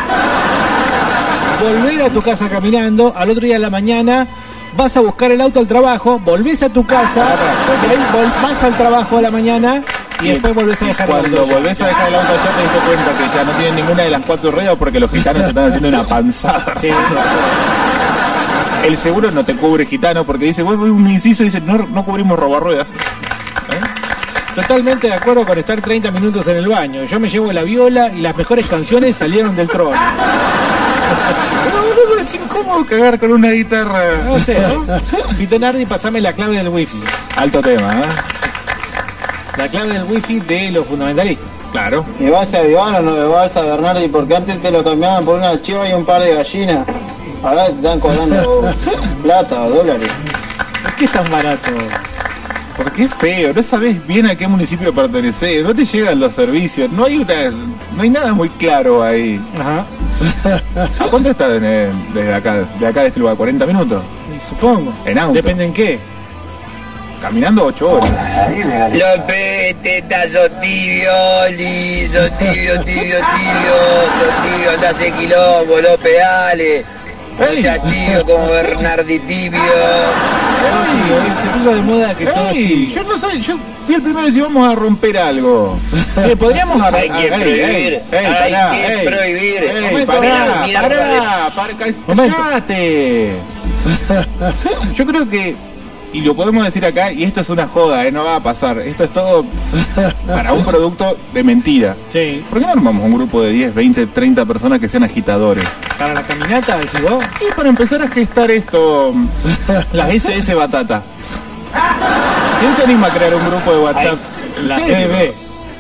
volver 1.62 2.02
a 2.02 2.10
tu 2.10 2.22
casa 2.22 2.48
caminando, 2.48 3.12
al 3.14 3.28
otro 3.28 3.44
día 3.44 3.56
de 3.56 3.60
la 3.60 3.70
mañana 3.70 4.26
vas 4.74 4.96
a 4.96 5.00
buscar 5.00 5.30
el 5.30 5.40
auto 5.40 5.60
al 5.60 5.66
trabajo, 5.66 6.18
volvés 6.18 6.62
a 6.62 6.68
tu 6.68 6.84
casa, 6.86 7.24
vol- 8.12 8.42
vas 8.42 8.62
al 8.62 8.76
trabajo 8.76 9.18
a 9.18 9.22
la 9.22 9.30
mañana 9.30 9.82
y 10.22 10.28
después 10.28 10.54
volvés 10.54 10.80
a 10.82 10.86
dejar 10.86 11.08
el 11.08 11.14
Cuando 11.14 11.40
auto. 11.40 11.54
volvés 11.54 11.80
a 11.80 11.86
dejar 11.86 12.08
el 12.08 12.14
auto 12.14 12.32
allá 12.32 12.56
te 12.56 12.62
diste 12.62 12.78
cuenta 12.86 13.18
que 13.18 13.28
ya 13.36 13.44
no 13.44 13.52
tienen 13.52 13.76
ninguna 13.76 14.02
de 14.02 14.10
las 14.10 14.22
cuatro 14.26 14.50
ruedas 14.50 14.76
porque 14.78 15.00
los 15.00 15.10
gitanos 15.10 15.42
se 15.42 15.48
están 15.48 15.64
haciendo 15.68 15.88
una 15.88 16.04
panzada. 16.04 16.74
Sí. 16.80 16.88
El 18.84 18.96
seguro 18.96 19.30
no 19.30 19.44
te 19.44 19.56
cubre 19.56 19.86
gitano 19.86 20.24
porque 20.24 20.46
dice, 20.46 20.62
vos 20.62 20.76
un 20.76 21.10
inciso 21.10 21.42
y 21.42 21.46
dice, 21.46 21.60
no, 21.60 21.78
no 21.78 22.04
cubrimos 22.04 22.38
robarruedas. 22.38 22.88
Totalmente 24.54 25.08
de 25.08 25.14
acuerdo 25.14 25.44
con 25.44 25.58
estar 25.58 25.80
30 25.80 26.10
minutos 26.12 26.46
en 26.48 26.56
el 26.56 26.68
baño. 26.68 27.04
Yo 27.04 27.20
me 27.20 27.28
llevo 27.28 27.52
la 27.52 27.62
viola 27.62 28.10
y 28.14 28.20
las 28.20 28.36
mejores 28.36 28.66
canciones 28.66 29.16
salieron 29.16 29.54
del 29.56 29.68
trono. 29.68 29.96
Incómodo 32.42 32.86
cagar 32.86 33.18
con 33.18 33.32
una 33.32 33.50
guitarra. 33.50 34.22
No 34.24 34.38
sé, 34.38 34.58
¿no? 34.60 34.84
Fito 35.36 35.58
Nardi, 35.58 35.86
pasame 35.86 36.20
la 36.20 36.32
clave 36.32 36.56
del 36.56 36.68
wifi. 36.68 36.98
Alto 37.36 37.60
tema, 37.60 37.92
¿eh? 38.00 38.06
La 39.56 39.68
clave 39.68 39.94
del 39.94 40.04
wifi 40.04 40.40
de 40.40 40.70
los 40.70 40.86
fundamentalistas. 40.86 41.46
Claro. 41.72 42.04
¿Me 42.18 42.30
vas 42.30 42.54
a 42.54 42.66
Iván 42.66 42.94
o 42.96 43.02
no 43.02 43.12
me 43.12 43.24
vas 43.24 43.56
a 43.56 43.62
Bernardi? 43.62 44.08
Porque 44.08 44.36
antes 44.36 44.60
te 44.60 44.70
lo 44.70 44.84
cambiaban 44.84 45.24
por 45.24 45.36
una 45.36 45.60
chiva 45.60 45.88
y 45.88 45.92
un 45.92 46.04
par 46.04 46.22
de 46.22 46.34
gallinas. 46.34 46.86
Ahora 47.42 47.66
te 47.66 47.72
están 47.72 48.00
cobrando 48.00 48.70
plata 49.22 49.62
o 49.62 49.70
dólares. 49.70 50.10
¿Por 50.82 50.94
qué 50.94 51.04
es 51.04 51.12
tan 51.12 51.30
barato? 51.30 51.70
Porque 52.76 53.04
es 53.04 53.14
feo, 53.14 53.54
no 53.54 53.62
sabes 53.62 54.06
bien 54.06 54.26
a 54.26 54.36
qué 54.36 54.46
municipio 54.46 54.94
pertenecer, 54.94 55.64
no 55.64 55.74
te 55.74 55.86
llegan 55.86 56.20
los 56.20 56.34
servicios, 56.34 56.90
no 56.92 57.06
hay 57.06 57.16
una, 57.16 57.50
no 57.50 58.02
hay 58.02 58.10
nada 58.10 58.34
muy 58.34 58.50
claro 58.50 59.02
ahí. 59.02 59.40
Ajá. 59.58 59.86
¿A 61.00 61.04
cuánto 61.10 61.30
está 61.30 61.48
de- 61.48 61.90
desde 62.14 62.34
acá, 62.34 62.64
de 62.78 62.86
acá 62.86 63.02
de 63.02 63.08
este 63.08 63.20
lugar? 63.20 63.36
¿40 63.36 63.66
minutos? 63.66 64.02
Y 64.34 64.40
supongo. 64.40 64.92
En 65.04 65.18
auto. 65.18 65.34
Depende 65.34 65.64
en 65.64 65.72
qué. 65.72 65.98
Caminando 67.20 67.64
8 67.64 67.90
horas. 67.90 68.10
López, 68.92 69.76
teta, 69.82 70.28
sos 70.28 70.50
tibio, 70.60 71.10
Oli, 71.46 72.06
sos 72.08 72.30
tibio, 72.38 72.78
tibio, 72.84 73.16
tibio, 73.16 73.76
sos 74.18 74.42
tibio, 74.42 74.70
andás 74.72 75.00
en 75.00 75.14
quilombo, 75.14 75.80
López, 75.80 76.12
dale. 76.18 76.84
No 77.38 77.46
seas 77.60 77.82
tibio 77.90 78.24
como 78.24 78.46
Bernardi 78.48 79.18
Tibio. 79.20 79.60
Ay, 79.60 81.32
se 81.42 81.48
puso 81.58 81.74
de 81.74 81.82
moda 81.82 82.14
que 82.16 82.26
todo 82.26 82.48
Ey, 82.50 82.86
yo 82.94 83.02
no 83.04 83.18
sé, 83.18 83.40
yo 83.40 83.56
fui 83.84 83.94
el 83.96 84.02
primero 84.02 84.30
si 84.30 84.40
vamos 84.40 84.66
a 84.66 84.74
romper 84.74 85.18
algo. 85.18 85.78
Sí, 86.26 86.34
podríamos 86.36 86.80
arran- 86.80 86.94
Hay 86.94 87.10
que 87.10 87.22
ey, 87.24 87.28
prohibir, 87.30 87.62
ey, 87.66 88.02
ey, 88.10 88.26
hay 88.26 88.52
pará, 88.52 88.70
que 88.70 88.94
ey, 89.00 89.06
prohibir. 89.06 89.62
ey, 89.64 89.82
Momento, 89.84 90.12
pará, 90.12 90.66
pará, 90.72 91.50
pará, 91.54 91.72
callate. 92.16 93.32
Yo 94.94 95.06
creo 95.06 95.28
que, 95.28 95.56
y 96.16 96.22
lo 96.22 96.34
podemos 96.34 96.64
decir 96.64 96.82
acá, 96.86 97.12
y 97.12 97.24
esto 97.24 97.42
es 97.42 97.50
una 97.50 97.66
joda, 97.66 98.06
¿eh? 98.06 98.10
no 98.10 98.24
va 98.24 98.36
a 98.36 98.42
pasar. 98.42 98.78
Esto 98.78 99.04
es 99.04 99.12
todo 99.12 99.44
para 100.26 100.54
un 100.54 100.64
producto 100.64 101.18
de 101.34 101.44
mentira. 101.44 101.94
Sí. 102.08 102.42
¿Por 102.48 102.58
qué 102.58 102.64
no 102.64 102.72
armamos 102.72 103.04
un 103.04 103.12
grupo 103.12 103.42
de 103.42 103.50
10, 103.52 103.74
20, 103.74 104.06
30 104.06 104.46
personas 104.46 104.80
que 104.80 104.88
sean 104.88 105.04
agitadores? 105.04 105.64
Para 105.98 106.14
la 106.14 106.22
caminata, 106.22 106.78
decís 106.78 107.02
vos. 107.02 107.22
Y 107.46 107.54
para 107.54 107.68
empezar 107.68 108.00
a 108.00 108.08
gestar 108.08 108.50
esto, 108.50 109.14
las 109.92 110.08
SS 110.08 110.54
Batata. 110.54 111.02
¿Quién 112.60 112.76
se 112.76 112.84
anima 112.84 113.08
a 113.08 113.10
crear 113.10 113.34
un 113.34 113.46
grupo 113.50 113.72
de 113.72 113.78
WhatsApp? 113.78 114.18
¿En 114.58 114.68
La. 114.68 114.76
Hay 114.76 115.32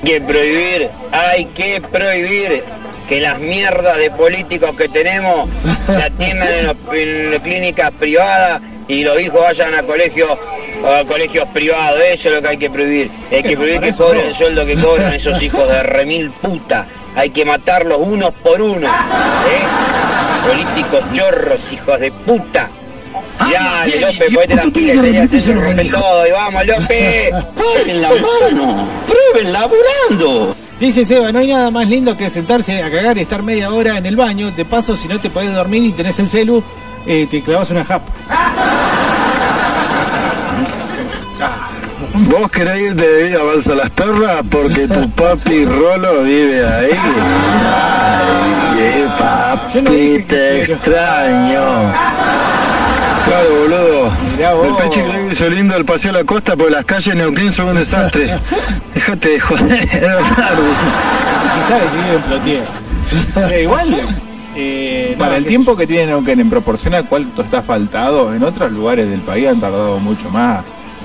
que 0.04 0.20
prohibir, 0.20 0.90
hay 1.12 1.44
que 1.46 1.80
prohibir 1.80 2.62
que 3.08 3.20
las 3.22 3.38
mierdas 3.38 3.96
de 3.96 4.10
políticos 4.10 4.76
que 4.76 4.88
tenemos 4.88 5.48
se 5.86 6.02
atiendan 6.02 6.48
en, 6.48 6.76
en 6.94 7.30
las 7.30 7.40
clínicas 7.40 7.90
privadas 7.92 8.60
y 8.88 9.02
los 9.02 9.20
hijos 9.20 9.40
vayan 9.40 9.74
a 9.74 9.82
colegios 9.82 10.38
a 10.84 11.04
colegios 11.04 11.48
privados, 11.48 12.00
eso 12.04 12.28
es 12.28 12.34
lo 12.34 12.42
que 12.42 12.48
hay 12.48 12.56
que 12.58 12.70
prohibir. 12.70 13.10
Hay 13.30 13.42
que 13.42 13.56
prohibir 13.56 13.80
que 13.80 13.92
cobren 13.92 14.22
no. 14.22 14.28
el 14.28 14.34
sueldo 14.34 14.66
que 14.66 14.74
cobran 14.76 15.12
esos 15.14 15.42
hijos 15.42 15.68
de 15.68 15.82
remil 15.82 16.30
puta. 16.30 16.86
Hay 17.14 17.30
que 17.30 17.44
matarlos 17.44 17.98
unos 18.00 18.32
por 18.34 18.60
uno. 18.60 18.86
¿eh? 18.86 20.48
Políticos 20.48 21.04
chorros, 21.14 21.72
hijos 21.72 21.98
de 21.98 22.12
puta. 22.12 22.68
Ya, 23.50 23.84
López, 24.00 24.34
ponete 24.34 25.28
señor, 25.28 25.28
se 25.28 25.54
rompe 25.54 25.84
todo. 25.86 26.26
Y 26.26 26.30
vamos, 26.30 26.66
López. 26.66 27.30
¡Prueben 27.56 28.02
la 28.02 28.08
mano! 28.10 28.88
¡Prueben 29.06 29.52
laburando! 29.52 30.56
Dice 30.78 31.06
Seba, 31.06 31.32
no 31.32 31.38
hay 31.38 31.48
nada 31.48 31.70
más 31.70 31.88
lindo 31.88 32.16
que 32.16 32.28
sentarse 32.28 32.82
a 32.82 32.90
cagar 32.90 33.16
y 33.16 33.22
estar 33.22 33.42
media 33.42 33.70
hora 33.70 33.96
en 33.96 34.04
el 34.04 34.16
baño. 34.16 34.50
De 34.50 34.64
paso, 34.66 34.96
si 34.96 35.08
no 35.08 35.18
te 35.18 35.30
podés 35.30 35.54
dormir 35.54 35.82
y 35.84 35.92
tenés 35.92 36.18
el 36.18 36.28
celu, 36.28 36.62
eh, 37.06 37.26
te 37.30 37.40
clavas 37.42 37.70
una 37.70 37.84
japa. 37.84 38.12
¿Vos 42.18 42.50
querés 42.50 42.80
irte 42.80 43.06
de 43.06 43.28
vida 43.28 43.40
a 43.40 43.44
Balsa 43.44 43.74
Las 43.74 43.90
Perras? 43.90 44.42
Porque 44.50 44.88
tu 44.88 45.08
papi 45.16 45.64
Rolo 45.66 46.22
vive 46.22 46.66
ahí. 46.66 46.90
Ay, 47.64 48.76
qué 48.76 49.06
papi, 49.18 50.24
te 50.26 50.62
extraño. 50.62 51.92
Claro, 53.26 53.48
boludo. 53.60 54.12
El 54.38 54.74
pecho 54.90 55.06
le 55.06 55.32
hizo 55.32 55.48
lindo 55.50 55.76
el 55.76 55.84
paseo 55.84 56.10
a 56.10 56.14
la 56.14 56.24
costa, 56.24 56.56
porque 56.56 56.72
las 56.72 56.84
calles 56.84 57.06
de 57.14 57.14
Neuquén 57.16 57.52
son 57.52 57.68
un 57.68 57.74
desastre. 57.76 58.30
Déjate 58.94 59.28
de 59.30 59.40
joder. 59.40 59.88
Quizás 59.88 60.08
vive 61.94 62.14
en 62.16 62.22
Plotier. 62.22 62.64
Eh, 63.50 63.62
igual, 63.62 63.94
Eh, 64.58 65.10
no, 65.12 65.18
para 65.18 65.36
el 65.36 65.42
que- 65.42 65.48
tiempo 65.50 65.76
que 65.76 65.86
tiene 65.86 66.06
Neuquén 66.06 66.40
en 66.40 66.48
proporción 66.48 66.94
a 66.94 67.02
cuánto 67.02 67.42
está 67.42 67.60
faltado, 67.62 68.32
en 68.34 68.42
otros 68.42 68.72
lugares 68.72 69.08
del 69.10 69.20
país 69.20 69.48
han 69.48 69.60
tardado 69.60 69.98
mucho 69.98 70.30
más. 70.30 70.60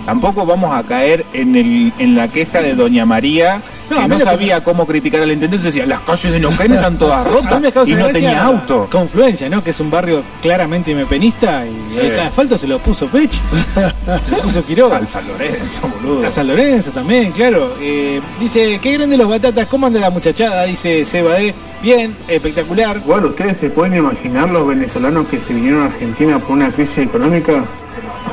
Tampoco 0.05 0.45
vamos 0.45 0.73
a 0.75 0.83
caer 0.83 1.25
en, 1.33 1.55
el, 1.55 1.93
en 1.99 2.15
la 2.15 2.27
queja 2.27 2.61
de 2.61 2.73
Doña 2.75 3.05
María, 3.05 3.61
No, 3.89 4.01
que 4.01 4.07
no 4.07 4.17
que 4.17 4.23
sabía 4.23 4.63
cómo 4.63 4.87
criticar 4.87 5.21
al 5.21 5.31
intendente. 5.31 5.67
Decía, 5.67 5.85
las 5.85 5.99
calles 6.01 6.31
de 6.31 6.39
Neuquén 6.39 6.73
están 6.73 6.97
todas 6.97 7.25
rotas 7.27 7.87
y 7.87 7.93
no 7.93 8.07
tenía 8.07 8.43
auto. 8.43 8.87
Confluencia, 8.91 9.47
¿no? 9.49 9.63
Que 9.63 9.69
es 9.69 9.79
un 9.79 9.91
barrio 9.91 10.23
claramente 10.41 10.93
mepenista 10.95 11.65
y 11.65 11.81
Sí. 11.91 11.99
el 12.07 12.19
asfalto 12.21 12.57
se 12.57 12.67
lo 12.67 12.79
puso 12.79 13.07
Pech. 13.07 13.31
se 13.31 14.31
lo 14.35 14.41
puso 14.41 14.63
Quiroga. 14.65 14.97
Al 14.97 15.07
San 15.07 15.27
Lorenzo, 15.27 15.87
boludo. 16.01 16.25
A 16.25 16.31
San 16.31 16.47
Lorenzo 16.47 16.91
también, 16.91 17.31
claro. 17.31 17.75
Eh, 17.79 18.21
dice, 18.39 18.79
qué 18.81 18.93
grande 18.93 19.17
los 19.17 19.27
batatas, 19.29 19.67
¿cómo 19.67 19.87
anda 19.87 19.99
la 19.99 20.09
muchachada? 20.09 20.63
Dice 20.65 21.03
Seba 21.05 21.35
D. 21.35 21.53
Bien, 21.81 22.15
espectacular. 22.27 22.97
Igual, 22.97 23.25
¿ustedes 23.25 23.57
se 23.57 23.69
pueden 23.69 23.97
imaginar 23.97 24.49
los 24.49 24.67
venezolanos 24.67 25.27
que 25.27 25.39
se 25.39 25.53
vinieron 25.53 25.81
a 25.83 25.85
Argentina 25.87 26.39
por 26.39 26.51
una 26.51 26.71
crisis 26.71 26.99
económica? 26.99 27.63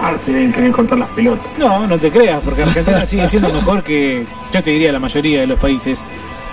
Ah, 0.00 0.16
se 0.16 0.32
deben 0.32 0.52
querer 0.52 0.72
cortar 0.72 0.98
las 0.98 1.08
pelotas. 1.10 1.46
No, 1.58 1.86
no 1.86 1.98
te 1.98 2.10
creas, 2.10 2.40
porque 2.44 2.62
Argentina 2.62 3.04
sigue 3.04 3.28
siendo 3.28 3.52
mejor 3.52 3.82
que, 3.82 4.26
yo 4.52 4.62
te 4.62 4.70
diría, 4.70 4.92
la 4.92 5.00
mayoría 5.00 5.40
de 5.40 5.46
los 5.46 5.58
países. 5.58 6.00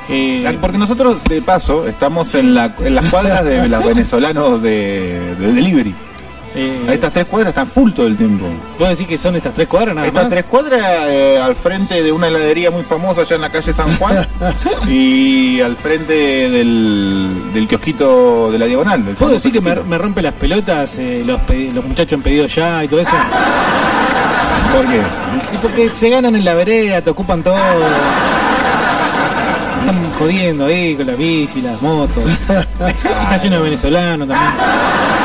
Eh, 0.09 0.57
Porque 0.61 0.77
nosotros, 0.77 1.17
de 1.27 1.41
paso, 1.41 1.87
estamos 1.87 2.35
en, 2.35 2.53
la, 2.53 2.75
en 2.79 2.93
las 2.95 3.05
cuadras 3.05 3.43
de 3.43 3.67
los 3.69 3.83
venezolanos 3.83 4.61
de, 4.61 5.35
de 5.39 5.51
delivery. 5.53 5.95
Eh, 6.55 6.87
Estas 6.93 7.11
tres 7.13 7.25
cuadras 7.25 7.49
están 7.49 7.67
full 7.67 7.91
todo 7.91 8.07
el 8.07 8.17
tiempo. 8.17 8.45
¿Puedo 8.77 8.89
decir 8.89 9.07
que 9.07 9.17
son 9.17 9.35
estas 9.35 9.53
tres 9.53 9.67
cuadras 9.67 9.95
nada 9.95 10.07
Estas 10.07 10.23
más? 10.23 10.31
tres 10.31 10.45
cuadras 10.45 10.81
eh, 11.07 11.39
al 11.41 11.55
frente 11.55 12.01
de 12.01 12.11
una 12.11 12.27
heladería 12.27 12.71
muy 12.71 12.83
famosa 12.83 13.21
allá 13.21 13.35
en 13.35 13.41
la 13.41 13.49
calle 13.51 13.73
San 13.73 13.95
Juan 13.97 14.25
y 14.87 15.59
al 15.61 15.75
frente 15.75 16.13
del, 16.49 17.51
del 17.53 17.67
kiosquito 17.67 18.51
de 18.51 18.59
la 18.59 18.65
diagonal. 18.65 19.03
¿Puedo 19.17 19.33
decir 19.33 19.51
que 19.51 19.61
me, 19.61 19.97
rompe 19.97 20.21
las 20.21 20.33
pelotas 20.33 20.97
eh, 20.99 21.23
los, 21.25 21.39
muchachos 21.85 22.13
han 22.13 22.21
pedido 22.21 22.45
ya 22.45 22.83
y 22.83 22.87
todo 22.87 22.99
eso? 22.99 23.11
¿Por 24.73 24.85
qué? 24.87 25.01
Y 25.53 25.57
porque 25.57 25.89
se 25.93 26.09
ganan 26.09 26.35
en 26.35 26.45
la 26.45 26.53
vereda, 26.53 27.01
te 27.01 27.09
ocupan 27.09 27.43
todo. 27.43 27.55
Están 29.79 30.11
jodiendo 30.17 30.65
ahí 30.65 30.95
con 30.95 31.07
la 31.07 31.13
bici, 31.13 31.61
las 31.61 31.81
motos. 31.81 32.23
Está 32.49 33.37
lleno 33.37 33.57
de 33.57 33.61
venezolanos 33.61 34.27
también. 34.27 35.24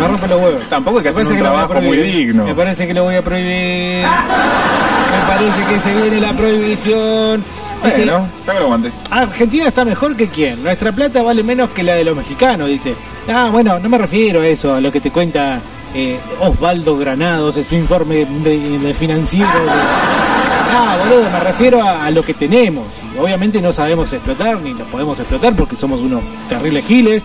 Me 0.00 0.08
rompe 0.08 0.28
los 0.28 0.40
huevos. 0.40 0.62
Tampoco 0.68 0.98
hay 0.98 1.02
que 1.04 1.08
hacer 1.10 1.26
un 1.26 1.38
trabajo 1.38 1.74
muy 1.80 1.96
digno. 1.98 2.44
Me 2.44 2.54
parece 2.54 2.86
que 2.86 2.94
lo 2.94 3.04
voy 3.04 3.16
a 3.16 3.22
prohibir. 3.22 4.04
Me 4.04 5.28
parece 5.28 5.64
que 5.68 5.80
se 5.80 5.94
viene 5.94 6.20
la 6.20 6.32
prohibición. 6.32 7.44
Dice, 7.84 8.04
Bueno, 8.04 8.28
aguante. 8.60 8.92
Argentina 9.10 9.66
está 9.66 9.84
mejor 9.84 10.16
que 10.16 10.28
quién. 10.28 10.62
Nuestra 10.62 10.92
plata 10.92 11.22
vale 11.22 11.42
menos 11.42 11.70
que 11.70 11.82
la 11.82 11.94
de 11.94 12.04
los 12.04 12.16
mexicanos, 12.16 12.68
dice. 12.68 12.94
Ah, 13.28 13.48
bueno, 13.52 13.78
no 13.78 13.88
me 13.88 13.98
refiero 13.98 14.40
a 14.40 14.46
eso, 14.46 14.74
a 14.74 14.80
lo 14.80 14.90
que 14.92 15.00
te 15.00 15.10
cuenta 15.10 15.60
eh, 15.94 16.18
Osvaldo 16.40 16.96
Granados 16.96 17.56
en 17.56 17.64
su 17.64 17.74
informe 17.74 18.24
de, 18.24 18.78
de 18.78 18.94
financiero. 18.94 19.46
de- 19.48 20.31
Ah, 20.74 20.96
boludo, 20.98 21.28
me 21.30 21.40
refiero 21.40 21.86
a, 21.86 22.10
lo 22.10 22.24
que 22.24 22.32
tenemos. 22.32 22.86
Obviamente 23.20 23.60
no 23.60 23.74
sabemos 23.74 24.10
explotar, 24.10 24.58
ni 24.62 24.72
lo 24.72 24.86
podemos 24.86 25.18
explotar 25.18 25.54
porque 25.54 25.76
somos 25.76 26.00
unos 26.00 26.22
terribles 26.48 26.86
giles 26.86 27.24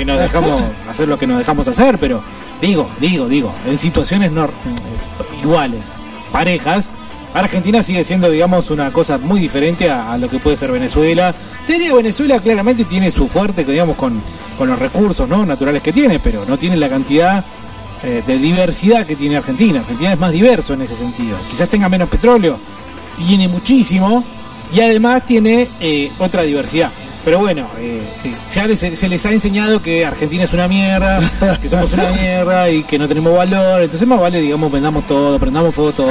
y 0.00 0.04
nos 0.06 0.18
dejamos 0.18 0.62
hacer 0.88 1.06
lo 1.06 1.18
que 1.18 1.26
nos 1.26 1.36
dejamos 1.36 1.68
hacer, 1.68 1.98
pero 1.98 2.22
digo, 2.58 2.88
digo, 2.98 3.28
digo, 3.28 3.52
en 3.66 3.76
situaciones 3.76 4.32
no, 4.32 4.48
iguales, 5.42 5.92
parejas, 6.32 6.88
Argentina 7.34 7.82
sigue 7.82 8.02
siendo, 8.02 8.30
digamos, 8.30 8.70
una 8.70 8.90
cosa 8.92 9.18
muy 9.18 9.40
diferente 9.40 9.90
a, 9.90 10.16
lo 10.16 10.30
que 10.30 10.38
puede 10.38 10.56
ser 10.56 10.72
Venezuela. 10.72 11.34
Diría, 11.68 11.94
Venezuela 11.94 12.40
claramente 12.40 12.84
tiene 12.84 13.10
su 13.10 13.28
fuerte, 13.28 13.62
digamos, 13.62 13.96
con, 13.96 14.22
con 14.56 14.68
los 14.68 14.78
recursos 14.78 15.28
¿no? 15.28 15.44
naturales 15.44 15.82
que 15.82 15.92
tiene, 15.92 16.18
pero 16.18 16.46
no 16.46 16.56
tiene 16.56 16.76
la 16.76 16.88
cantidad 16.88 17.44
eh, 18.02 18.22
de 18.26 18.38
diversidad 18.38 19.06
que 19.06 19.16
tiene 19.16 19.36
Argentina. 19.36 19.80
Argentina 19.80 20.12
es 20.12 20.18
más 20.18 20.32
diverso 20.32 20.74
en 20.74 20.82
ese 20.82 20.94
sentido. 20.94 21.36
Quizás 21.50 21.68
tenga 21.68 21.88
menos 21.88 22.08
petróleo, 22.08 22.58
tiene 23.16 23.48
muchísimo 23.48 24.24
y 24.74 24.80
además 24.80 25.26
tiene 25.26 25.68
eh, 25.80 26.10
otra 26.18 26.42
diversidad. 26.42 26.90
Pero 27.24 27.38
bueno, 27.40 27.68
eh, 27.78 28.02
se 28.48 29.08
les 29.08 29.26
ha 29.26 29.32
enseñado 29.32 29.82
que 29.82 30.06
Argentina 30.06 30.44
es 30.44 30.52
una 30.54 30.66
mierda, 30.68 31.20
que 31.60 31.68
somos 31.68 31.92
una 31.92 32.08
mierda 32.10 32.70
y 32.70 32.82
que 32.84 32.98
no 32.98 33.06
tenemos 33.06 33.36
valor. 33.36 33.82
Entonces 33.82 34.08
más 34.08 34.20
vale, 34.20 34.40
digamos, 34.40 34.72
vendamos 34.72 35.06
todo, 35.06 35.38
prendamos 35.38 35.74
fuego 35.74 35.92
todo. 35.92 36.10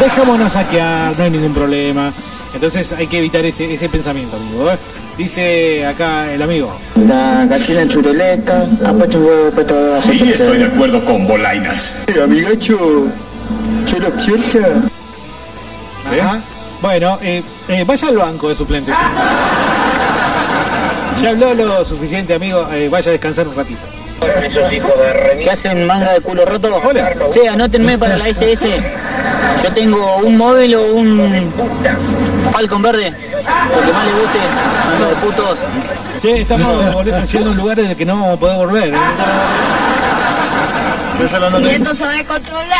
Dejémonos 0.00 0.52
saquear, 0.52 1.16
no 1.16 1.24
hay 1.24 1.30
ningún 1.30 1.54
problema. 1.54 2.12
Entonces 2.54 2.92
hay 2.92 3.06
que 3.06 3.18
evitar 3.18 3.44
ese, 3.44 3.72
ese 3.72 3.88
pensamiento, 3.88 4.36
amigo. 4.36 4.70
¿eh? 4.70 4.78
Dice 5.16 5.86
acá 5.86 6.30
el 6.32 6.42
amigo. 6.42 6.76
La 7.06 7.46
gallina 7.46 7.82
todo 9.64 10.00
Sí, 10.02 10.30
estoy 10.32 10.58
de 10.58 10.64
acuerdo 10.66 11.04
con 11.04 11.26
Bolainas. 11.26 11.96
Amigacho, 12.22 13.06
chelo 13.84 14.10
piercha. 14.16 14.60
Ajá. 16.20 16.40
Bueno, 16.82 17.18
eh, 17.22 17.42
eh, 17.68 17.84
vaya 17.86 18.08
al 18.08 18.16
banco 18.16 18.48
de 18.50 18.54
suplentes. 18.54 18.94
Ya 21.22 21.30
habló 21.30 21.54
lo 21.54 21.84
suficiente, 21.84 22.34
amigo. 22.34 22.68
eh, 22.72 22.88
vaya 22.90 23.08
a 23.08 23.12
descansar 23.12 23.48
un 23.48 23.56
ratito. 23.56 23.86
Esos 24.44 24.72
hijos 24.72 24.92
de 24.98 25.12
remil. 25.12 25.44
¿Qué 25.44 25.50
hacen 25.50 25.86
manga 25.86 26.12
de 26.12 26.20
culo 26.20 26.44
roto? 26.44 26.80
Hola. 26.84 27.12
Che, 27.30 27.48
anótenme 27.48 27.98
para 27.98 28.16
la 28.16 28.28
SS. 28.28 28.68
Yo 29.62 29.72
tengo 29.72 30.16
un 30.18 30.36
móvil 30.38 30.74
o 30.76 30.94
un 30.94 31.52
Falcon 32.52 32.82
verde. 32.82 33.10
Lo 33.10 33.82
que 33.86 33.92
más 33.92 34.04
les 34.06 34.14
guste, 34.14 34.38
manga 34.90 35.08
de 35.08 35.14
putos. 35.16 35.60
Che, 36.20 36.40
estamos 36.42 36.92
volviendo- 36.94 37.26
yendo 37.26 37.48
a 37.48 37.52
un 37.52 37.56
lugar 37.58 37.76
del 37.76 37.96
que 37.96 38.04
no 38.04 38.14
vamos 38.14 38.36
a 38.36 38.40
poder 38.40 38.56
volver. 38.56 38.94
¿eh? 38.94 38.98
Yo 41.18 41.26
ya 41.26 41.38
lo 41.38 41.46
anoté. 41.48 41.74
esto 41.76 41.94
se 41.94 42.04
va 42.04 42.18
a 42.18 42.24
controlar. 42.24 42.76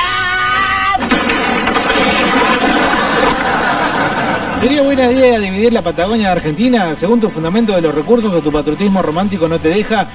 ¿Sería 4.60 4.82
buena 4.82 5.10
idea 5.10 5.38
dividir 5.38 5.72
la 5.72 5.82
Patagonia 5.82 6.28
de 6.28 6.32
Argentina 6.32 6.94
según 6.94 7.20
tu 7.20 7.28
fundamento 7.28 7.74
de 7.74 7.82
los 7.82 7.94
recursos 7.94 8.32
o 8.32 8.40
tu 8.40 8.50
patriotismo 8.50 9.02
romántico 9.02 9.46
no 9.48 9.60
te 9.60 9.68
deja? 9.68 10.06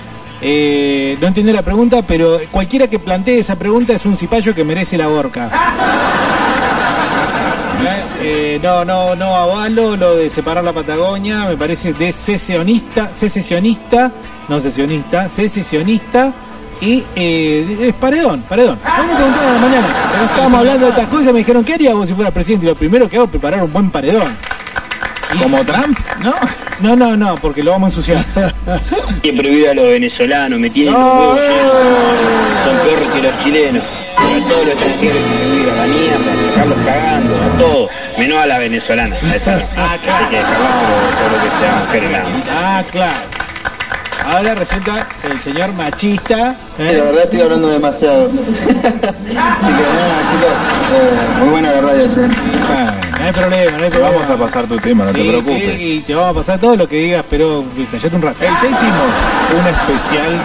Eh, 0.42 1.18
no 1.22 1.28
entiendo 1.28 1.54
la 1.54 1.62
pregunta, 1.62 2.02
pero 2.02 2.39
cualquiera 2.50 2.88
que 2.88 2.98
plantee 2.98 3.39
esa 3.39 3.56
pregunta 3.56 3.94
es 3.94 4.06
un 4.06 4.18
cipayo 4.18 4.56
que 4.56 4.64
merece 4.64 4.98
la 4.98 5.10
horca. 5.10 5.50
Eh, 8.24 8.60
no, 8.62 8.86
no, 8.86 9.16
no 9.16 9.36
avalo 9.36 9.96
lo 9.96 10.16
de 10.16 10.30
separar 10.30 10.64
la 10.64 10.72
Patagonia, 10.74 11.46
me 11.46 11.58
parece 11.58 11.92
de 11.92 12.12
secesionista, 12.12 13.12
secesionista, 13.12 14.12
no 14.48 14.60
secesionista, 14.60 15.28
secesionista, 15.28 16.32
Y 16.82 17.04
eh, 17.16 17.78
es 17.80 17.94
paredón, 17.96 18.44
paredón. 18.44 18.80
No 18.84 19.08
me 19.08 19.16
preguntaron 19.16 19.50
a 19.50 19.54
la 19.54 19.60
mañana. 19.60 19.88
pero 20.12 20.26
estábamos 20.26 20.60
hablando 20.60 20.86
de 20.86 20.92
estas 20.92 21.08
cosas 21.08 21.30
y 21.30 21.34
me 21.34 21.39
dijeron, 21.39 21.64
¿qué 21.64 21.74
harías 21.74 21.96
vos 21.96 22.08
si 22.08 22.14
fueras 22.14 22.32
presidente? 22.32 22.68
Y 22.68 22.70
lo 22.70 22.76
primero 22.76 23.10
que 23.10 23.16
hago 23.16 23.26
es 23.26 23.32
preparar 23.32 23.64
un 23.64 23.74
buen 23.74 23.89
paredón. 23.89 24.38
¿Como 25.40 25.64
Trump? 25.66 25.98
No. 26.24 26.34
No, 26.82 26.96
no, 26.96 27.16
no, 27.16 27.36
porque 27.36 27.62
lo 27.64 27.72
vamos 27.72 27.94
a 27.94 27.96
ensuciar. 27.98 28.26
Que 29.22 29.34
prohíbe 29.34 29.70
a 29.70 29.74
los 29.76 29.86
venezolanos, 29.88 30.60
me 30.60 30.70
tienen 30.70 30.94
los 30.94 31.04
huevos 31.04 31.40
llenos. 31.40 32.64
Son 32.66 32.78
peores 32.78 33.10
que 33.12 33.22
los 33.22 33.40
chilenos. 33.40 33.84
Pero 34.18 34.46
a 34.46 34.50
todos 34.50 34.66
los 34.66 34.74
extranjeros 34.74 35.16
hay 35.16 35.30
que 35.30 35.38
prohibir 35.46 35.70
a 35.70 35.76
la 35.76 35.86
mierda, 35.88 36.50
sacarlos 36.50 36.78
cagando, 36.86 37.36
a 37.36 37.58
todos. 37.58 37.90
Menos 38.18 38.38
a 38.38 38.46
la 38.48 38.58
venezolana, 38.58 39.16
a 39.16 39.36
esa 39.36 39.58
no. 39.58 39.66
Ah, 39.78 39.92
Hay 39.92 40.00
que 40.00 40.38
dejarla 40.38 40.70
por 40.70 41.16
todo 41.18 41.38
lo 41.38 41.44
que 41.44 41.52
sea 41.58 41.84
mujer 41.86 42.04
nada 42.12 42.30
más. 42.30 42.44
Ah, 42.50 42.84
claro. 42.92 43.18
Ahora 44.26 44.56
resulta 44.56 45.08
el 45.32 45.40
señor 45.40 45.74
machista. 45.74 46.56
Sí, 46.78 46.84
la 46.84 47.04
verdad 47.04 47.24
estoy 47.24 47.42
hablando 47.42 47.68
demasiado. 47.70 48.26
Así 48.30 48.74
que 48.74 49.34
nada, 49.34 50.22
chicos, 50.32 50.58
eh, 50.94 51.40
muy 51.40 51.50
buena 51.50 51.72
la 51.72 51.82
radio, 51.82 52.08
che. 52.08 52.22
No 53.22 53.28
hay 53.28 53.34
problema, 53.34 53.72
no 53.78 53.84
hay 53.84 53.90
Te 53.90 53.98
problema. 53.98 54.12
vamos 54.12 54.30
a 54.30 54.38
pasar 54.38 54.68
tu 54.68 54.78
tema, 54.80 55.06
no 55.06 55.12
Sí, 55.12 55.18
te 55.20 55.28
preocupes. 55.28 55.76
sí, 55.78 55.82
y 55.84 56.00
te 56.00 56.16
vamos 56.16 56.32
a 56.32 56.34
pasar 56.40 56.60
todo 56.60 56.76
lo 56.76 56.88
que 56.88 56.96
digas, 56.98 57.26
pero 57.30 57.64
callate 57.92 58.16
un 58.16 58.22
rato. 58.22 58.44
Eh, 58.44 58.48
ya 58.48 58.70
hicimos 58.70 59.60
un 59.60 59.68
especial 59.68 60.42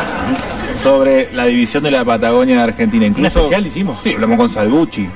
sobre 0.82 1.32
la 1.32 1.46
división 1.46 1.82
de 1.82 1.90
la 1.90 2.04
Patagonia 2.04 2.56
de 2.58 2.62
Argentina. 2.64 3.06
Incluso, 3.06 3.38
especial 3.40 3.66
hicimos? 3.66 3.98
Sí, 4.02 4.12
hablamos 4.12 4.36
con 4.38 4.50
Salvucci. 4.50 5.08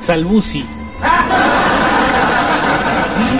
Salbusi. 0.00 0.64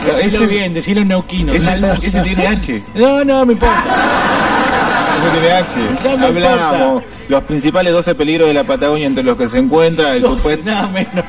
Decilo 0.06 0.44
Ese- 0.44 0.46
bien, 0.46 0.74
decilo 0.74 1.00
en 1.00 1.08
neuquino. 1.08 1.52
ese- 1.52 1.80
ese 2.02 2.20
tiene 2.22 2.46
H. 2.46 2.82
No, 2.94 3.24
no 3.24 3.44
me 3.46 3.52
importa. 3.54 3.84
Eso 5.20 5.32
tiene 5.38 5.52
H. 5.54 5.78
No 6.04 6.18
me 6.18 6.26
Hablamos 6.46 7.02
los 7.28 7.42
principales 7.44 7.92
12 7.92 8.14
peligros 8.14 8.48
de 8.48 8.54
la 8.54 8.64
Patagonia 8.64 9.06
entre 9.06 9.22
los 9.22 9.36
que 9.36 9.48
se 9.48 9.58
encuentra 9.58 10.14
el 10.14 10.22
supuesto. 10.22 10.64
nada 10.70 10.86
menos. 10.88 11.24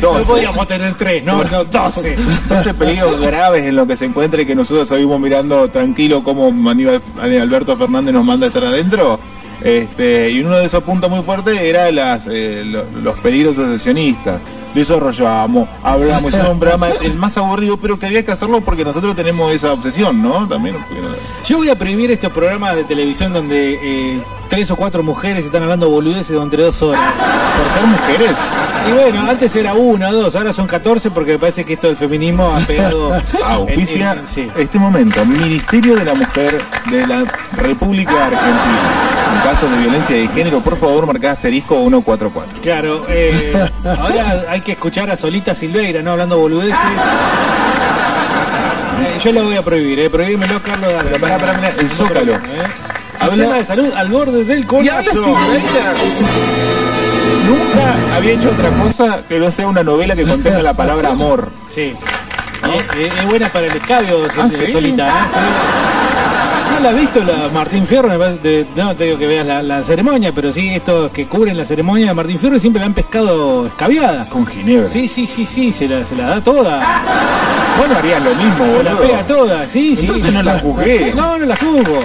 No 0.00 0.12
podíamos 0.26 0.66
tener 0.66 0.94
tres, 0.94 1.24
no, 1.24 1.42
no, 1.44 1.64
doce. 1.64 2.16
12 2.48 2.74
peligros 2.74 3.20
graves 3.20 3.66
en 3.66 3.76
lo 3.76 3.86
que 3.86 3.96
se 3.96 4.04
encuentra 4.06 4.42
y 4.42 4.46
que 4.46 4.54
nosotros 4.54 4.88
seguimos 4.88 5.20
mirando 5.20 5.68
tranquilo 5.68 6.22
como 6.22 6.48
Aníbal, 6.70 7.00
Alberto 7.20 7.76
Fernández 7.76 8.12
nos 8.14 8.24
manda 8.24 8.46
a 8.46 8.48
estar 8.48 8.64
adentro. 8.64 9.18
Este, 9.62 10.30
y 10.30 10.40
uno 10.40 10.56
de 10.58 10.66
esos 10.66 10.82
puntos 10.84 11.10
muy 11.10 11.22
fuertes 11.22 11.58
era 11.60 11.90
las, 11.90 12.26
eh, 12.30 12.62
lo- 12.66 12.84
los 13.02 13.18
peligros 13.20 13.56
secesionistas. 13.56 14.40
Desarrollamos, 14.74 15.68
hablamos, 15.82 16.30
hicimos 16.32 16.48
un 16.50 16.58
programa 16.60 16.88
el 17.02 17.14
más 17.14 17.36
aburrido, 17.38 17.76
pero 17.78 17.98
que 17.98 18.06
había 18.06 18.24
que 18.24 18.32
hacerlo 18.32 18.60
porque 18.60 18.84
nosotros 18.84 19.16
tenemos 19.16 19.52
esa 19.52 19.72
obsesión, 19.72 20.20
¿no? 20.22 20.46
También. 20.46 20.76
Yo 21.46 21.58
voy 21.58 21.68
a 21.70 21.76
prohibir 21.76 22.10
estos 22.10 22.30
programas 22.32 22.76
de 22.76 22.84
televisión 22.84 23.32
donde 23.32 23.78
eh, 23.82 24.20
tres 24.48 24.70
o 24.70 24.76
cuatro 24.76 25.02
mujeres 25.02 25.44
están 25.46 25.62
hablando 25.62 25.88
boludeces 25.88 26.30
durante 26.32 26.56
dos 26.58 26.82
horas. 26.82 27.00
¿Por 27.14 27.72
ser 27.72 27.86
mujeres? 27.86 28.36
Y 28.88 28.92
bueno, 28.92 29.28
antes 29.30 29.54
era 29.56 29.72
una 29.74 30.10
o 30.10 30.12
dos, 30.12 30.36
ahora 30.36 30.52
son 30.52 30.66
14 30.66 31.10
porque 31.10 31.32
me 31.32 31.38
parece 31.38 31.64
que 31.64 31.72
esto 31.72 31.86
del 31.86 31.96
feminismo 31.96 32.54
ha 32.54 32.60
pegado. 32.60 33.12
Auspicia 33.44 34.12
en- 34.12 34.18
en- 34.20 34.26
sí. 34.26 34.48
este 34.56 34.78
momento 34.78 35.24
Ministerio 35.24 35.96
de 35.96 36.04
la 36.04 36.14
Mujer 36.14 36.60
de 36.90 37.06
la 37.06 37.24
República 37.56 38.12
Argentina. 38.26 39.02
En 39.34 39.40
casos 39.42 39.70
de 39.70 39.76
violencia 39.78 40.16
de 40.16 40.28
género, 40.28 40.60
por 40.60 40.76
favor, 40.76 41.06
marcá 41.06 41.32
asterisco 41.32 41.74
144. 41.76 42.60
Claro, 42.62 43.04
eh, 43.08 43.52
ahora 43.84 44.44
hay 44.48 44.60
que 44.66 44.72
escuchar 44.72 45.08
a 45.10 45.16
Solita 45.16 45.54
Silveira, 45.54 46.02
¿no? 46.02 46.12
Hablando 46.12 46.38
boludeces. 46.38 46.76
Eh, 48.98 49.18
yo 49.22 49.30
lo 49.30 49.44
voy 49.44 49.56
a 49.56 49.62
prohibir, 49.62 49.98
¿eh? 50.00 50.08
Prohibímelo, 50.08 50.58
Carlos. 50.62 50.90
dale. 50.90 51.10
Pero 51.10 51.20
pará, 51.20 51.36
pará, 51.36 51.52
pará, 51.52 51.68
el 51.78 51.90
Zócalo. 51.90 52.32
¿Eh? 52.32 52.38
Habla- 53.20 53.48
de 53.56 53.64
salud 53.64 53.92
al 53.94 54.08
borde 54.08 54.42
del 54.44 54.66
colapso. 54.66 55.36
Nunca 57.46 58.16
había 58.16 58.32
hecho 58.32 58.48
otra 58.50 58.70
cosa 58.70 59.20
que 59.28 59.38
no 59.38 59.50
sea 59.50 59.66
una 59.66 59.82
novela 59.82 60.16
que 60.16 60.24
contenga 60.24 60.62
la 60.62 60.72
palabra 60.72 61.10
amor. 61.10 61.50
Sí. 61.68 61.82
Eh, 61.92 61.96
eh, 62.96 63.10
es 63.20 63.26
buena 63.28 63.48
para 63.50 63.66
el 63.66 63.76
escabio 63.76 64.26
Ah. 64.38 64.48
Solita, 64.72 65.08
¿eh? 65.08 65.12
Sí. 65.30 65.38
No 66.76 66.82
la 66.82 66.88
has 66.90 67.00
visto 67.00 67.24
la 67.24 67.48
Martín 67.52 67.86
Fierro, 67.86 68.08
me 68.08 68.18
parece, 68.18 68.38
de- 68.48 68.66
no 68.76 68.94
te 68.94 69.04
digo 69.04 69.18
que 69.18 69.26
veas 69.26 69.46
la, 69.46 69.62
la 69.62 69.82
ceremonia, 69.82 70.32
pero 70.34 70.52
sí 70.52 70.68
estos 70.74 71.10
que 71.10 71.26
cubren 71.26 71.56
la 71.56 71.64
ceremonia 71.64 72.08
de 72.08 72.14
Martín 72.14 72.38
Fierro 72.38 72.58
siempre 72.58 72.80
la 72.80 72.86
han 72.86 72.94
pescado 72.94 73.66
escabiada. 73.66 74.28
Con 74.28 74.46
ginebra. 74.46 74.88
Sí, 74.88 75.08
sí, 75.08 75.26
sí, 75.26 75.46
sí, 75.46 75.72
se 75.72 75.88
la, 75.88 76.04
se 76.04 76.14
la 76.14 76.28
da 76.28 76.44
toda. 76.44 76.82
Bueno, 77.78 77.96
harías 77.96 78.22
lo 78.22 78.34
mismo, 78.34 78.64
Se 78.78 78.82
la 78.82 78.96
pega 78.98 79.26
toda, 79.26 79.68
sí, 79.68 79.96
sí. 79.96 80.06
Entonces 80.06 80.32
no 80.34 80.42
la 80.42 80.58
juzgué. 80.58 81.12
No, 81.16 81.38
no 81.38 81.46
la 81.46 81.56
juzgo. 81.56 81.98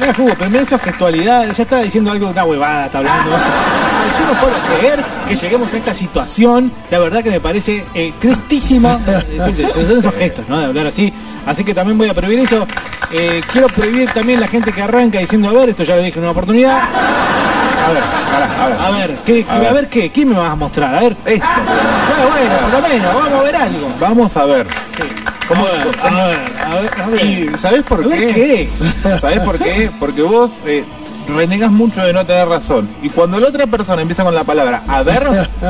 No 0.00 0.48
mira 0.48 0.62
esa 0.62 0.78
gestualidad, 0.78 1.52
ya 1.52 1.62
está 1.62 1.80
diciendo 1.80 2.10
algo, 2.12 2.28
una 2.28 2.44
huevada 2.44 2.86
está 2.86 2.98
hablando. 2.98 3.30
Yo 4.18 4.26
no 4.26 4.40
puedo 4.40 4.54
creer 4.78 5.04
que 5.28 5.34
lleguemos 5.34 5.72
a 5.72 5.76
esta 5.76 5.94
situación, 5.94 6.72
la 6.90 6.98
verdad 6.98 7.22
que 7.22 7.30
me 7.30 7.40
parece 7.40 7.84
eh, 7.94 8.12
Son 8.22 9.98
esos 9.98 10.14
gestos, 10.14 10.48
¿no? 10.48 10.58
De 10.58 10.66
hablar 10.66 10.86
así. 10.86 11.12
Así 11.46 11.64
que 11.64 11.74
también 11.74 11.98
voy 11.98 12.08
a 12.08 12.14
prohibir 12.14 12.40
eso. 12.40 12.66
Eh, 13.10 13.40
quiero 13.50 13.68
prohibir 13.68 14.10
también 14.10 14.40
la 14.40 14.48
gente 14.48 14.72
que 14.72 14.82
arranca 14.82 15.18
diciendo, 15.18 15.48
a 15.48 15.52
ver, 15.52 15.70
esto 15.70 15.82
ya 15.82 15.96
lo 15.96 16.02
dije 16.02 16.18
en 16.18 16.24
una 16.24 16.32
oportunidad. 16.32 16.78
A 16.78 17.90
ver, 17.90 18.02
pará, 18.02 18.64
a 18.64 18.68
ver. 18.68 18.80
A 18.80 18.90
ver, 18.90 19.16
¿qué, 19.24 19.46
A 19.48 19.54
a, 19.54 19.58
ver. 19.58 19.72
ver. 19.74 19.88
qué, 19.88 20.10
¿qué 20.10 20.26
me 20.26 20.34
vas 20.34 20.52
a 20.52 20.56
mostrar? 20.56 20.94
A 20.94 21.00
ver. 21.00 21.16
Esto. 21.24 21.46
Bueno, 22.08 22.30
bueno, 22.30 22.58
por 22.60 22.70
lo 22.82 22.88
menos, 22.88 23.14
vamos 23.14 23.40
a 23.40 23.42
ver 23.42 23.56
algo. 23.56 23.88
Vamos 23.98 24.36
a 24.36 24.44
ver. 24.44 24.66
¿Cómo- 25.48 25.66
a 25.66 25.70
ver, 25.70 25.80
a 26.04 26.26
ver, 26.26 26.46
a 26.60 26.80
ver, 26.80 27.00
a 27.00 27.06
ver. 27.06 27.24
¿Y 27.24 27.58
sabés 27.58 27.82
por 27.82 28.04
A 28.04 28.06
ver 28.06 28.34
qué? 28.34 28.68
¿Sabés 29.20 29.40
por 29.40 29.58
qué? 29.58 29.90
Porque 29.98 30.22
vos 30.22 30.50
eh, 30.66 30.84
renegas 31.34 31.70
mucho 31.70 32.02
de 32.02 32.12
no 32.12 32.24
tener 32.26 32.46
razón. 32.48 32.88
Y 33.02 33.08
cuando 33.10 33.40
la 33.40 33.48
otra 33.48 33.66
persona 33.66 34.02
empieza 34.02 34.24
con 34.24 34.34
la 34.34 34.44
palabra 34.44 34.82
a 34.86 35.02
ver, 35.02 35.26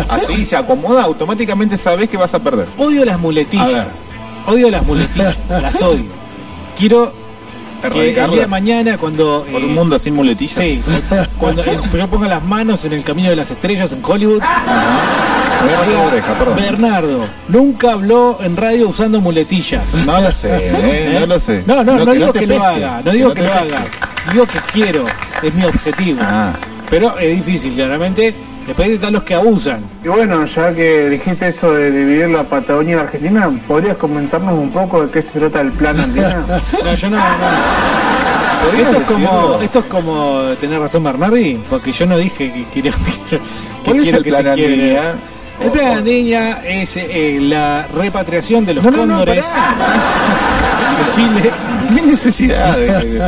así 0.09 0.45
se 0.45 0.57
acomoda, 0.57 1.05
automáticamente 1.05 1.79
sabés 1.79 2.09
que 2.09 2.17
vas 2.17 2.35
a 2.35 2.41
perder. 2.41 2.67
Odio 2.77 3.05
las 3.05 3.19
muletillas. 3.19 3.87
Odio 4.47 4.71
las 4.71 4.85
muletillas, 4.85 5.37
las 5.49 5.81
odio. 5.83 6.05
Quiero 6.77 7.13
que 7.93 8.09
el 8.09 8.31
día 8.31 8.41
de 8.41 8.47
mañana 8.49 8.99
cuando 8.99 9.47
Por 9.51 9.61
eh, 9.63 9.65
un 9.67 9.75
mundo 9.75 9.99
sin 10.01 10.15
muletillas. 10.15 10.57
sí, 10.59 10.83
cuando 11.39 11.63
eh, 11.63 11.79
yo 11.93 12.09
ponga 12.09 12.27
las 12.27 12.43
manos 12.43 12.85
en 12.85 12.93
el 12.93 13.05
camino 13.05 13.31
de 13.31 13.37
las 13.37 13.51
estrellas 13.53 13.93
en 13.93 14.01
Hollywood, 14.05 14.41
Me 14.41 15.48
oreja. 16.07 16.35
Bernardo 16.55 17.27
nunca 17.49 17.93
habló 17.93 18.39
en 18.43 18.57
radio 18.57 18.89
usando 18.89 19.21
muletillas. 19.21 19.95
No 19.95 20.21
lo 20.21 20.33
sé, 20.33 20.51
eh, 20.63 21.19
no 21.21 21.27
lo 21.27 21.41
sé. 21.41 21.63
No, 21.67 21.85
no, 21.85 21.99
no, 21.99 22.07
que 22.07 22.19
digo 22.19 22.33
que, 22.33 22.47
lo 22.47 22.65
haga, 22.65 23.03
no 23.05 23.11
digo 23.13 23.35
que, 23.35 23.43
lo 23.43 23.53
haga, 23.53 23.85
digo 24.33 24.47
que 24.47 24.59
quiero, 24.73 25.05
es 25.43 25.55
mi 25.55 25.65
objetivo. 25.65 26.21
Ah. 26.23 26.53
Pero 26.91 27.19
es 27.19 27.37
difícil, 27.37 27.75
claramente. 27.75 28.35
Después 28.67 28.91
están 28.91 29.15
los 29.15 29.23
que 29.23 29.35
abusan. 29.35 29.81
Y 30.05 30.09
bueno, 30.09 30.45
ya 30.45 30.75
que 30.75 31.09
dijiste 31.09 31.49
eso 31.49 31.73
de 31.73 31.91
dividir 31.91 32.29
la 32.29 32.45
Patagonia 32.45 32.95
en 32.95 33.01
Argentina, 33.01 33.51
¿podrías 33.67 33.97
comentarnos 33.97 34.59
un 34.59 34.71
poco 34.71 35.07
de 35.07 35.11
qué 35.11 35.23
se 35.23 35.39
trata 35.39 35.63
el 35.63 35.73
plan 35.73 35.99
andina? 35.99 36.45
No, 36.85 36.95
yo 36.95 37.09
no, 37.09 37.17
no. 37.17 37.25
¿Podrías 38.67 38.89
Esto 38.89 39.01
es, 39.01 39.07
como, 39.07 39.61
esto 39.63 39.79
es 39.79 39.85
como 39.87 40.43
tener 40.61 40.81
razón 40.81 41.03
Bernardi, 41.03 41.63
porque 41.71 41.93
yo 41.93 42.05
no 42.05 42.19
dije 42.19 42.53
que 42.53 42.67
quiero 42.71 42.91
que, 43.31 43.41
¿Cuál 43.87 43.97
es 43.97 44.03
quiero 44.03 44.19
el 44.19 44.25
que 44.25 44.31
plan 44.31 44.45
se 44.45 44.53
quiebre. 44.53 44.99
Andina? 45.61 45.65
El 45.67 45.71
plan 45.73 45.99
Andiña 45.99 46.61
es 46.65 46.97
eh, 46.97 47.39
la 47.41 47.87
repatriación 47.95 48.65
de 48.65 48.75
los 48.75 48.85
No, 48.85 48.91
no, 48.91 48.97
no, 48.99 49.17
cóndores 49.17 49.45
de 49.45 51.15
Chile. 51.15 51.51
¿Qué 51.95 52.03
necesidad? 52.03 52.77
de- 52.77 53.23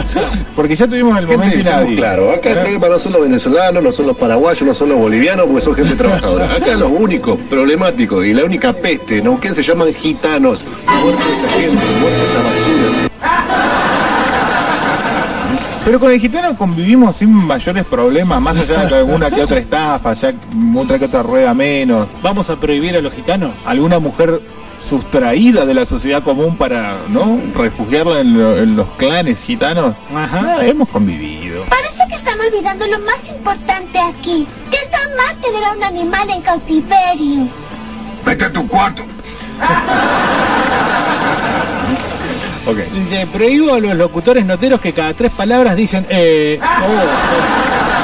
Porque 0.54 0.76
ya 0.76 0.86
tuvimos 0.86 1.18
el 1.18 1.26
momento 1.26 1.58
inhábil. 1.58 1.96
claro, 1.96 2.30
acá 2.32 2.50
el 2.50 2.58
problema 2.58 2.88
no 2.88 2.98
son 2.98 3.12
los 3.14 3.22
venezolanos, 3.22 3.82
no 3.82 3.90
son 3.90 4.06
los 4.06 4.16
paraguayos, 4.16 4.62
no 4.62 4.74
son 4.74 4.90
los 4.90 4.98
bolivianos, 4.98 5.46
porque 5.46 5.60
son 5.62 5.74
gente 5.74 5.94
trabajadora. 5.94 6.44
Acá 6.54 6.74
los 6.76 6.90
únicos 6.90 7.38
problemáticos 7.48 8.26
y 8.26 8.34
la 8.34 8.44
única 8.44 8.72
peste 8.74 9.18
en 9.18 9.24
Neuquén 9.24 9.54
se 9.54 9.62
llaman 9.62 9.94
gitanos. 9.94 10.64
Muerto 10.86 11.22
esa 11.32 11.48
gente, 11.58 11.84
muerto 12.00 12.22
esa 12.28 12.38
basura. 12.42 12.79
Pero 15.84 15.98
con 15.98 16.12
el 16.12 16.20
gitano 16.20 16.56
convivimos 16.56 17.16
sin 17.16 17.32
mayores 17.32 17.84
problemas, 17.86 18.40
más 18.40 18.56
allá 18.56 18.84
de 18.84 18.96
alguna 18.96 19.30
que 19.30 19.42
otra 19.42 19.58
estafa, 19.58 20.12
ya 20.12 20.32
otra 20.76 20.98
que 20.98 21.06
otra 21.06 21.22
rueda 21.22 21.54
menos. 21.54 22.06
¿Vamos 22.22 22.50
a 22.50 22.56
prohibir 22.56 22.96
a 22.96 23.00
los 23.00 23.14
gitanos? 23.14 23.52
Alguna 23.64 23.98
mujer 23.98 24.40
sustraída 24.86 25.64
de 25.66 25.74
la 25.74 25.86
sociedad 25.86 26.22
común 26.22 26.56
para 26.56 26.96
no 27.08 27.38
refugiarla 27.56 28.20
en, 28.20 28.38
lo- 28.38 28.56
en 28.58 28.76
los 28.76 28.88
clanes 28.98 29.40
gitanos. 29.42 29.94
Ajá. 30.14 30.56
Ah, 30.58 30.66
hemos 30.66 30.88
convivido. 30.88 31.64
Parece 31.64 32.02
que 32.08 32.16
están 32.16 32.38
olvidando 32.40 32.86
lo 32.86 32.98
más 33.00 33.28
importante 33.30 33.98
aquí, 34.00 34.46
que 34.70 34.76
está 34.76 34.98
mal 35.16 35.36
tener 35.40 35.64
a 35.64 35.72
un 35.72 35.82
animal 35.84 36.28
en 36.30 36.42
cautiverio. 36.42 37.48
Vete 38.24 38.44
a 38.44 38.52
tu 38.52 38.68
cuarto. 38.68 39.02
Ok. 42.66 42.76
Dice, 42.94 43.26
prohíbo 43.32 43.74
a 43.74 43.80
los 43.80 43.94
locutores 43.96 44.44
noteros 44.44 44.80
que 44.80 44.92
cada 44.92 45.14
tres 45.14 45.32
palabras 45.32 45.74
dicen, 45.76 46.06
eh, 46.10 46.60
oh, 46.62 48.00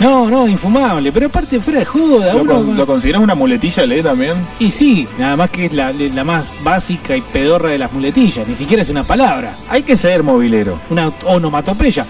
no, 0.00 0.28
no, 0.30 0.46
infumable, 0.46 1.10
pero 1.10 1.26
aparte 1.26 1.58
fuera 1.58 1.80
de 1.80 1.86
joda, 1.86 2.34
¿Lo, 2.34 2.42
uno 2.42 2.54
con- 2.56 2.76
lo 2.76 2.86
consideras 2.86 3.22
una 3.22 3.34
muletilla, 3.34 3.84
Le, 3.86 4.02
también? 4.02 4.34
Y 4.60 4.70
sí, 4.70 5.08
nada 5.18 5.36
más 5.36 5.50
que 5.50 5.66
es 5.66 5.72
la, 5.72 5.90
la 5.92 6.22
más 6.22 6.54
básica 6.62 7.16
y 7.16 7.22
pedorra 7.22 7.70
de 7.70 7.78
las 7.78 7.92
muletillas, 7.92 8.46
ni 8.46 8.54
siquiera 8.54 8.82
es 8.82 8.90
una 8.90 9.04
palabra, 9.04 9.56
Hay 9.70 9.82
que 9.82 9.96
ser 9.96 10.22
movilero. 10.22 10.78
una 10.90 11.10
onomatopeya. 11.24 12.06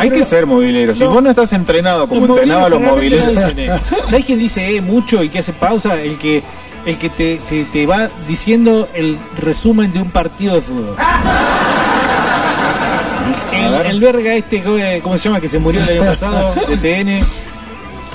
Hay 0.00 0.10
que 0.10 0.24
ser 0.24 0.46
movilero. 0.46 0.96
Si 0.96 1.04
no. 1.04 1.10
vos 1.10 1.22
no 1.22 1.30
estás 1.30 1.52
entrenado 1.52 2.08
como 2.08 2.26
entrenaban 2.26 2.70
los 2.72 2.80
no 2.80 2.96
dicen, 2.96 3.56
eh. 3.56 3.70
¿Sabés 4.10 4.24
quién 4.24 4.36
dice 4.38 4.76
eh, 4.76 4.80
mucho 4.80 5.22
y 5.22 5.28
que 5.28 5.38
hace 5.38 5.52
pausa? 5.52 6.02
El 6.02 6.18
que 6.18 6.42
el 6.86 6.98
que 6.98 7.08
te, 7.10 7.36
te, 7.48 7.64
te 7.64 7.86
va 7.86 8.08
diciendo 8.26 8.88
el 8.94 9.18
resumen 9.36 9.92
de 9.92 10.00
un 10.00 10.10
partido 10.10 10.54
de 10.54 10.60
fútbol. 10.62 10.96
El, 13.52 13.74
el 13.86 14.00
verga 14.00 14.34
este, 14.34 14.62
¿cómo, 14.62 14.76
cómo 15.02 15.16
se 15.18 15.24
llama? 15.28 15.40
Que 15.40 15.48
se 15.48 15.58
murió 15.58 15.82
el 15.82 15.88
año 16.00 16.04
pasado 16.10 16.54
de 16.68 16.76
TN. 16.76 17.08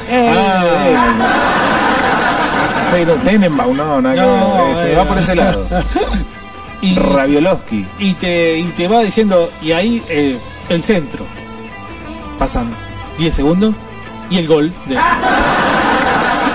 Eh, 0.09 0.35
Sí, 2.93 3.05
no, 3.05 3.13
Tenenbaum, 3.13 3.77
no, 3.77 4.01
nada 4.01 4.15
que 4.15 4.21
No, 4.21 4.65
ver, 4.65 4.75
se 4.77 4.91
eh, 4.91 4.95
va 4.97 5.05
por 5.05 5.17
ese 5.17 5.35
lado. 5.35 5.65
Y- 6.81 6.95
Raviolowski. 6.95 7.85
y 7.99 8.13
te, 8.15 8.57
y 8.57 8.63
te 8.75 8.87
va 8.87 9.01
diciendo, 9.01 9.49
y 9.61 9.71
ahí 9.71 10.01
eh, 10.09 10.37
el 10.67 10.81
centro. 10.83 11.25
Pasan 12.39 12.71
10 13.19 13.33
segundos 13.33 13.75
y 14.31 14.39
el 14.39 14.47
gol 14.47 14.73
de. 14.87 14.97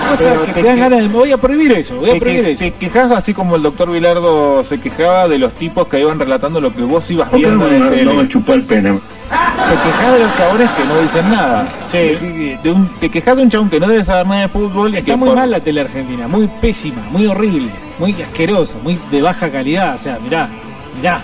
Cosas 0.09 0.17
Pero 0.19 0.45
que 0.45 0.53
te 0.53 0.61
te 0.61 0.67
dan 0.67 0.75
que- 0.75 0.81
ganas 0.81 0.99
de. 1.01 1.07
Voy 1.07 1.31
a 1.31 1.37
prohibir 1.37 1.71
eso, 1.73 1.95
voy 1.97 2.09
a 2.09 2.13
Te, 2.13 2.19
prohibir 2.19 2.43
que- 2.43 2.51
eso. 2.51 2.59
te 2.59 2.71
quejas 2.73 3.11
así 3.11 3.33
como 3.33 3.55
el 3.55 3.61
doctor 3.63 3.91
Vilardo 3.91 4.63
se 4.63 4.79
quejaba 4.79 5.27
de 5.27 5.37
los 5.39 5.53
tipos 5.53 5.87
que 5.87 5.99
iban 5.99 6.19
relatando 6.19 6.59
lo 6.61 6.73
que 6.73 6.81
vos 6.83 7.09
ibas 7.11 7.29
¿Por 7.29 7.39
qué 7.39 7.45
viendo 7.45 7.65
no 7.67 7.71
en 7.73 7.79
me, 7.79 7.85
el 7.87 7.93
tele. 7.93 8.05
no 8.05 8.21
me 8.21 8.27
chupó 8.29 8.53
el 8.53 8.63
pene? 8.63 8.99
Te 9.29 9.75
quejas 9.89 10.13
de 10.13 10.19
los 10.19 10.35
chabones 10.37 10.69
que 10.71 10.85
no 10.85 11.01
dicen 11.01 11.29
nada. 11.29 11.67
De- 11.91 12.59
de 12.63 12.71
un- 12.71 12.87
te 12.99 13.09
quejas 13.09 13.35
de 13.35 13.43
un 13.43 13.49
chabón 13.49 13.69
que 13.69 13.79
no 13.79 13.87
debe 13.87 14.03
saber 14.05 14.25
nada 14.27 14.41
de 14.43 14.47
fútbol 14.47 14.93
y 14.93 14.97
Está 14.99 15.11
que 15.11 15.17
muy 15.17 15.27
por- 15.29 15.37
mal 15.37 15.51
la 15.51 15.59
tele 15.59 15.81
argentina, 15.81 16.27
muy 16.27 16.47
pésima, 16.61 17.01
muy 17.11 17.27
horrible, 17.27 17.69
muy 17.99 18.13
asquerosa, 18.21 18.77
muy 18.83 18.97
de 19.11 19.21
baja 19.21 19.49
calidad. 19.51 19.95
O 19.95 19.97
sea, 19.97 20.17
mirá, 20.23 20.49
mirá. 20.95 21.21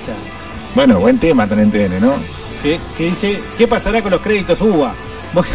O 0.00 0.04
sea, 0.04 0.14
Bueno, 0.74 0.98
buen 0.98 1.18
tema 1.18 1.46
también 1.46 1.70
TN, 1.70 2.00
¿no? 2.00 2.14
que, 2.62 2.80
que 2.96 3.04
dice, 3.04 3.40
¿qué 3.58 3.68
pasará 3.68 4.02
con 4.02 4.10
los 4.10 4.20
créditos 4.20 4.60
UBA? 4.60 4.92
Vos- 5.32 5.46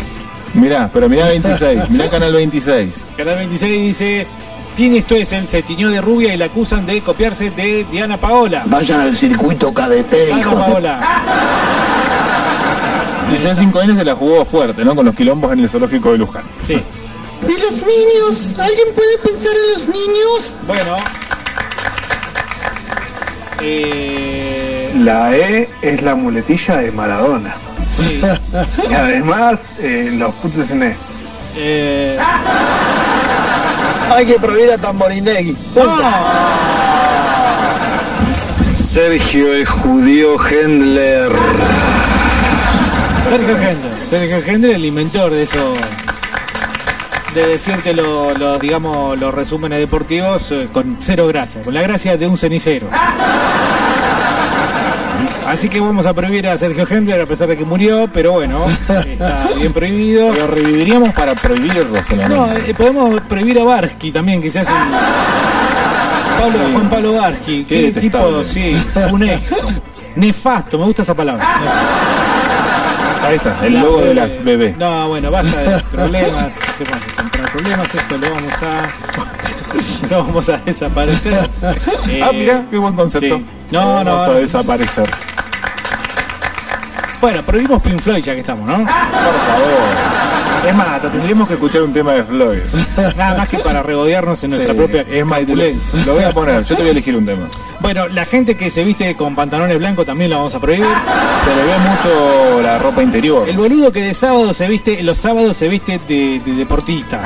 Mirá, 0.53 0.89
pero 0.91 1.07
mirá 1.09 1.27
26, 1.27 1.89
mirá 1.89 2.09
Canal 2.09 2.34
26. 2.34 2.93
Canal 3.17 3.35
26 3.38 3.81
dice, 3.81 4.27
Tini 4.76 4.99
esto 4.99 5.15
es 5.15 5.31
él 5.34 5.45
se 5.47 5.61
tiñó 5.61 5.89
de 5.89 6.01
rubia 6.01 6.34
y 6.34 6.38
la 6.38 6.45
acusan 6.45 6.85
de 6.85 7.01
copiarse 7.01 7.51
de 7.51 7.85
Diana 7.91 8.17
Paola. 8.17 8.63
Vayan 8.65 9.01
al 9.01 9.15
circuito 9.15 9.73
KDT, 9.73 10.11
Diana. 10.35 10.51
Paola. 10.51 10.99
Dice 13.31 13.53
5N 13.53 13.95
se 13.95 14.03
la 14.05 14.15
jugó 14.15 14.43
fuerte, 14.43 14.84
¿no? 14.84 14.95
Con 14.95 15.05
los 15.05 15.13
quilombos 15.15 15.53
en 15.53 15.59
el 15.59 15.69
zoológico 15.69 16.11
de 16.13 16.17
Luján. 16.17 16.43
Sí. 16.65 16.81
¿Y 17.47 17.61
los 17.61 17.81
niños? 17.85 18.57
¿Alguien 18.59 18.88
puede 18.95 19.17
pensar 19.19 19.51
en 19.65 19.73
los 19.73 19.88
niños? 19.88 20.55
Bueno. 20.65 20.95
Eh, 23.61 24.91
La 24.99 25.35
E 25.35 25.69
es 25.81 26.01
la 26.01 26.15
muletilla 26.15 26.77
de 26.77 26.91
Maradona. 26.91 27.55
Sí. 27.99 28.21
Y 28.89 28.93
además, 28.93 29.65
eh, 29.80 30.09
los 30.13 30.34
putos 30.35 30.71
en 30.71 30.84
E. 30.84 30.95
eh, 31.57 32.17
Hay 34.11 34.26
que 34.26 34.35
prohibir 34.39 34.71
a 34.71 34.77
Tamborindegui. 34.77 35.55
Sergio 38.73 39.53
el 39.53 39.65
judío 39.65 40.35
Hendler. 40.47 41.31
Sergio 43.30 43.55
Hendler. 43.57 44.07
Sergio 44.09 44.38
Hendler, 44.45 44.76
el 44.76 44.85
inventor 44.85 45.31
de 45.31 45.43
eso. 45.43 45.73
De 47.34 47.45
decirte 47.45 47.93
los, 47.93 48.38
los, 48.39 48.59
digamos, 48.59 49.19
los 49.19 49.31
resúmenes 49.34 49.77
deportivos 49.80 50.51
eh, 50.51 50.67
con 50.73 50.97
cero 50.99 51.27
gracia, 51.27 51.61
con 51.61 51.76
la 51.76 51.81
gracia 51.84 52.17
de 52.17 52.26
un 52.27 52.38
cenicero. 52.38 52.88
Así 55.49 55.67
que 55.67 55.80
vamos 55.80 56.05
a 56.05 56.13
prohibir 56.13 56.47
a 56.47 56.57
Sergio 56.57 56.85
Hendler 56.88 57.21
a 57.21 57.26
pesar 57.26 57.47
de 57.47 57.57
que 57.57 57.65
murió, 57.65 58.07
pero 58.13 58.34
bueno, 58.34 58.65
está 58.89 59.47
bien 59.57 59.73
prohibido. 59.73 60.31
Lo 60.34 60.47
reviviríamos 60.47 61.09
para 61.13 61.34
prohibirlo 61.35 62.03
solamente. 62.03 62.35
No, 62.35 62.51
eh, 62.53 62.73
podemos 62.77 63.21
prohibir 63.21 63.59
a 63.59 63.63
Barsky 63.63 64.11
también, 64.11 64.41
quizás 64.41 64.67
un... 64.67 64.76
Pablo, 66.39 66.59
Juan 66.71 66.89
Pablo 66.89 67.13
Barsky, 67.13 67.65
Qué 67.65 67.91
qué, 67.91 67.99
tipo, 67.99 68.43
sí, 68.45 68.73
funesto, 69.09 69.55
nefasto, 70.15 70.77
me 70.77 70.85
gusta 70.85 71.01
esa 71.01 71.13
palabra. 71.13 71.45
Ahí 73.23 73.35
está, 73.35 73.65
el 73.65 73.73
logo 73.81 74.01
de 74.01 74.13
las 74.13 74.41
bebés. 74.43 74.77
No, 74.77 75.09
bueno, 75.09 75.30
basta 75.31 75.59
de 75.61 75.84
problemas, 75.84 76.55
comprar 77.17 77.51
problemas, 77.51 77.95
esto 77.95 78.17
lo 78.17 78.30
vamos 78.31 78.53
a... 78.61 80.09
Lo 80.09 80.23
vamos 80.23 80.49
a 80.49 80.57
desaparecer. 80.59 81.49
Eh, 82.07 82.21
Ah, 82.23 82.31
mira, 82.34 82.63
qué 82.69 82.77
buen 82.77 82.93
concepto. 82.95 83.38
sí. 83.38 83.45
No, 83.71 84.03
no, 84.03 84.15
Vamos 84.15 84.27
a 84.30 84.34
desaparecer. 84.39 85.09
Bueno, 87.22 87.44
prohibimos 87.44 87.82
Pink 87.82 88.00
Floyd 88.00 88.24
ya 88.24 88.34
que 88.34 88.40
estamos, 88.40 88.66
¿no? 88.68 88.78
Por 88.78 88.86
favor. 88.88 90.68
Es 90.68 90.76
más, 90.76 90.88
hasta 90.90 91.10
tendríamos 91.12 91.48
que 91.48 91.54
escuchar 91.56 91.82
un 91.84 91.94
tema 91.94 92.14
de 92.14 92.24
Floyd. 92.24 92.60
Nada 93.18 93.38
más 93.38 93.48
que 93.50 93.58
para 93.60 93.82
regodearnos 93.84 94.44
en 94.44 94.52
nuestra 94.52 94.74
Sí, 94.74 94.78
propia 94.78 95.02
es 95.02 95.26
más, 95.26 95.41
lo, 95.48 95.56
lo 95.56 96.14
voy 96.16 96.24
a 96.24 96.32
poner, 96.32 96.64
yo 96.64 96.76
te 96.76 96.82
voy 96.82 96.90
a 96.90 96.91
elegir 96.91 97.16
un 97.16 97.26
tema. 97.26 97.48
Bueno, 97.80 98.08
la 98.10 98.26
gente 98.26 98.56
que 98.58 98.70
se 98.70 98.84
viste 98.84 99.16
con 99.16 99.36
pantalones 99.36 99.78
blancos 99.80 100.06
también 100.06 100.30
la 100.30 100.38
vamos 100.38 100.54
a 100.56 100.60
prohibir. 100.60 100.86
Se 100.86 101.56
le 101.56 101.64
ve 101.64 101.78
mucho 101.80 102.62
la 102.62 102.78
ropa 102.78 103.02
interior. 103.02 103.48
El 103.48 103.58
boludo 103.58 103.91
que 103.91 104.02
de 104.04 104.14
sábado 104.14 104.54
se 104.54 104.68
viste, 104.68 105.02
los 105.02 105.18
sábados 105.18 105.56
se 105.58 105.68
viste 105.70 106.00
de, 106.08 106.41
de 106.46 106.52
deportista. 106.54 107.18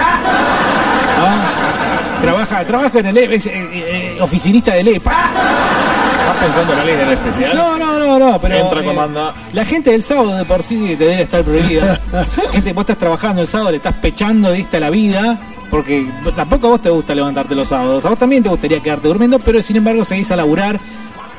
¿No? 1.18 2.22
Trabaja, 2.22 2.64
trabaja 2.66 3.00
en 3.00 3.06
el 3.08 3.18
E- 3.18 3.36
es, 3.36 3.46
eh, 3.48 3.52
eh, 3.56 4.18
oficinista 4.22 4.74
del 4.76 4.88
EPA. 4.90 5.12
¿Estás 5.12 6.38
pensando 6.38 6.74
en 6.74 6.80
alguien 6.80 7.00
en 7.02 7.10
especial? 7.10 7.56
No, 7.56 7.78
no, 7.78 7.93
no, 8.20 8.32
no, 8.32 8.42
pero. 8.42 8.56
Entra, 8.56 8.82
eh, 8.82 8.86
comanda. 8.86 9.34
La 9.54 9.66
gente 9.66 9.92
del 9.92 10.04
sábado 10.04 10.36
de 10.36 10.46
por 10.46 10.64
sí 10.64 10.96
te 10.98 11.06
debe 11.06 11.22
estar 11.22 11.44
prohibida. 11.44 12.00
gente, 12.52 12.74
vos 12.74 12.82
estás 12.82 12.98
trabajando 12.98 13.42
el 13.42 13.48
sábado, 13.48 13.72
le 13.72 13.78
estás 13.78 13.96
pechando, 13.96 14.52
diste 14.52 14.78
a 14.78 14.80
la 14.80 14.90
vida. 14.90 15.40
Porque 15.70 16.08
tampoco 16.36 16.68
a 16.68 16.70
vos 16.72 16.82
te 16.82 16.90
gusta 16.90 17.16
levantarte 17.16 17.56
los 17.56 17.70
sábados. 17.70 18.06
A 18.06 18.10
vos 18.10 18.20
también 18.20 18.44
te 18.44 18.50
gustaría 18.50 18.80
quedarte 18.80 19.08
durmiendo, 19.08 19.40
pero 19.40 19.60
sin 19.62 19.78
embargo 19.78 20.06
seguís 20.06 20.30
a 20.32 20.36
laburar. 20.36 20.80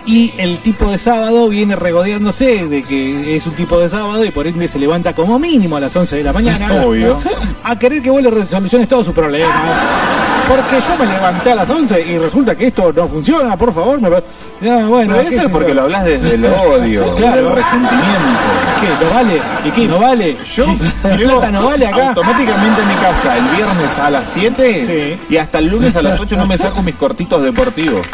Y 0.07 0.35
el 0.37 0.59
tipo 0.59 0.91
de 0.91 0.99
sábado 0.99 1.49
viene 1.49 1.77
regodeándose 1.77 2.67
de 2.67 2.83
que 2.83 3.37
es 3.37 3.47
un 3.47 3.55
tipo 3.55 3.79
de 3.79 3.89
sábado 3.89 4.25
y 4.25 4.31
por 4.31 4.47
ende 4.47 4.69
se 4.69 4.79
levanta 4.79 5.15
como 5.15 5.39
mínimo 5.39 5.77
a 5.77 5.81
las 5.81 5.97
11 5.97 6.17
de 6.17 6.23
la 6.23 6.33
mañana. 6.33 6.83
Obvio. 6.85 7.19
A 7.63 7.79
querer 7.79 8.03
que 8.03 8.11
vos 8.11 8.21
le 8.21 8.31
resoluciones 8.31 8.89
todos 8.89 9.07
sus 9.07 9.15
problemas. 9.15 10.24
Porque 10.49 10.79
yo 10.81 10.97
me 10.99 11.07
levanté 11.07 11.53
a 11.53 11.55
las 11.55 11.71
11 11.71 12.01
y 12.03 12.19
resulta 12.19 12.55
que 12.55 12.67
esto 12.67 12.93
no 12.93 13.09
funciona, 13.09 13.57
por 13.57 13.73
favor. 13.73 13.99
Me... 14.01 14.11
Ya, 14.61 14.85
bueno, 14.87 15.15
Pero 15.17 15.29
eso 15.29 15.41
es 15.43 15.49
porque 15.51 15.73
lo 15.75 15.83
hablas 15.83 16.05
desde 16.05 16.35
el 16.35 16.45
odio, 16.45 17.15
Claro. 17.17 17.37
del 17.45 17.53
resentimiento. 17.53 17.99
¿Qué? 18.81 19.05
¿No 19.05 19.11
vale? 19.15 19.43
¿Y 19.65 19.71
qué? 19.71 19.89
¿No 19.89 19.99
vale? 20.01 20.37
Yo 20.55 20.67
¿La 21.03 21.17
llego 21.17 21.33
plata 21.41 21.51
no 21.53 21.65
vale 21.65 21.87
acá? 21.87 22.09
automáticamente 22.09 22.83
a 22.83 22.85
mi 22.85 22.95
casa 22.97 23.39
el 23.39 23.45
viernes 23.57 23.99
a 23.99 24.11
las 24.11 24.29
7 24.29 25.19
y 25.31 25.37
hasta 25.39 25.59
el 25.59 25.67
lunes 25.69 25.97
a 25.97 26.03
las 26.03 26.21
8 26.21 26.37
no 26.37 26.47
me 26.47 26.59
saco 26.59 26.83
mis 26.83 26.95
cortitos 26.97 27.43
deportivos. 27.43 28.07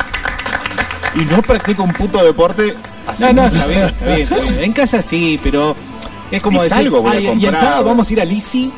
Y 1.16 1.20
no 1.24 1.42
practico 1.42 1.82
un 1.82 1.92
puto 1.92 2.22
deporte 2.24 2.76
así. 3.08 3.24
No, 3.24 3.32
no, 3.32 3.46
está 3.46 3.66
bien, 3.66 3.80
está 3.82 4.04
bien, 4.06 4.20
está 4.20 4.36
bien. 4.38 4.58
En 4.62 4.72
casa 4.72 5.02
sí, 5.02 5.40
pero 5.42 5.74
es 6.30 6.40
como 6.40 6.60
Y 6.60 6.62
decir, 6.68 6.76
salgo, 6.76 7.02
voy 7.02 7.10
a 7.12 7.18
"Ay, 7.18 7.24
y 7.24 7.28
el 7.28 7.38
comprar". 7.40 7.60
sábado 7.60 7.84
vamos 7.84 8.08
a 8.08 8.12
ir 8.12 8.20
a 8.20 8.24
Lisi 8.24 8.72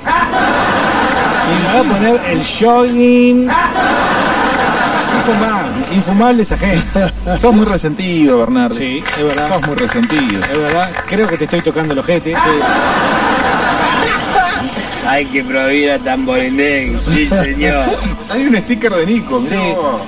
y 1.49 1.63
me 1.63 1.73
va 1.75 1.81
a 1.81 1.83
poner 1.83 2.21
el 2.31 2.43
jogging. 2.43 3.49
Infumable, 5.19 5.95
infumable 5.95 6.43
esa 6.43 6.57
gente. 6.59 7.13
Sos 7.41 7.55
muy 7.55 7.67
resentido, 7.67 8.39
Bernardo. 8.39 8.75
Sí, 8.75 9.03
es 9.19 9.25
verdad. 9.25 9.53
Sos 9.53 9.67
muy 9.67 9.77
resentido. 9.77 10.41
Es 10.41 10.59
verdad, 10.59 10.91
creo 11.07 11.29
que 11.29 11.37
te 11.37 11.45
estoy 11.45 11.61
tocando 11.61 11.93
el 11.93 11.99
ojete. 12.01 12.35
Hay 15.07 15.27
que 15.27 15.43
prohibir 15.45 15.91
a 15.91 15.99
Tamborindegui, 15.99 17.01
sí 17.01 17.27
señor. 17.27 17.85
Hay 18.31 18.47
un 18.47 18.57
sticker 18.57 18.93
de 18.93 19.07
Nico, 19.07 19.43
Sí. 19.45 19.57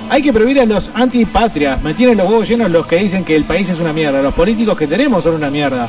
Hay 0.09 0.21
que 0.21 0.33
prohibir 0.33 0.61
a 0.61 0.65
los 0.65 0.89
antipatrias. 0.93 1.81
Me 1.81 1.93
tienen 1.93 2.17
los 2.17 2.27
huevos 2.27 2.47
llenos 2.47 2.71
los 2.71 2.85
que 2.87 2.97
dicen 2.97 3.23
que 3.23 3.35
el 3.35 3.43
país 3.43 3.69
es 3.69 3.79
una 3.79 3.93
mierda. 3.93 4.21
Los 4.21 4.33
políticos 4.33 4.77
que 4.77 4.87
tenemos 4.87 5.23
son 5.23 5.35
una 5.35 5.49
mierda. 5.49 5.87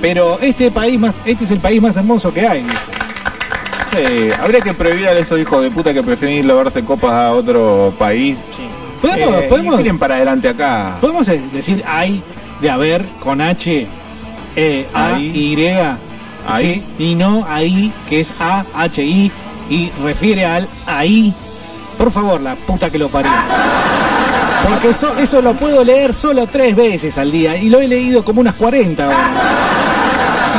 Pero 0.00 0.38
este 0.40 0.70
país 0.70 0.98
más, 0.98 1.14
este 1.24 1.44
es 1.44 1.50
el 1.50 1.60
país 1.60 1.80
más 1.80 1.96
hermoso 1.96 2.32
que 2.32 2.46
hay, 2.46 2.62
dice. 2.62 2.76
Sí, 3.92 4.28
habría 4.40 4.60
que 4.60 4.74
prohibir 4.74 5.08
a 5.08 5.12
esos 5.12 5.38
hijos 5.40 5.62
de 5.62 5.70
puta 5.70 5.92
que 5.94 6.02
prefieren 6.02 6.44
ir 6.44 6.50
a 6.50 6.54
verse 6.54 6.84
copas 6.84 7.12
a 7.12 7.32
otro 7.32 7.92
país. 7.98 8.36
¿Podemos, 9.00 9.34
Eh, 9.34 9.46
podemos, 9.48 9.74
y 9.74 9.78
tiren 9.78 9.98
para 9.98 10.16
adelante 10.16 10.48
acá. 10.48 10.98
podemos 11.00 11.26
eh, 11.28 11.40
decir 11.52 11.82
hay 11.86 12.22
de 12.60 12.70
haber 12.70 13.04
con 13.20 13.40
H, 13.40 13.86
E, 14.56 14.86
A. 14.92 15.18
Y, 15.18 15.56
Ahí. 16.50 16.82
¿sí? 16.98 17.04
y 17.04 17.14
no 17.14 17.44
ahí, 17.46 17.92
que 18.08 18.20
es 18.20 18.32
A, 18.40 18.64
H, 18.74 19.02
I, 19.04 19.30
y 19.70 19.90
refiere 20.02 20.44
al 20.46 20.68
ahí. 20.86 21.34
Por 21.96 22.10
favor, 22.10 22.40
la 22.40 22.54
puta 22.56 22.90
que 22.90 22.98
lo 22.98 23.08
parió. 23.08 23.30
Porque 24.68 24.88
eso, 24.88 25.16
eso 25.18 25.40
lo 25.42 25.54
puedo 25.54 25.84
leer 25.84 26.12
solo 26.12 26.46
tres 26.46 26.74
veces 26.74 27.16
al 27.18 27.30
día 27.30 27.56
y 27.56 27.68
lo 27.68 27.80
he 27.80 27.88
leído 27.88 28.24
como 28.24 28.40
unas 28.40 28.54
40 28.54 29.04
ahora. 29.04 29.30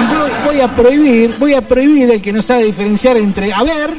Y 0.02 0.06
voy, 0.16 0.29
voy 0.60 0.68
a 0.68 0.76
prohibir, 0.76 1.36
voy 1.40 1.54
a 1.54 1.62
prohibir 1.62 2.12
el 2.12 2.22
que 2.22 2.34
no 2.34 2.42
sabe 2.42 2.66
diferenciar 2.66 3.16
entre 3.16 3.54
haber 3.54 3.94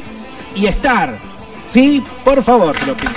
y 0.53 0.67
estar. 0.67 1.17
¿Sí? 1.65 2.03
Por 2.23 2.43
favor, 2.43 2.75
te 2.75 2.85
lo 2.85 2.95
pido. 2.95 3.11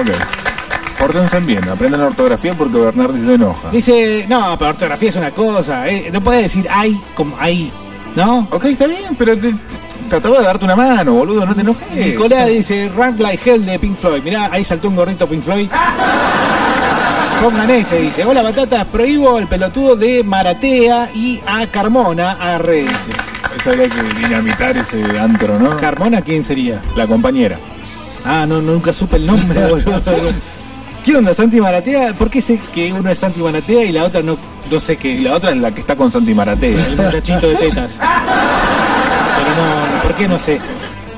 Ok. 0.00 0.98
Pórtense 0.98 1.40
bien, 1.40 1.68
aprendan 1.68 2.00
la 2.00 2.06
ortografía 2.06 2.54
porque 2.54 2.78
Bernardi 2.78 3.22
se 3.26 3.34
enoja. 3.34 3.68
Dice, 3.70 4.24
no, 4.28 4.56
pero 4.58 4.70
ortografía 4.70 5.10
es 5.10 5.16
una 5.16 5.30
cosa. 5.30 5.86
eh, 5.88 6.08
no 6.10 6.22
puedes 6.22 6.44
decir 6.44 6.66
ay 6.70 6.98
como 7.14 7.36
ahí, 7.38 7.70
¿no? 8.14 8.48
Ok, 8.50 8.64
está 8.64 8.86
bien, 8.86 9.14
pero 9.18 9.36
te, 9.36 9.54
trataba 10.08 10.38
de 10.38 10.44
darte 10.44 10.64
una 10.64 10.76
mano, 10.76 11.12
boludo, 11.12 11.44
no 11.44 11.54
te 11.54 11.60
enojes. 11.60 11.92
Nicolás 11.92 12.46
dice 12.46 12.90
Rank 12.96 13.20
Like 13.20 13.50
Hell 13.50 13.66
de 13.66 13.78
Pink 13.78 13.98
Floyd. 13.98 14.22
Mirá, 14.22 14.48
ahí 14.50 14.64
saltó 14.64 14.88
un 14.88 14.96
gorrito 14.96 15.28
Pink 15.28 15.42
Floyd. 15.42 15.68
Pongan 17.42 17.70
ese, 17.70 18.00
dice. 18.00 18.24
Hola 18.24 18.42
batatas, 18.42 18.84
prohíbo 18.86 19.38
el 19.38 19.46
pelotudo 19.46 19.94
de 19.94 20.24
Maratea 20.24 21.10
y 21.14 21.40
a 21.46 21.66
Carmona 21.66 22.32
a 22.32 22.58
redes. 22.58 22.90
Eso 23.56 23.70
habría 23.70 23.88
que 23.88 24.02
dinamitar 24.02 24.76
ese 24.76 25.02
antro, 25.18 25.58
¿no? 25.58 25.76
¿Carmona 25.76 26.22
quién 26.22 26.42
sería? 26.42 26.82
La 26.96 27.06
compañera. 27.06 27.58
Ah, 28.24 28.46
no, 28.48 28.60
nunca 28.60 28.92
supe 28.92 29.16
el 29.16 29.26
nombre, 29.26 29.60
boludo. 29.70 30.02
¿Qué 31.04 31.14
onda, 31.14 31.32
Santi 31.34 31.60
Maratea? 31.60 32.14
¿Por 32.14 32.30
qué 32.30 32.40
sé 32.40 32.58
que 32.72 32.92
uno 32.92 33.08
es 33.10 33.18
Santi 33.18 33.40
Maratea 33.40 33.84
y 33.84 33.92
la 33.92 34.04
otra 34.04 34.22
no, 34.22 34.36
no 34.68 34.80
sé 34.80 34.96
qué 34.96 35.14
es? 35.14 35.20
Y 35.20 35.24
la 35.24 35.34
otra 35.34 35.50
es 35.50 35.58
la 35.58 35.72
que 35.72 35.80
está 35.80 35.94
con 35.94 36.10
Santi 36.10 36.34
Maratea. 36.34 36.86
El 36.86 36.96
muchachito 36.96 37.48
de 37.48 37.54
tetas. 37.54 37.98
Pero 39.36 39.54
no, 39.54 40.02
¿por 40.02 40.14
qué 40.14 40.26
no 40.26 40.38
sé? 40.38 40.60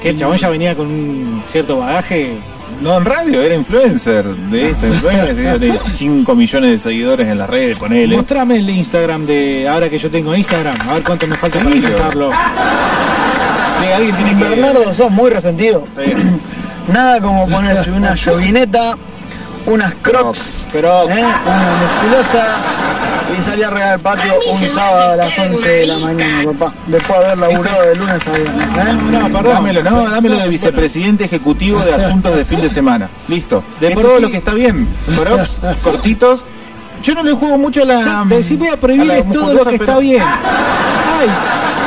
Que 0.03 0.11
el 0.11 0.17
chabón 0.17 0.37
ya 0.37 0.51
venía 0.51 0.75
con 0.75 0.87
un 0.87 1.43
cierto 1.47 1.79
bagaje. 1.79 2.37
No, 2.81 2.97
en 2.97 3.05
radio, 3.05 3.43
era 3.43 3.55
influencer 3.55 4.25
de 4.25 4.71
esto, 4.71 4.87
influencer, 4.87 5.59
tiene 5.59 5.79
5 5.79 6.35
millones 6.37 6.71
de 6.71 6.79
seguidores 6.79 7.27
en 7.27 7.39
las 7.39 7.51
redes, 7.51 7.79
ponele. 7.79 8.15
Mostrame 8.17 8.57
el 8.57 8.71
Instagram 8.71 9.27
de 9.27 9.69
ahora 9.69 9.89
que 9.91 9.99
yo 9.99 10.09
tengo 10.11 10.35
Instagram, 10.35 10.77
a 10.89 10.95
ver 10.95 11.03
cuánto 11.03 11.27
me 11.27 11.37
falta 11.37 11.59
para 11.59 11.75
alcanzarlo. 11.75 12.31
Sí, 12.31 13.93
alguien 13.93 14.17
tiene 14.17 14.39
que... 14.39 14.49
Bernardo, 14.49 14.93
sos 14.93 15.11
muy 15.11 15.31
resentido. 15.31 15.85
Nada 16.93 17.21
como 17.21 17.49
ponerse 17.49 17.91
una 17.91 18.15
yoguineta, 18.15 18.97
unas 19.67 19.95
crocs, 20.03 20.67
crocs. 20.73 21.15
¿eh? 21.17 21.25
una 21.47 21.73
musculosa 21.81 22.57
y 23.39 23.43
salir 23.43 23.65
a 23.67 23.71
regar 23.71 23.93
el 23.95 24.01
patio 24.01 24.33
un 24.51 24.69
sábado 24.71 25.13
a 25.13 25.17
las 25.17 25.39
11 25.39 25.69
de 25.69 25.87
la 25.87 25.99
mañana, 25.99 26.53
papá. 26.53 26.75
Después 26.87 27.19
de 27.21 27.27
haber 27.27 27.39
laburado 27.39 27.83
de 27.83 27.95
lunes 27.97 28.27
a 28.27 28.31
viernes. 28.33 28.67
¿eh? 28.67 28.93
No, 29.11 29.23
perdón. 29.31 29.53
Dámelo, 29.55 29.83
no, 29.83 30.11
dámelo 30.11 30.37
de 30.39 30.49
vicepresidente 30.49 31.25
ejecutivo 31.25 31.81
de 31.81 31.95
asuntos 31.95 32.35
de 32.37 32.45
fin 32.45 32.61
de 32.61 32.71
semana. 32.71 33.09
Listo. 33.29 33.63
De 33.81 33.89
es 33.89 33.95
todo 33.95 34.17
sí- 34.17 34.23
lo 34.23 34.31
que 34.31 34.37
está 34.39 34.55
bien. 34.55 34.89
Crocs, 35.17 35.61
cortitos. 35.83 36.45
Yo 37.03 37.15
no 37.15 37.23
le 37.23 37.33
juego 37.33 37.59
mucho 37.59 37.83
a 37.83 37.85
la. 37.85 38.25
Te 38.29 38.43
si 38.43 38.57
voy 38.57 38.69
a 38.69 38.77
prohibir 38.77 39.11
a 39.13 39.19
es 39.19 39.31
todo 39.31 39.55
lo 39.55 39.65
que 39.65 39.79
pero- 39.79 39.85
está 39.85 39.99
bien. 39.99 40.23
Ay, 40.23 41.29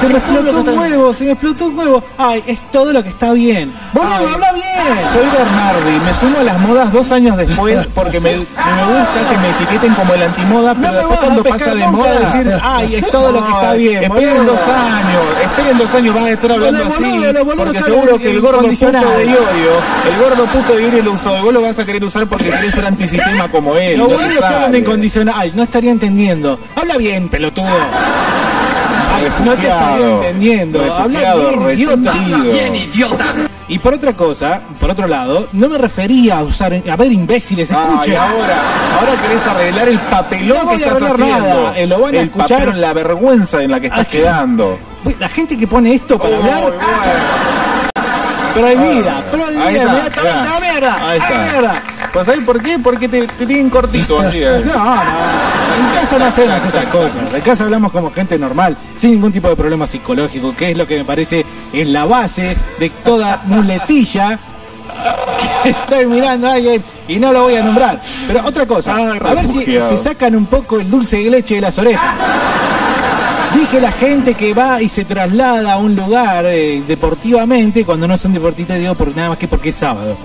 se 0.01 0.07
me 0.07 0.17
explotó 0.17 0.61
un 0.71 0.79
huevo, 0.79 1.13
se 1.13 1.23
me 1.25 1.31
explotó 1.31 1.65
un 1.67 1.77
huevo. 1.79 2.03
Ay, 2.17 2.43
es 2.47 2.59
todo 2.71 2.91
lo 2.91 3.03
que 3.03 3.09
está 3.09 3.31
bien. 3.33 3.71
Boludo, 3.93 4.13
habla 4.33 4.51
bien. 4.53 4.97
Soy 5.13 5.25
Bernardi, 5.25 6.05
me 6.05 6.13
sumo 6.15 6.39
a 6.39 6.43
las 6.43 6.59
modas 6.59 6.91
dos 6.91 7.11
años 7.11 7.37
después 7.37 7.87
porque 7.95 8.19
me, 8.19 8.31
me 8.37 8.37
gusta 8.43 9.29
que 9.29 9.37
me 9.37 9.49
etiqueten 9.51 9.93
como 9.93 10.13
el 10.13 10.23
antimoda, 10.23 10.73
pero 10.75 10.87
No 10.87 10.93
después 10.97 11.09
vas 11.09 11.19
cuando 11.19 11.43
pasa 11.43 11.75
de 11.75 11.87
moda. 11.87 12.19
decir, 12.19 12.53
ay, 12.63 12.95
es 12.95 13.09
todo 13.11 13.31
lo 13.31 13.45
que 13.45 13.51
está 13.51 13.73
bien, 13.73 14.03
Esperen 14.03 14.37
boludo. 14.37 14.51
dos 14.53 14.61
años, 14.61 15.21
esperen 15.43 15.77
dos 15.77 15.93
años, 15.95 16.15
vas 16.15 16.23
a 16.23 16.29
estar 16.31 16.51
hablando 16.51 16.79
Los 16.79 16.93
así. 16.93 17.23
porque 17.57 17.81
seguro 17.81 18.17
que 18.17 18.31
el 18.31 18.41
gordo 18.41 18.61
puto 18.61 18.85
de. 18.91 19.25
Iorio, 19.25 19.71
el 20.09 20.17
gordo 20.19 20.45
puto 20.47 20.75
de 20.75 20.83
Iorio 20.83 21.03
lo 21.03 21.11
usó 21.13 21.37
y 21.37 21.41
vos 21.41 21.53
lo 21.53 21.61
vas 21.61 21.77
a 21.79 21.85
querer 21.85 22.03
usar 22.03 22.27
porque 22.27 22.49
querés 22.49 22.73
ser 22.73 22.85
antisistema 22.85 23.47
como 23.49 23.75
él. 23.75 23.97
Los 23.97 24.07
boludos 24.07 24.29
que 24.31 24.43
hablan 24.45 24.61
sale. 24.63 24.77
en 24.79 24.83
condicional, 24.85 25.35
ay, 25.37 25.51
no 25.55 25.63
estaría 25.63 25.91
entendiendo. 25.91 26.59
Habla 26.75 26.97
bien, 26.97 27.29
pelotudo. 27.29 27.67
No 29.21 29.51
te 29.51 29.55
Refugiado, 29.61 30.23
entendiendo. 30.23 30.79
Habla 30.81 31.03
refugiado, 31.19 31.49
bien, 31.65 31.71
idiota. 31.79 32.11
resentido. 32.13 32.75
idiota. 32.75 33.25
Y 33.67 33.79
por 33.79 33.93
otra 33.93 34.13
cosa, 34.13 34.61
por 34.79 34.89
otro 34.89 35.07
lado, 35.07 35.47
no 35.53 35.69
me 35.69 35.77
refería 35.77 36.39
a 36.39 36.43
usar. 36.43 36.73
A 36.91 36.95
ver, 36.97 37.11
imbéciles, 37.11 37.71
Ay, 37.71 37.77
escuchen. 37.89 38.17
ahora, 38.17 38.57
ahora 38.99 39.21
querés 39.21 39.47
arreglar 39.47 39.87
el 39.89 39.99
papelón 39.99 40.47
No 40.57 40.59
que 40.61 40.65
voy 40.65 40.75
estás 40.83 40.91
arreglar 41.01 41.11
haciendo. 41.13 41.47
nada, 41.63 41.77
eh, 41.79 41.87
lo 41.87 41.99
van 41.99 42.15
a 42.15 42.19
el 42.19 42.25
escuchar. 42.25 42.49
papelón, 42.59 42.81
la 42.81 42.93
vergüenza 42.93 43.61
en 43.63 43.71
la 43.71 43.79
que 43.79 43.87
estás 43.87 44.07
Ay. 44.11 44.19
quedando. 44.19 44.77
La 45.19 45.29
gente 45.29 45.57
que 45.57 45.67
pone 45.67 45.93
esto 45.93 46.17
para 46.19 46.35
hablar. 46.37 46.73
Prohibida, 48.53 49.23
prohibida, 49.31 49.65
Ahí 49.65 49.75
está, 49.75 49.87
inmediatamente 49.87 50.21
mirá. 50.21 50.41
a 50.41 50.43
la 50.43 50.59
mierda, 50.59 51.09
Ahí 51.09 51.19
está. 51.19 51.37
mierda. 51.37 51.83
Pues 52.13 52.25
¿sabes 52.25 52.43
por 52.45 52.61
qué? 52.61 52.77
Porque 52.77 53.07
te, 53.07 53.25
te 53.25 53.45
tienen 53.45 53.69
cortito 53.69 54.19
así. 54.19 54.39
eh. 54.41 54.61
No, 54.65 54.73
no, 54.73 55.01
en 55.01 55.93
casa 55.93 56.19
no 56.19 56.25
hacemos 56.25 56.63
esas 56.65 56.85
cosas. 56.87 57.33
En 57.33 57.41
casa 57.41 57.63
hablamos 57.63 57.91
como 57.91 58.11
gente 58.11 58.37
normal, 58.37 58.75
sin 58.97 59.11
ningún 59.11 59.31
tipo 59.31 59.47
de 59.47 59.55
problema 59.55 59.87
psicológico, 59.87 60.53
que 60.55 60.71
es 60.71 60.77
lo 60.77 60.85
que 60.85 60.97
me 60.97 61.05
parece 61.05 61.45
es 61.71 61.87
la 61.87 62.05
base 62.05 62.57
de 62.79 62.89
toda 62.89 63.41
muletilla 63.45 64.39
que 65.63 65.69
estoy 65.69 66.05
mirando 66.05 66.47
a 66.49 66.53
alguien 66.55 66.83
y 67.07 67.17
no 67.17 67.31
lo 67.31 67.43
voy 67.43 67.55
a 67.55 67.63
nombrar. 67.63 68.01
Pero 68.27 68.45
otra 68.45 68.65
cosa, 68.65 68.93
Ay, 68.95 69.17
a 69.23 69.33
ver 69.33 69.47
si 69.47 69.63
se 69.65 69.97
sacan 69.97 70.35
un 70.35 70.47
poco 70.47 70.79
el 70.81 70.89
dulce 70.89 71.17
de 71.17 71.29
leche 71.29 71.55
de 71.55 71.61
las 71.61 71.77
orejas. 71.77 72.13
Dije 73.53 73.79
la 73.81 73.91
gente 73.91 74.33
que 74.33 74.53
va 74.53 74.81
y 74.81 74.87
se 74.89 75.03
traslada 75.05 75.73
a 75.73 75.77
un 75.77 75.95
lugar 75.95 76.45
eh, 76.47 76.83
deportivamente, 76.87 77.83
cuando 77.85 78.07
no 78.07 78.17
son 78.17 78.33
deportistas, 78.33 78.79
digo 78.79 78.95
por 78.95 79.15
nada 79.15 79.29
más 79.29 79.37
que 79.37 79.47
porque 79.47 79.69
es 79.69 79.75
sábado. 79.75 80.17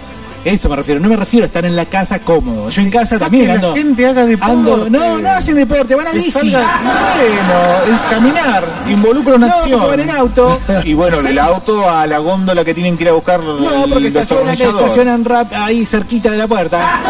Eso 0.46 0.68
me 0.68 0.76
refiero, 0.76 1.00
no 1.00 1.08
me 1.08 1.16
refiero 1.16 1.42
a 1.42 1.46
estar 1.46 1.64
en 1.64 1.74
la 1.74 1.86
casa 1.86 2.20
cómodo. 2.20 2.68
Yo 2.70 2.80
en 2.82 2.88
casa 2.90 3.18
también 3.18 3.46
que 3.46 3.52
ando. 3.52 3.70
la 3.70 3.76
gente 3.76 4.06
haga 4.06 4.24
deporte. 4.26 4.52
ando- 4.54 4.88
no, 4.90 5.18
no 5.18 5.30
hacen 5.30 5.56
deporte, 5.56 5.94
van 5.96 6.06
a 6.06 6.12
bici. 6.12 6.30
salga- 6.30 6.80
bueno, 6.84 7.94
es 7.94 8.00
caminar, 8.10 8.64
involucra 8.88 9.34
una 9.34 9.48
No, 9.48 9.54
acción. 9.54 9.88
van 9.88 10.00
en 10.00 10.10
auto. 10.10 10.60
Y 10.84 10.94
bueno, 10.94 11.20
del 11.20 11.38
auto 11.40 11.90
a 11.90 12.06
la 12.06 12.18
góndola 12.18 12.64
que 12.64 12.74
tienen 12.74 12.96
que 12.96 13.02
ir 13.02 13.08
a 13.10 13.12
buscar 13.14 13.40
No, 13.42 13.56
el 13.84 13.90
porque 13.90 14.06
estacionan, 14.08 14.46
destornillador. 14.46 14.82
estacionan 14.82 15.24
rap 15.24 15.52
ahí 15.52 15.84
cerquita 15.84 16.30
de 16.30 16.38
la 16.38 16.46
puerta. 16.46 17.00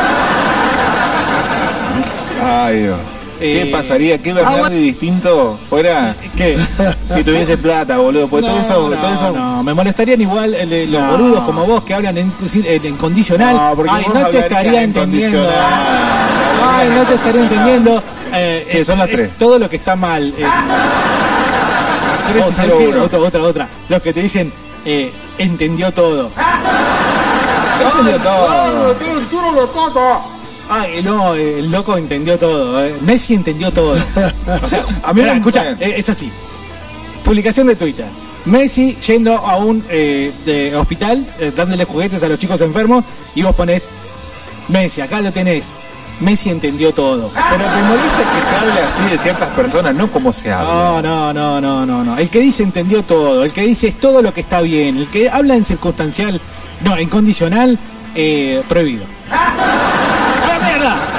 Ay, 2.42 2.82
Dios. 2.84 2.96
¿Qué 3.38 3.62
Eh, 3.62 3.66
pasaría? 3.70 4.18
¿Qué 4.18 4.32
Bernardi 4.32 4.76
distinto 4.78 5.58
fuera 5.68 6.14
¿Qué? 6.36 6.56
si 7.14 7.22
tuviese 7.22 7.56
plata, 7.58 7.98
boludo? 7.98 8.26
Todo 8.28 8.40
No, 8.40 8.58
eso, 8.58 8.88
no, 8.88 8.96
todo 8.96 9.14
eso 9.14 9.32
no, 9.32 9.62
me 9.62 9.74
molestarían 9.74 10.20
igual 10.20 10.54
eh, 10.54 10.86
los 10.88 11.02
No. 11.02 11.10
boludos 11.12 11.42
como 11.44 11.64
vos 11.66 11.82
que 11.84 11.92
hablan 11.94 12.16
en, 12.16 12.32
en, 12.64 12.86
en 12.86 12.96
condicional. 12.96 13.54
No, 13.56 13.72
porque 13.76 13.90
Ay, 13.94 14.04
no 14.12 14.26
te 14.26 14.38
estaría 14.38 14.78
en 14.78 14.84
entendiendo. 14.84 15.48
Ay, 16.66 16.88
no 16.90 17.04
te 17.04 17.14
estaría 17.14 17.42
entendiendo. 17.42 18.02
Eh, 18.32 18.66
Sí, 18.72 18.84
son 18.84 18.98
las 18.98 19.08
es 19.08 19.14
tres. 19.16 19.30
todo 19.38 19.58
lo 19.58 19.68
que 19.70 19.76
está 19.76 19.94
mal. 19.96 20.32
eh. 20.36 20.44
Oh. 22.38 23.02
Otra, 23.04 23.18
otra, 23.20 23.40
otra. 23.42 23.68
Los 23.88 24.02
que 24.02 24.12
te 24.12 24.20
dicen, 24.22 24.52
eh, 24.84 25.12
entendió 25.38 25.92
todo. 25.92 26.30
entendió 27.80 28.18
todo. 28.20 28.96
Ay, 30.68 31.02
no, 31.02 31.34
eh, 31.34 31.60
el 31.60 31.70
loco 31.70 31.96
entendió 31.96 32.38
todo. 32.38 32.84
eh. 32.84 32.94
Messi 33.02 33.34
entendió 33.34 33.70
todo. 33.72 33.94
O 34.62 34.68
sea, 34.68 34.84
A 35.02 35.12
mí 35.12 35.22
me- 35.22 35.32
escucha, 35.36 35.72
eh, 35.80 35.94
es 35.96 36.08
así. 36.08 36.30
Publicación 37.24 37.66
de 37.66 37.76
Twitter. 37.76 38.06
Messi 38.44 38.96
yendo 39.06 39.36
a 39.36 39.56
un 39.56 39.84
eh, 39.88 40.32
de 40.44 40.76
hospital, 40.76 41.26
eh, 41.40 41.52
dándole 41.54 41.84
juguetes 41.84 42.22
a 42.22 42.28
los 42.28 42.38
chicos 42.38 42.60
enfermos, 42.60 43.04
y 43.34 43.42
vos 43.42 43.54
ponés, 43.56 43.88
Messi, 44.68 45.00
acá 45.00 45.20
lo 45.20 45.32
tenés. 45.32 45.72
Messi 46.20 46.48
entendió 46.50 46.92
todo. 46.94 47.30
Pero 47.34 47.64
te 47.64 47.82
molesta 47.82 48.18
que 48.18 48.48
se 48.48 48.56
hable 48.56 48.80
así 48.80 49.02
de 49.10 49.18
ciertas 49.18 49.48
personas, 49.50 49.94
no 49.94 50.10
como 50.10 50.32
se 50.32 50.50
habla. 50.52 50.72
No, 50.72 51.02
no, 51.02 51.32
no, 51.34 51.60
no, 51.60 51.84
no, 51.86 52.04
no. 52.04 52.16
El 52.18 52.30
que 52.30 52.40
dice 52.40 52.62
entendió 52.62 53.02
todo, 53.02 53.44
el 53.44 53.52
que 53.52 53.62
dice 53.62 53.88
es 53.88 54.00
todo 54.00 54.22
lo 54.22 54.32
que 54.32 54.40
está 54.40 54.60
bien, 54.62 54.96
el 54.96 55.08
que 55.10 55.28
habla 55.28 55.56
en 55.56 55.64
circunstancial, 55.64 56.40
no, 56.82 56.96
en 56.96 57.08
condicional, 57.08 57.78
eh, 58.14 58.62
prohibido. 58.68 59.04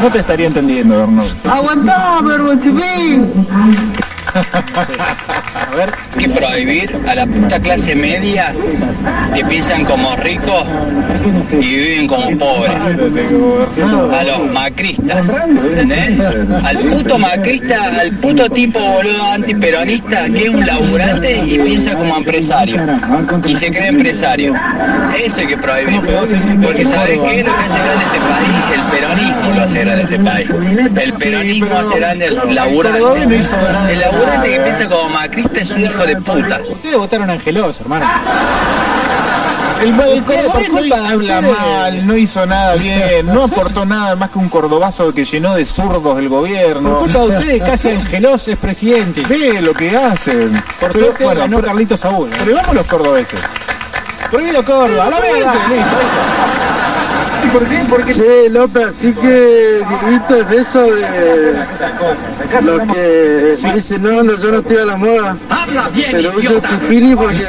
No 0.01 0.11
te 0.11 0.19
estaría 0.19 0.47
entendiendo, 0.47 0.97
Bernardo. 0.97 1.31
Aguantá, 1.49 2.21
verbo 2.21 2.53
A 4.37 5.75
ver. 5.75 5.91
que 6.17 6.29
prohibir 6.29 6.95
a 7.07 7.15
la 7.15 7.25
puta 7.25 7.59
clase 7.59 7.95
media 7.95 8.53
que 9.33 9.43
piensan 9.45 9.85
como 9.85 10.15
ricos 10.17 10.63
y 11.51 11.55
viven 11.57 12.07
como 12.07 12.37
pobres. 12.37 12.77
A 14.13 14.23
los 14.23 14.51
macristas, 14.51 15.27
¿entendés? 15.29 16.35
Al 16.63 16.77
puto 16.77 17.17
macrista, 17.17 17.99
al 17.99 18.11
puto 18.13 18.49
tipo 18.49 18.79
boludo 18.79 19.31
antiperonista 19.31 20.25
que 20.25 20.43
es 20.43 20.49
un 20.49 20.65
laburante 20.65 21.43
y 21.45 21.59
piensa 21.59 21.95
como 21.95 22.17
empresario. 22.17 22.81
Y 23.45 23.55
se 23.55 23.71
cree 23.71 23.87
empresario. 23.87 24.53
Eso 25.19 25.41
hay 25.41 25.47
que 25.47 25.57
prohibir. 25.57 26.01
Porque 26.01 26.85
¿sabes 26.85 27.19
qué 27.19 27.39
es 27.39 27.45
lo 27.45 27.53
que 27.53 27.63
hace 27.63 27.79
grande 27.79 28.03
este 28.05 28.19
país? 28.19 28.57
El 28.73 28.83
peronismo 28.91 29.53
lo 29.55 29.61
hace 29.63 29.79
grande 29.79 30.03
este 30.03 30.19
país. 30.19 30.49
El 31.03 31.13
peronismo 31.13 31.75
hace 31.77 31.99
grande 31.99 32.25
el 32.25 32.55
laburante. 32.55 32.97
El 32.97 33.99
laburante 33.99 34.26
que 34.41 34.59
piensa 34.59 34.87
como 34.87 35.09
macrista 35.09 35.59
es 35.59 35.71
un 35.71 35.83
hijo 35.83 36.05
de 36.05 36.15
puta. 36.17 36.61
Ustedes 36.69 36.97
votaron 36.97 37.29
a 37.29 37.33
Angelos, 37.33 37.79
hermano. 37.81 38.05
El, 39.81 39.89
el 39.89 40.23
por 40.23 40.35
no 40.35 40.69
culpa 40.69 41.01
de 41.01 41.07
habla 41.07 41.41
mal, 41.41 42.07
no 42.07 42.17
hizo 42.17 42.45
nada 42.47 42.75
bien, 42.75 43.27
no 43.27 43.43
aportó 43.43 43.85
nada 43.85 44.15
más 44.15 44.31
que 44.31 44.39
un 44.39 44.49
cordobazo 44.49 45.13
que 45.13 45.23
llenó 45.23 45.53
de 45.53 45.67
zurdos 45.67 46.17
el 46.17 46.29
gobierno. 46.29 46.97
Por 46.97 46.99
culpa 46.99 47.19
de 47.19 47.27
ustedes, 47.27 47.63
casi 47.63 47.89
Angelos 47.89 48.47
es 48.47 48.57
presidente. 48.57 49.21
Ve 49.29 49.61
lo 49.61 49.73
que 49.73 49.95
hacen. 49.95 50.51
Por 50.79 50.91
Pero, 50.91 51.05
suerte 51.05 51.23
bueno, 51.25 51.41
ganó 51.41 51.61
Carlitos 51.61 51.99
Saúl. 51.99 52.29
Pero 52.43 52.55
vamos 52.55 52.75
los 52.75 52.85
cordobeses. 52.85 53.39
Prohibido 54.31 54.65
Córdoba, 54.65 55.05
a 55.05 55.09
la 55.09 55.17
Porque... 57.89 58.13
Che, 58.13 58.49
López, 58.49 58.87
así 58.87 59.13
que 59.13 59.79
es 59.81 60.49
de 60.49 60.57
eso 60.57 60.83
de... 60.83 61.55
Lo 62.63 62.79
que 62.93 63.55
dice, 63.73 63.99
no, 63.99 64.23
no, 64.23 64.35
yo 64.35 64.51
no 64.51 64.57
estoy 64.57 64.77
a 64.77 64.85
la 64.85 64.97
moda. 64.97 65.37
Pero 66.11 66.31
uso 66.37 66.59
chupini 66.59 67.15
porque 67.15 67.43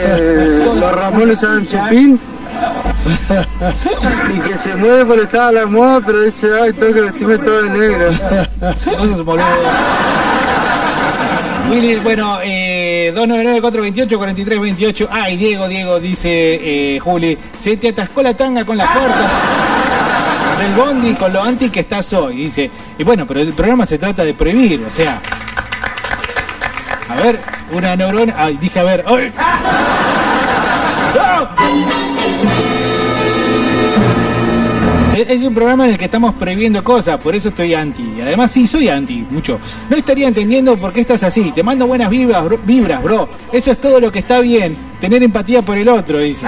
los 0.75 0.93
Ramones 0.93 1.39
usaban 1.39 1.67
chupín. 1.67 2.21
Y 4.35 4.41
que 4.41 4.59
se 4.59 4.75
mueve 4.75 5.05
por 5.05 5.19
estar 5.21 5.49
a 5.49 5.53
la 5.53 5.67
moda, 5.67 6.01
pero 6.05 6.23
dice, 6.23 6.49
ay, 6.61 6.73
tengo 6.73 6.95
que 6.95 7.01
vestirme 7.03 7.39
todo 7.39 7.63
de 7.63 7.71
negro. 7.71 8.11
Willy, 11.71 11.97
bueno, 11.97 12.39
eh, 12.43 13.13
299-428-4328. 13.15 15.09
Ay, 15.11 15.37
Diego, 15.37 15.69
Diego, 15.69 16.01
dice 16.01 16.31
eh, 16.31 16.99
Juli. 16.99 17.37
Se 17.61 17.77
te 17.77 17.89
atascó 17.89 18.23
la 18.23 18.35
tanga 18.35 18.65
con 18.65 18.77
las 18.77 18.89
puertas 18.91 19.31
del 20.59 20.75
bondi 20.75 21.15
con 21.15 21.33
lo 21.33 21.43
anti 21.43 21.71
que 21.71 21.81
estás 21.81 22.13
hoy. 22.13 22.37
Dice, 22.37 22.71
y 22.97 23.05
bueno, 23.05 23.27
pero 23.27 23.41
el 23.41 23.53
programa 23.53 23.87
se 23.87 23.99
trata 23.99 24.25
de 24.25 24.35
prohibir, 24.35 24.83
o 24.83 24.91
sea. 24.91 25.21
A 27.09 27.17
ver, 27.17 27.41
una 27.73 27.97
neurona. 27.97 28.35
Ay, 28.37 28.57
dije, 28.61 28.81
a 28.81 28.85
ver. 28.85 29.05
¡ay! 29.07 29.33
Es 31.89 31.95
es 35.29 35.43
un 35.43 35.55
programa 35.55 35.85
en 35.85 35.93
el 35.93 35.99
que 35.99 36.07
estamos 36.07 36.35
prohibiendo 36.35 36.83
cosas, 36.83 37.21
por 37.21 37.35
eso 37.35 37.51
estoy 37.51 37.75
anti. 37.75 38.15
Y 38.17 38.21
además 38.23 38.51
sí, 38.51 38.67
soy 38.67 38.89
anti, 38.89 39.27
mucho. 39.31 39.61
No 39.91 39.97
estaría 39.97 40.27
entendiendo 40.27 40.77
por 40.79 40.91
qué 40.93 41.03
estás 41.03 41.23
así. 41.23 41.53
Te 41.55 41.63
mando 41.63 41.87
buenas 41.87 42.09
vibras, 42.09 42.43
bro. 42.45 42.59
Vibras, 42.65 43.03
bro. 43.03 43.29
Eso 43.53 43.73
es 43.73 43.79
todo 43.79 44.01
lo 44.01 44.11
que 44.11 44.21
está 44.21 44.41
bien. 44.41 44.77
Tener 44.99 45.23
empatía 45.23 45.61
por 45.61 45.77
el 45.77 45.87
otro, 45.89 46.19
dice. 46.19 46.47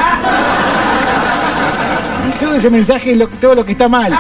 Todo 2.41 2.55
ese 2.55 2.71
mensaje 2.71 3.13
es 3.13 3.29
todo 3.39 3.55
lo 3.55 3.65
que 3.67 3.73
está 3.73 3.87
mal. 3.87 4.15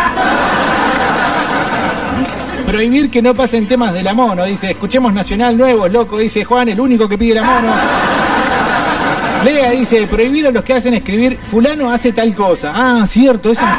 Prohibir 2.67 3.11
que 3.11 3.23
no 3.23 3.35
pasen 3.35 3.67
temas 3.67 3.95
de 3.95 4.03
la 4.03 4.13
mono, 4.13 4.45
dice. 4.45 4.73
Escuchemos 4.73 5.15
Nacional 5.15 5.57
Nuevo, 5.57 5.89
loco, 5.89 6.19
dice 6.19 6.45
Juan, 6.45 6.69
el 6.69 6.79
único 6.79 7.09
que 7.09 7.17
pide 7.17 7.37
la 7.37 7.45
mono. 7.45 8.10
Lea 9.45 9.71
dice, 9.71 10.07
prohibir 10.07 10.47
a 10.47 10.51
los 10.51 10.65
que 10.65 10.75
hacen 10.75 10.95
escribir, 10.95 11.39
fulano 11.39 11.91
hace 11.91 12.13
tal 12.13 12.35
cosa. 12.35 12.73
Ah, 12.75 13.07
cierto, 13.07 13.51
esa 13.51 13.79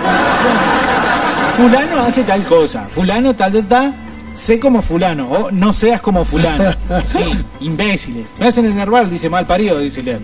Fulano 1.55 2.01
hace 2.01 2.23
tal 2.23 2.43
cosa. 2.43 2.81
Fulano 2.85 3.35
tal, 3.35 3.51
tal, 3.51 3.65
tal. 3.65 3.95
Sé 4.33 4.59
como 4.59 4.81
fulano. 4.81 5.27
O 5.27 5.51
no 5.51 5.73
seas 5.73 6.01
como 6.01 6.25
fulano. 6.25 6.71
Sí, 7.11 7.37
imbéciles. 7.59 8.25
Me 8.39 8.47
hacen 8.47 8.65
enervar, 8.65 9.09
dice 9.09 9.29
mal 9.29 9.45
parido, 9.45 9.77
dice 9.79 10.01
Lea. 10.01 10.17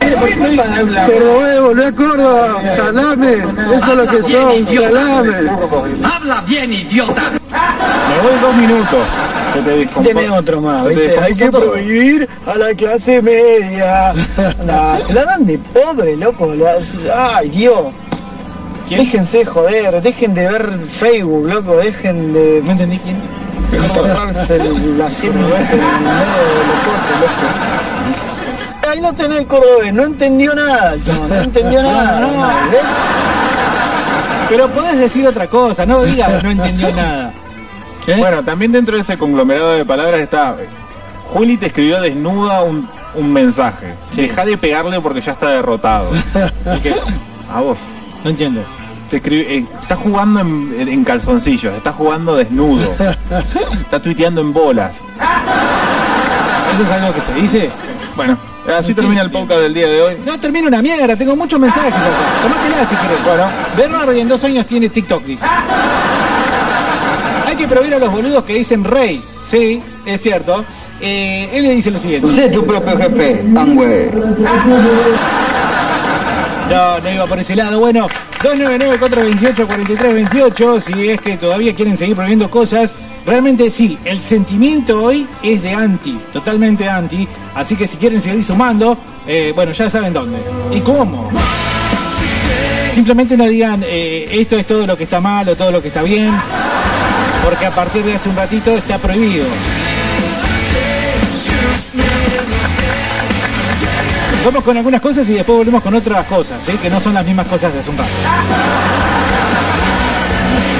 Cordobés, 0.00 1.60
volvé 1.60 1.86
a 1.86 1.92
Córdoba, 1.92 2.62
salame, 2.76 3.32
eso 3.34 3.90
es 3.90 3.96
lo 3.96 4.06
que 4.06 4.22
son, 4.22 4.66
salame. 4.66 5.32
Habla 6.02 6.40
bien, 6.46 6.72
idiota. 6.72 7.30
Me 7.30 8.28
voy 8.28 8.40
dos 8.40 8.56
minutos. 8.56 9.06
Se 9.52 9.60
te 9.62 9.76
descompo- 9.86 10.02
Deme 10.08 10.30
otro 10.30 10.60
más. 10.60 10.86
Hay 10.86 11.34
que 11.34 11.50
todo. 11.50 11.72
prohibir 11.72 12.28
a 12.46 12.54
la 12.56 12.74
clase 12.74 13.20
media. 13.22 14.12
Nah, 14.64 14.96
se 14.98 15.12
la 15.12 15.24
dan 15.24 15.44
de 15.46 15.58
pobre, 15.58 16.16
loco. 16.16 16.52
Ay, 17.14 17.48
Dios. 17.48 17.86
Déjense 18.88 19.44
joder, 19.44 20.02
dejen 20.02 20.34
de 20.34 20.48
ver 20.48 20.68
Facebook, 20.90 21.46
loco, 21.48 21.76
dejen 21.76 22.32
de. 22.32 22.60
No 22.64 22.72
entendí 22.72 22.98
quién. 22.98 23.18
Cortarse 23.94 24.58
la 24.96 25.10
siempre 25.12 25.42
de 25.42 25.48
los 25.48 25.58
cortes, 25.58 25.80
loco. 27.20 28.90
Ahí 28.90 29.00
no 29.00 29.12
tenés 29.12 29.38
el 29.38 29.46
cordobés, 29.46 29.92
no 29.94 30.02
entendió 30.04 30.52
nada, 30.54 30.96
chamo, 31.04 31.28
no 31.28 31.34
entendió 31.36 31.80
nada. 31.82 32.18
No, 32.20 32.32
no. 32.36 32.70
¿Ves? 32.72 32.80
Pero 34.48 34.68
podés 34.70 34.98
decir 34.98 35.24
otra 35.28 35.46
cosa, 35.46 35.86
no 35.86 36.02
digas 36.02 36.42
no 36.42 36.50
entendió 36.50 36.92
nada. 36.92 37.32
¿Eh? 38.06 38.16
Bueno, 38.18 38.42
también 38.42 38.72
dentro 38.72 38.96
de 38.96 39.02
ese 39.02 39.16
conglomerado 39.18 39.72
de 39.72 39.84
palabras 39.84 40.20
está. 40.20 40.56
Juli 41.26 41.56
te 41.56 41.66
escribió 41.66 42.00
desnuda 42.00 42.62
un, 42.64 42.88
un 43.14 43.32
mensaje. 43.32 43.94
Deja 44.16 44.44
de 44.44 44.56
pegarle 44.56 45.00
porque 45.00 45.20
ya 45.20 45.32
está 45.32 45.50
derrotado. 45.50 46.10
Que- 46.82 46.94
a 47.52 47.60
vos. 47.60 47.78
No 48.24 48.30
entiendo. 48.30 48.62
Te 49.10 49.16
escribe, 49.16 49.54
eh, 49.56 49.66
está 49.82 49.96
jugando 49.96 50.40
en, 50.40 50.72
en 50.88 51.04
calzoncillos, 51.04 51.74
está 51.74 51.92
jugando 51.92 52.36
desnudo. 52.36 52.94
está 53.80 54.00
tuiteando 54.00 54.40
en 54.40 54.52
bolas. 54.52 54.92
¿Eso 56.74 56.82
es 56.84 56.90
algo 56.90 57.12
que 57.14 57.20
se 57.20 57.34
dice? 57.34 57.70
Bueno, 58.14 58.38
así 58.78 58.94
termina 58.94 59.22
el 59.22 59.30
podcast 59.30 59.60
del 59.62 59.74
día 59.74 59.88
de 59.88 60.02
hoy. 60.02 60.16
No, 60.24 60.38
termina 60.38 60.68
una 60.68 60.80
mierda, 60.82 61.16
tengo 61.16 61.34
muchos 61.36 61.58
mensajes 61.58 61.92
acá. 61.92 62.06
Tomátela 62.42 62.86
si 62.88 62.96
querés. 62.96 63.24
Bueno, 63.24 63.44
Bernardo 63.76 64.12
y 64.12 64.20
en 64.20 64.28
dos 64.28 64.42
años 64.44 64.66
tiene 64.66 64.88
TikTok, 64.88 65.24
dice. 65.24 65.46
Hay 67.60 67.66
que 67.66 67.74
prohibir 67.74 67.94
a 67.94 67.98
los 67.98 68.10
boludos 68.10 68.42
que 68.44 68.54
dicen 68.54 68.82
rey. 68.82 69.22
Sí, 69.46 69.82
es 70.06 70.22
cierto. 70.22 70.64
Eh, 70.98 71.50
él 71.52 71.64
le 71.64 71.72
dice 71.72 71.90
lo 71.90 71.98
siguiente. 71.98 72.26
Sé 72.28 72.48
tu 72.48 72.64
propio 72.64 72.96
jefe, 72.96 73.44
Angüe. 73.54 74.10
No, 76.70 77.00
no 77.00 77.10
iba 77.10 77.26
por 77.26 77.38
ese 77.38 77.54
lado. 77.54 77.78
Bueno, 77.78 78.08
299-428-4328. 78.42 80.80
Si 80.80 81.10
es 81.10 81.20
que 81.20 81.36
todavía 81.36 81.74
quieren 81.74 81.98
seguir 81.98 82.16
prohibiendo 82.16 82.50
cosas. 82.50 82.94
Realmente 83.26 83.70
sí, 83.70 83.98
el 84.06 84.24
sentimiento 84.24 85.02
hoy 85.02 85.26
es 85.42 85.62
de 85.62 85.74
anti, 85.74 86.18
totalmente 86.32 86.88
anti. 86.88 87.28
Así 87.54 87.76
que 87.76 87.86
si 87.86 87.98
quieren 87.98 88.22
seguir 88.22 88.42
sumando, 88.42 88.96
eh, 89.26 89.52
bueno, 89.54 89.72
ya 89.72 89.90
saben 89.90 90.14
dónde. 90.14 90.38
¿Y 90.70 90.80
cómo? 90.80 91.28
Simplemente 92.94 93.36
no 93.36 93.44
digan 93.44 93.84
eh, 93.86 94.30
esto 94.32 94.56
es 94.56 94.66
todo 94.66 94.86
lo 94.86 94.96
que 94.96 95.04
está 95.04 95.20
mal 95.20 95.46
o 95.46 95.56
todo 95.56 95.70
lo 95.70 95.82
que 95.82 95.88
está 95.88 96.02
bien. 96.02 96.32
Porque 97.44 97.66
a 97.66 97.74
partir 97.74 98.04
de 98.04 98.14
hace 98.14 98.28
un 98.28 98.36
ratito 98.36 98.76
está 98.76 98.98
prohibido. 98.98 99.46
Vamos 104.44 104.64
con 104.64 104.76
algunas 104.76 105.00
cosas 105.00 105.28
y 105.28 105.34
después 105.34 105.58
volvemos 105.58 105.82
con 105.82 105.94
otras 105.94 106.26
cosas, 106.26 106.60
¿sí? 106.64 106.72
que 106.78 106.88
no 106.88 106.98
son 107.00 107.14
las 107.14 107.24
mismas 107.24 107.46
cosas 107.46 107.72
de 107.72 107.80
hace 107.80 107.90
un 107.90 107.98
rato. 107.98 108.10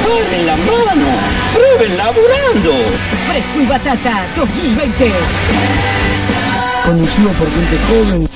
¡Paren 0.03 0.47
la 0.47 0.57
mano! 0.57 1.07
¡Prueben 1.53 1.97
laburando! 1.97 2.73
Fresco 3.29 3.61
y 3.61 3.67
Batata 3.67 4.25
2020. 4.37 5.13
Conocido 6.85 7.31
por 7.31 7.49
gente 7.53 7.79
joven. 7.89 8.29